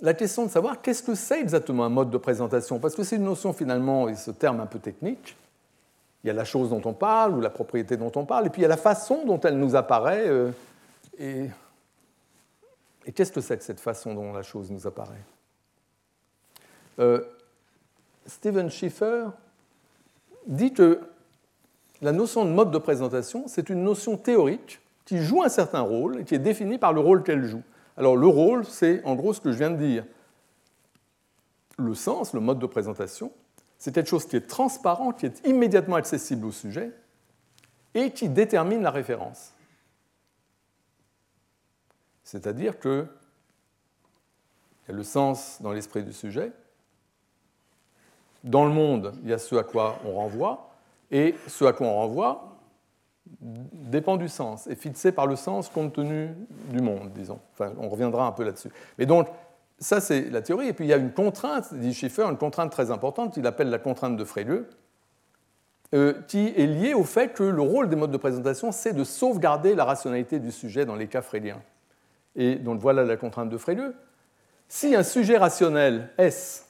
La 0.00 0.14
question 0.14 0.46
de 0.46 0.50
savoir 0.50 0.82
qu'est-ce 0.82 1.02
que 1.02 1.16
c'est 1.16 1.40
exactement 1.40 1.84
un 1.84 1.88
mode 1.88 2.10
de 2.10 2.18
présentation, 2.18 2.78
parce 2.78 2.94
que 2.94 3.02
c'est 3.02 3.16
une 3.16 3.24
notion 3.24 3.52
finalement, 3.52 4.08
et 4.08 4.14
ce 4.14 4.30
terme 4.30 4.60
un 4.60 4.66
peu 4.66 4.78
technique. 4.78 5.36
Il 6.22 6.28
y 6.28 6.30
a 6.30 6.34
la 6.34 6.44
chose 6.44 6.70
dont 6.70 6.82
on 6.84 6.92
parle 6.92 7.34
ou 7.34 7.40
la 7.40 7.50
propriété 7.50 7.96
dont 7.96 8.12
on 8.14 8.24
parle, 8.24 8.46
et 8.46 8.50
puis 8.50 8.60
il 8.60 8.62
y 8.62 8.66
a 8.66 8.68
la 8.68 8.76
façon 8.76 9.24
dont 9.24 9.40
elle 9.40 9.58
nous 9.58 9.74
apparaît. 9.74 10.28
Euh, 10.28 10.52
et 11.18 11.50
qu'est-ce 13.12 13.32
que 13.32 13.40
c'est 13.40 13.58
que 13.58 13.64
cette 13.64 13.80
façon 13.80 14.14
dont 14.14 14.32
la 14.32 14.44
chose 14.44 14.70
nous 14.70 14.86
apparaît? 14.86 15.24
Euh, 16.98 17.22
Steven 18.26 18.70
Schiffer 18.70 19.26
dit 20.46 20.72
que 20.72 21.00
la 22.02 22.12
notion 22.12 22.44
de 22.44 22.50
mode 22.50 22.70
de 22.70 22.78
présentation, 22.78 23.44
c'est 23.46 23.68
une 23.70 23.82
notion 23.82 24.16
théorique 24.16 24.80
qui 25.04 25.18
joue 25.18 25.42
un 25.42 25.48
certain 25.48 25.80
rôle 25.80 26.20
et 26.20 26.24
qui 26.24 26.34
est 26.34 26.40
définie 26.40 26.78
par 26.78 26.92
le 26.92 27.00
rôle 27.00 27.22
qu'elle 27.22 27.44
joue. 27.44 27.62
Alors 27.96 28.16
le 28.16 28.26
rôle, 28.26 28.64
c'est 28.64 29.02
en 29.04 29.14
gros 29.14 29.32
ce 29.32 29.40
que 29.40 29.52
je 29.52 29.58
viens 29.58 29.70
de 29.70 29.76
dire. 29.76 30.04
Le 31.78 31.94
sens, 31.94 32.32
le 32.32 32.40
mode 32.40 32.58
de 32.58 32.66
présentation, 32.66 33.32
c'est 33.78 33.94
quelque 33.94 34.08
chose 34.08 34.26
qui 34.26 34.36
est 34.36 34.46
transparent, 34.46 35.12
qui 35.12 35.26
est 35.26 35.46
immédiatement 35.46 35.96
accessible 35.96 36.46
au 36.46 36.52
sujet 36.52 36.92
et 37.94 38.10
qui 38.10 38.28
détermine 38.28 38.82
la 38.82 38.90
référence. 38.90 39.52
C'est-à-dire 42.24 42.78
que 42.78 43.06
il 44.82 44.92
y 44.92 44.94
a 44.94 44.96
le 44.96 45.04
sens 45.04 45.60
dans 45.60 45.72
l'esprit 45.72 46.04
du 46.04 46.12
sujet, 46.12 46.52
dans 48.46 48.64
le 48.64 48.70
monde, 48.70 49.12
il 49.22 49.30
y 49.30 49.32
a 49.32 49.38
ce 49.38 49.56
à 49.56 49.64
quoi 49.64 49.98
on 50.06 50.12
renvoie, 50.12 50.70
et 51.10 51.34
ce 51.46 51.64
à 51.64 51.72
quoi 51.72 51.88
on 51.88 51.96
renvoie 51.96 52.56
dépend 53.40 54.16
du 54.16 54.28
sens, 54.28 54.66
est 54.66 54.76
fixé 54.76 55.12
par 55.12 55.26
le 55.26 55.36
sens 55.36 55.68
compte 55.68 55.92
tenu 55.94 56.30
du 56.70 56.80
monde, 56.80 57.10
disons. 57.14 57.40
Enfin, 57.52 57.72
on 57.78 57.88
reviendra 57.88 58.26
un 58.26 58.32
peu 58.32 58.44
là-dessus. 58.44 58.70
Mais 58.98 59.06
donc, 59.06 59.28
ça, 59.78 60.00
c'est 60.00 60.30
la 60.30 60.42
théorie. 60.42 60.68
Et 60.68 60.72
puis, 60.72 60.84
il 60.84 60.88
y 60.88 60.92
a 60.92 60.96
une 60.96 61.12
contrainte, 61.12 61.74
dit 61.74 61.92
Schiffer, 61.92 62.22
une 62.22 62.36
contrainte 62.36 62.70
très 62.70 62.90
importante 62.90 63.34
qu'il 63.34 63.46
appelle 63.46 63.68
la 63.68 63.78
contrainte 63.78 64.16
de 64.16 64.24
Frege, 64.24 64.62
euh, 65.94 66.14
qui 66.28 66.52
est 66.56 66.66
liée 66.66 66.94
au 66.94 67.04
fait 67.04 67.32
que 67.32 67.42
le 67.42 67.62
rôle 67.62 67.88
des 67.88 67.96
modes 67.96 68.10
de 68.10 68.16
présentation, 68.16 68.72
c'est 68.72 68.92
de 68.92 69.04
sauvegarder 69.04 69.74
la 69.74 69.84
rationalité 69.84 70.38
du 70.38 70.52
sujet 70.52 70.84
dans 70.84 70.96
les 70.96 71.08
cas 71.08 71.22
fréliens. 71.22 71.60
Et 72.36 72.56
donc, 72.56 72.80
voilà 72.80 73.04
la 73.04 73.16
contrainte 73.16 73.50
de 73.50 73.58
Frege. 73.58 73.92
Si 74.68 74.94
un 74.94 75.02
sujet 75.02 75.36
rationnel, 75.36 76.10
S, 76.16 76.65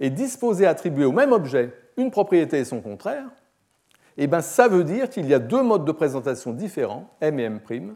est 0.00 0.10
disposé 0.10 0.66
à 0.66 0.70
attribuer 0.70 1.04
au 1.04 1.12
même 1.12 1.32
objet 1.32 1.72
une 1.96 2.10
propriété 2.10 2.58
et 2.58 2.64
son 2.64 2.80
contraire, 2.80 3.28
eh 4.16 4.26
bien, 4.26 4.40
ça 4.40 4.68
veut 4.68 4.84
dire 4.84 5.08
qu'il 5.08 5.26
y 5.26 5.34
a 5.34 5.38
deux 5.38 5.62
modes 5.62 5.84
de 5.84 5.92
présentation 5.92 6.52
différents, 6.52 7.08
M 7.20 7.38
et 7.38 7.44
M', 7.44 7.94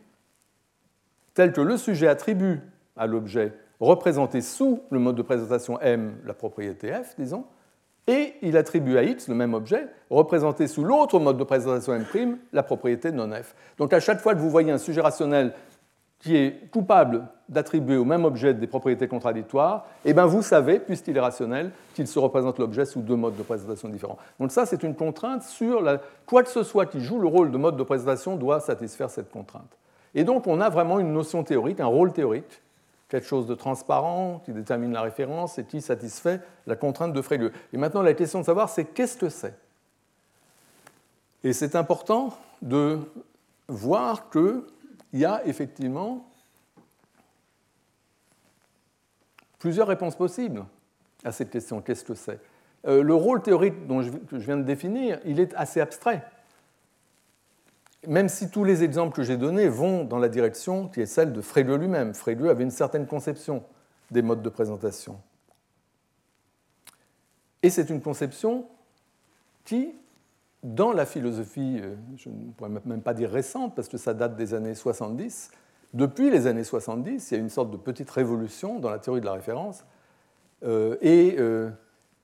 tels 1.35 1.53
que 1.53 1.61
le 1.61 1.77
sujet 1.77 2.09
attribue 2.09 2.61
à 2.97 3.07
l'objet 3.07 3.53
représenté 3.81 4.41
sous 4.41 4.83
le 4.91 4.99
mode 4.99 5.17
de 5.17 5.23
présentation 5.23 5.81
M 5.81 6.17
la 6.25 6.35
propriété 6.35 6.93
F, 6.93 7.15
disons, 7.19 7.45
et 8.07 8.35
il 8.43 8.57
attribue 8.57 8.99
à 8.99 9.03
X, 9.03 9.29
le 9.29 9.35
même 9.35 9.55
objet, 9.55 9.89
représenté 10.11 10.67
sous 10.67 10.85
l'autre 10.85 11.19
mode 11.19 11.39
de 11.39 11.45
présentation 11.45 11.95
M', 11.95 12.39
la 12.53 12.63
propriété 12.63 13.11
non 13.13 13.31
F. 13.31 13.55
Donc 13.79 13.93
à 13.93 14.01
chaque 14.01 14.21
fois 14.21 14.35
que 14.35 14.41
vous 14.41 14.51
voyez 14.51 14.71
un 14.71 14.79
sujet 14.79 15.01
rationnel 15.01 15.55
qui 16.25 16.37
est 16.37 16.71
coupable 16.71 17.27
d'attribuer 17.51 17.99
au 17.99 18.07
même 18.07 18.25
objet 18.25 18.55
des 18.55 18.67
propriétés 18.67 19.07
contradictoires, 19.07 19.85
eh 20.07 20.15
bien 20.15 20.25
vous 20.25 20.41
savez, 20.41 20.79
puisqu'il 20.79 21.15
est 21.19 21.21
rationnel, 21.21 21.71
qu'il 21.95 22.09
se 22.09 22.19
représente 22.19 22.59
l'objet 22.59 22.87
sous 22.87 23.03
deux 23.03 23.15
modes 23.15 23.37
de 23.37 23.43
présentation 23.43 23.91
différents. 23.91 24.17
Donc 24.41 24.51
ça, 24.51 24.65
c'est 24.65 24.83
une 24.83 24.95
contrainte 24.95 25.43
sur 25.43 25.85
quoi 26.25 26.43
que 26.43 26.49
ce 26.49 26.63
soit 26.63 26.87
qui 26.87 27.01
joue 27.01 27.19
le 27.19 27.29
rôle 27.29 27.51
de 27.51 27.59
mode 27.59 27.77
de 27.77 27.83
présentation 27.83 28.37
doit 28.37 28.61
satisfaire 28.61 29.11
cette 29.11 29.31
contrainte. 29.31 29.71
Et 30.15 30.25
donc 30.25 30.47
on 30.47 30.63
a 30.63 30.71
vraiment 30.71 30.99
une 30.99 31.13
notion 31.13 31.45
théorique, 31.45 31.79
un 31.79 31.87
rôle 31.87 32.15
théorique, 32.15 32.63
quelque 33.11 33.27
chose 33.27 33.47
de 33.47 33.55
transparent 33.55 34.41
qui 34.47 34.53
détermine 34.53 34.95
la 34.95 35.03
référence 35.03 35.59
et 35.59 35.65
qui 35.65 35.83
satisfait 35.83 36.41
la 36.67 36.75
contrainte 36.75 37.13
de 37.13 37.21
Frege. 37.21 37.53
Et 37.75 37.77
maintenant, 37.77 38.01
la 38.01 38.15
question 38.15 38.41
de 38.41 38.47
savoir, 38.47 38.71
c'est 38.71 38.87
qu'est-ce 38.87 39.19
que 39.19 39.29
c'est? 39.29 39.55
Et 41.43 41.53
c'est 41.53 41.77
important 41.77 42.31
de 42.63 42.99
voir 43.69 44.31
qu'il 45.15 45.21
y 45.21 45.27
a 45.27 45.47
effectivement 45.47 46.29
plusieurs 49.61 49.87
réponses 49.87 50.17
possibles 50.17 50.67
à 51.23 51.31
cette 51.31 51.51
question. 51.51 51.81
Qu'est-ce 51.81 52.03
que 52.03 52.17
c'est? 52.17 52.41
Euh, 52.85 53.01
Le 53.01 53.15
rôle 53.15 53.41
théorique 53.41 53.87
dont 53.87 54.01
que 54.03 54.41
je 54.41 54.45
viens 54.45 54.57
de 54.57 54.65
définir, 54.65 55.21
il 55.25 55.39
est 55.39 55.55
assez 55.55 55.81
abstrait. 55.81 56.29
Même 58.09 58.29
si 58.29 58.51
tous 58.51 58.65
les 58.65 58.83
exemples 58.83 59.15
que 59.15 59.23
j'ai 59.23 59.37
donnés 59.37 59.69
vont 59.69 60.03
dans 60.03 60.19
la 60.19 60.29
direction 60.29 60.89
qui 60.89 61.01
est 61.01 61.07
celle 61.07 61.33
de 61.33 61.41
Frege 61.41 61.69
lui-même. 61.69 62.13
Frege 62.13 62.43
avait 62.49 62.65
une 62.65 62.73
certaine 62.73 63.07
conception 63.07 63.63
des 64.11 64.21
modes 64.21 64.43
de 64.43 64.49
présentation. 64.49 65.21
Et 67.63 67.71
c'est 67.71 67.89
une 67.89 68.03
conception 68.03 68.67
qui, 69.65 69.95
dans 70.65 70.93
la 70.93 71.05
philosophie, 71.05 71.79
euh, 71.81 71.95
je 72.17 72.31
ne 72.31 72.51
pourrais 72.53 72.71
même 72.87 73.03
pas 73.03 73.13
dire 73.13 73.31
récente, 73.31 73.77
parce 73.77 73.87
que 73.87 73.99
ça 73.99 74.15
date 74.15 74.35
des 74.35 74.55
années 74.55 74.75
70, 74.75 75.51
depuis 75.93 76.31
les 76.31 76.47
années 76.47 76.65
70, 76.65 77.31
il 77.31 77.35
y 77.35 77.37
a 77.37 77.41
une 77.41 77.51
sorte 77.51 77.71
de 77.71 77.77
petite 77.77 78.11
révolution 78.11 78.81
dans 78.81 78.89
la 78.91 78.99
théorie 78.99 79.21
de 79.21 79.27
la 79.27 79.35
référence, 79.35 79.85
euh, 80.65 80.97
et, 81.03 81.37
euh, 81.39 81.71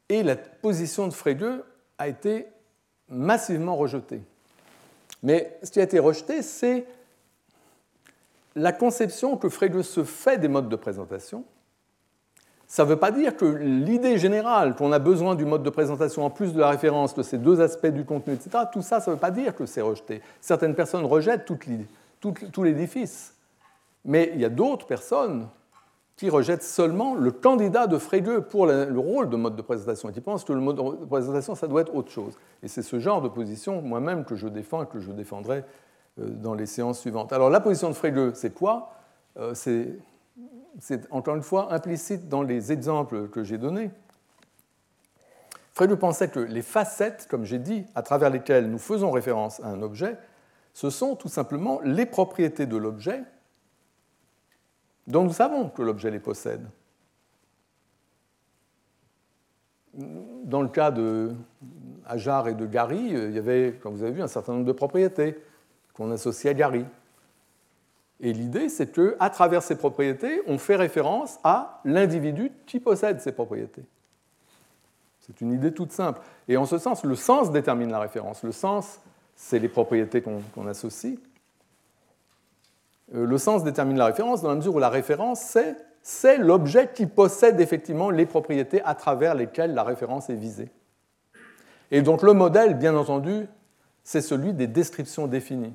et, 0.08 0.22
la 0.22 0.36
position 0.36 1.06
de 1.06 1.12
Frege 1.12 1.60
a 1.98 2.08
été 2.08 2.46
massivement 3.10 3.76
rejetée. 3.76 4.22
Mais 5.22 5.58
ce 5.62 5.70
qui 5.70 5.78
a 5.78 5.82
été 5.82 5.98
rejeté, 5.98 6.40
c'est 6.40 6.86
la 8.56 8.72
conception 8.72 9.36
que 9.36 9.50
Frege 9.50 9.82
se 9.82 10.02
fait 10.02 10.38
des 10.38 10.48
modes 10.48 10.70
de 10.70 10.76
présentation. 10.76 11.44
Ça 12.70 12.84
ne 12.84 12.88
veut 12.90 12.96
pas 12.96 13.10
dire 13.10 13.36
que 13.36 13.46
l'idée 13.46 14.16
générale 14.16 14.76
qu'on 14.76 14.92
a 14.92 15.00
besoin 15.00 15.34
du 15.34 15.44
mode 15.44 15.64
de 15.64 15.70
présentation 15.70 16.24
en 16.24 16.30
plus 16.30 16.54
de 16.54 16.60
la 16.60 16.70
référence, 16.70 17.16
de 17.16 17.24
ces 17.24 17.36
deux 17.36 17.60
aspects 17.60 17.88
du 17.88 18.04
contenu, 18.04 18.34
etc., 18.34 18.62
tout 18.72 18.80
ça, 18.80 19.00
ça 19.00 19.10
ne 19.10 19.16
veut 19.16 19.20
pas 19.20 19.32
dire 19.32 19.56
que 19.56 19.66
c'est 19.66 19.80
rejeté. 19.80 20.22
Certaines 20.40 20.76
personnes 20.76 21.04
rejettent 21.04 21.46
tout 21.46 22.62
l'édifice. 22.62 23.34
Mais 24.04 24.30
il 24.34 24.40
y 24.40 24.44
a 24.44 24.48
d'autres 24.48 24.86
personnes 24.86 25.48
qui 26.16 26.30
rejettent 26.30 26.62
seulement 26.62 27.16
le 27.16 27.32
candidat 27.32 27.88
de 27.88 27.98
Frege 27.98 28.38
pour 28.38 28.66
le 28.66 29.00
rôle 29.00 29.28
de 29.30 29.36
mode 29.36 29.56
de 29.56 29.62
présentation 29.62 30.08
et 30.08 30.12
qui 30.12 30.20
pensent 30.20 30.44
que 30.44 30.52
le 30.52 30.60
mode 30.60 30.76
de 30.76 31.06
présentation, 31.06 31.56
ça 31.56 31.66
doit 31.66 31.80
être 31.80 31.96
autre 31.96 32.12
chose. 32.12 32.34
Et 32.62 32.68
c'est 32.68 32.82
ce 32.82 33.00
genre 33.00 33.20
de 33.20 33.28
position, 33.28 33.82
moi-même, 33.82 34.24
que 34.24 34.36
je 34.36 34.46
défends 34.46 34.84
et 34.84 34.86
que 34.86 35.00
je 35.00 35.10
défendrai 35.10 35.64
euh, 36.20 36.28
dans 36.28 36.54
les 36.54 36.66
séances 36.66 37.00
suivantes. 37.00 37.32
Alors, 37.32 37.50
la 37.50 37.58
position 37.58 37.88
de 37.88 37.94
Frege, 37.94 38.34
c'est 38.34 38.54
quoi? 38.54 38.92
Euh, 39.38 39.54
C'est, 40.78 41.10
encore 41.12 41.36
une 41.36 41.42
fois, 41.42 41.72
implicite 41.72 42.28
dans 42.28 42.42
les 42.42 42.72
exemples 42.72 43.28
que 43.28 43.42
j'ai 43.42 43.58
donnés. 43.58 43.90
Frege 45.72 45.94
pensait 45.94 46.28
que 46.28 46.40
les 46.40 46.62
facettes, 46.62 47.26
comme 47.30 47.44
j'ai 47.44 47.58
dit, 47.58 47.84
à 47.94 48.02
travers 48.02 48.30
lesquelles 48.30 48.70
nous 48.70 48.78
faisons 48.78 49.10
référence 49.10 49.60
à 49.60 49.68
un 49.68 49.82
objet, 49.82 50.16
ce 50.74 50.90
sont 50.90 51.16
tout 51.16 51.28
simplement 51.28 51.80
les 51.82 52.06
propriétés 52.06 52.66
de 52.66 52.76
l'objet 52.76 53.22
dont 55.06 55.24
nous 55.24 55.32
savons 55.32 55.68
que 55.68 55.82
l'objet 55.82 56.10
les 56.10 56.20
possède. 56.20 56.66
Dans 59.94 60.62
le 60.62 60.68
cas 60.68 60.90
de 60.90 61.34
Hajar 62.06 62.48
et 62.48 62.54
de 62.54 62.66
Gary, 62.66 63.10
il 63.10 63.32
y 63.32 63.38
avait, 63.38 63.78
comme 63.82 63.94
vous 63.94 64.02
avez 64.02 64.12
vu, 64.12 64.22
un 64.22 64.28
certain 64.28 64.52
nombre 64.52 64.66
de 64.66 64.72
propriétés 64.72 65.36
qu'on 65.94 66.10
associe 66.12 66.50
à 66.50 66.54
Gary. 66.54 66.84
Et 68.22 68.32
l'idée, 68.32 68.68
c'est 68.68 68.92
qu'à 68.92 69.30
travers 69.30 69.62
ces 69.62 69.76
propriétés, 69.76 70.42
on 70.46 70.58
fait 70.58 70.76
référence 70.76 71.38
à 71.42 71.80
l'individu 71.84 72.52
qui 72.66 72.78
possède 72.78 73.20
ces 73.20 73.32
propriétés. 73.32 73.84
C'est 75.20 75.40
une 75.40 75.52
idée 75.52 75.72
toute 75.72 75.92
simple. 75.92 76.20
Et 76.48 76.56
en 76.56 76.66
ce 76.66 76.78
sens, 76.78 77.04
le 77.04 77.14
sens 77.14 77.50
détermine 77.50 77.90
la 77.90 78.00
référence. 78.00 78.42
Le 78.42 78.52
sens, 78.52 79.00
c'est 79.36 79.58
les 79.58 79.68
propriétés 79.68 80.22
qu'on 80.22 80.66
associe. 80.66 81.16
Euh, 83.14 83.24
le 83.26 83.38
sens 83.38 83.64
détermine 83.64 83.96
la 83.96 84.06
référence 84.06 84.42
dans 84.42 84.50
la 84.50 84.56
mesure 84.56 84.74
où 84.74 84.78
la 84.78 84.90
référence, 84.90 85.56
c'est 86.02 86.38
l'objet 86.38 86.90
qui 86.92 87.06
possède 87.06 87.60
effectivement 87.60 88.10
les 88.10 88.26
propriétés 88.26 88.82
à 88.82 88.94
travers 88.94 89.34
lesquelles 89.34 89.72
la 89.72 89.82
référence 89.82 90.28
est 90.30 90.34
visée. 90.34 90.70
Et 91.90 92.02
donc 92.02 92.22
le 92.22 92.34
modèle, 92.34 92.74
bien 92.74 92.94
entendu, 92.96 93.46
c'est 94.04 94.20
celui 94.20 94.52
des 94.52 94.66
descriptions 94.66 95.26
définies 95.26 95.74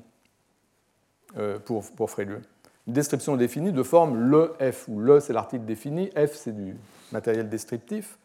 pour, 1.64 1.84
pour 1.92 2.10
Frege. 2.10 2.38
Une 2.86 2.92
description 2.92 3.36
définie 3.36 3.72
de 3.72 3.82
forme 3.82 4.16
le 4.16 4.54
F, 4.60 4.86
où 4.88 5.00
le 5.00 5.20
c'est 5.20 5.32
l'article 5.32 5.64
défini, 5.64 6.10
F 6.10 6.34
c'est 6.34 6.52
du 6.52 6.76
matériel 7.12 7.48
descriptif. 7.48 8.18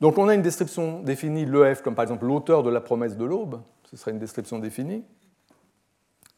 Donc 0.00 0.18
on 0.18 0.28
a 0.28 0.34
une 0.34 0.42
description 0.42 1.00
définie, 1.00 1.46
le 1.46 1.74
F, 1.74 1.82
comme 1.82 1.94
par 1.94 2.02
exemple 2.02 2.26
l'auteur 2.26 2.62
de 2.62 2.70
la 2.70 2.80
promesse 2.80 3.16
de 3.16 3.24
l'aube, 3.24 3.60
ce 3.90 3.96
serait 3.96 4.10
une 4.10 4.18
description 4.18 4.58
définie. 4.58 5.04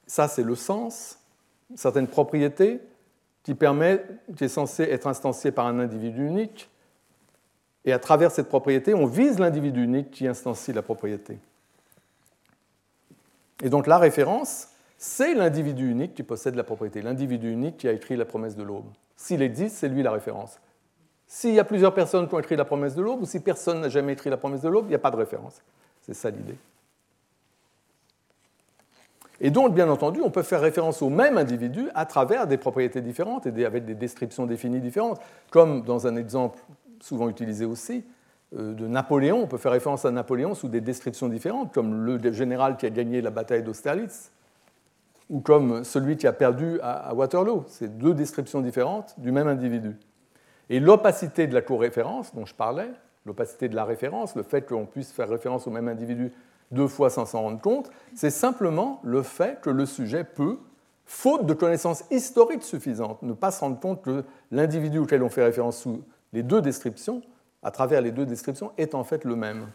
Ça 0.06 0.28
c'est 0.28 0.44
le 0.44 0.54
sens 0.54 1.18
certaines 1.74 2.06
propriétés 2.06 2.80
qui, 3.42 3.54
permet, 3.54 4.04
qui 4.36 4.44
est 4.44 4.48
censée 4.48 4.84
être 4.84 5.06
instanciée 5.06 5.50
par 5.50 5.66
un 5.66 5.78
individu 5.80 6.26
unique. 6.26 6.70
Et 7.84 7.92
à 7.92 7.98
travers 7.98 8.30
cette 8.30 8.48
propriété, 8.48 8.94
on 8.94 9.06
vise 9.06 9.38
l'individu 9.38 9.82
unique 9.82 10.10
qui 10.10 10.26
instancie 10.26 10.72
la 10.72 10.82
propriété. 10.82 11.38
Et 13.62 13.70
donc 13.70 13.86
la 13.86 13.98
référence, 13.98 14.68
c'est 14.99 15.34
l'individu 15.34 15.88
unique 15.88 16.14
qui 16.14 16.24
possède 16.24 16.57
la 16.57 16.64
propriété, 16.64 17.01
l'individu 17.03 17.53
unique 17.53 17.76
qui 17.76 17.88
a 17.88 17.92
écrit 17.92 18.16
la 18.16 18.24
promesse 18.24 18.57
de 18.57 18.64
l'aube. 18.64 18.86
S'il 19.16 19.42
existe, 19.42 19.76
c'est 19.76 19.88
lui 19.88 20.03
la 20.03 20.11
référence. 20.11 20.59
S'il 21.28 21.55
y 21.55 21.61
a 21.61 21.64
plusieurs 21.64 21.94
personnes 21.94 22.28
qui 22.28 22.34
ont 22.34 22.40
écrit 22.40 22.57
la 22.57 22.64
promesse 22.64 22.96
de 22.96 23.03
l'aube, 23.03 23.22
ou 23.22 23.26
si 23.26 23.38
personne 23.38 23.80
n'a 23.80 23.88
jamais 23.88 24.14
écrit 24.14 24.28
la 24.28 24.36
promesse 24.36 24.62
de 24.62 24.68
l'aube, 24.68 24.86
il 24.86 24.90
n'y 24.90 24.94
a 24.96 24.99
pas 24.99 25.12
de 25.12 25.16
référence. 25.16 25.62
C'est 26.03 26.14
ça 26.14 26.30
l'idée. 26.30 26.57
Et 29.40 29.51
donc, 29.51 29.72
bien 29.72 29.88
entendu, 29.88 30.20
on 30.20 30.30
peut 30.30 30.42
faire 30.42 30.61
référence 30.61 31.01
au 31.01 31.11
même 31.11 31.38
individu 31.38 31.88
à 31.94 32.05
travers 32.05 32.49
des 32.49 32.57
propriétés 32.57 33.01
différentes 33.01 33.46
et 33.46 33.64
avec 33.64 33.84
des 33.84 33.94
descriptions 33.94 34.46
définies 34.46 34.80
différentes, 34.80 35.20
comme 35.51 35.82
dans 35.82 36.09
un 36.09 36.16
exemple 36.16 36.59
souvent 37.01 37.28
utilisé 37.28 37.64
aussi 37.64 38.05
euh, 38.57 38.74
de 38.74 38.88
Napoléon. 38.88 39.42
On 39.42 39.46
peut 39.46 39.59
faire 39.59 39.70
référence 39.70 40.05
à 40.05 40.11
Napoléon 40.11 40.57
sous 40.57 40.68
des 40.68 40.80
descriptions 40.80 41.28
différentes, 41.28 41.72
comme 41.72 42.05
le 42.05 42.32
général 42.32 42.76
qui 42.76 42.86
a 42.86 42.90
gagné 42.90 43.20
la 43.20 43.31
bataille 43.31 43.62
d'Austerlitz 43.62 44.32
ou 45.30 45.40
comme 45.40 45.84
celui 45.84 46.16
qui 46.16 46.26
a 46.26 46.32
perdu 46.32 46.80
à 46.82 47.14
Waterloo. 47.14 47.64
C'est 47.68 47.98
deux 47.98 48.14
descriptions 48.14 48.60
différentes 48.60 49.14
du 49.18 49.32
même 49.32 49.48
individu. 49.48 49.96
Et 50.70 50.80
l'opacité 50.80 51.46
de 51.46 51.55
la 51.55 51.62
co-référence 51.62 52.34
dont 52.34 52.46
je 52.46 52.55
parlais, 52.55 52.90
l'opacité 53.24 53.68
de 53.68 53.76
la 53.76 53.84
référence, 53.84 54.34
le 54.34 54.42
fait 54.42 54.62
qu'on 54.62 54.86
puisse 54.86 55.12
faire 55.12 55.28
référence 55.28 55.66
au 55.66 55.70
même 55.70 55.88
individu 55.88 56.32
deux 56.70 56.88
fois 56.88 57.09
sans 57.10 57.24
s'en 57.24 57.42
rendre 57.42 57.60
compte, 57.60 57.90
c'est 58.14 58.30
simplement 58.30 59.00
le 59.02 59.22
fait 59.22 59.60
que 59.60 59.70
le 59.70 59.86
sujet 59.86 60.24
peut, 60.24 60.59
faute 61.06 61.46
de 61.46 61.55
connaissances 61.55 62.05
historiques 62.10 62.62
suffisantes, 62.62 63.22
ne 63.22 63.32
pas 63.32 63.50
se 63.50 63.60
rendre 63.60 63.80
compte 63.80 64.02
que 64.02 64.24
l'individu 64.50 64.98
auquel 64.98 65.22
on 65.22 65.30
fait 65.30 65.44
référence 65.44 65.78
sous 65.78 66.02
les 66.34 66.42
deux 66.42 66.60
descriptions, 66.60 67.22
à 67.62 67.70
travers 67.70 68.02
les 68.02 68.12
deux 68.12 68.26
descriptions, 68.26 68.72
est 68.76 68.94
en 68.94 69.05
fait 69.05 69.24
le 69.24 69.34
même. 69.34 69.68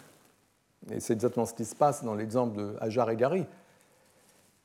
Et 0.92 1.00
c'est 1.00 1.14
exactement 1.14 1.48
ce 1.48 1.54
qui 1.54 1.66
se 1.66 1.76
passe 1.76 2.04
dans 2.04 2.14
l'exemple 2.14 2.58
de 2.58 2.76
Hajar 2.80 3.10
et 3.10 3.16
Gary. 3.16 3.46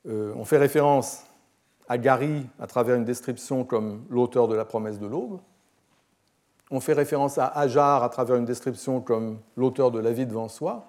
Euh, 0.08 0.32
on 0.36 0.44
fait 0.44 0.58
référence 0.58 1.24
à 1.88 1.98
Gary 1.98 2.46
à 2.60 2.66
travers 2.66 2.96
une 2.96 3.04
description 3.04 3.64
comme 3.64 4.04
l'auteur 4.10 4.48
de 4.48 4.54
la 4.54 4.64
promesse 4.64 4.98
de 4.98 5.06
l'aube. 5.06 5.40
On 6.70 6.80
fait 6.80 6.92
référence 6.92 7.38
à 7.38 7.46
Hajar 7.46 8.02
à 8.02 8.08
travers 8.08 8.36
une 8.36 8.44
description 8.44 9.00
comme 9.00 9.38
l'auteur 9.56 9.90
de 9.90 9.98
la 9.98 10.12
vie 10.12 10.26
devant 10.26 10.48
soi. 10.48 10.86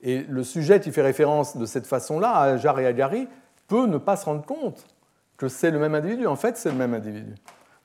Et 0.00 0.22
le 0.28 0.44
sujet 0.44 0.80
qui 0.80 0.92
fait 0.92 1.02
référence 1.02 1.56
de 1.56 1.66
cette 1.66 1.86
façon-là 1.86 2.36
à 2.36 2.56
Jar 2.56 2.78
et 2.78 2.86
à 2.86 2.92
Gary 2.92 3.28
peut 3.66 3.86
ne 3.86 3.98
pas 3.98 4.16
se 4.16 4.26
rendre 4.26 4.44
compte 4.44 4.86
que 5.36 5.48
c'est 5.48 5.70
le 5.70 5.78
même 5.78 5.94
individu. 5.94 6.26
En 6.26 6.36
fait, 6.36 6.56
c'est 6.56 6.70
le 6.70 6.76
même 6.76 6.94
individu. 6.94 7.34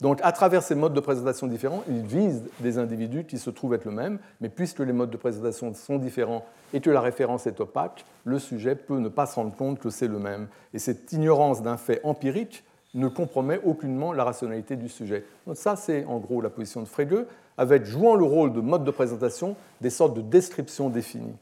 Donc, 0.04 0.20
à 0.22 0.34
travers 0.34 0.64
ces 0.64 0.76
modes 0.76 0.94
de 0.94 1.00
présentation 1.00 1.48
différents, 1.48 1.82
il 1.88 2.02
vise 2.02 2.44
des 2.60 2.78
individus 2.78 3.24
qui 3.24 3.38
se 3.40 3.50
trouvent 3.50 3.74
être 3.74 3.86
le 3.86 3.92
même, 3.92 4.20
mais 4.42 4.50
puisque 4.50 4.80
les 4.80 4.92
modes 4.92 5.12
de 5.12 5.16
présentation 5.16 5.74
sont 5.74 5.98
différents 5.98 6.44
et 6.74 6.82
que 6.82 6.90
la 6.90 7.00
référence 7.00 7.48
est 7.48 7.62
opaque, 7.62 8.04
le 8.26 8.38
sujet 8.38 8.76
peut 8.76 8.98
ne 8.98 9.08
pas 9.08 9.28
se 9.28 9.36
rendre 9.36 9.56
compte 9.56 9.80
que 9.80 9.90
c'est 9.90 10.10
le 10.10 10.20
même. 10.20 10.50
Et 10.74 10.80
cette 10.80 11.14
ignorance 11.14 11.62
d'un 11.62 11.78
fait 11.78 12.02
empirique 12.04 12.66
ne 12.94 13.08
compromet 13.08 13.62
aucunement 13.64 14.12
la 14.12 14.26
rationalité 14.26 14.76
du 14.76 14.90
sujet. 14.90 15.24
Donc 15.48 15.56
ça, 15.56 15.78
c'est 15.78 16.04
en 16.04 16.18
gros 16.18 16.42
la 16.42 16.50
position 16.50 16.82
de 16.82 16.88
Frege, 16.88 17.24
avec 17.58 17.86
jouant 17.86 18.16
le 18.16 18.26
rôle 18.26 18.52
de 18.52 18.60
mode 18.60 18.84
de 18.84 18.92
présentation 18.92 19.56
des 19.80 19.90
sortes 19.90 20.18
de 20.18 20.22
descriptions 20.22 20.90
définies. 20.90 21.38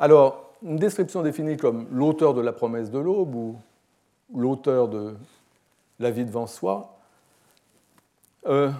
Alors, 0.00 0.52
une 0.64 0.78
description 0.78 1.22
définie 1.22 1.56
comme 1.58 1.86
l'auteur 1.92 2.34
de 2.34 2.40
la 2.40 2.52
promesse 2.52 2.90
de 2.90 2.98
l'aube 2.98 3.36
ou 3.36 3.54
l'auteur 4.34 4.88
de 4.88 5.14
La 5.98 6.10
vie 6.10 6.24
devant 6.24 6.46
soi. 6.46 6.98
Euh, 8.46 8.70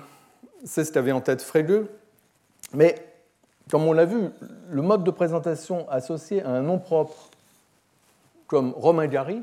c'est 0.65 0.85
ce 0.85 0.93
qu'avait 0.93 1.12
en 1.12 1.20
tête 1.20 1.43
Frege. 1.43 1.86
Mais, 2.73 2.95
comme 3.70 3.85
on 3.85 3.93
l'a 3.93 4.05
vu, 4.05 4.31
le 4.69 4.82
mode 4.82 5.05
de 5.05 5.11
présentation 5.11 5.89
associé 5.90 6.43
à 6.43 6.51
un 6.51 6.62
nom 6.62 6.78
propre 6.78 7.31
comme 8.47 8.73
Romain 8.73 9.07
Gary, 9.07 9.43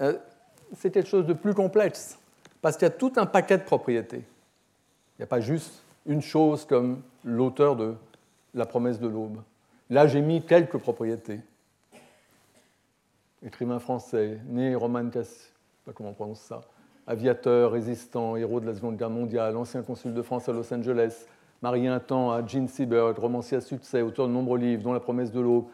euh, 0.00 0.16
c'est 0.76 0.90
quelque 0.90 1.08
chose 1.08 1.26
de 1.26 1.32
plus 1.32 1.54
complexe, 1.54 2.18
parce 2.62 2.76
qu'il 2.76 2.86
y 2.86 2.90
a 2.90 2.94
tout 2.94 3.12
un 3.16 3.26
paquet 3.26 3.58
de 3.58 3.64
propriétés. 3.64 4.24
Il 5.18 5.20
n'y 5.20 5.24
a 5.24 5.26
pas 5.26 5.40
juste 5.40 5.82
une 6.06 6.22
chose 6.22 6.64
comme 6.64 7.02
l'auteur 7.24 7.76
de 7.76 7.94
La 8.54 8.66
promesse 8.66 8.98
de 8.98 9.06
l'aube. 9.06 9.42
Là, 9.90 10.06
j'ai 10.06 10.20
mis 10.20 10.42
quelques 10.42 10.78
propriétés. 10.78 11.40
Écrivain 13.44 13.78
français, 13.78 14.40
né 14.46 14.74
Roman 14.74 15.08
Cass, 15.08 15.28
je 15.28 15.30
sais 15.34 15.49
pas 15.84 15.92
comment 15.92 16.10
on 16.10 16.14
prononce 16.14 16.40
ça, 16.40 16.60
aviateur, 17.06 17.72
résistant, 17.72 18.36
héros 18.36 18.60
de 18.60 18.66
la 18.66 18.74
Seconde 18.74 18.96
Guerre 18.96 19.10
mondiale, 19.10 19.56
ancien 19.56 19.82
consul 19.82 20.14
de 20.14 20.22
France 20.22 20.48
à 20.48 20.52
Los 20.52 20.72
Angeles, 20.72 21.26
marié 21.62 21.88
un 21.88 22.00
temps 22.00 22.30
à 22.30 22.46
Jean 22.46 22.68
Seberg, 22.68 23.18
romancier 23.18 23.56
à 23.56 23.60
succès, 23.60 24.02
auteur 24.02 24.28
de 24.28 24.32
nombreux 24.32 24.58
livres, 24.58 24.82
dont 24.82 24.92
La 24.92 25.00
promesse 25.00 25.32
de 25.32 25.40
l'aube, 25.40 25.66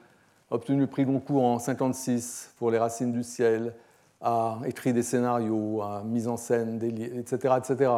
obtenu 0.51 0.81
le 0.81 0.87
prix 0.87 1.05
Goncourt 1.05 1.43
en 1.43 1.57
1956 1.57 2.55
pour 2.59 2.71
Les 2.71 2.79
racines 2.79 3.13
du 3.13 3.23
ciel, 3.23 3.75
a 4.21 4.59
écrit 4.65 4.93
des 4.93 5.03
scénarios, 5.03 5.83
a 5.83 6.03
mis 6.05 6.27
en 6.27 6.37
scène 6.37 6.79
des 6.79 6.91
livres, 6.91 7.19
etc. 7.19 7.55
etc. 7.59 7.93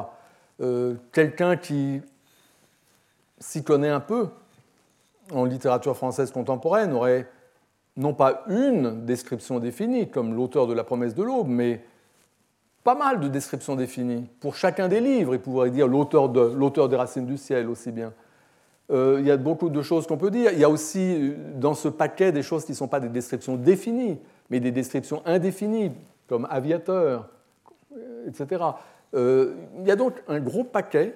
Quelqu'un 1.13 1.57
qui 1.57 2.03
s'y 3.39 3.63
connaît 3.63 3.89
un 3.89 4.01
peu 4.01 4.29
en 5.33 5.45
littérature 5.45 5.97
française 5.97 6.33
contemporaine 6.33 6.93
aurait 6.93 7.29
non 7.97 8.15
pas 8.15 8.45
une 8.49 9.05
description 9.05 9.61
définie, 9.61 10.09
comme 10.09 10.35
l'auteur 10.35 10.67
de 10.67 10.73
La 10.73 10.85
promesse 10.85 11.15
de 11.15 11.23
l'aube, 11.23 11.49
mais 11.49 11.85
pas 12.89 12.95
mal 12.95 13.21
de 13.21 13.29
descriptions 13.29 13.77
définies 13.77 14.27
pour 14.41 14.57
chacun 14.57 14.89
des 14.89 15.01
livres. 15.01 15.35
Il 15.35 15.41
pourrait 15.41 15.69
dire 15.69 15.87
l'auteur 15.87 16.31
de, 16.31 16.41
l'auteur 16.41 16.89
des 16.89 16.97
Racines 16.97 17.27
du 17.27 17.37
ciel 17.37 17.69
aussi 17.69 17.93
bien. 17.93 18.15
Euh, 18.91 19.19
il 19.21 19.27
y 19.27 19.31
a 19.31 19.37
beaucoup 19.37 19.69
de 19.69 19.83
choses 19.83 20.07
qu'on 20.07 20.17
peut 20.17 20.31
dire. 20.31 20.53
Il 20.55 20.59
y 20.59 20.65
a 20.65 20.71
aussi 20.71 20.99
euh, 20.99 21.35
dans 21.57 21.75
ce 21.75 21.89
paquet 21.89 22.33
des 22.33 22.43
choses 22.43 22.65
qui 22.65 22.73
ne 22.73 22.77
sont 22.79 22.89
pas 22.89 22.99
des 22.99 23.11
descriptions 23.11 23.57
définies, 23.57 24.19
mais 24.49 24.59
des 24.59 24.71
descriptions 24.71 25.21
indéfinies, 25.27 25.93
comme 26.31 26.49
aviateur, 26.49 27.29
euh, 27.95 28.27
etc. 28.27 28.65
il 29.13 29.87
y 29.87 29.91
a 29.91 29.97
donc 29.97 30.15
un 30.27 30.41
gros 30.41 30.65
paquet 30.65 31.15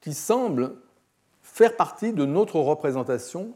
qui 0.00 0.14
semble 0.14 0.74
faire 1.42 1.74
partie 1.74 2.12
de 2.12 2.24
notre 2.24 2.60
représentation 2.60 3.48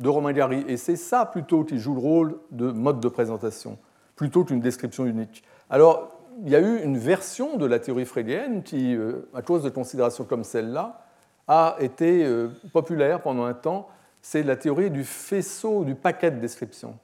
de 0.00 0.08
Romain 0.08 0.32
Gary. 0.32 0.64
Et 0.66 0.76
c'est 0.78 0.96
ça 0.96 1.26
plutôt 1.26 1.62
qui 1.62 1.78
joue 1.78 1.94
le 1.94 2.00
rôle 2.00 2.38
de 2.50 2.72
mode 2.72 2.98
de 2.98 3.08
présentation, 3.08 3.78
plutôt 4.16 4.42
qu'une 4.42 4.58
description 4.58 5.06
unique. 5.06 5.44
Alors, 5.70 6.15
il 6.42 6.50
y 6.50 6.56
a 6.56 6.60
eu 6.60 6.82
une 6.82 6.98
version 6.98 7.56
de 7.56 7.66
la 7.66 7.78
théorie 7.78 8.04
freudienne 8.04 8.62
qui, 8.62 8.94
euh, 8.94 9.28
à 9.34 9.42
cause 9.42 9.62
de 9.62 9.70
considérations 9.70 10.24
comme 10.24 10.44
celle-là, 10.44 11.02
a 11.48 11.76
été 11.80 12.24
euh, 12.24 12.48
populaire 12.72 13.22
pendant 13.22 13.44
un 13.44 13.54
temps. 13.54 13.88
C'est 14.20 14.42
la 14.42 14.56
théorie 14.56 14.90
du 14.90 15.04
faisceau, 15.04 15.84
du 15.84 15.94
paquet 15.94 16.30
de 16.30 16.40
descriptions. 16.40 16.98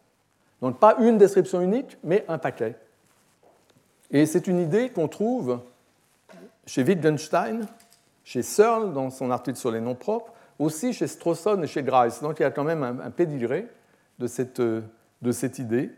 Donc 0.61 0.79
pas 0.79 0.97
une 1.01 1.19
description 1.19 1.61
unique, 1.61 1.97
mais 2.05 2.25
un 2.29 2.39
paquet. 2.39 2.77
Et 4.11 4.27
c'est 4.27 4.47
une 4.47 4.59
idée 4.59 4.91
qu'on 4.91 5.09
trouve 5.09 5.61
chez 6.67 6.83
Wittgenstein, 6.83 7.67
chez 8.25 8.43
Searle 8.43 8.93
dans 8.93 9.11
son 9.11 9.31
article 9.31 9.59
sur 9.59 9.71
les 9.71 9.81
noms 9.81 9.95
propres, 9.95 10.33
aussi 10.59 10.93
chez 10.93 11.07
Strawson 11.07 11.63
et 11.63 11.67
chez 11.67 11.83
Grice. 11.83 12.21
Donc 12.21 12.39
il 12.39 12.43
y 12.43 12.47
a 12.47 12.51
quand 12.51 12.65
même 12.65 12.83
un, 12.83 13.11
pédigré 13.11 13.69
de 14.19 14.27
cette, 14.27 14.61
euh, 14.61 14.83
de 15.23 15.33
cette 15.33 15.59
idée. 15.59 15.91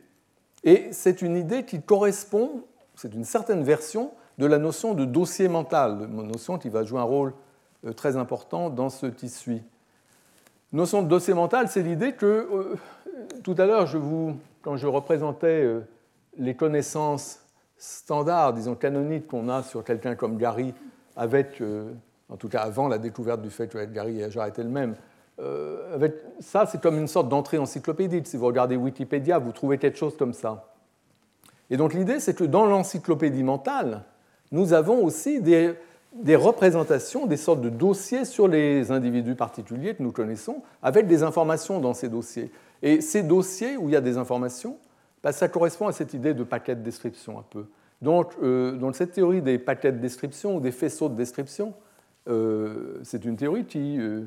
Et 0.63 0.89
c'est 0.93 1.21
une 1.21 1.37
idée 1.37 1.65
qui 1.65 1.83
correspond 1.83 2.65
c'est 2.95 3.15
une 3.15 3.25
certaine 3.25 3.63
version 3.63 4.13
de 4.39 4.47
la 4.47 4.59
notion 4.59 4.95
de 4.95 5.05
dossier 5.05 5.49
mental, 5.49 6.09
une 6.11 6.29
notion 6.29 6.59
qui 6.59 6.69
va 6.69 6.85
jouer 6.85 7.01
un 7.01 7.05
rôle 7.05 7.33
euh, 7.85 7.93
très 7.93 8.17
important 8.17 8.71
dans 8.71 8.91
ce 8.91 9.07
suit. 9.29 9.63
Notion 10.73 11.03
de 11.03 11.09
dossier 11.09 11.35
mental, 11.35 11.69
c'est 11.69 11.83
l'idée 11.83 12.13
que 12.13 12.27
euh, 12.27 12.75
tout 13.43 13.55
à 13.59 13.67
l'heure, 13.67 13.89
quand 14.63 14.77
je 14.77 14.87
représentais 14.87 15.63
euh, 15.63 15.81
les 16.37 16.55
connaissances 16.55 17.41
standards, 17.77 18.55
disons 18.55 18.75
canoniques 18.75 19.29
qu'on 19.29 19.49
a 19.49 19.63
sur 19.63 19.85
quelqu'un 19.85 20.17
comme 20.17 20.37
Gary, 20.37 20.75
avec, 21.17 21.63
en 22.29 22.37
tout 22.37 22.49
cas 22.49 22.63
avant 22.63 22.89
la 22.89 22.99
découverte 22.99 23.41
du 23.43 23.51
fait 23.51 23.69
que 23.69 23.85
Gary 23.85 24.21
et 24.21 24.25
Ajar 24.25 24.47
étaient 24.47 24.65
le 24.65 24.69
même, 24.69 24.95
avec, 25.93 26.15
ça 26.41 26.67
c'est 26.67 26.81
comme 26.81 26.99
une 26.99 27.09
sorte 27.09 27.29
d'entrée 27.29 27.59
encyclopédique. 27.59 28.27
Si 28.27 28.37
vous 28.37 28.47
regardez 28.47 28.77
Wikipédia, 28.77 29.39
vous 29.39 29.53
trouvez 29.53 29.79
quelque 29.79 29.99
chose 29.99 30.17
comme 30.17 30.33
ça. 30.33 30.74
Et 31.75 31.77
donc 31.77 31.93
l'idée, 31.93 32.21
c'est 32.21 32.35
que 32.35 32.45
dans 32.45 32.67
l'encyclopédie 32.67 33.43
mentale, 33.43 34.05
nous 34.53 34.75
avons 34.75 35.05
aussi 35.05 35.41
des, 35.41 35.75
représentations, 36.37 37.27
des 37.27 37.37
sortes 37.37 37.63
de 37.63 37.69
dossiers 37.69 38.25
sur 38.25 38.47
les 38.47 38.93
individus 38.93 39.35
particuliers 39.35 39.97
que 39.97 40.03
nous 40.05 40.13
connaissons, 40.13 40.63
avec 40.85 41.09
des 41.09 41.25
informations 41.25 41.81
dans 41.81 41.93
ces 41.93 42.09
dossiers. 42.09 42.53
Et 42.81 43.01
ces 43.01 43.25
dossiers 43.25 43.77
où 43.77 43.89
il 43.89 43.93
y 43.93 43.97
a 43.97 44.01
des 44.01 44.19
informations, 44.19 44.79
bah, 45.25 45.33
ça 45.33 45.49
correspond 45.49 45.89
à 45.89 45.93
cette 45.93 46.15
idée 46.15 46.33
de 46.33 46.45
paquet 46.45 46.77
de 46.77 46.83
description 46.83 47.41
un 47.41 47.45
peu. 47.51 47.67
Donc, 48.03 48.35
euh, 48.41 48.93
cette 48.93 49.11
théorie 49.11 49.43
des 49.43 49.59
paquets 49.59 49.91
de 49.91 49.99
description 49.99 50.55
ou 50.55 50.61
des 50.61 50.71
faisceaux 50.71 51.09
de 51.09 51.17
description, 51.17 51.75
euh, 52.29 53.01
c'est 53.03 53.25
une 53.25 53.35
théorie 53.35 53.65
qui 53.65 53.99
euh, 53.99 54.27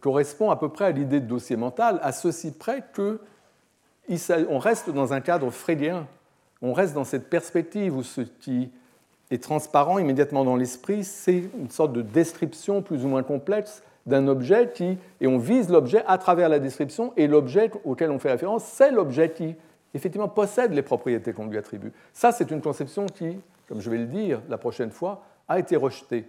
correspond 0.00 0.50
à 0.50 0.56
peu 0.56 0.70
près 0.70 0.86
à 0.86 0.90
l'idée 0.90 1.20
de 1.20 1.26
dossier 1.26 1.54
mental, 1.54 2.00
à 2.02 2.10
ceci 2.10 2.50
près 2.50 2.82
qu'on 2.96 4.58
reste 4.58 4.90
dans 4.90 5.12
un 5.12 5.20
cadre 5.20 5.50
freudien 5.50 6.08
on 6.62 6.72
reste 6.72 6.94
dans 6.94 7.04
cette 7.04 7.30
perspective 7.30 7.96
où 7.96 8.02
ce 8.02 8.22
qui 8.22 8.70
est 9.30 9.42
transparent 9.42 9.98
immédiatement 9.98 10.44
dans 10.44 10.56
l'esprit, 10.56 11.04
c'est 11.04 11.44
une 11.58 11.70
sorte 11.70 11.92
de 11.92 12.02
description 12.02 12.82
plus 12.82 13.04
ou 13.04 13.08
moins 13.08 13.22
complexe 13.22 13.82
d'un 14.06 14.26
objet 14.26 14.70
qui, 14.74 14.96
et 15.20 15.26
on 15.26 15.38
vise 15.38 15.68
l'objet 15.68 16.02
à 16.06 16.16
travers 16.16 16.48
la 16.48 16.58
description, 16.58 17.12
et 17.16 17.26
l'objet 17.26 17.70
auquel 17.84 18.10
on 18.10 18.18
fait 18.18 18.30
référence, 18.30 18.64
c'est 18.64 18.90
l'objet 18.90 19.32
qui 19.32 19.54
effectivement 19.92 20.28
possède 20.28 20.72
les 20.72 20.82
propriétés 20.82 21.32
qu'on 21.32 21.46
lui 21.46 21.58
attribue. 21.58 21.92
Ça, 22.14 22.32
c'est 22.32 22.50
une 22.50 22.62
conception 22.62 23.06
qui, 23.06 23.38
comme 23.68 23.80
je 23.80 23.90
vais 23.90 23.98
le 23.98 24.06
dire 24.06 24.40
la 24.48 24.56
prochaine 24.56 24.90
fois, 24.90 25.22
a 25.46 25.58
été 25.58 25.76
rejetée. 25.76 26.24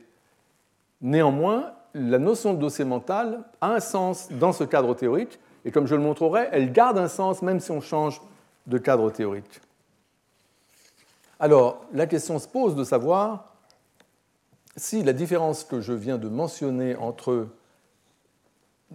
Néanmoins, 1.01 1.71
la 1.93 2.19
notion 2.19 2.53
de 2.53 2.59
dossier 2.59 2.85
mental 2.85 3.43
a 3.61 3.73
un 3.73 3.79
sens 3.79 4.29
dans 4.31 4.51
ce 4.51 4.65
cadre 4.65 4.93
théorique, 4.93 5.39
et 5.63 5.71
comme 5.71 5.87
je 5.87 5.95
le 5.95 6.01
montrerai, 6.01 6.49
elle 6.51 6.71
garde 6.71 6.97
un 6.97 7.07
sens 7.07 7.41
même 7.41 7.61
si 7.61 7.71
on 7.71 7.81
change 7.81 8.21
de 8.67 8.77
cadre 8.77 9.09
théorique. 9.09 9.61
Alors, 11.39 11.85
la 11.93 12.05
question 12.05 12.37
se 12.37 12.47
pose 12.47 12.75
de 12.75 12.83
savoir 12.83 13.53
si 14.75 15.03
la 15.03 15.13
différence 15.13 15.63
que 15.63 15.79
je 15.79 15.93
viens 15.93 16.17
de 16.17 16.27
mentionner 16.27 16.95
entre 16.95 17.47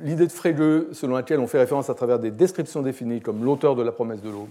l'idée 0.00 0.26
de 0.26 0.32
Frege, 0.32 0.92
selon 0.92 1.14
laquelle 1.14 1.40
on 1.40 1.46
fait 1.46 1.58
référence 1.58 1.88
à 1.88 1.94
travers 1.94 2.18
des 2.18 2.30
descriptions 2.30 2.82
définies, 2.82 3.20
comme 3.20 3.44
l'auteur 3.44 3.76
de 3.76 3.82
la 3.82 3.92
promesse 3.92 4.20
de 4.20 4.30
l'aube, 4.30 4.48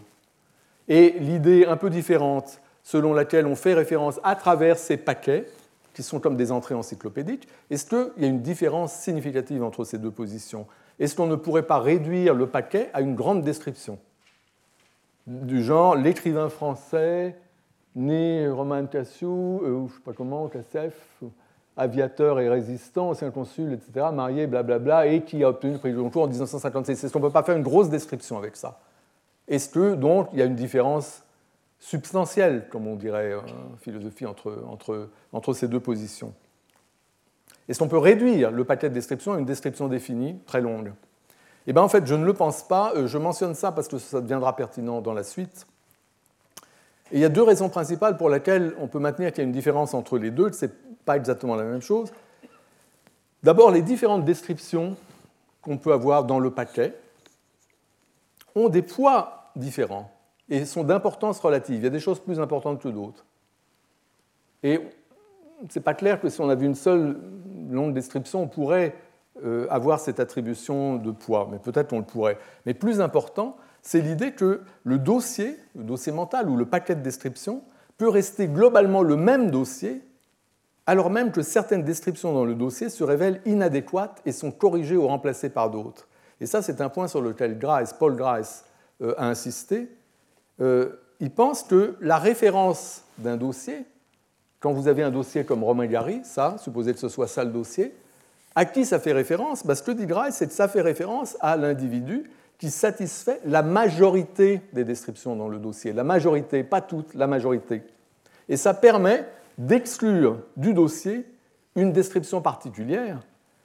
et 0.88 1.12
l'idée 1.20 1.66
un 1.66 1.78
peu 1.78 1.90
différente, 1.90 2.60
selon 2.84 3.14
laquelle 3.14 3.46
on 3.46 3.56
fait 3.56 3.74
référence 3.74 4.20
à 4.24 4.36
travers 4.36 4.78
ces 4.78 4.98
paquets, 4.98 5.48
qui 5.94 6.02
sont 6.02 6.20
comme 6.20 6.36
des 6.36 6.52
entrées 6.52 6.74
encyclopédiques, 6.74 7.48
est-ce 7.70 7.86
qu'il 7.86 8.24
y 8.24 8.26
a 8.26 8.28
une 8.28 8.42
différence 8.42 8.94
significative 8.94 9.64
entre 9.64 9.84
ces 9.84 10.00
deux 10.00 10.12
positions? 10.12 10.66
Est-ce 11.00 11.16
qu'on 11.16 11.28
ne 11.28 11.36
pourrait 11.36 11.68
pas 11.68 11.80
réduire 11.80 12.34
le 12.34 12.48
paquet 12.48 12.90
à 12.94 13.02
une 13.02 13.16
grande 13.16 13.44
description? 13.44 14.00
Du 15.28 15.64
genre, 15.64 15.96
l'écrivain 15.96 16.50
français 16.50 17.36
né 17.96 18.48
Roman 18.50 18.86
Cassiou, 18.86 19.62
euh, 19.64 19.72
ou 19.72 19.88
je 19.88 19.94
ne 19.94 19.98
sais 19.98 20.04
pas 20.04 20.14
comment, 20.14 20.48
Cassef, 20.48 20.94
aviateur 21.78 22.40
et 22.40 22.50
résistant, 22.50 23.10
ancien 23.10 23.32
consul, 23.32 23.74
etc., 23.74 24.08
marié, 24.14 24.48
blablabla, 24.48 25.08
et 25.08 25.24
qui 25.24 25.44
a 25.44 25.50
obtenu 25.50 25.74
le 25.74 25.80
prix 25.80 25.92
de 25.92 25.98
Goncourt 25.98 26.24
en 26.24 26.28
1956. 26.28 27.04
Est-ce 27.04 27.14
qu'on 27.14 27.20
ne 27.20 27.26
peut 27.26 27.32
pas 27.32 27.44
faire 27.44 27.56
une 27.56 27.64
grosse 27.64 27.90
description 27.90 28.38
avec 28.38 28.56
ça? 28.56 28.80
Est-ce 29.48 29.70
que, 29.70 29.96
donc, 29.96 30.30
il 30.34 30.40
y 30.40 30.42
a 30.42 30.46
une 30.46 30.56
différence 30.56 31.24
substantielle, 31.80 32.68
comme 32.70 32.88
on 32.88 32.96
dirait 32.96 33.34
en 33.36 33.78
philosophie, 33.78 34.26
entre, 34.26 35.10
entre, 35.32 35.54
ces 35.54 35.68
deux 35.68 35.80
positions? 35.80 36.34
Est-ce 37.68 37.80
qu'on 37.80 37.88
peut 37.88 37.98
réduire 37.98 38.52
le 38.52 38.64
paquet 38.66 38.90
de 38.90 38.94
description 38.94 39.34
à 39.34 39.40
une 39.40 39.46
description 39.46 39.88
définie, 39.88 40.38
très 40.46 40.62
longue? 40.62 40.94
Eh 41.66 41.74
bien, 41.74 41.82
en 41.82 41.88
fait, 41.88 42.06
je 42.06 42.16
ne 42.16 42.26
le 42.26 42.34
pense 42.34 42.68
pas. 42.68 42.94
Euh, 42.96 43.08
je 43.08 43.18
mentionne 43.18 43.56
ça 43.56 43.72
parce 43.72 43.88
que 43.88 43.98
ça 43.98 44.20
deviendra 44.20 44.56
pertinent 44.56 45.02
dans 45.02 45.14
la 45.14 45.24
suite. 45.24 45.66
Et 47.12 47.18
il 47.18 47.20
y 47.20 47.26
a 47.26 47.30
deux 47.30 47.44
raisons 47.44 47.70
principales 47.70 48.18
pour 48.18 48.30
lesquelles 48.30 48.74
on 48.80 48.88
peut 48.88 49.00
maintenir 49.00 49.32
qu'il 49.32 49.40
y 49.40 49.46
a 49.46 49.48
une 49.48 49.52
différence 49.52 49.94
entre 49.94 50.18
les 50.18 50.32
deux, 50.32 50.52
ce 50.52 50.66
n'est 50.66 50.72
pas 51.06 51.18
exactement 51.18 51.56
la 51.56 51.64
même 51.64 51.82
chose. 51.82 52.12
D'abord, 53.44 53.72
les 53.72 53.82
différentes 53.82 54.26
descriptions 54.26 54.96
qu'on 55.62 55.78
peut 55.78 55.92
avoir 55.92 56.24
dans 56.24 56.40
le 56.40 56.52
paquet 56.52 56.94
ont 58.56 58.70
des 58.70 58.82
poids 58.82 59.52
différents 59.56 60.12
et 60.50 60.66
sont 60.66 60.84
d'importance 60.84 61.40
relative. 61.40 61.76
Il 61.76 61.84
y 61.84 61.88
a 61.88 61.90
des 61.90 62.00
choses 62.00 62.20
plus 62.20 62.40
importantes 62.40 62.82
que 62.82 62.90
d'autres. 62.90 63.26
Et 64.64 64.80
ce 65.70 65.80
n'est 65.80 65.84
pas 65.84 65.94
clair 65.94 66.20
que 66.20 66.30
si 66.30 66.40
on 66.42 66.50
avait 66.50 66.66
une 66.66 66.76
seule 66.76 67.18
longue 67.70 67.94
description, 67.94 68.44
on 68.44 68.48
pourrait 68.48 68.96
euh, 69.44 69.68
avoir 69.70 70.00
cette 70.00 70.20
attribution 70.20 70.98
de 70.98 71.12
poids, 71.12 71.48
mais 71.52 71.58
peut-être 71.58 71.92
on 71.94 72.00
le 72.00 72.06
pourrait. 72.06 72.38
Mais 72.66 72.74
plus 72.74 73.02
important, 73.02 73.58
c'est 73.84 74.02
l'idée 74.02 74.32
que 74.32 74.62
le 74.86 74.98
dossier, 74.98 75.60
le 75.76 75.84
dossier 75.84 76.14
mental 76.14 76.50
ou 76.50 76.56
le 76.56 76.66
paquet 76.66 76.96
de 76.96 77.02
description 77.02 77.62
peut 77.98 78.10
rester 78.10 78.48
globalement 78.48 79.04
le 79.04 79.18
même 79.18 79.52
dossier, 79.52 80.02
alors 80.88 81.10
même 81.10 81.32
que 81.32 81.42
certaines 81.42 81.84
descriptions 81.84 82.34
dans 82.34 82.46
le 82.46 82.56
dossier 82.56 82.90
se 82.90 83.04
révèlent 83.04 83.42
inadéquates 83.46 84.22
et 84.26 84.32
sont 84.32 84.52
corrigées 84.52 84.98
ou 84.98 85.08
remplacées 85.08 85.50
par 85.50 85.70
d'autres. 85.70 86.08
Et 86.40 86.46
ça, 86.46 86.62
c'est 86.62 86.82
un 86.82 86.90
point 86.90 87.08
sur 87.08 87.22
lequel 87.22 87.60
Paul 88.00 88.16
Grice 88.16 88.66
euh, 89.02 89.14
a 89.18 89.28
insisté. 89.28 89.90
Euh, 90.62 90.90
il 91.20 91.32
pense 91.32 91.64
que 91.64 91.96
la 92.02 92.18
référence 92.18 93.04
d'un 93.18 93.38
dossier, 93.38 93.86
quand 94.60 94.72
vous 94.72 94.88
avez 94.88 95.04
un 95.04 95.12
dossier 95.12 95.46
comme 95.46 95.64
Romain 95.64 95.88
Gary, 95.88 96.22
ça, 96.24 96.56
supposé 96.58 96.94
que 96.94 97.00
ce 97.00 97.10
soit 97.10 97.28
ça 97.28 97.44
le 97.44 97.52
dossier, 97.52 97.94
à 98.56 98.66
qui 98.66 98.86
ça 98.86 99.00
fait 99.00 99.14
référence? 99.14 99.66
Ben, 99.66 99.76
Ce 99.76 99.84
que 99.84 99.92
dit 99.92 100.06
Grice, 100.06 100.36
c'est 100.36 100.48
que 100.48 100.54
ça 100.54 100.68
fait 100.68 100.82
référence 100.82 101.38
à 101.42 101.58
l'individu 101.58 102.30
satisfait 102.70 103.40
la 103.46 103.64
majorité 103.64 104.62
des 104.74 104.84
descriptions 104.84 105.36
dans 105.36 105.48
le 105.48 105.60
dossier. 105.60 105.94
La 105.94 106.04
majorité, 106.04 106.64
pas 106.64 106.82
toutes, 106.82 107.14
la 107.14 107.28
majorité. 107.28 107.84
Et 108.50 108.58
ça 108.58 108.74
permet 108.74 109.26
d'exclure 109.58 110.40
du 110.58 110.74
dossier 110.74 111.26
une 111.76 111.92
description 111.92 112.42
particulière 112.42 113.20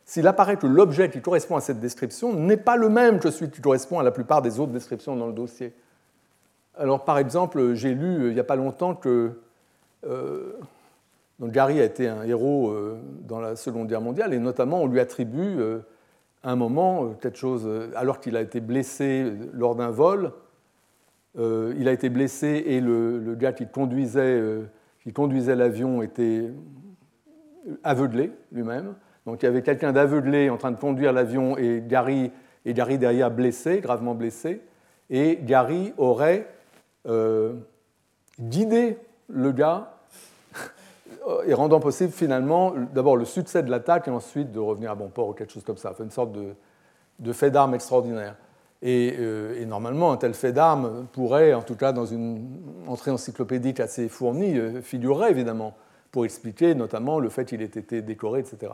s'il 0.04 0.26
apparaît 0.26 0.56
que 0.56 0.66
l'objet 0.66 1.10
qui 1.10 1.20
correspond 1.20 1.56
à 1.56 1.60
cette 1.60 1.80
description 1.80 2.32
n'est 2.32 2.56
pas 2.56 2.76
le 2.76 2.88
même 2.88 3.20
que 3.20 3.30
celui 3.30 3.50
qui 3.50 3.60
correspond 3.60 3.98
à 3.98 4.02
la 4.02 4.10
plupart 4.10 4.40
des 4.40 4.58
autres 4.58 4.72
descriptions 4.72 5.14
dans 5.16 5.26
le 5.26 5.34
dossier. 5.34 5.74
Alors, 6.78 7.04
par 7.04 7.18
exemple, 7.18 7.74
j'ai 7.74 7.92
lu 7.92 8.22
euh, 8.22 8.28
il 8.28 8.34
n'y 8.34 8.40
a 8.40 8.44
pas 8.44 8.56
longtemps 8.56 8.94
que 8.94 9.32
euh, 10.06 10.54
Gary 11.42 11.78
a 11.80 11.84
été 11.84 12.08
un 12.08 12.22
héros 12.22 12.70
euh, 12.70 12.98
dans 13.20 13.38
la 13.38 13.54
Seconde 13.54 13.88
Guerre 13.88 14.00
mondiale, 14.00 14.32
et 14.32 14.38
notamment 14.38 14.82
on 14.82 14.86
lui 14.86 14.98
attribue 14.98 15.58
un 16.50 16.56
moment, 16.56 17.04
euh, 17.04 17.30
chose, 17.34 17.64
euh, 17.66 17.90
alors 17.94 18.20
qu'il 18.20 18.36
a 18.36 18.40
été 18.40 18.60
blessé 18.60 19.32
lors 19.52 19.76
d'un 19.76 19.90
vol, 19.90 20.32
euh, 21.38 21.74
il 21.78 21.88
a 21.88 21.92
été 21.92 22.08
blessé 22.08 22.64
et 22.66 22.80
le, 22.80 23.34
gars 23.34 23.52
qui 23.52 23.66
conduisait, 23.66 24.42
qui 25.02 25.12
conduisait 25.12 25.54
l'avion 25.54 26.02
était 26.02 26.50
aveuglé 27.84 28.32
lui-même. 28.50 28.94
Donc 29.26 29.42
il 29.42 29.46
y 29.46 29.48
avait 29.48 29.62
quelqu'un 29.62 29.92
d'aveuglé 29.92 30.48
en 30.48 30.56
train 30.56 30.70
de 30.70 30.80
conduire 30.80 31.12
l'avion 31.12 31.58
et 31.58 31.84
Gary, 31.86 32.32
et 32.64 32.72
Gary 32.72 32.96
derrière 32.96 33.30
blessé, 33.30 33.80
gravement 33.80 34.14
blessé. 34.14 34.62
Et 35.10 35.38
Gary 35.42 35.92
aurait 35.98 36.48
guidé 38.40 38.98
le 39.28 39.52
gars 39.52 39.97
et 41.46 41.55
rendant 41.55 41.80
possible 41.80 42.12
finalement 42.12 42.74
d'abord 42.94 43.16
le 43.16 43.24
succès 43.24 43.62
de 43.62 43.70
l'attaque 43.70 44.09
et 44.09 44.10
ensuite 44.10 44.52
de 44.52 44.59
revenir 44.59 44.90
à 44.90 44.94
bon 44.94 45.09
port 45.09 45.28
ou 45.28 45.32
quelque 45.32 45.52
chose 45.52 45.64
comme 45.64 45.76
ça. 45.76 45.92
Une 46.00 46.10
sorte 46.10 46.32
de, 46.32 47.32
fait 47.32 47.50
d'armes 47.50 47.74
extraordinaire. 47.74 48.36
Euh, 48.84 49.60
et, 49.60 49.66
normalement, 49.66 50.12
un 50.12 50.16
tel 50.16 50.34
fait 50.34 50.52
d'armes 50.52 51.06
pourrait, 51.12 51.52
en 51.52 51.62
tout 51.62 51.74
cas 51.74 51.92
dans 51.92 52.06
une 52.06 52.48
entrée 52.86 53.10
encyclopédique 53.10 53.80
assez 53.80 54.09
fournie, 54.09 54.56
euh, 54.56 54.80
figurer 54.82 55.30
évidemment 55.30 55.74
pour 56.12 56.24
expliquer 56.24 56.74
notamment 56.74 57.18
le 57.18 57.28
fait 57.28 57.44
qu'il 57.44 57.60
ait 57.60 57.64
été 57.64 58.02
décoré, 58.02 58.40
etc. 58.40 58.72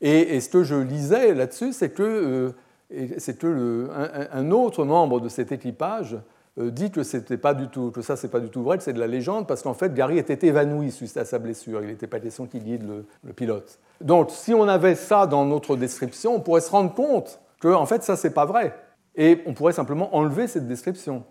Et, 0.00 0.40
ce 0.40 0.48
que 0.48 0.62
je 0.62 0.74
lisais 0.74 1.34
là-dessus, 1.34 1.72
c'est 1.72 1.90
que, 1.90 2.52
euh, 2.92 4.28
un, 4.32 4.50
autre 4.50 4.84
membre 4.84 5.20
de 5.20 5.28
cet 5.28 5.52
équipage 5.52 6.14
euh, 6.14 6.18
dit 6.58 6.90
que, 6.90 7.02
c'était 7.02 7.36
pas 7.36 7.54
du 7.54 7.66
ça, 8.00 8.16
c'est 8.16 8.28
pas 8.28 8.40
du 8.40 8.48
tout 8.48 8.62
vrai, 8.62 8.78
que 8.78 8.82
c'est 8.82 8.94
de 8.94 8.98
la 8.98 9.06
légende, 9.06 9.46
parce 9.46 9.62
qu'en 9.62 9.74
fait, 9.74 9.92
Gary 9.92 10.18
était 10.18 10.46
évanoui 10.46 10.90
suite 10.90 11.16
à 11.16 11.24
sa 11.24 11.38
blessure. 11.38 11.82
Il 11.82 11.88
n'était 11.88 12.06
pas 12.06 12.20
question 12.20 12.46
qu'il 12.46 12.64
guide 12.64 12.84
le, 13.24 13.32
pilote. 13.32 13.78
Donc, 14.00 14.30
si 14.30 14.54
on 14.54 14.66
avait 14.66 14.94
ça 14.94 15.26
dans 15.26 15.44
notre 15.44 15.76
description, 15.76 16.36
on 16.36 16.40
pourrait 16.40 16.62
se 16.62 16.70
rendre 16.70 16.94
compte 16.94 17.40
que, 17.60 17.68
en 17.68 17.84
fait, 17.84 18.02
ça, 18.02 18.16
c'est 18.16 18.30
pas 18.30 18.46
vrai. 18.46 18.74
Et 19.16 19.42
on 19.46 19.52
pourrait 19.52 19.74
simplement 19.74 20.14
enlever 20.16 20.46
cette 20.46 20.66
description. 20.66 21.24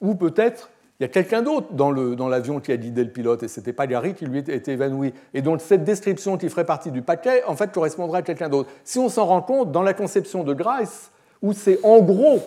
Ou 0.00 0.14
peut-être, 0.14 0.70
il 1.00 1.04
y 1.04 1.06
a 1.06 1.08
quelqu'un 1.08 1.42
d'autre 1.42 1.72
dans, 1.72 2.28
l'avion 2.28 2.60
qui 2.60 2.72
a 2.72 2.76
guidé 2.76 3.04
le 3.04 3.10
pilote, 3.10 3.42
et 3.42 3.48
ce 3.48 3.60
n'était 3.60 3.72
pas 3.72 3.86
Gary 3.86 4.14
qui 4.14 4.26
lui 4.26 4.38
était 4.38 4.72
évanoui. 4.72 5.14
Et 5.32 5.40
donc, 5.40 5.62
cette 5.62 5.84
description 5.84 6.36
qui 6.36 6.50
ferait 6.50 6.66
partie 6.66 6.90
du 6.90 7.00
paquet, 7.00 7.42
en 7.44 7.56
fait, 7.56 7.72
correspondrait 7.72 8.18
à 8.18 8.22
quelqu'un 8.22 8.50
d'autre. 8.50 8.68
Si 8.84 8.98
on 8.98 9.08
s'en 9.08 9.24
rend 9.24 9.40
compte, 9.40 9.72
dans 9.72 9.82
la 9.82 9.94
conception 9.94 10.44
de 10.44 10.52
Grice, 10.52 11.10
où 11.40 11.52
c'est 11.52 11.78
en 11.84 12.00
gros 12.00 12.40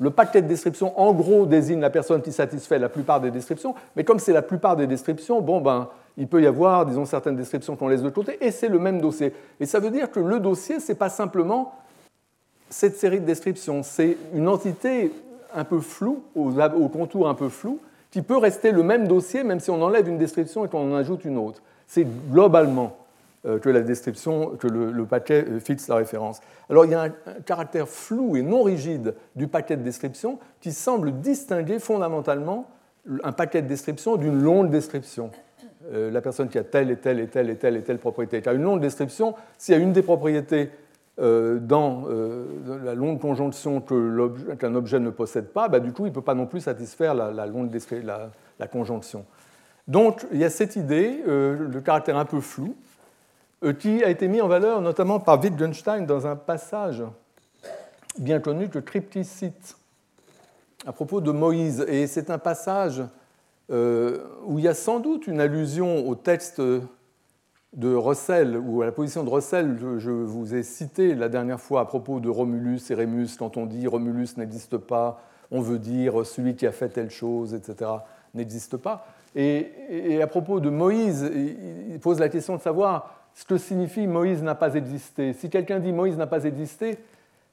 le 0.00 0.10
paquet 0.10 0.42
de 0.42 0.48
description, 0.48 0.98
en 0.98 1.12
gros, 1.12 1.46
désigne 1.46 1.80
la 1.80 1.90
personne 1.90 2.22
qui 2.22 2.32
satisfait 2.32 2.78
la 2.78 2.88
plupart 2.88 3.20
des 3.20 3.30
descriptions, 3.30 3.74
mais 3.96 4.04
comme 4.04 4.18
c'est 4.18 4.32
la 4.32 4.42
plupart 4.42 4.76
des 4.76 4.86
descriptions, 4.86 5.40
bon, 5.40 5.60
ben, 5.60 5.88
il 6.16 6.28
peut 6.28 6.42
y 6.42 6.46
avoir, 6.46 6.86
disons, 6.86 7.04
certaines 7.04 7.36
descriptions 7.36 7.76
qu'on 7.76 7.88
laisse 7.88 8.02
de 8.02 8.10
côté, 8.10 8.38
et 8.40 8.50
c'est 8.50 8.68
le 8.68 8.78
même 8.78 9.00
dossier. 9.00 9.32
Et 9.60 9.66
ça 9.66 9.80
veut 9.80 9.90
dire 9.90 10.10
que 10.10 10.20
le 10.20 10.40
dossier, 10.40 10.80
ce 10.80 10.92
n'est 10.92 10.98
pas 10.98 11.08
simplement 11.08 11.74
cette 12.70 12.96
série 12.96 13.20
de 13.20 13.26
descriptions, 13.26 13.82
c'est 13.82 14.16
une 14.34 14.48
entité 14.48 15.12
un 15.54 15.64
peu 15.64 15.80
floue, 15.80 16.22
aux, 16.34 16.50
contours 16.88 17.28
un 17.28 17.34
peu 17.34 17.48
flous, 17.48 17.78
qui 18.10 18.22
peut 18.22 18.36
rester 18.36 18.72
le 18.72 18.82
même 18.82 19.08
dossier, 19.08 19.44
même 19.44 19.60
si 19.60 19.70
on 19.70 19.80
enlève 19.82 20.08
une 20.08 20.18
description 20.18 20.64
et 20.64 20.68
qu'on 20.68 20.92
en 20.92 20.96
ajoute 20.96 21.24
une 21.24 21.38
autre. 21.38 21.62
C'est 21.86 22.06
globalement 22.30 22.96
que 23.44 23.68
la 23.68 23.82
description, 23.82 24.56
que 24.56 24.66
le, 24.66 25.04
paquet 25.04 25.44
euh, 25.46 25.60
fixe 25.60 25.88
la 25.88 25.96
référence. 25.96 26.40
Alors 26.70 26.86
il 26.86 26.92
y 26.92 26.94
a 26.94 27.02
un, 27.02 27.10
caractère 27.44 27.88
flou 27.88 28.36
et 28.36 28.42
non 28.42 28.62
rigide 28.62 29.14
du 29.36 29.48
paquet 29.48 29.76
de 29.76 29.82
description 29.82 30.38
qui 30.60 30.72
semble 30.72 31.20
distinguer 31.20 31.78
fondamentalement 31.78 32.70
un 33.22 33.32
paquet 33.32 33.60
de 33.60 33.68
description 33.68 34.16
d'une 34.16 34.40
longue 34.40 34.70
description. 34.70 35.30
Euh, 35.92 36.10
la 36.10 36.22
personne 36.22 36.48
qui 36.48 36.56
a 36.56 36.64
telle 36.64 36.90
et 36.90 36.96
telle 36.96 37.20
et 37.20 37.26
telle 37.26 37.50
et 37.50 37.56
telle 37.56 37.76
et 37.76 37.82
telle 37.82 37.98
propriété. 37.98 38.40
Car 38.40 38.54
une 38.54 38.62
longue 38.62 38.80
description, 38.80 39.34
s'il 39.58 39.74
y 39.74 39.78
a 39.78 39.80
une 39.80 39.92
des 39.92 40.02
propriétés 40.02 40.70
dans 41.16 42.08
la 42.82 42.94
longue 42.96 43.20
conjonction 43.20 43.80
qu'un 43.80 44.74
objet 44.74 44.98
ne 44.98 45.10
possède 45.10 45.46
pas, 45.52 45.68
bah, 45.68 45.78
du 45.78 45.92
coup, 45.92 46.06
il 46.06 46.08
ne 46.08 46.14
peut 46.14 46.22
pas 46.22 46.34
non 46.34 46.46
plus 46.46 46.62
satisfaire 46.62 47.14
la, 47.14 47.46
longue 47.46 47.70
la, 48.02 48.30
la, 48.58 48.66
conjonction. 48.66 49.24
Donc, 49.86 50.26
il 50.32 50.38
y 50.38 50.44
a 50.44 50.50
cette 50.50 50.74
idée, 50.74 51.22
le 51.24 51.80
caractère 51.82 52.16
un 52.16 52.24
peu 52.24 52.40
flou, 52.40 52.74
euh, 52.93 52.93
qui 53.72 54.04
a 54.04 54.10
été 54.10 54.28
mis 54.28 54.40
en 54.40 54.48
valeur 54.48 54.80
notamment 54.80 55.20
par 55.20 55.42
Wittgenstein 55.42 56.06
dans 56.06 56.26
un 56.26 56.36
passage 56.36 57.02
bien 58.18 58.40
connu 58.40 58.68
que 58.68 58.78
Tripti 58.78 59.24
cite 59.24 59.76
à 60.86 60.92
propos 60.92 61.20
de 61.20 61.32
Moïse. 61.32 61.84
Et 61.88 62.06
c'est 62.06 62.30
un 62.30 62.38
passage 62.38 63.02
euh, 63.70 64.18
où 64.44 64.58
il 64.58 64.64
y 64.64 64.68
a 64.68 64.74
sans 64.74 65.00
doute 65.00 65.26
une 65.26 65.40
allusion 65.40 66.08
au 66.08 66.14
texte 66.14 66.60
de 66.60 67.94
Russell, 67.94 68.56
ou 68.56 68.82
à 68.82 68.86
la 68.86 68.92
position 68.92 69.24
de 69.24 69.30
Russell, 69.30 69.76
je 69.98 70.10
vous 70.10 70.54
ai 70.54 70.62
cité 70.62 71.14
la 71.14 71.28
dernière 71.28 71.60
fois 71.60 71.80
à 71.80 71.84
propos 71.86 72.20
de 72.20 72.28
Romulus 72.28 72.80
et 72.90 72.94
Rémus, 72.94 73.36
quand 73.36 73.56
on 73.56 73.66
dit 73.66 73.88
Romulus 73.88 74.36
n'existe 74.36 74.76
pas, 74.76 75.20
on 75.50 75.60
veut 75.60 75.80
dire 75.80 76.24
celui 76.24 76.54
qui 76.54 76.68
a 76.68 76.72
fait 76.72 76.90
telle 76.90 77.10
chose, 77.10 77.52
etc., 77.52 77.90
n'existe 78.32 78.76
pas. 78.76 79.06
et, 79.34 80.20
à 80.22 80.26
propos 80.28 80.60
de 80.60 80.70
Moïse, 80.70 81.28
il 81.90 81.98
pose 81.98 82.20
la 82.20 82.28
question 82.28 82.54
de 82.56 82.60
savoir 82.60 83.23
ce 83.34 83.44
que 83.44 83.58
signifie 83.58 84.06
Moïse 84.06 84.42
n'a 84.42 84.54
pas 84.54 84.74
existé. 84.74 85.32
Si 85.32 85.50
quelqu'un 85.50 85.80
dit 85.80 85.92
Moïse 85.92 86.16
n'a 86.16 86.26
pas 86.26 86.44
existé, 86.44 86.98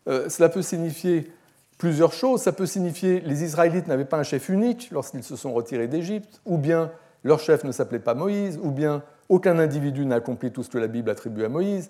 euh, 0.08 0.30
cela 0.30 0.49
peut 0.49 0.62
signifier 0.62 1.32
plusieurs 1.78 2.14
choses. 2.14 2.41
Ça 2.41 2.52
peut 2.52 2.68
signifier 2.68 3.20
les 3.22 3.44
Israélites 3.44 3.88
n'avaient 3.88 4.06
pas 4.06 4.18
un 4.18 4.24
chef 4.24 4.49
unique 4.49 4.90
lorsqu'ils 4.91 5.24
se 5.24 5.36
sont 5.36 5.53
retirés 5.53 5.88
d'Égypte, 5.88 6.41
ou 6.45 6.58
bien 6.58 6.91
leur 7.24 7.40
chef 7.40 7.64
ne 7.64 7.72
s'appelait 7.72 7.99
pas 7.99 8.14
Moïse, 8.14 8.60
ou 8.62 8.72
bien 8.72 9.03
aucun 9.30 9.58
individu 9.58 10.06
n'a 10.06 10.16
accompli 10.16 10.52
tout 10.52 10.64
ce 10.64 10.70
que 10.70 10.78
la 10.78 10.88
Bible 10.88 11.10
attribue 11.10 11.44
à 11.44 11.49
Moïse. 11.49 11.90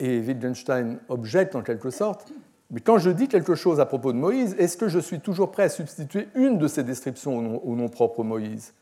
Et 0.00 0.18
Wittgenstein 0.18 0.98
objecte 1.08 1.54
en 1.54 1.62
quelque 1.62 1.90
sorte. 1.90 2.32
Mais 2.72 2.80
quand 2.80 2.98
je 2.98 3.10
dis 3.10 3.28
quelque 3.28 3.54
chose 3.54 3.78
à 3.78 3.86
propos 3.86 4.12
de 4.12 4.18
Moïse, 4.18 4.56
est-ce 4.58 4.76
que 4.76 4.88
je 4.88 4.98
suis 4.98 5.20
toujours 5.20 5.52
prêt 5.52 5.64
à 5.64 5.68
substituer 5.68 6.28
une 6.34 6.58
de 6.58 6.66
ces 6.66 6.82
descriptions 6.82 7.38
au 7.38 7.42
nom, 7.42 7.60
au 7.64 7.76
nom 7.76 7.88
propre 7.88 8.24
Moïse? 8.24 8.72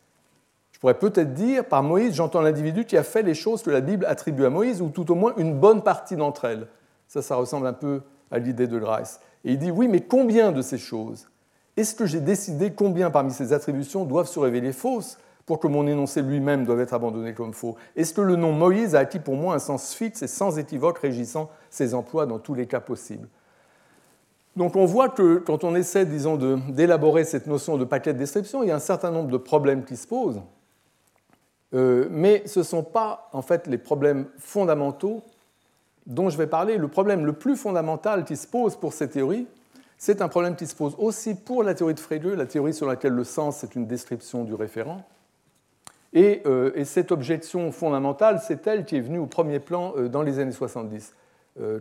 Je 0.81 0.83
pourrais 0.83 0.99
peut-être 0.99 1.35
dire, 1.35 1.67
par 1.67 1.83
Moïse, 1.83 2.15
j'entends 2.15 2.41
l'individu 2.41 2.87
qui 2.87 2.97
a 2.97 3.03
fait 3.03 3.21
les 3.21 3.35
choses 3.35 3.63
que 3.63 3.69
la 3.69 3.83
Bible 3.83 4.07
attribue 4.07 4.47
à 4.47 4.49
Moïse, 4.49 4.81
ou 4.81 4.89
tout 4.89 5.13
au 5.13 5.15
moins 5.15 5.35
une 5.37 5.53
bonne 5.53 5.83
partie 5.83 6.17
d'entre 6.17 6.47
elles. 6.47 6.69
Ça, 7.07 7.21
ça 7.21 7.37
ressemble 7.37 7.67
un 7.67 7.75
peu 7.75 8.01
à 8.31 8.39
l'idée 8.39 8.67
de 8.67 8.79
Grace. 8.79 9.21
Et 9.45 9.53
il 9.53 9.59
dit, 9.59 9.71
oui, 9.71 9.89
mais 9.89 10.01
combien 10.01 10.53
de 10.53 10.63
ces 10.63 10.79
choses? 10.79 11.29
Est-ce 11.77 11.95
que 11.95 12.07
j'ai 12.07 12.23
décidé 12.23 12.73
combien 12.73 13.11
parmi 13.11 13.31
ces 13.31 13.53
attributions 13.53 14.07
doivent 14.07 14.27
se 14.27 14.39
révéler 14.39 14.73
fausses 14.73 15.19
pour 15.45 15.61
que 15.61 15.69
mon 15.69 15.87
énoncé 15.87 16.23
lui-même 16.23 16.65
doive 16.65 16.81
être 16.81 16.95
abandonné 16.95 17.35
comme 17.35 17.53
faux? 17.53 17.77
Est-ce 17.95 18.15
que 18.15 18.23
le 18.23 18.37
nom 18.37 18.53
Moïse 18.53 18.95
a 18.95 19.01
acquis 19.01 19.19
pour 19.19 19.37
moi 19.37 19.55
un 19.55 19.59
sens 19.59 19.93
fixe 19.93 20.23
et 20.23 20.29
sans 20.29 20.59
équivoque 20.59 20.97
régissant 20.97 21.51
ses 21.69 21.93
emplois 21.93 22.25
dans 22.25 22.39
tous 22.39 22.55
les 22.55 22.65
cas 22.65 22.81
possibles? 22.81 23.29
Donc 24.57 24.77
on 24.77 24.87
voit 24.87 25.11
que 25.11 25.37
quand 25.37 25.63
on 25.63 25.75
essaie, 25.75 26.07
disons, 26.07 26.39
d'élaborer 26.71 27.25
cette 27.25 27.47
notion 27.47 27.77
de 27.77 27.85
paquet 27.85 28.15
de 28.15 28.19
description, 28.19 28.63
il 28.63 28.71
y 28.71 28.73
a 28.73 28.77
un 28.77 28.79
certain 28.79 29.11
nombre 29.11 29.29
de 29.29 29.37
problèmes 29.37 29.85
qui 29.85 29.97
se 29.99 30.07
posent. 30.07 30.41
Euh, 31.73 32.09
mais 32.11 32.43
ce 32.47 32.61
ne 32.61 32.65
sont 32.65 32.83
pas 32.83 33.29
en 33.33 33.43
fait 33.43 33.67
les 33.67 33.79
problèmes 33.79 34.27
fondamentaux 34.39 35.23
dont 36.07 36.29
je 36.29 36.37
vais 36.37 36.47
parler. 36.47 36.77
Le 36.77 36.89
problème 36.89 37.25
le 37.25 37.33
plus 37.33 37.57
fondamental 37.57 38.25
qui 38.25 38.37
se 38.37 38.47
pose 38.47 38.77
pour 38.77 38.93
ces 38.93 39.09
théories, 39.09 39.47
c'est 39.97 40.23
un 40.23 40.29
problème 40.29 40.57
qui 40.57 40.67
se 40.67 40.75
pose 40.75 40.95
aussi 40.99 41.35
pour 41.35 41.63
la 41.63 41.75
théorie 41.75 41.95
de 41.95 42.01
Frege, 42.01 42.27
la 42.27 42.47
théorie 42.47 42.75
sur 42.75 42.87
laquelle 42.87 43.13
le 43.13 43.25
sens 43.25 43.63
est 43.63 43.75
une 43.77 43.87
description 43.87 44.45
du 44.45 44.55
référent. 44.55 45.03
Et, 46.13 46.43
euh, 46.47 46.85
cette 46.85 47.13
objection 47.13 47.71
fondamentale, 47.71 48.41
c'est 48.45 48.67
elle 48.67 48.85
qui 48.85 48.97
est 48.97 49.01
venue 49.01 49.21
au 49.21 49.27
premier 49.27 49.61
plan 49.61 49.93
euh, 49.97 50.09
dans 50.09 50.23
les 50.23 50.41
années 50.41 50.53
70, 50.53 51.15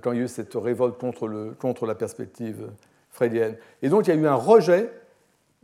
quand 0.01 0.11
il 0.11 0.17
y 0.17 0.21
a 0.21 0.25
eu 0.25 0.27
cette 0.27 0.53
révolte 0.55 0.99
contre, 0.99 1.53
contre 1.57 1.85
la 1.85 1.95
perspective 1.95 2.69
freudienne. 3.11 3.55
Et 3.81 3.87
donc 3.87 4.07
il 4.07 4.13
y 4.13 4.17
a 4.17 4.19
eu 4.19 4.27
un 4.27 4.35
rejet 4.35 4.91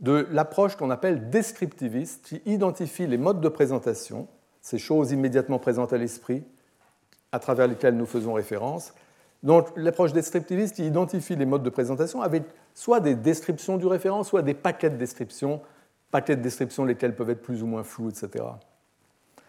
de 0.00 0.26
l'approche 0.30 0.76
qu'on 0.76 0.90
appelle 0.90 1.30
descriptiviste, 1.30 2.24
qui 2.24 2.42
identifie 2.44 3.06
les 3.06 3.16
modes 3.16 3.40
de 3.40 3.48
présentation, 3.48 4.28
ces 4.60 4.78
choses 4.78 5.12
immédiatement 5.12 5.58
présentes 5.58 5.92
à 5.92 5.98
l'esprit, 5.98 6.44
à 7.32 7.38
travers 7.38 7.66
lesquelles 7.66 7.96
nous 7.96 8.06
faisons 8.06 8.34
référence. 8.34 8.92
Donc 9.42 9.68
l'approche 9.76 10.12
descriptiviste 10.12 10.76
qui 10.76 10.86
identifie 10.86 11.36
les 11.36 11.46
modes 11.46 11.62
de 11.62 11.70
présentation 11.70 12.20
avec 12.20 12.44
soit 12.74 13.00
des 13.00 13.14
descriptions 13.14 13.76
du 13.76 13.86
référent, 13.86 14.22
soit 14.22 14.42
des 14.42 14.54
paquets 14.54 14.90
de 14.90 14.96
descriptions, 14.96 15.60
paquets 16.10 16.36
de 16.36 16.42
descriptions 16.42 16.84
lesquels 16.84 17.14
peuvent 17.14 17.30
être 17.30 17.42
plus 17.42 17.62
ou 17.62 17.66
moins 17.66 17.82
flous, 17.82 18.10
etc. 18.10 18.44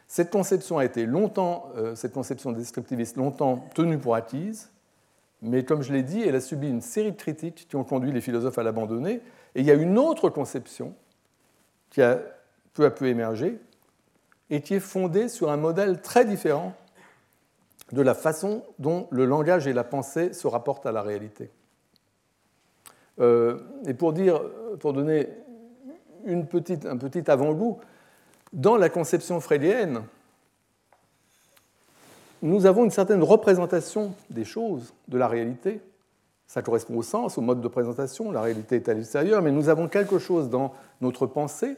Cette 0.07 0.30
conception 0.30 0.78
a 0.78 0.86
été 0.86 1.06
longtemps, 1.06 1.69
euh, 1.76 1.95
cette 1.95 2.14
conception 2.14 2.52
descriptiviste 2.52 3.18
longtemps 3.18 3.65
tenue 3.74 3.98
pour 3.98 4.15
acquise, 4.15 4.69
mais 5.41 5.64
comme 5.64 5.82
je 5.82 5.94
l'ai 5.94 6.03
dit, 6.03 6.22
elle 6.22 6.36
a 6.36 6.41
subi 6.41 6.69
une 6.69 6.82
série 6.82 7.11
de 7.11 7.18
critiques 7.18 7.68
qui 7.69 7.76
ont 7.76 7.84
conduit 7.84 8.11
les 8.11 8.22
philosophes 8.22 8.57
à 8.57 8.64
l'abandonner. 8.64 9.22
Et 9.57 9.61
il 9.61 9.65
y 9.65 9.71
a 9.71 9.73
une 9.73 9.97
autre 9.97 10.29
conception 10.29 10.93
qui 11.89 12.03
a 12.03 12.19
peu 12.75 12.85
à 12.85 12.91
peu 12.91 13.07
émergé 13.07 13.57
et 14.51 14.61
qui 14.61 14.75
est 14.75 14.79
fondée 14.79 15.29
sur 15.29 15.51
un 15.51 15.57
modèle 15.57 15.99
très 15.99 16.25
différent 16.25 16.75
de 17.91 18.01
la 18.03 18.13
façon 18.13 18.63
dont 18.77 19.07
le 19.09 19.25
langage 19.25 19.65
et 19.65 19.73
la 19.73 19.84
pensée 19.84 20.31
se 20.34 20.45
rapportent 20.45 20.85
à 20.85 20.91
la 20.91 21.01
réalité. 21.01 21.49
Euh, 23.19 23.57
et 23.88 23.95
pour, 23.95 24.13
dire, 24.13 24.41
pour 24.79 24.93
donner 24.93 25.27
un 26.27 26.43
petit 26.43 27.31
avant-goût, 27.31 27.79
dans 28.53 28.77
la 28.77 28.89
conception 28.89 29.39
freudienne, 29.39 30.03
nous 32.43 32.67
avons 32.67 32.84
une 32.84 32.91
certaine 32.91 33.23
représentation 33.23 34.13
des 34.29 34.45
choses, 34.45 34.93
de 35.07 35.17
la 35.17 35.27
réalité. 35.27 35.81
Ça 36.48 36.61
correspond 36.61 36.95
au 36.98 37.03
sens, 37.03 37.38
au 37.38 37.41
mode 37.41 37.61
de 37.61 37.68
présentation, 37.68 38.32
la 38.32 38.41
réalité 38.41 38.78
est 38.78 38.90
à 38.90 38.94
l'extérieur, 38.94 39.41
mais 39.41 39.52
nous 39.52 39.68
avons 39.69 39.88
quelque 39.88 40.18
chose 40.18 40.49
dans 40.49 40.74
notre 41.02 41.28
pensée, 41.28 41.76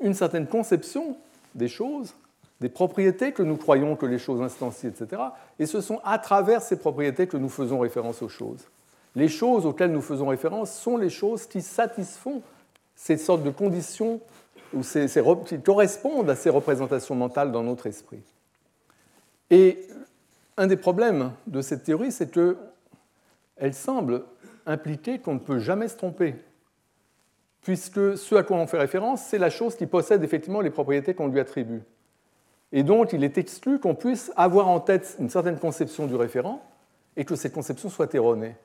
une 0.00 0.14
certaine 0.14 0.46
conception 0.46 1.16
des 1.54 1.68
choses, 1.68 2.14
des 2.60 2.70
propriétés 2.70 3.32
que 3.32 3.42
nous 3.42 3.56
croyons 3.56 3.94
que 3.96 4.06
les 4.06 4.18
choses 4.18 4.40
instancient, 4.40 4.88
etc. 4.88 5.22
Et 5.58 5.66
ce 5.66 5.80
sont 5.80 6.00
à 6.04 6.18
travers 6.18 6.62
ces 6.62 6.76
propriétés 6.76 7.26
que 7.26 7.36
nous 7.36 7.50
faisons 7.50 7.78
référence 7.78 8.22
aux 8.22 8.28
choses. 8.28 8.68
Les 9.14 9.28
choses 9.28 9.66
auxquelles 9.66 9.92
nous 9.92 10.00
faisons 10.00 10.28
référence 10.28 10.72
sont 10.72 10.96
les 10.96 11.10
choses 11.10 11.46
qui 11.46 11.60
satisfont 11.60 12.40
ces 12.94 13.16
sortes 13.16 13.42
de 13.42 13.50
conditions 13.50 14.20
ou 14.72 14.80
qui 15.44 15.60
correspondent 15.60 16.30
à 16.30 16.36
ces 16.36 16.48
représentations 16.48 17.14
mentales 17.14 17.52
dans 17.52 17.62
notre 17.62 17.86
esprit. 17.86 18.22
Et 19.50 19.86
un 20.56 20.66
des 20.66 20.76
problèmes 20.76 21.32
de 21.46 21.60
cette 21.60 21.82
théorie, 21.82 22.12
c'est 22.12 22.30
qu'elle 23.62 23.74
semble 23.74 24.24
impliquer 24.66 25.20
qu'on 25.20 25.34
ne 25.34 25.38
peut 25.38 25.60
jamais 25.60 25.86
se 25.86 25.96
tromper, 25.96 26.34
puisque 27.60 28.18
ce 28.18 28.34
à 28.34 28.42
quoi 28.42 28.56
on 28.56 28.66
fait 28.66 28.78
référence, 28.78 29.22
c'est 29.22 29.38
la 29.38 29.50
chose 29.50 29.76
qui 29.76 29.86
possède 29.86 30.24
effectivement 30.24 30.60
les 30.60 30.70
propriétés 30.70 31.14
qu'on 31.14 31.28
lui 31.28 31.38
attribue. 31.38 31.82
Et 32.72 32.82
donc, 32.82 33.12
il 33.12 33.22
est 33.22 33.38
exclu 33.38 33.78
qu'on 33.78 33.94
puisse 33.94 34.32
avoir 34.34 34.66
en 34.66 34.80
tête 34.80 35.14
une 35.20 35.30
certaine 35.30 35.60
conception 35.60 36.08
du 36.08 36.16
référent 36.16 36.60
et 37.16 37.24
que 37.24 37.36
cette 37.36 37.52
conception 37.52 37.88
soit 37.88 38.12
erronée. 38.16 38.56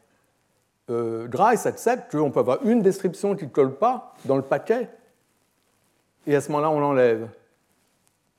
Euh, 0.89 1.27
Grice 1.27 1.67
accepte 1.67 2.11
qu'on 2.11 2.31
peut 2.31 2.39
avoir 2.39 2.65
une 2.65 2.81
description 2.81 3.35
qui 3.35 3.45
ne 3.45 3.51
colle 3.51 3.75
pas 3.75 4.15
dans 4.25 4.35
le 4.35 4.41
paquet, 4.41 4.89
et 6.25 6.35
à 6.35 6.41
ce 6.41 6.51
moment-là, 6.51 6.71
on 6.71 6.79
l'enlève. 6.79 7.29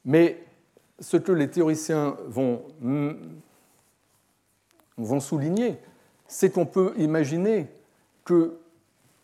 Mais 0.04 0.44
ce 0.98 1.18
que 1.18 1.30
les 1.30 1.48
théoriciens 1.48 2.16
vont, 2.26 2.62
vont 4.96 5.20
souligner, 5.20 5.78
c'est 6.28 6.50
qu'on 6.50 6.66
peut 6.66 6.94
imaginer 6.96 7.66
que 8.24 8.56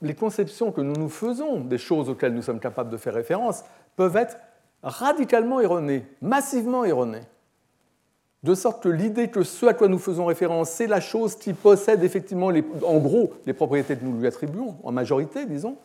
les 0.02 0.14
conceptions 0.14 0.72
que 0.72 0.80
nous 0.80 0.94
nous 0.94 1.08
faisons 1.08 1.60
des 1.60 1.78
choses 1.78 2.08
auxquelles 2.08 2.34
nous 2.34 2.42
sommes 2.42 2.58
capables 2.58 2.90
de 2.90 2.96
faire 2.96 3.14
référence 3.14 3.62
peuvent 3.96 4.16
être 4.16 4.36
radicalement 4.82 5.60
erronées, 5.60 6.04
massivement 6.20 6.84
erronées. 6.84 7.22
De 8.42 8.54
sorte 8.54 8.82
que 8.82 8.88
l'idée 8.88 9.28
que 9.28 9.42
ce 9.42 9.66
à 9.66 9.74
quoi 9.74 9.88
nous 9.88 9.98
faisons 9.98 10.26
référence, 10.26 10.70
c'est 10.70 10.86
la 10.86 11.00
chose 11.00 11.36
qui 11.36 11.54
possède 11.54 12.02
effectivement, 12.02 12.50
en 12.82 12.98
gros, 12.98 13.32
les 13.46 13.54
propriétés 13.54 13.96
que 13.96 14.04
nous 14.04 14.18
lui 14.18 14.26
attribuons, 14.26 14.76
en 14.82 14.92
majorité, 14.92 15.46
disons, 15.46 15.78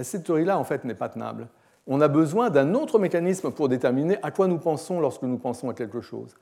cette 0.00 0.24
théorie-là, 0.24 0.58
en 0.58 0.64
fait, 0.64 0.84
n'est 0.84 0.94
pas 0.94 1.08
tenable 1.08 1.46
on 1.86 2.00
a 2.00 2.08
besoin 2.08 2.50
d'un 2.50 2.74
autre 2.74 2.98
mécanisme 2.98 3.50
pour 3.50 3.68
déterminer 3.68 4.18
à 4.22 4.30
quoi 4.30 4.46
nous 4.46 4.58
pensons 4.58 5.00
lorsque 5.00 5.22
nous 5.22 5.38
pensons 5.38 5.68
à 5.70 5.74
quelque 5.74 6.00
chose. 6.00 6.36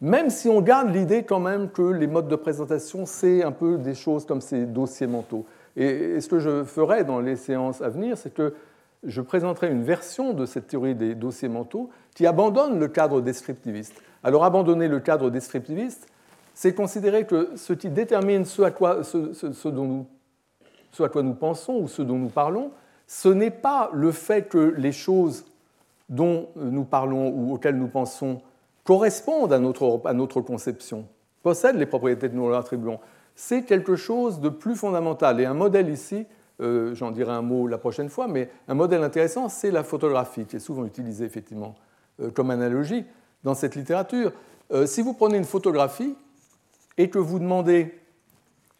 Même 0.00 0.30
si 0.30 0.48
on 0.48 0.60
garde 0.60 0.94
l'idée 0.94 1.24
quand 1.24 1.40
même 1.40 1.70
que 1.70 1.82
les 1.82 2.06
modes 2.06 2.28
de 2.28 2.36
présentation, 2.36 3.04
c'est 3.04 3.42
un 3.42 3.50
peu 3.50 3.78
des 3.78 3.94
choses 3.94 4.24
comme 4.24 4.40
ces 4.40 4.64
dossiers 4.64 5.08
mentaux. 5.08 5.44
Et, 5.76 6.20
ce 6.20 6.28
que 6.28 6.38
je 6.38 6.64
ferai 6.64 7.04
dans 7.04 7.20
les 7.20 7.36
séances 7.36 7.82
à 7.82 7.88
venir, 7.88 8.16
c'est 8.16 8.32
que 8.32 8.54
je 9.04 9.20
présenterai 9.20 9.70
une 9.70 9.82
version 9.82 10.34
de 10.34 10.46
cette 10.46 10.68
théorie 10.68 10.94
des 10.94 11.14
dossiers 11.14 11.48
mentaux 11.48 11.90
qui 12.14 12.26
abandonne 12.26 12.78
le 12.78 12.88
cadre 12.88 13.20
descriptiviste. 13.20 13.94
Alors 14.22 14.44
abandonner 14.44 14.88
le 14.88 15.00
cadre 15.00 15.30
descriptiviste, 15.30 16.08
c'est 16.54 16.74
considérer 16.74 17.24
que 17.24 17.50
ce 17.56 17.72
qui 17.72 17.88
détermine 17.88 18.44
ce 18.44 18.62
à 18.62 18.70
quoi, 18.70 19.02
dont 19.64 20.06
ce 20.92 21.02
à 21.02 21.08
quoi 21.08 21.22
nous 21.22 21.34
pensons 21.34 21.74
ou 21.74 21.88
ce 21.88 22.02
dont 22.02 22.18
nous 22.18 22.28
parlons, 22.28 22.70
ce 23.06 23.28
n'est 23.28 23.52
pas 23.52 23.90
le 23.92 24.12
fait 24.12 24.48
que 24.48 24.74
les 24.76 24.92
choses 24.92 25.44
dont 26.08 26.48
nous 26.56 26.84
parlons 26.84 27.28
ou 27.28 27.54
auxquelles 27.54 27.76
nous 27.76 27.88
pensons 27.88 28.40
correspondent 28.88 29.52
à 29.52 29.58
notre, 29.58 30.40
conception, 30.40 31.06
possèdent 31.42 31.76
les 31.76 31.84
propriétés 31.84 32.30
que 32.30 32.34
nous 32.34 32.48
leur 32.48 32.60
attribuons. 32.60 32.98
C'est 33.34 33.64
quelque 33.64 33.96
chose 33.96 34.40
de 34.40 34.48
plus 34.48 34.76
fondamental. 34.76 35.38
Et 35.42 35.44
un 35.44 35.52
modèle 35.52 35.90
ici, 35.90 36.24
euh, 36.62 36.94
j'en 36.94 37.10
dirai 37.10 37.32
un 37.32 37.42
mot 37.42 37.66
la 37.66 37.76
prochaine 37.76 38.08
fois, 38.08 38.28
mais 38.28 38.48
un 38.66 38.72
modèle 38.72 39.02
intéressant, 39.02 39.50
c'est 39.50 39.70
la 39.70 39.84
photographie, 39.84 40.46
qui 40.46 40.56
est 40.56 40.60
souvent 40.60 40.86
utilisée 40.86 41.26
effectivement 41.26 41.74
euh, 42.22 42.30
comme 42.30 42.50
analogie 42.50 43.04
dans 43.44 43.54
cette 43.54 43.76
littérature. 43.76 44.32
Euh, 44.72 44.86
si 44.86 45.02
vous 45.02 45.12
prenez 45.12 45.36
une 45.36 45.44
photographie 45.44 46.16
et 46.96 47.10
que 47.10 47.18
vous 47.18 47.40
demandez 47.40 47.94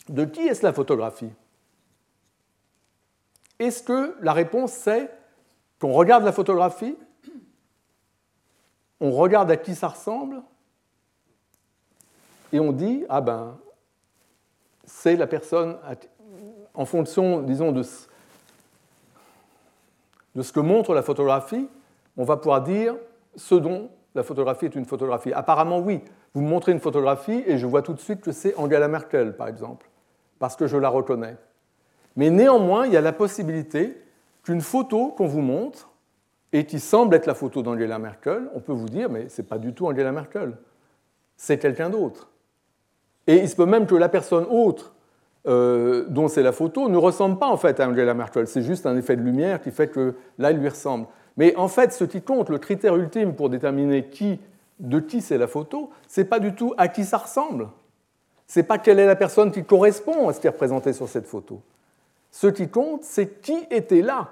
de 0.08 0.24
qui 0.24 0.40
est-ce 0.40 0.62
la 0.64 0.72
photographie 0.72 1.30
est-ce 3.58 3.82
que 3.82 4.14
la 4.22 4.32
réponse 4.32 4.72
c'est 4.72 5.10
qu'on 5.80 5.92
regarde 5.92 6.24
la 6.24 6.32
photographie, 6.32 6.96
on 9.00 9.10
regarde 9.10 9.50
à 9.50 9.56
qui 9.56 9.74
ça 9.74 9.88
ressemble, 9.88 10.42
et 12.52 12.60
on 12.60 12.72
dit, 12.72 13.04
ah 13.08 13.20
ben, 13.20 13.58
c'est 14.84 15.16
la 15.16 15.26
personne, 15.26 15.76
en 16.74 16.84
fonction, 16.84 17.42
disons, 17.42 17.72
de 17.72 17.82
ce, 17.82 18.06
que 20.52 20.60
montre 20.60 20.94
la 20.94 21.02
photographie, 21.02 21.68
on 22.16 22.24
va 22.24 22.36
pouvoir 22.36 22.62
dire 22.62 22.94
ce 23.36 23.54
dont 23.54 23.90
la 24.14 24.22
photographie 24.22 24.64
est 24.66 24.74
une 24.74 24.86
photographie. 24.86 25.32
Apparemment, 25.32 25.78
oui. 25.78 26.00
Vous 26.34 26.40
me 26.40 26.48
montrez 26.48 26.72
une 26.72 26.80
photographie 26.80 27.42
et 27.46 27.58
je 27.58 27.66
vois 27.66 27.82
tout 27.82 27.94
de 27.94 28.00
suite 28.00 28.20
que 28.20 28.32
c'est 28.32 28.54
Angela 28.56 28.88
Merkel, 28.88 29.36
par 29.36 29.48
exemple, 29.48 29.88
parce 30.38 30.56
que 30.56 30.66
je 30.66 30.76
la 30.76 30.88
reconnais. 30.88 31.36
Mais 32.16 32.30
néanmoins, 32.30 32.86
il 32.86 32.92
y 32.92 32.96
a 32.96 33.00
la 33.00 33.12
possibilité 33.12 34.02
qu'une 34.42 34.60
photo 34.60 35.08
qu'on 35.08 35.26
vous 35.26 35.40
montre, 35.40 35.90
et 36.52 36.64
qui 36.64 36.80
semble 36.80 37.14
être 37.14 37.26
la 37.26 37.34
photo 37.34 37.62
d'Angela 37.62 37.98
Merkel, 37.98 38.48
on 38.54 38.60
peut 38.60 38.72
vous 38.72 38.88
dire, 38.88 39.10
mais 39.10 39.28
ce 39.28 39.42
n'est 39.42 39.48
pas 39.48 39.58
du 39.58 39.74
tout 39.74 39.86
Angela 39.86 40.12
Merkel, 40.12 40.56
c'est 41.36 41.58
quelqu'un 41.58 41.90
d'autre. 41.90 42.30
Et 43.26 43.36
il 43.36 43.48
se 43.48 43.56
peut 43.56 43.66
même 43.66 43.86
que 43.86 43.94
la 43.94 44.08
personne 44.08 44.46
autre 44.48 44.94
euh, 45.46 46.06
dont 46.08 46.28
c'est 46.28 46.42
la 46.42 46.52
photo 46.52 46.88
ne 46.88 46.96
ressemble 46.96 47.38
pas 47.38 47.48
en 47.48 47.56
fait 47.56 47.78
à 47.80 47.88
Angela 47.88 48.14
Merkel, 48.14 48.46
c'est 48.46 48.62
juste 48.62 48.86
un 48.86 48.96
effet 48.96 49.16
de 49.16 49.22
lumière 49.22 49.62
qui 49.62 49.70
fait 49.70 49.88
que 49.88 50.14
là, 50.38 50.50
il 50.50 50.58
lui 50.58 50.68
ressemble. 50.68 51.06
Mais 51.36 51.54
en 51.56 51.68
fait, 51.68 51.92
ce 51.92 52.04
qui 52.04 52.22
compte, 52.22 52.48
le 52.48 52.58
critère 52.58 52.96
ultime 52.96 53.34
pour 53.34 53.48
déterminer 53.50 54.06
qui, 54.06 54.40
de 54.80 54.98
qui 54.98 55.20
c'est 55.20 55.38
la 55.38 55.46
photo, 55.46 55.90
c'est 56.08 56.24
pas 56.24 56.40
du 56.40 56.54
tout 56.54 56.74
à 56.76 56.88
qui 56.88 57.04
ça 57.04 57.18
ressemble. 57.18 57.68
C'est 58.46 58.62
pas 58.62 58.78
quelle 58.78 58.98
est 58.98 59.06
la 59.06 59.16
personne 59.16 59.52
qui 59.52 59.62
correspond 59.62 60.28
à 60.28 60.32
ce 60.32 60.40
qui 60.40 60.46
est 60.46 60.50
représenté 60.50 60.92
sur 60.92 61.08
cette 61.08 61.26
photo. 61.26 61.60
Ce 62.30 62.46
qui 62.46 62.68
compte, 62.68 63.04
c'est 63.04 63.40
qui 63.40 63.56
était 63.70 64.02
là. 64.02 64.30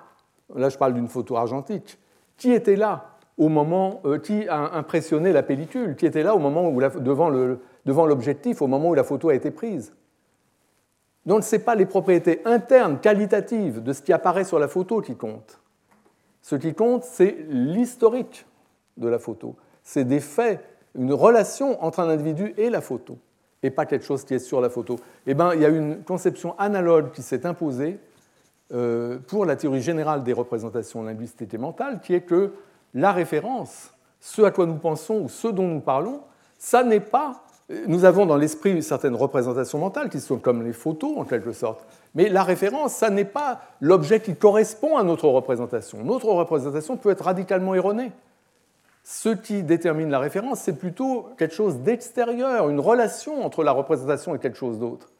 Là, 0.54 0.68
je 0.68 0.78
parle 0.78 0.94
d'une 0.94 1.08
photo 1.08 1.36
argentique. 1.36 1.98
Qui 2.36 2.52
était 2.52 2.76
là 2.76 3.16
au 3.38 3.48
moment, 3.48 4.00
euh, 4.04 4.18
qui 4.18 4.48
a 4.48 4.74
impressionné 4.74 5.32
la 5.32 5.42
pellicule, 5.42 5.96
qui 5.96 6.06
était 6.06 6.22
là 6.22 6.34
au 6.34 6.38
moment 6.38 6.68
où 6.68 6.80
devant 6.80 8.06
l'objectif, 8.06 8.62
au 8.62 8.66
moment 8.66 8.90
où 8.90 8.94
la 8.94 9.04
photo 9.04 9.28
a 9.28 9.34
été 9.34 9.50
prise. 9.50 9.92
Donc, 11.26 11.44
ce 11.44 11.56
n'est 11.56 11.62
pas 11.62 11.74
les 11.74 11.86
propriétés 11.86 12.40
internes, 12.44 12.98
qualitatives 13.00 13.82
de 13.82 13.92
ce 13.92 14.00
qui 14.00 14.12
apparaît 14.12 14.44
sur 14.44 14.58
la 14.58 14.68
photo 14.68 15.00
qui 15.00 15.16
comptent. 15.16 15.60
Ce 16.40 16.54
qui 16.54 16.72
compte, 16.72 17.02
c'est 17.02 17.36
l'historique 17.48 18.46
de 18.96 19.08
la 19.08 19.18
photo. 19.18 19.56
C'est 19.82 20.04
des 20.04 20.20
faits, 20.20 20.64
une 20.94 21.12
relation 21.12 21.82
entre 21.84 22.00
un 22.00 22.08
individu 22.08 22.54
et 22.56 22.70
la 22.70 22.80
photo 22.80 23.18
et 23.62 23.70
pas 23.70 23.86
quelque 23.86 24.04
chose 24.04 24.24
qui 24.24 24.34
est 24.34 24.38
sur 24.38 24.60
la 24.60 24.70
photo. 24.70 24.96
Eh 25.26 25.34
bien, 25.34 25.54
il 25.54 25.60
y 25.60 25.64
a 25.64 25.68
une 25.68 26.02
conception 26.02 26.58
analogue 26.58 27.10
qui 27.12 27.22
s'est 27.22 27.46
imposée 27.46 27.94
euh, 27.94 27.98
pour 28.68 29.46
la 29.46 29.56
théorie 29.56 29.82
générale 29.82 30.24
des 30.24 30.32
représentations 30.32 31.02
linguistiques 31.02 31.54
et 31.54 31.58
mentales, 31.58 32.00
qui 32.00 32.14
est 32.14 32.22
que 32.22 32.52
la 32.94 33.12
référence, 33.12 33.90
ce 34.20 34.42
à 34.42 34.50
quoi 34.50 34.66
nous 34.66 34.76
pensons 34.76 35.20
ou 35.20 35.28
ce 35.28 35.48
dont 35.48 35.68
nous 35.68 35.80
parlons, 35.80 36.20
ça 36.58 36.82
n'est 36.82 37.00
pas 37.00 37.46
Nous 37.88 38.04
avons 38.04 38.26
dans 38.26 38.36
l'esprit 38.36 38.70
une 38.70 38.82
certaine 38.82 39.16
représentation 39.16 39.78
mentale 39.78 40.08
qui 40.08 40.20
sont 40.20 40.38
comme 40.38 40.62
les 40.62 40.72
photos 40.72 41.16
en 41.16 41.24
quelque 41.24 41.52
sorte. 41.52 41.84
Mais 42.14 42.28
la 42.28 42.44
référence, 42.44 42.92
ça 42.92 43.10
n'est 43.10 43.24
pas 43.24 43.60
l'objet 43.80 44.20
qui 44.20 44.36
correspond 44.36 44.96
à 44.96 45.02
notre 45.02 45.28
représentation. 45.28 46.04
Notre 46.04 46.28
représentation 46.28 46.96
peut 46.96 47.10
être 47.10 47.24
radicalement 47.24 47.74
erronée. 47.74 48.12
Ce 49.02 49.30
qui 49.30 49.62
détermine 49.62 50.10
la 50.10 50.20
référence, 50.20 50.60
c'est 50.60 50.78
plutôt 50.78 51.28
quelque 51.38 51.54
chose 51.54 51.78
d'extérieur, 51.78 52.68
une 52.68 52.80
relation 52.80 53.44
entre 53.44 53.64
la 53.64 53.72
représentation 53.72 54.34
et 54.34 54.38
quelque 54.38 54.58
chose 54.58 54.78
d'autre. 54.78 55.10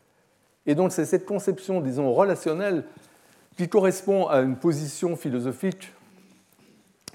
Et 0.67 0.75
donc 0.75 0.93
c'est 0.93 1.05
cette 1.05 1.27
conception, 1.27 1.81
disons, 1.81 2.13
relationnelle 2.13 2.85
qui 3.57 3.69
correspond 3.69 4.27
à 4.27 4.41
une 4.41 4.57
position 4.57 5.17
philosophique 5.17 5.93